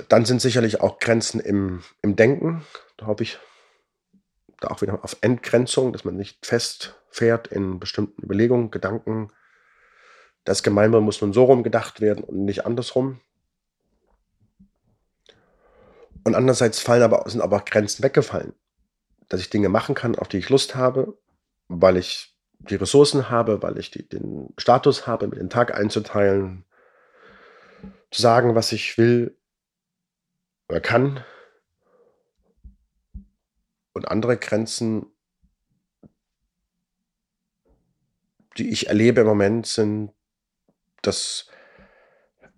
Dann 0.10 0.26
sind 0.26 0.42
sicherlich 0.42 0.82
auch 0.82 1.00
Grenzen 1.00 1.40
im, 1.40 1.84
im 2.02 2.16
Denken. 2.16 2.66
Da 2.98 3.08
habe 3.08 3.24
ich 3.24 3.40
da 4.60 4.68
auch 4.68 4.82
wieder 4.82 5.04
auf 5.04 5.18
Entgrenzung, 5.22 5.94
dass 5.94 6.04
man 6.04 6.16
nicht 6.16 6.46
festfährt 6.46 7.48
in 7.48 7.80
bestimmten 7.80 8.22
Überlegungen, 8.22 8.70
Gedanken. 8.70 9.32
Das 10.44 10.64
Gemeinwohl 10.64 11.02
muss 11.02 11.22
nun 11.22 11.34
so 11.34 11.44
rum 11.44 11.64
gedacht 11.64 12.02
werden 12.02 12.24
und 12.24 12.46
nicht 12.46 12.66
andersrum. 12.66 13.20
Und 16.24 16.36
andererseits 16.36 16.80
fallen 16.80 17.04
aber, 17.04 17.30
sind 17.30 17.42
aber 17.42 17.58
auch 17.58 17.66
Grenzen 17.66 18.04
weggefallen. 18.04 18.54
Dass 19.28 19.42
ich 19.42 19.50
Dinge 19.50 19.70
machen 19.70 19.96
kann, 19.96 20.16
auf 20.16 20.28
die 20.28 20.38
ich 20.38 20.50
Lust 20.50 20.76
habe, 20.76 21.18
weil 21.68 21.98
ich 21.98 22.36
die 22.60 22.76
Ressourcen 22.76 23.30
habe, 23.30 23.62
weil 23.62 23.78
ich 23.78 23.92
die, 23.92 24.08
den 24.08 24.54
Status 24.58 25.08
habe, 25.08 25.28
mir 25.28 25.38
den 25.38 25.50
Tag 25.50 25.74
einzuteilen, 25.74 26.66
zu 28.12 28.22
sagen, 28.22 28.56
was 28.56 28.72
ich 28.72 28.98
will 28.98 29.38
oder 30.68 30.82
kann. 30.82 31.24
Und 33.94 34.08
andere 34.08 34.38
Grenzen, 34.38 35.08
die 38.58 38.70
ich 38.70 38.88
erlebe 38.88 39.22
im 39.22 39.28
Moment, 39.28 39.66
sind 39.68 40.12
das 41.02 41.48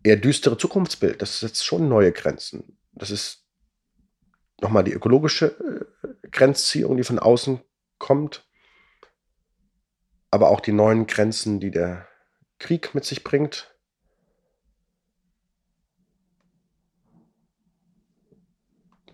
eher 0.03 0.18
düstere 0.18 0.57
Zukunftsbild. 0.57 1.22
Das 1.22 1.39
setzt 1.39 1.65
schon 1.65 1.88
neue 1.88 2.11
Grenzen. 2.11 2.77
Das 2.93 3.11
ist 3.11 3.45
nochmal 4.61 4.84
die 4.84 4.93
ökologische 4.93 5.88
äh, 6.03 6.27
Grenzziehung, 6.30 6.97
die 6.97 7.03
von 7.03 7.19
außen 7.19 7.61
kommt, 7.97 8.47
aber 10.30 10.49
auch 10.49 10.59
die 10.59 10.72
neuen 10.72 11.07
Grenzen, 11.07 11.59
die 11.59 11.72
der 11.72 12.07
Krieg 12.57 12.95
mit 12.95 13.05
sich 13.05 13.23
bringt. 13.23 13.76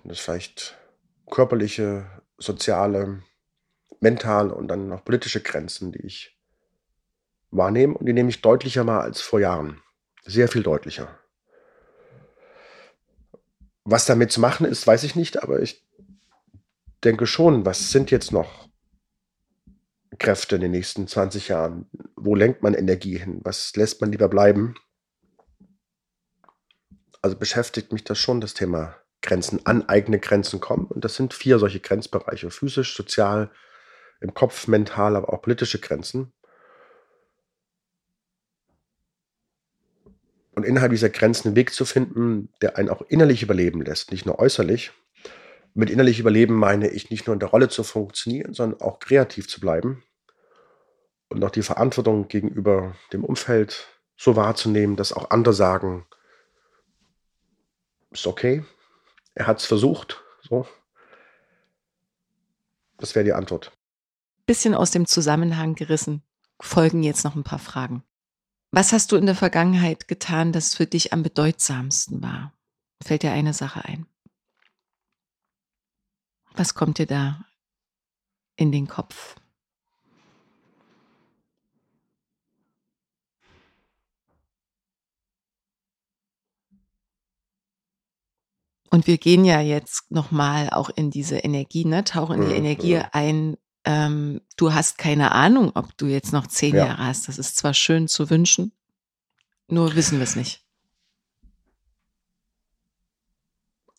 Das 0.04 0.20
vielleicht 0.20 0.78
körperliche, 1.30 2.24
soziale, 2.38 3.24
mentale 4.00 4.54
und 4.54 4.70
dann 4.70 4.88
noch 4.88 5.04
politische 5.04 5.42
Grenzen, 5.42 5.92
die 5.92 6.06
ich 6.06 6.37
wahrnehme. 7.52 7.96
Und 7.96 8.06
die 8.06 8.14
nehme 8.14 8.30
ich 8.30 8.42
deutlicher 8.42 8.84
mal 8.84 9.02
als 9.02 9.22
vor 9.22 9.40
Jahren. 9.40 9.82
Sehr 10.26 10.48
viel 10.48 10.64
deutlicher. 10.64 11.20
Was 13.84 14.06
damit 14.06 14.32
zu 14.32 14.42
machen 14.42 14.66
ist, 14.66 14.86
weiß 14.86 15.04
ich 15.04 15.16
nicht, 15.16 15.42
aber 15.42 15.62
ich 15.62 15.88
denke 17.04 17.26
schon, 17.26 17.66
was 17.66 17.92
sind 17.92 18.12
jetzt 18.12 18.34
noch 18.34 18.68
Kräfte 20.20 20.56
in 20.56 20.62
den 20.62 20.72
nächsten 20.72 21.08
20 21.08 21.48
Jahren? 21.48 21.90
Wo 22.16 22.36
lenkt 22.36 22.64
man 22.64 22.74
Energie 22.74 23.18
hin? 23.18 23.40
Was 23.44 23.76
lässt 23.76 24.02
man 24.02 24.12
lieber 24.12 24.28
bleiben? 24.28 24.76
Also 27.22 27.38
beschäftigt 27.38 27.94
mich 27.94 28.04
das 28.04 28.20
schon, 28.20 28.42
das 28.42 28.54
Thema 28.54 28.96
Grenzen, 29.22 29.66
an 29.66 29.88
eigene 29.88 30.20
Grenzen 30.20 30.60
kommen. 30.60 30.86
Und 30.88 31.04
das 31.04 31.16
sind 31.16 31.34
vier 31.34 31.60
solche 31.60 31.80
Grenzbereiche. 31.80 32.50
Physisch, 32.50 32.96
sozial, 32.96 33.52
im 34.20 34.34
Kopf, 34.34 34.68
mental, 34.68 35.16
aber 35.16 35.34
auch 35.34 35.42
politische 35.42 35.80
Grenzen. 35.80 36.34
Und 40.58 40.64
innerhalb 40.64 40.92
dieser 40.92 41.12
Grenzen 41.12 41.50
einen 41.50 41.56
Weg 41.56 41.72
zu 41.72 41.86
finden, 41.86 42.50
der 42.64 42.78
einen 42.78 42.90
auch 42.90 43.04
innerlich 43.04 43.44
überleben 43.44 43.84
lässt, 43.84 44.12
nicht 44.12 44.26
nur 44.26 44.40
äußerlich. 44.40 44.92
Mit 45.76 45.92
innerlich 45.92 46.20
überleben 46.20 46.56
meine 46.56 46.90
ich 46.90 47.12
nicht 47.12 47.28
nur 47.28 47.36
in 47.36 47.40
der 47.40 47.50
Rolle 47.50 47.70
zu 47.70 47.84
funktionieren, 47.84 48.56
sondern 48.56 48.82
auch 48.82 48.98
kreativ 48.98 49.48
zu 49.48 49.60
bleiben 49.60 50.04
und 51.30 51.44
auch 51.44 51.52
die 51.52 51.62
Verantwortung 51.62 52.28
gegenüber 52.28 52.96
dem 53.14 53.24
Umfeld 53.24 53.88
so 54.16 54.36
wahrzunehmen, 54.36 54.96
dass 54.96 55.14
auch 55.14 55.30
andere 55.30 55.54
sagen, 55.54 56.08
ist 58.10 58.26
okay, 58.26 58.66
er 59.36 59.46
hat 59.46 59.60
es 59.60 59.68
versucht, 59.68 60.24
so. 60.42 60.68
Das 62.98 63.14
wäre 63.14 63.26
die 63.26 63.34
Antwort. 63.34 63.72
Bisschen 64.48 64.74
aus 64.74 64.90
dem 64.90 65.06
Zusammenhang 65.06 65.76
gerissen. 65.76 66.24
Folgen 66.60 67.04
jetzt 67.04 67.24
noch 67.24 67.36
ein 67.36 67.44
paar 67.44 67.60
Fragen. 67.60 68.04
Was 68.72 68.92
hast 68.92 69.12
du 69.12 69.16
in 69.16 69.26
der 69.26 69.36
Vergangenheit 69.36 70.08
getan, 70.08 70.52
das 70.52 70.76
für 70.76 70.86
dich 70.86 71.14
am 71.14 71.24
bedeutsamsten 71.24 72.22
war? 72.22 72.54
Fällt 73.02 73.24
dir 73.24 73.32
eine 73.32 73.54
Sache 73.54 73.86
ein? 73.86 74.06
Was 76.54 76.74
kommt 76.74 76.98
dir 76.98 77.06
da 77.06 77.46
in 78.56 78.72
den 78.72 78.88
Kopf? 78.88 79.36
Und 88.90 89.06
wir 89.06 89.18
gehen 89.18 89.46
ja 89.46 89.60
jetzt 89.62 90.12
nochmal 90.12 90.70
auch 90.72 90.90
in 90.90 91.12
diese 91.12 91.38
Energie, 91.38 91.86
ne? 91.86 92.04
tauchen 92.04 92.42
in 92.42 92.50
die 92.50 92.56
mhm. 92.56 92.66
Energie 92.66 92.98
ein, 92.98 93.58
ähm, 93.88 94.42
du 94.58 94.74
hast 94.74 94.98
keine 94.98 95.32
Ahnung, 95.32 95.72
ob 95.74 95.98
du 95.98 96.06
jetzt 96.06 96.34
noch 96.34 96.46
zehn 96.48 96.76
ja. 96.76 96.88
Jahre 96.88 97.08
hast. 97.08 97.28
Das 97.28 97.38
ist 97.40 97.58
zwar 97.58 97.74
schön 97.74 98.08
zu 98.08 98.30
wünschen, 98.30 98.72
nur 99.68 99.96
wissen 99.96 100.20
wir 100.20 100.24
es 100.24 100.36
nicht. 100.36 100.68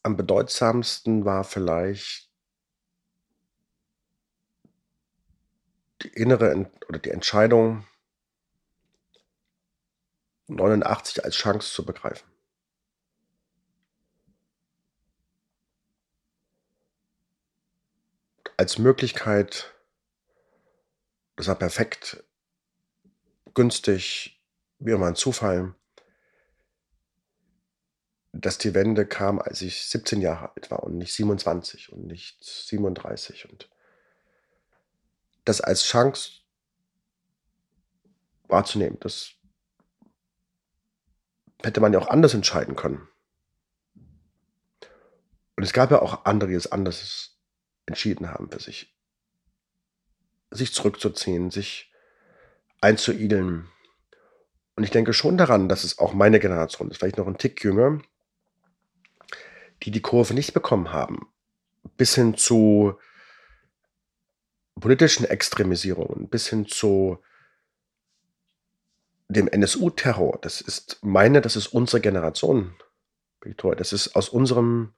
am 0.09 0.17
bedeutsamsten 0.17 1.27
war 1.27 1.45
vielleicht 1.45 2.31
die 6.03 6.09
innere 6.09 6.71
oder 6.89 6.99
die 6.99 7.11
Entscheidung, 7.11 7.87
89 10.47 11.25
als 11.25 11.35
Chance 11.35 11.73
zu 11.73 11.85
begreifen. 11.85 12.27
Als 18.57 18.79
Möglichkeit, 18.79 19.75
das 21.39 21.47
war 21.47 21.55
perfekt, 21.55 22.25
günstig, 23.55 24.43
wie 24.81 24.91
immer 24.91 25.07
ein 25.07 25.15
Zufall, 25.15 25.73
dass 28.33 28.59
die 28.59 28.75
Wende 28.75 29.07
kam, 29.07 29.39
als 29.39 29.63
ich 29.63 29.85
17 29.85 30.21
Jahre 30.21 30.53
alt 30.57 30.69
war 30.73 30.83
und 30.83 30.99
nicht 30.99 31.15
27 31.15 31.93
und 31.93 32.07
nicht 32.07 32.43
37 32.43 33.49
und 33.49 33.71
das 35.45 35.61
als 35.61 35.85
Chance 35.85 36.41
wahrzunehmen, 38.49 38.99
das 38.99 39.31
hätte 41.63 41.81
man 41.81 41.93
ja 41.93 42.01
auch 42.01 42.09
anders 42.09 42.35
entscheiden 42.35 42.75
können. 42.75 43.07
Und 45.55 45.63
es 45.63 45.73
gab 45.73 45.93
ja 45.93 46.03
auch 46.03 46.25
andere, 46.25 46.51
die 46.51 46.57
es 46.57 46.71
anders 46.73 47.39
entschieden 47.87 48.29
haben 48.29 48.51
für 48.51 48.61
sich. 48.61 48.98
Sich 50.51 50.73
zurückzuziehen, 50.73 51.51
sich 51.51 51.93
einzuigeln. 52.81 53.69
Und 54.77 54.85
ich 54.85 54.91
denke 54.91 55.13
schon 55.13 55.37
daran, 55.37 55.69
dass 55.69 55.85
es 55.85 55.99
auch 55.99 56.15
meine 56.15 56.41
Generation 56.41 56.91
ist, 56.91 56.99
vielleicht 56.99 57.19
noch 57.19 57.27
ein 57.27 57.39
Tick 57.39 57.63
jünger, 57.65 58.01
die 59.83 59.91
die 59.91 60.03
Kurve 60.03 60.35
nicht 60.35 60.55
bekommen 60.55 60.93
haben. 60.93 61.29
Bis 61.97 62.15
hin 62.15 62.37
zu 62.37 62.99
politischen 64.79 65.25
Extremisierungen, 65.25 66.29
bis 66.29 66.49
hin 66.49 66.67
zu 66.67 67.19
dem 69.29 69.49
NSU-Terror. 69.49 70.39
Das 70.41 70.61
ist 70.61 70.99
meine, 71.03 71.41
das 71.41 71.57
ist 71.57 71.69
unsere 71.69 72.01
Generation, 72.01 72.75
Victor. 73.41 73.77
Das 73.77 73.93
ist 73.93 74.17
aus 74.17 74.29
unserem, 74.29 74.95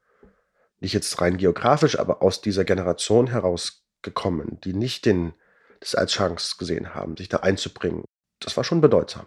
nicht 0.78 0.92
jetzt 0.92 1.20
rein 1.20 1.36
geografisch, 1.36 1.98
aber 1.98 2.22
aus 2.22 2.40
dieser 2.40 2.64
Generation 2.64 3.26
herausgekommen, 3.26 4.60
die 4.60 4.72
nicht 4.72 5.04
den, 5.04 5.32
das 5.80 5.94
als 5.94 6.12
Chance 6.12 6.56
gesehen 6.58 6.94
haben, 6.94 7.16
sich 7.16 7.28
da 7.28 7.38
einzubringen. 7.38 8.04
Das 8.38 8.56
war 8.56 8.64
schon 8.64 8.80
bedeutsam. 8.80 9.26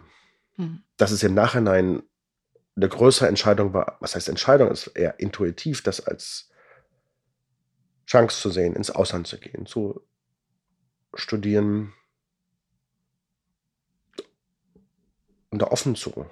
Hm. 0.56 0.82
Dass 0.96 1.10
es 1.10 1.22
im 1.22 1.34
Nachhinein 1.34 2.02
eine 2.76 2.88
größere 2.88 3.28
Entscheidung 3.28 3.72
war, 3.72 3.98
was 4.00 4.14
heißt 4.14 4.28
Entscheidung, 4.28 4.70
ist 4.70 4.88
eher 4.88 5.20
intuitiv, 5.20 5.82
das 5.82 6.00
als 6.00 6.50
Chance 8.06 8.40
zu 8.40 8.50
sehen, 8.50 8.74
ins 8.74 8.90
Ausland 8.90 9.26
zu 9.26 9.38
gehen, 9.38 9.66
zu 9.66 10.06
studieren 11.14 11.92
und 15.50 15.62
da 15.62 15.66
offen 15.66 15.94
zu. 15.94 16.26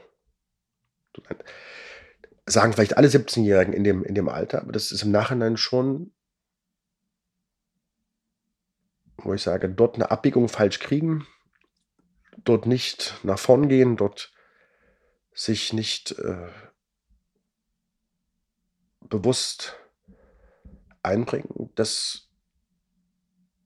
Sagen 2.47 2.73
vielleicht 2.73 2.97
alle 2.97 3.09
17-Jährigen 3.09 3.73
in 3.73 3.85
dem, 3.85 4.05
in 4.05 4.15
dem 4.15 4.28
Alter, 4.28 4.62
aber 4.62 4.73
das 4.73 4.90
ist 4.90 5.03
im 5.03 5.12
Nachhinein 5.12 5.57
schon, 5.57 6.12
wo 9.24 9.35
ich 9.35 9.43
sage, 9.43 9.69
dort 9.69 9.97
eine 9.97 10.11
Abbiegung 10.11 10.49
falsch 10.49 10.78
kriegen, 10.78 11.27
dort 12.44 12.66
nicht 12.66 13.19
nach 13.23 13.39
vorn 13.39 13.69
gehen, 13.69 13.97
dort 13.97 14.32
sich 15.35 15.73
nicht 15.73 16.12
äh, 16.12 16.51
bewusst 19.01 19.77
einbringen, 21.03 21.70
das, 21.74 22.28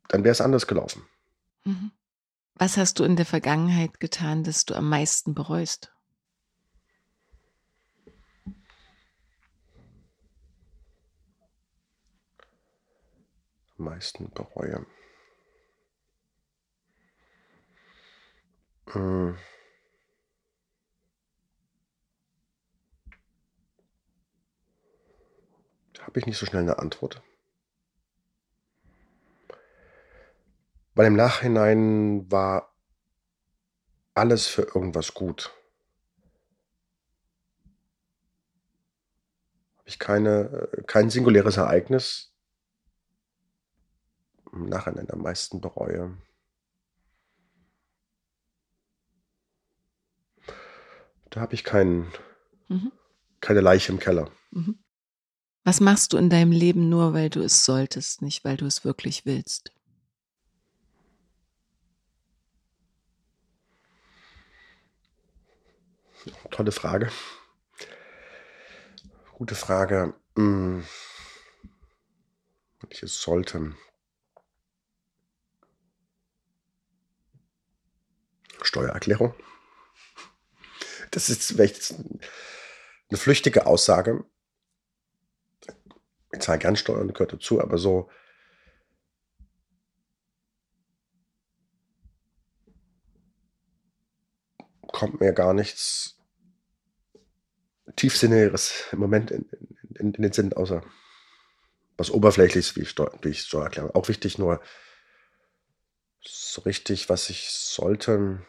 dann 0.08 0.24
wäre 0.24 0.32
es 0.32 0.40
anders 0.40 0.66
gelaufen. 0.66 1.06
Mhm. 1.64 1.92
Was 2.54 2.76
hast 2.78 2.98
du 2.98 3.04
in 3.04 3.16
der 3.16 3.26
Vergangenheit 3.26 4.00
getan, 4.00 4.42
das 4.42 4.64
du 4.64 4.74
am 4.74 4.88
meisten 4.88 5.34
bereust? 5.34 5.92
Am 13.78 13.84
meisten 13.84 14.30
bereue. 14.30 14.86
Hm. 18.92 19.36
Habe 26.00 26.20
ich 26.20 26.26
nicht 26.26 26.38
so 26.38 26.46
schnell 26.46 26.62
eine 26.62 26.78
Antwort. 26.78 27.22
Weil 30.94 31.08
im 31.08 31.16
Nachhinein 31.16 32.30
war 32.30 32.72
alles 34.14 34.46
für 34.46 34.62
irgendwas 34.62 35.12
gut. 35.12 35.52
Habe 39.76 39.88
ich 39.88 39.98
keine, 39.98 40.68
äh, 40.72 40.82
kein 40.84 41.10
singuläres 41.10 41.58
Ereignis 41.58 42.32
im 44.52 44.68
Nachhinein 44.68 45.10
am 45.10 45.20
meisten 45.20 45.60
bereue. 45.60 46.16
Da 51.36 51.42
habe 51.42 51.54
ich 51.54 51.64
kein, 51.64 52.10
mhm. 52.68 52.92
keine 53.42 53.60
Leiche 53.60 53.92
im 53.92 53.98
Keller. 53.98 54.30
Mhm. 54.52 54.78
Was 55.64 55.80
machst 55.80 56.14
du 56.14 56.16
in 56.16 56.30
deinem 56.30 56.50
Leben 56.50 56.88
nur, 56.88 57.12
weil 57.12 57.28
du 57.28 57.42
es 57.42 57.66
solltest, 57.66 58.22
nicht 58.22 58.42
weil 58.46 58.56
du 58.56 58.64
es 58.64 58.86
wirklich 58.86 59.26
willst? 59.26 59.70
Tolle 66.50 66.72
Frage. 66.72 67.10
Gute 69.34 69.56
Frage. 69.56 70.14
Hm. 70.36 70.86
Ich 72.88 73.02
es 73.02 73.20
sollte. 73.20 73.74
Steuererklärung. 78.62 79.34
Das 81.10 81.28
ist 81.28 81.44
vielleicht 81.44 81.94
eine 83.08 83.18
flüchtige 83.18 83.66
Aussage 83.66 84.24
ich 86.36 86.42
zahle 86.42 86.58
gern 86.58 86.76
Steuern, 86.76 87.12
gehört 87.12 87.32
dazu, 87.32 87.60
aber 87.60 87.78
so 87.78 88.10
kommt 94.88 95.20
mir 95.20 95.32
gar 95.32 95.52
nichts 95.52 96.18
tiefsinnigeres 97.96 98.84
im 98.92 98.98
Moment 98.98 99.30
in, 99.30 99.48
in, 99.98 100.14
in 100.14 100.22
den 100.22 100.32
Sinn, 100.32 100.52
außer 100.52 100.82
was 101.96 102.10
Oberflächliches 102.10 102.76
wie, 102.76 102.84
Steu 102.84 103.08
wie 103.22 103.34
Steuererklärung. 103.34 103.94
Auch 103.94 104.08
wichtig, 104.08 104.38
nur 104.38 104.60
so 106.20 106.62
richtig, 106.62 107.08
was 107.08 107.30
ich 107.30 107.50
sollte. 107.50 108.42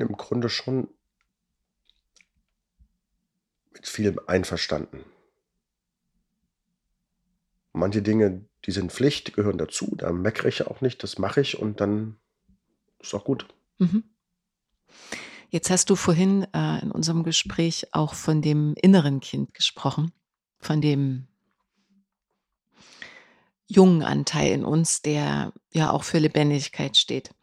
Bin 0.00 0.08
im 0.08 0.16
Grunde 0.16 0.48
schon 0.48 0.88
mit 3.74 3.86
vielem 3.86 4.18
einverstanden. 4.26 5.04
Manche 7.74 8.00
Dinge, 8.00 8.46
die 8.64 8.70
sind 8.70 8.92
Pflicht, 8.92 9.28
die 9.28 9.32
gehören 9.32 9.58
dazu, 9.58 9.94
da 9.96 10.10
meckere 10.10 10.48
ich 10.48 10.66
auch 10.66 10.80
nicht, 10.80 11.02
das 11.02 11.18
mache 11.18 11.42
ich 11.42 11.58
und 11.58 11.82
dann 11.82 12.16
ist 12.98 13.14
auch 13.14 13.24
gut. 13.24 13.46
Mhm. 13.76 14.04
Jetzt 15.50 15.68
hast 15.68 15.90
du 15.90 15.96
vorhin 15.96 16.46
äh, 16.54 16.80
in 16.80 16.90
unserem 16.90 17.22
Gespräch 17.22 17.88
auch 17.92 18.14
von 18.14 18.40
dem 18.40 18.74
inneren 18.80 19.20
Kind 19.20 19.52
gesprochen, 19.52 20.12
von 20.60 20.80
dem 20.80 21.26
jungen 23.66 24.02
Anteil 24.02 24.52
in 24.52 24.64
uns, 24.64 25.02
der 25.02 25.52
ja 25.74 25.90
auch 25.90 26.04
für 26.04 26.18
Lebendigkeit 26.18 26.96
steht. 26.96 27.34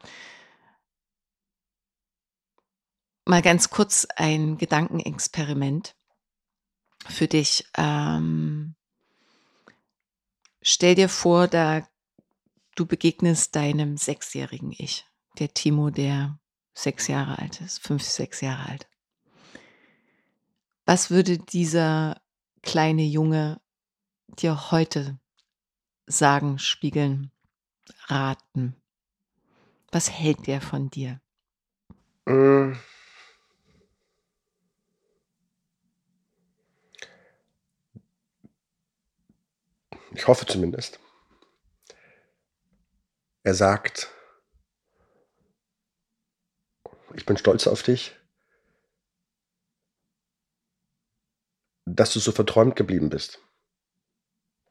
Mal 3.27 3.41
ganz 3.41 3.69
kurz 3.69 4.07
ein 4.15 4.57
Gedankenexperiment 4.57 5.97
für 7.09 7.27
dich. 7.27 7.65
Ähm, 7.75 8.73
stell 10.61 10.95
dir 10.95 11.09
vor, 11.09 11.49
da 11.49 11.85
du 12.75 12.85
begegnest 12.85 13.53
deinem 13.53 13.97
sechsjährigen 13.97 14.71
Ich, 14.71 15.05
der 15.39 15.53
Timo, 15.53 15.89
der 15.89 16.39
sechs 16.73 17.09
Jahre 17.09 17.37
alt 17.37 17.59
ist, 17.59 17.79
fünf, 17.79 18.01
sechs 18.01 18.39
Jahre 18.39 18.69
alt. 18.69 18.87
Was 20.85 21.11
würde 21.11 21.37
dieser 21.37 22.21
kleine 22.61 23.03
Junge 23.03 23.59
dir 24.39 24.71
heute 24.71 25.19
sagen, 26.05 26.59
spiegeln, 26.59 27.33
raten? 28.05 28.77
Was 29.91 30.09
hält 30.11 30.47
der 30.47 30.61
von 30.61 30.89
dir? 30.89 31.19
Mm. 32.25 32.71
Ich 40.11 40.27
hoffe 40.27 40.45
zumindest. 40.45 40.99
Er 43.43 43.53
sagt, 43.53 44.09
ich 47.13 47.25
bin 47.25 47.37
stolz 47.37 47.67
auf 47.67 47.83
dich, 47.83 48.15
dass 51.85 52.13
du 52.13 52.19
so 52.19 52.31
verträumt 52.31 52.75
geblieben 52.75 53.09
bist. 53.09 53.39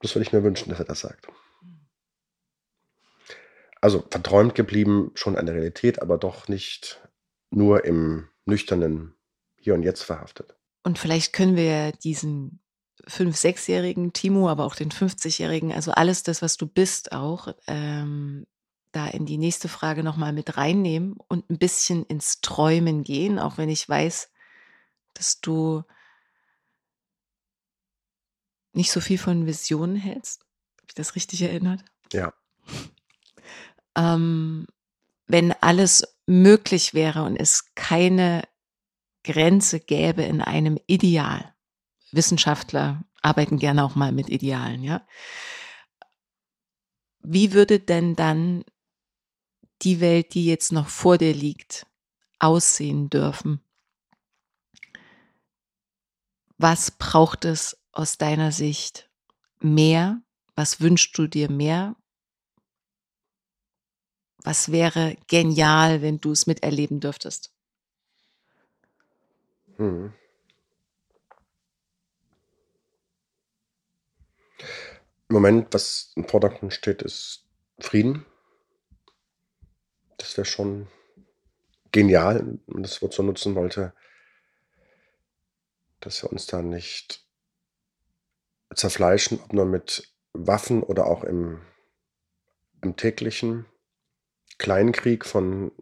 Das 0.01 0.15
würde 0.15 0.25
ich 0.25 0.33
mir 0.33 0.43
wünschen, 0.43 0.69
dass 0.69 0.79
er 0.79 0.85
das 0.85 1.01
sagt. 1.01 1.27
Also 3.81 4.05
verträumt 4.11 4.55
geblieben, 4.55 5.13
schon 5.15 5.37
eine 5.37 5.53
Realität, 5.53 6.03
aber 6.03 6.19
doch 6.19 6.49
nicht 6.49 7.01
nur 7.51 7.85
im 7.85 8.29
nüchternen 8.45 9.15
Hier 9.57 9.75
und 9.75 9.83
Jetzt 9.83 10.03
verhaftet. 10.03 10.57
Und 10.83 10.99
vielleicht 10.99 11.33
können 11.33 11.57
wir 11.57 11.93
diesen 11.93 12.61
fünf-, 13.07 13.37
sechsjährigen 13.37 14.13
Timo, 14.13 14.49
aber 14.49 14.65
auch 14.65 14.75
den 14.75 14.91
50-jährigen, 14.91 15.73
also 15.73 15.93
alles 15.93 16.23
das, 16.23 16.43
was 16.43 16.57
du 16.57 16.67
bist, 16.67 17.13
auch 17.13 17.49
ähm, 17.67 18.47
da 18.93 19.07
in 19.07 19.27
die 19.27 19.39
nächste 19.39 19.69
Frage 19.69 20.03
nochmal 20.03 20.33
mit 20.33 20.57
reinnehmen 20.57 21.17
und 21.29 21.51
ein 21.51 21.59
bisschen 21.59 22.05
ins 22.07 22.41
Träumen 22.41 23.05
gehen, 23.05 23.39
auch 23.39 23.59
wenn 23.59 23.69
ich 23.69 23.89
weiß, 23.89 24.31
dass 25.15 25.41
du 25.41 25.83
nicht 28.73 28.91
so 28.91 29.01
viel 29.01 29.19
von 29.19 29.47
Visionen 29.47 29.97
hältst. 29.97 30.43
Habe 30.79 30.87
ich 30.89 30.95
das 30.95 31.15
richtig 31.15 31.43
erinnert? 31.43 31.85
Ja. 32.13 32.33
Ähm, 33.97 34.67
wenn 35.27 35.53
alles 35.53 36.17
möglich 36.27 36.95
wäre 36.95 37.23
und 37.25 37.37
es 37.37 37.75
keine 37.75 38.43
Grenze 39.25 39.81
gäbe 39.81 40.23
in 40.23 40.41
einem 40.41 40.79
Ideal. 40.87 41.56
Wissenschaftler 42.17 43.05
arbeiten 43.23 43.59
gerne 43.59 43.85
auch 43.85 43.95
mal 43.95 44.13
mit 44.13 44.29
Idealen, 44.29 44.83
ja. 44.83 45.07
Wie 47.21 47.53
würde 47.53 47.81
denn 47.81 48.15
dann 48.15 48.65
die 49.83 50.01
Welt, 50.01 50.35
die 50.35 50.47
jetzt 50.47 50.73
noch 50.73 50.89
vor 50.89 51.19
dir 51.19 51.35
liegt, 51.35 51.87
aussehen 52.39 53.11
dürfen? 53.11 53.61
Was 56.59 56.91
braucht 56.91 57.45
es 57.45 57.77
aus 57.93 58.17
deiner 58.17 58.53
Sicht 58.53 59.11
mehr? 59.61 60.23
Was 60.55 60.81
wünschst 60.81 61.17
du 61.19 61.27
dir 61.27 61.51
mehr? 61.51 61.97
Was 64.43 64.71
wäre 64.71 65.17
genial, 65.27 66.03
wenn 66.03 66.21
du 66.21 66.33
es 66.33 66.47
miterleben 66.47 67.01
dürftest? 67.01 67.53
Hm. 69.77 70.15
Im 75.29 75.35
Moment, 75.35 75.75
was 75.75 76.13
im 76.15 76.29
Vordergrund 76.29 76.73
steht, 76.73 77.03
ist 77.03 77.47
Frieden. 77.81 78.25
Das 80.19 80.37
wäre 80.37 80.45
schon 80.45 80.87
genial, 81.91 82.47
wenn 82.47 82.61
man 82.67 82.83
das 82.83 83.03
Wort 83.03 83.13
so 83.13 83.23
nutzen 83.23 83.55
wollte, 83.57 83.93
dass 86.01 86.23
wir 86.23 86.31
uns 86.31 86.47
da 86.47 86.63
nicht 86.63 87.27
zerfleischen, 88.75 89.41
ob 89.41 89.53
nur 89.53 89.65
mit 89.65 90.15
Waffen 90.33 90.83
oder 90.83 91.07
auch 91.07 91.25
im, 91.25 91.61
im 92.83 92.97
täglichen 92.97 93.67
Kleinkrieg 94.59 95.25
von 95.25 95.73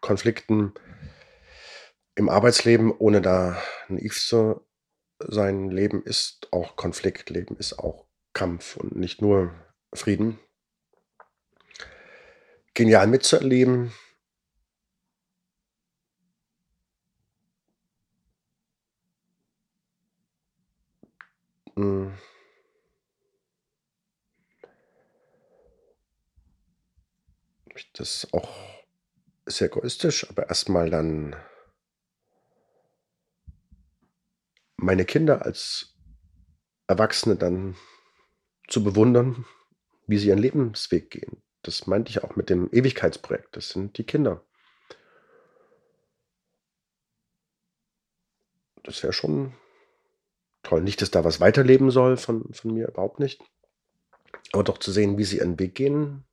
Konflikten 0.00 0.74
im 2.16 2.28
Arbeitsleben, 2.28 2.90
ohne 2.90 3.22
da 3.22 3.62
naiv 3.88 4.18
zu 4.18 4.66
sein. 5.20 5.70
Leben 5.70 6.02
ist 6.02 6.48
auch 6.50 6.74
Konflikt, 6.74 7.30
Leben 7.30 7.56
ist 7.56 7.78
auch 7.78 8.09
Kampf 8.32 8.76
und 8.76 8.96
nicht 8.96 9.22
nur 9.22 9.54
Frieden. 9.92 10.38
Genial 12.74 13.06
mitzuerleben. 13.06 13.92
Hm. 21.76 22.12
Das 27.94 28.24
ist 28.24 28.34
auch 28.34 28.50
sehr 29.46 29.66
egoistisch, 29.68 30.28
aber 30.28 30.48
erstmal 30.48 30.90
dann 30.90 31.36
meine 34.76 35.04
Kinder 35.04 35.44
als 35.44 35.94
Erwachsene 36.86 37.36
dann 37.36 37.76
zu 38.70 38.82
bewundern, 38.82 39.44
wie 40.06 40.16
sie 40.16 40.28
ihren 40.28 40.38
Lebensweg 40.38 41.10
gehen. 41.10 41.42
Das 41.62 41.86
meinte 41.86 42.10
ich 42.10 42.24
auch 42.24 42.36
mit 42.36 42.48
dem 42.48 42.70
Ewigkeitsprojekt. 42.72 43.54
Das 43.56 43.68
sind 43.68 43.98
die 43.98 44.04
Kinder. 44.04 44.42
Das 48.82 49.02
wäre 49.02 49.12
schon 49.12 49.52
toll. 50.62 50.82
Nicht, 50.82 51.02
dass 51.02 51.10
da 51.10 51.24
was 51.24 51.40
weiterleben 51.40 51.90
soll 51.90 52.16
von, 52.16 52.52
von 52.54 52.72
mir, 52.72 52.88
überhaupt 52.88 53.20
nicht. 53.20 53.42
Aber 54.52 54.64
doch 54.64 54.78
zu 54.78 54.90
sehen, 54.90 55.18
wie 55.18 55.24
sie 55.24 55.38
ihren 55.38 55.58
Weg 55.58 55.74
gehen. 55.74 56.24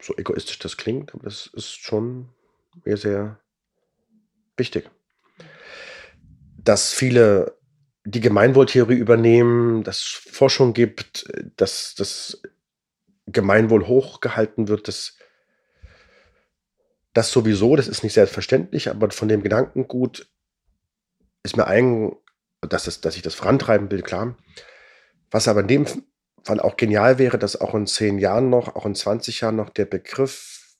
So 0.00 0.16
egoistisch 0.16 0.58
das 0.58 0.76
klingt, 0.76 1.14
aber 1.14 1.24
das 1.24 1.46
ist 1.46 1.68
schon 1.68 2.28
mir 2.84 2.96
sehr 2.96 3.40
wichtig. 4.56 4.90
Dass 6.56 6.92
viele 6.92 7.56
die 8.06 8.20
Gemeinwohltheorie 8.20 8.94
übernehmen, 8.94 9.82
dass 9.82 10.02
Forschung 10.02 10.72
gibt, 10.74 11.26
dass 11.56 11.94
das 11.96 12.40
Gemeinwohl 13.26 13.88
hochgehalten 13.88 14.68
wird, 14.68 14.86
das, 14.86 15.16
das 17.12 17.32
sowieso, 17.32 17.74
das 17.74 17.88
ist 17.88 18.04
nicht 18.04 18.12
selbstverständlich, 18.12 18.88
aber 18.88 19.10
von 19.10 19.26
dem 19.26 19.42
Gedankengut 19.42 20.30
ist 21.42 21.56
mir 21.56 21.66
ein, 21.66 22.14
dass, 22.60 22.86
es, 22.86 23.00
dass 23.00 23.16
ich 23.16 23.22
das 23.22 23.34
vorantreiben 23.34 23.90
will, 23.90 24.02
klar. 24.02 24.36
Was 25.32 25.48
aber 25.48 25.62
in 25.62 25.68
dem 25.68 25.86
Fall 26.44 26.60
auch 26.60 26.76
genial 26.76 27.18
wäre, 27.18 27.38
dass 27.38 27.60
auch 27.60 27.74
in 27.74 27.88
zehn 27.88 28.18
Jahren 28.18 28.50
noch, 28.50 28.76
auch 28.76 28.86
in 28.86 28.94
20 28.94 29.40
Jahren 29.40 29.56
noch 29.56 29.70
der 29.70 29.86
Begriff 29.86 30.76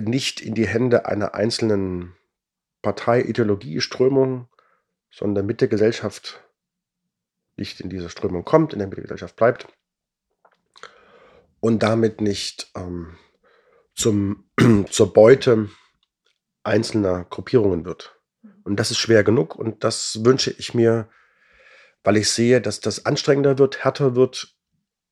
nicht 0.00 0.40
in 0.40 0.54
die 0.54 0.68
Hände 0.68 1.06
einer 1.06 1.34
einzelnen 1.34 2.14
Partei, 2.82 3.22
Ideologie, 3.22 3.80
Strömung, 3.80 4.48
sondern 5.10 5.46
mit 5.46 5.60
der 5.60 5.68
Gesellschaft 5.68 6.42
nicht 7.56 7.80
in 7.80 7.90
diese 7.90 8.08
Strömung 8.08 8.44
kommt, 8.44 8.72
in 8.72 8.78
der 8.78 8.88
Mitte 8.88 9.00
der 9.00 9.08
Gesellschaft 9.08 9.36
bleibt 9.36 9.68
und 11.60 11.82
damit 11.82 12.20
nicht 12.20 12.70
ähm, 12.76 13.16
zum, 13.94 14.48
zur 14.90 15.12
Beute 15.12 15.68
einzelner 16.62 17.24
Gruppierungen 17.24 17.84
wird. 17.84 18.14
Und 18.64 18.76
das 18.76 18.90
ist 18.90 18.98
schwer 18.98 19.24
genug 19.24 19.56
und 19.56 19.82
das 19.84 20.24
wünsche 20.24 20.50
ich 20.50 20.74
mir, 20.74 21.08
weil 22.04 22.16
ich 22.16 22.30
sehe, 22.30 22.60
dass 22.60 22.80
das 22.80 23.06
anstrengender 23.06 23.58
wird, 23.58 23.84
härter 23.84 24.14
wird 24.14 24.54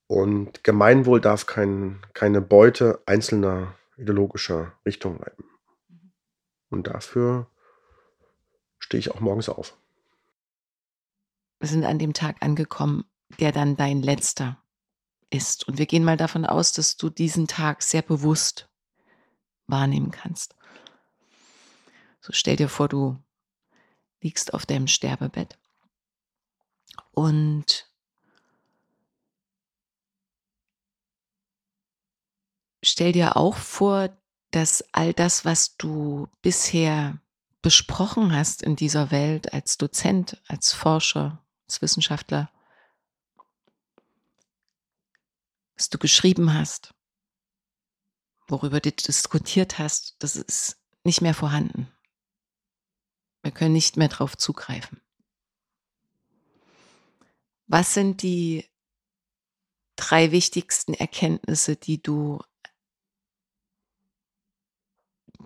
und 0.07 0.63
Gemeinwohl 0.63 1.21
darf 1.21 1.47
kein, 1.47 2.05
keine 2.13 2.41
Beute 2.41 3.03
einzelner 3.07 3.75
ideologischer 3.97 4.73
Richtung 4.85 5.19
bleiben. 5.19 5.45
Und 6.69 6.87
dafür 6.87 7.51
stehe 8.79 8.99
ich 8.99 9.11
auch 9.11 9.21
morgens 9.21 9.49
auf. 9.49 9.77
Sind 11.61 11.85
an 11.85 11.99
dem 11.99 12.13
Tag 12.13 12.37
angekommen, 12.41 13.05
der 13.41 13.53
dann 13.53 13.77
dein 13.77 14.03
letzter 14.03 14.59
ist. 15.31 15.67
Und 15.67 15.79
wir 15.79 15.87
gehen 15.87 16.05
mal 16.05 16.17
davon 16.17 16.45
aus, 16.45 16.73
dass 16.73 16.97
du 16.97 17.11
diesen 17.11 17.49
Tag 17.49 17.83
sehr 17.83 18.03
bewusst 18.03 18.69
wahrnehmen 19.67 20.11
kannst. 20.11 20.55
So 22.21 22.33
stell 22.33 22.57
dir 22.57 22.69
vor, 22.69 22.89
du 22.89 23.23
liegst 24.21 24.55
auf 24.55 24.67
deinem 24.67 24.87
Sterbebett 24.87 25.59
und 27.13 27.89
stell 32.83 33.13
dir 33.13 33.37
auch 33.37 33.57
vor, 33.57 34.17
dass 34.51 34.85
all 34.93 35.13
das, 35.13 35.45
was 35.45 35.77
du 35.77 36.29
bisher 36.43 37.21
besprochen 37.63 38.35
hast 38.35 38.63
in 38.63 38.77
dieser 38.77 39.11
Welt 39.11 39.53
als 39.53 39.77
Dozent, 39.77 40.43
als 40.47 40.73
Forscher, 40.73 41.43
als 41.67 41.83
Wissenschaftler, 41.83 42.51
was 45.77 45.91
du 45.91 45.99
geschrieben 45.99 46.55
hast, 46.55 46.95
worüber 48.49 48.81
du 48.81 48.93
diskutiert 48.93 49.79
hast, 49.79 50.17
das 50.21 50.37
ist 50.37 50.79
nicht 51.05 51.21
mehr 51.21 51.35
vorhanden. 51.35 51.93
Wir 53.43 53.53
können 53.53 53.75
nicht 53.75 53.97
mehr 53.97 54.09
darauf 54.09 54.37
zugreifen. 54.37 55.01
Was 57.67 57.95
sind 57.95 58.23
die 58.23 58.69
drei 59.97 60.31
wichtigsten 60.31 60.95
Erkenntnisse, 60.95 61.77
die 61.77 62.01
du 62.01 62.43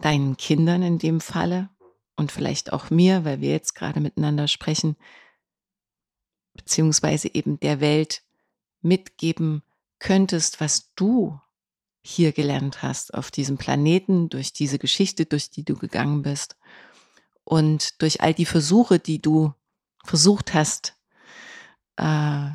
deinen 0.01 0.37
Kindern 0.37 0.83
in 0.83 0.99
dem 0.99 1.21
Falle 1.21 1.71
und 2.17 2.33
vielleicht 2.33 2.73
auch 2.73 2.91
mir, 2.91 3.25
weil 3.25 3.41
wir 3.41 3.51
jetzt 3.51 3.75
gerade 3.75 4.01
miteinander 4.01 4.49
sprechen, 4.49 4.97
beziehungsweise 6.61 7.35
eben 7.35 7.59
der 7.61 7.81
Welt 7.81 8.23
mitgeben 8.83 9.63
könntest, 9.99 10.61
was 10.61 10.93
du 10.95 11.41
hier 12.03 12.33
gelernt 12.33 12.83
hast 12.83 13.15
auf 13.15 13.31
diesem 13.31 13.59
Planeten, 13.59 14.29
durch 14.29 14.53
diese 14.53 14.79
Geschichte, 14.79 15.27
durch 15.27 15.51
die 15.51 15.65
du 15.65 15.77
gegangen 15.77 16.23
bist 16.23 16.57
und 17.45 18.01
durch 18.01 18.23
all 18.23 18.33
die 18.33 18.47
Versuche, 18.47 18.99
die 18.99 19.21
du 19.21 19.53
versucht 20.05 20.55
hast, 20.55 20.97
äh, 21.97 22.51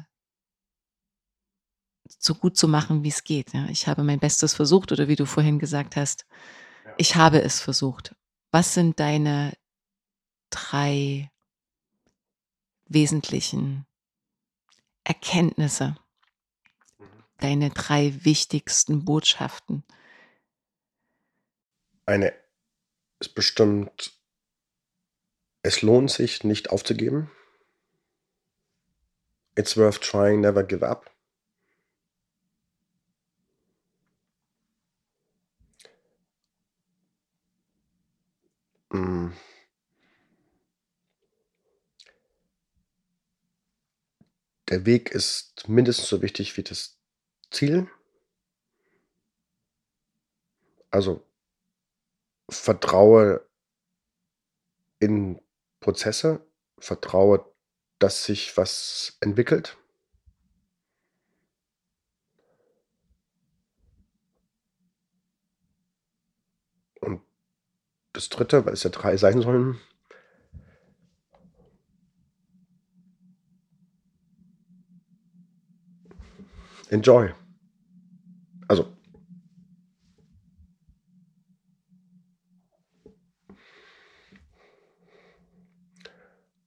so 2.18 2.34
gut 2.34 2.58
zu 2.58 2.68
machen, 2.68 3.04
wie 3.04 3.10
es 3.10 3.24
geht. 3.24 3.54
Ja. 3.54 3.68
Ich 3.70 3.88
habe 3.88 4.04
mein 4.04 4.20
Bestes 4.20 4.56
versucht 4.56 4.92
oder 4.92 5.08
wie 5.08 5.16
du 5.16 5.26
vorhin 5.26 5.60
gesagt 5.60 5.96
hast, 5.96 6.26
ich 6.98 7.16
habe 7.16 7.42
es 7.42 7.60
versucht. 7.60 8.16
Was 8.52 8.74
sind 8.74 9.00
deine 9.00 9.54
drei 10.50 11.30
wesentlichen 12.88 13.86
Erkenntnisse, 15.06 15.96
mhm. 16.98 17.06
deine 17.38 17.70
drei 17.70 18.14
wichtigsten 18.26 19.06
Botschaften? 19.06 19.84
Eine 22.06 22.34
ist 23.20 23.34
bestimmt, 23.34 24.14
es 25.64 25.82
lohnt 25.82 26.12
sich 26.12 26.44
nicht 26.44 26.70
aufzugeben. 26.70 27.32
It's 29.56 29.78
worth 29.78 30.02
trying, 30.02 30.42
never 30.42 30.64
give 30.64 30.86
up. 30.86 31.10
Mm. 38.92 39.32
Der 44.70 44.86
Weg 44.86 45.12
ist 45.12 45.68
mindestens 45.70 46.08
so 46.10 46.22
wichtig 46.22 46.58
wie 46.58 46.64
das 46.64 47.00
Ziel. 47.52 47.88
Also 50.90 51.24
vertraue 52.50 53.48
in 55.00 55.40
Prozesse, 55.82 56.46
vertraue, 56.80 57.46
dass 58.00 58.24
sich 58.24 58.58
was 58.58 59.18
entwickelt. 59.22 59.78
Und 67.02 67.22
das 68.14 68.30
dritte, 68.30 68.66
weil 68.66 68.74
es 68.74 68.84
ja 68.84 68.90
drei 68.90 69.18
sein 69.18 69.42
sollen, 69.42 69.80
enjoy. 76.96 77.34
Also. 78.68 78.92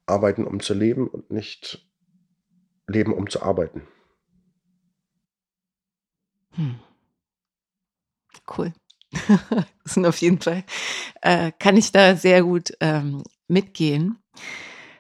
Arbeiten, 0.07 0.47
um 0.47 0.61
zu 0.61 0.75
leben 0.75 1.09
und 1.09 1.31
nicht 1.31 1.87
leben, 2.87 3.13
um 3.13 3.29
zu 3.29 3.43
arbeiten. 3.43 3.83
Hm. 6.53 6.79
Cool. 8.57 8.73
das 9.83 9.95
sind 9.95 10.07
auf 10.07 10.19
jeden 10.19 10.41
Fall, 10.41 10.65
äh, 11.23 11.53
kann 11.59 11.77
ich 11.77 11.93
da 11.93 12.17
sehr 12.17 12.43
gut 12.43 12.73
ähm, 12.81 13.23
mitgehen. 13.47 14.19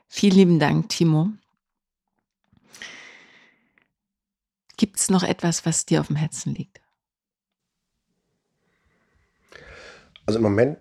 Vielen 0.08 0.34
lieben 0.34 0.58
Dank, 0.58 0.88
Timo. 0.88 1.32
Gibt 4.78 4.96
es 4.96 5.10
noch 5.10 5.24
etwas, 5.24 5.66
was 5.66 5.86
dir 5.86 6.00
auf 6.00 6.06
dem 6.06 6.16
Herzen 6.16 6.54
liegt? 6.54 6.80
Also 10.24 10.38
im 10.38 10.44
Moment 10.44 10.78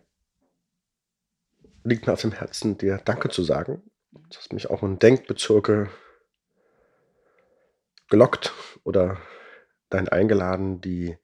liegt 1.83 2.05
mir 2.05 2.13
auf 2.13 2.21
dem 2.21 2.31
Herzen, 2.31 2.77
dir 2.77 2.97
Danke 2.97 3.29
zu 3.29 3.43
sagen. 3.43 3.81
Du 4.11 4.37
hast 4.37 4.53
mich 4.53 4.69
auch 4.69 4.83
in 4.83 4.99
Denkbezirke 4.99 5.89
gelockt 8.07 8.53
oder 8.83 9.19
dein 9.89 10.07
eingeladen, 10.07 10.79
die 10.79 11.17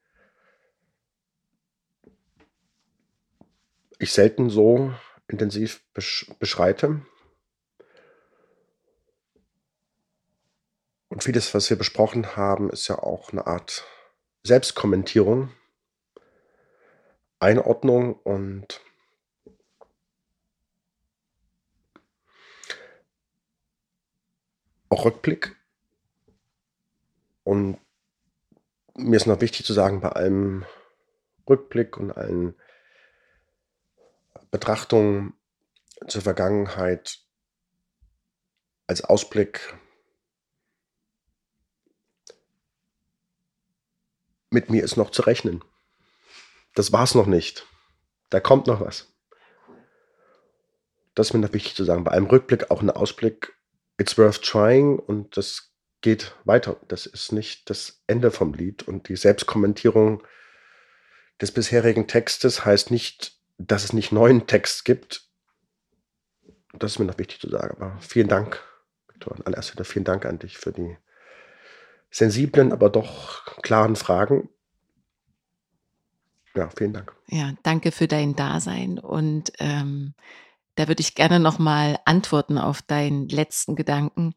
ich 4.00 4.12
selten 4.12 4.50
so 4.50 4.92
intensiv 5.28 5.84
besch 5.92 6.28
beschreite. 6.40 7.06
Und 11.14 11.22
vieles, 11.22 11.54
was 11.54 11.70
wir 11.70 11.78
besprochen 11.78 12.34
haben, 12.34 12.70
ist 12.70 12.88
ja 12.88 12.98
auch 12.98 13.30
eine 13.30 13.46
Art 13.46 13.86
Selbstkommentierung, 14.42 15.52
Einordnung 17.38 18.14
und 18.14 18.80
auch 24.88 25.04
Rückblick. 25.04 25.54
Und 27.44 27.78
mir 28.96 29.16
ist 29.16 29.28
noch 29.28 29.40
wichtig 29.40 29.64
zu 29.64 29.72
sagen, 29.72 30.00
bei 30.00 30.08
allem 30.08 30.64
Rückblick 31.48 31.96
und 31.96 32.10
allen 32.10 32.56
Betrachtungen 34.50 35.34
zur 36.08 36.22
Vergangenheit 36.22 37.20
als 38.88 39.04
Ausblick 39.04 39.78
mit 44.54 44.70
mir 44.70 44.82
ist 44.82 44.96
noch 44.96 45.10
zu 45.10 45.22
rechnen. 45.22 45.62
Das 46.74 46.92
war's 46.92 47.14
noch 47.14 47.26
nicht. 47.26 47.66
Da 48.30 48.40
kommt 48.40 48.66
noch 48.66 48.80
was. 48.80 49.12
Das 51.14 51.28
ist 51.28 51.32
mir 51.34 51.40
noch 51.40 51.52
wichtig 51.52 51.74
zu 51.74 51.84
sagen. 51.84 52.04
Bei 52.04 52.12
einem 52.12 52.26
Rückblick 52.26 52.70
auch 52.70 52.80
ein 52.80 52.90
Ausblick. 52.90 53.52
It's 53.98 54.18
worth 54.18 54.42
trying 54.42 54.98
und 54.98 55.36
das 55.36 55.72
geht 56.00 56.34
weiter. 56.44 56.76
Das 56.88 57.06
ist 57.06 57.32
nicht 57.32 57.70
das 57.70 58.02
Ende 58.06 58.30
vom 58.30 58.54
Lied 58.54 58.82
und 58.82 59.08
die 59.08 59.16
Selbstkommentierung 59.16 60.22
des 61.40 61.52
bisherigen 61.52 62.08
Textes 62.08 62.64
heißt 62.64 62.90
nicht, 62.90 63.38
dass 63.58 63.84
es 63.84 63.92
nicht 63.92 64.10
neuen 64.10 64.46
Text 64.46 64.84
gibt. 64.84 65.28
Das 66.72 66.92
ist 66.92 66.98
mir 66.98 67.04
noch 67.04 67.18
wichtig 67.18 67.40
zu 67.40 67.48
sagen. 67.48 67.76
Aber 67.76 67.98
vielen 68.00 68.28
Dank, 68.28 68.60
Viktor. 69.08 69.36
An 69.36 69.42
allererster 69.42 69.84
vielen 69.84 70.04
Dank 70.04 70.26
an 70.26 70.40
dich 70.40 70.58
für 70.58 70.72
die 70.72 70.96
sensiblen, 72.14 72.72
aber 72.72 72.90
doch 72.90 73.44
klaren 73.62 73.96
Fragen. 73.96 74.48
Ja, 76.54 76.70
vielen 76.76 76.92
Dank. 76.92 77.12
Ja, 77.26 77.52
danke 77.64 77.90
für 77.90 78.06
dein 78.06 78.36
Dasein 78.36 79.00
und 79.00 79.52
ähm, 79.58 80.14
da 80.76 80.86
würde 80.86 81.00
ich 81.00 81.16
gerne 81.16 81.40
nochmal 81.40 81.98
antworten 82.04 82.56
auf 82.56 82.82
deinen 82.82 83.28
letzten 83.28 83.74
Gedanken. 83.74 84.34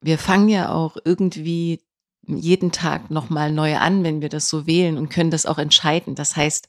Wir 0.00 0.18
fangen 0.18 0.48
ja 0.48 0.72
auch 0.72 0.96
irgendwie 1.04 1.84
jeden 2.26 2.72
Tag 2.72 3.10
nochmal 3.10 3.52
neu 3.52 3.76
an, 3.76 4.02
wenn 4.02 4.20
wir 4.20 4.28
das 4.28 4.48
so 4.48 4.66
wählen 4.66 4.98
und 4.98 5.08
können 5.08 5.30
das 5.30 5.46
auch 5.46 5.58
entscheiden. 5.58 6.16
Das 6.16 6.34
heißt, 6.34 6.68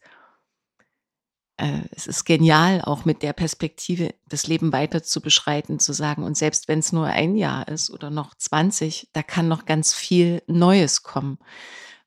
es 1.96 2.08
ist 2.08 2.24
genial, 2.24 2.82
auch 2.82 3.04
mit 3.04 3.22
der 3.22 3.34
Perspektive 3.34 4.14
das 4.30 4.48
Leben 4.48 4.72
weiter 4.72 5.04
zu 5.04 5.20
beschreiten, 5.20 5.80
zu 5.80 5.92
sagen, 5.92 6.24
und 6.24 6.38
selbst 6.38 6.68
wenn 6.68 6.80
es 6.80 6.94
nur 6.94 7.06
ein 7.06 7.36
Jahr 7.36 7.68
ist 7.68 7.90
oder 7.92 8.10
noch 8.10 8.34
20, 8.34 9.10
da 9.12 9.24
kann 9.24 9.48
noch 9.48 9.66
ganz 9.66 9.94
viel 9.94 10.42
Neues 10.48 11.04
kommen, 11.04 11.38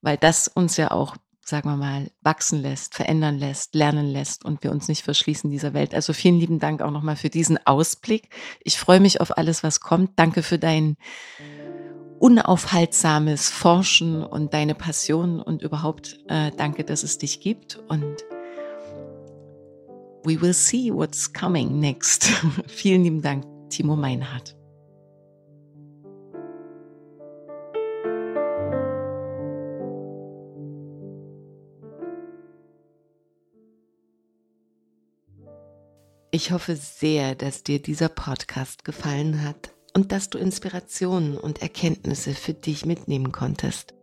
weil 0.00 0.16
das 0.16 0.48
uns 0.48 0.78
ja 0.78 0.90
auch, 0.90 1.16
sagen 1.44 1.68
wir 1.68 1.76
mal, 1.76 2.10
wachsen 2.22 2.62
lässt, 2.62 2.94
verändern 2.94 3.38
lässt, 3.38 3.74
lernen 3.74 4.06
lässt 4.06 4.44
und 4.44 4.62
wir 4.62 4.70
uns 4.70 4.88
nicht 4.88 5.02
verschließen 5.02 5.50
dieser 5.50 5.74
Welt. 5.74 5.94
Also 5.94 6.14
vielen 6.14 6.38
lieben 6.38 6.58
Dank 6.58 6.80
auch 6.80 6.90
nochmal 6.90 7.16
für 7.16 7.30
diesen 7.30 7.58
Ausblick. 7.66 8.30
Ich 8.62 8.78
freue 8.78 9.00
mich 9.00 9.20
auf 9.20 9.36
alles, 9.36 9.62
was 9.62 9.80
kommt. 9.80 10.12
Danke 10.16 10.42
für 10.42 10.58
dein 10.58 10.96
unaufhaltsames 12.20 13.50
Forschen 13.50 14.24
und 14.24 14.54
deine 14.54 14.76
Passion 14.76 15.40
und 15.40 15.60
überhaupt 15.60 16.20
äh, 16.28 16.52
danke, 16.56 16.84
dass 16.84 17.02
es 17.02 17.18
dich 17.18 17.40
gibt 17.40 17.80
und 17.88 18.24
we 20.24 20.40
will 20.40 20.54
see 20.54 20.90
what's 20.90 21.32
coming 21.32 21.80
next. 21.80 22.24
Vielen 22.66 23.04
lieben 23.04 23.22
Dank, 23.22 23.44
Timo 23.70 23.96
Meinhardt. 23.96 24.56
Ich 36.34 36.50
hoffe 36.50 36.76
sehr, 36.76 37.34
dass 37.34 37.62
dir 37.62 37.80
dieser 37.80 38.08
Podcast 38.08 38.86
gefallen 38.86 39.44
hat 39.44 39.74
und 39.94 40.12
dass 40.12 40.30
du 40.30 40.38
Inspirationen 40.38 41.36
und 41.36 41.60
Erkenntnisse 41.60 42.32
für 42.34 42.54
dich 42.54 42.86
mitnehmen 42.86 43.32
konntest. 43.32 43.94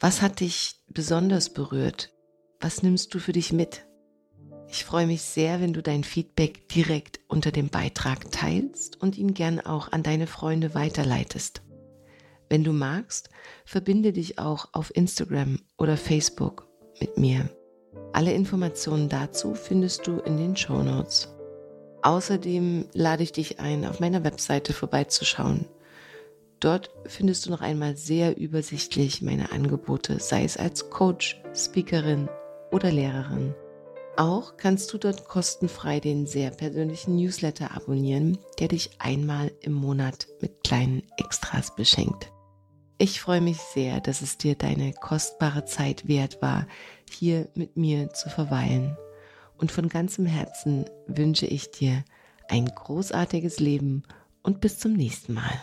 Was 0.00 0.22
hat 0.22 0.40
dich 0.40 0.76
besonders 0.88 1.50
berührt? 1.50 2.10
Was 2.60 2.82
nimmst 2.82 3.12
du 3.12 3.18
für 3.18 3.32
dich 3.32 3.52
mit? 3.52 3.87
Ich 4.70 4.84
freue 4.84 5.06
mich 5.06 5.22
sehr, 5.22 5.60
wenn 5.60 5.72
du 5.72 5.82
dein 5.82 6.04
Feedback 6.04 6.68
direkt 6.68 7.20
unter 7.26 7.50
dem 7.50 7.68
Beitrag 7.68 8.30
teilst 8.30 9.00
und 9.00 9.16
ihn 9.16 9.32
gern 9.32 9.60
auch 9.60 9.92
an 9.92 10.02
deine 10.02 10.26
Freunde 10.26 10.74
weiterleitest. 10.74 11.62
Wenn 12.50 12.64
du 12.64 12.72
magst, 12.72 13.30
verbinde 13.64 14.12
dich 14.12 14.38
auch 14.38 14.68
auf 14.72 14.94
Instagram 14.94 15.60
oder 15.78 15.96
Facebook 15.96 16.66
mit 17.00 17.16
mir. 17.16 17.48
Alle 18.12 18.32
Informationen 18.32 19.08
dazu 19.08 19.54
findest 19.54 20.06
du 20.06 20.18
in 20.20 20.36
den 20.36 20.56
Show 20.56 20.82
Notes. 20.82 21.34
Außerdem 22.02 22.86
lade 22.92 23.22
ich 23.22 23.32
dich 23.32 23.60
ein, 23.60 23.84
auf 23.84 24.00
meiner 24.00 24.22
Webseite 24.22 24.72
vorbeizuschauen. 24.72 25.66
Dort 26.60 26.90
findest 27.06 27.46
du 27.46 27.50
noch 27.50 27.60
einmal 27.60 27.96
sehr 27.96 28.36
übersichtlich 28.36 29.22
meine 29.22 29.52
Angebote, 29.52 30.18
sei 30.18 30.44
es 30.44 30.56
als 30.56 30.90
Coach, 30.90 31.40
Speakerin 31.54 32.28
oder 32.70 32.90
Lehrerin. 32.90 33.54
Auch 34.18 34.56
kannst 34.56 34.92
du 34.92 34.98
dort 34.98 35.26
kostenfrei 35.28 36.00
den 36.00 36.26
sehr 36.26 36.50
persönlichen 36.50 37.14
Newsletter 37.14 37.76
abonnieren, 37.76 38.36
der 38.58 38.66
dich 38.66 38.90
einmal 38.98 39.52
im 39.60 39.74
Monat 39.74 40.26
mit 40.40 40.64
kleinen 40.64 41.04
Extras 41.18 41.76
beschenkt. 41.76 42.32
Ich 42.98 43.20
freue 43.20 43.40
mich 43.40 43.58
sehr, 43.58 44.00
dass 44.00 44.20
es 44.20 44.36
dir 44.36 44.56
deine 44.56 44.92
kostbare 44.92 45.66
Zeit 45.66 46.08
wert 46.08 46.42
war, 46.42 46.66
hier 47.08 47.48
mit 47.54 47.76
mir 47.76 48.12
zu 48.12 48.28
verweilen. 48.28 48.96
Und 49.56 49.70
von 49.70 49.88
ganzem 49.88 50.26
Herzen 50.26 50.86
wünsche 51.06 51.46
ich 51.46 51.70
dir 51.70 52.04
ein 52.48 52.66
großartiges 52.66 53.60
Leben 53.60 54.02
und 54.42 54.60
bis 54.60 54.80
zum 54.80 54.94
nächsten 54.94 55.34
Mal. 55.34 55.62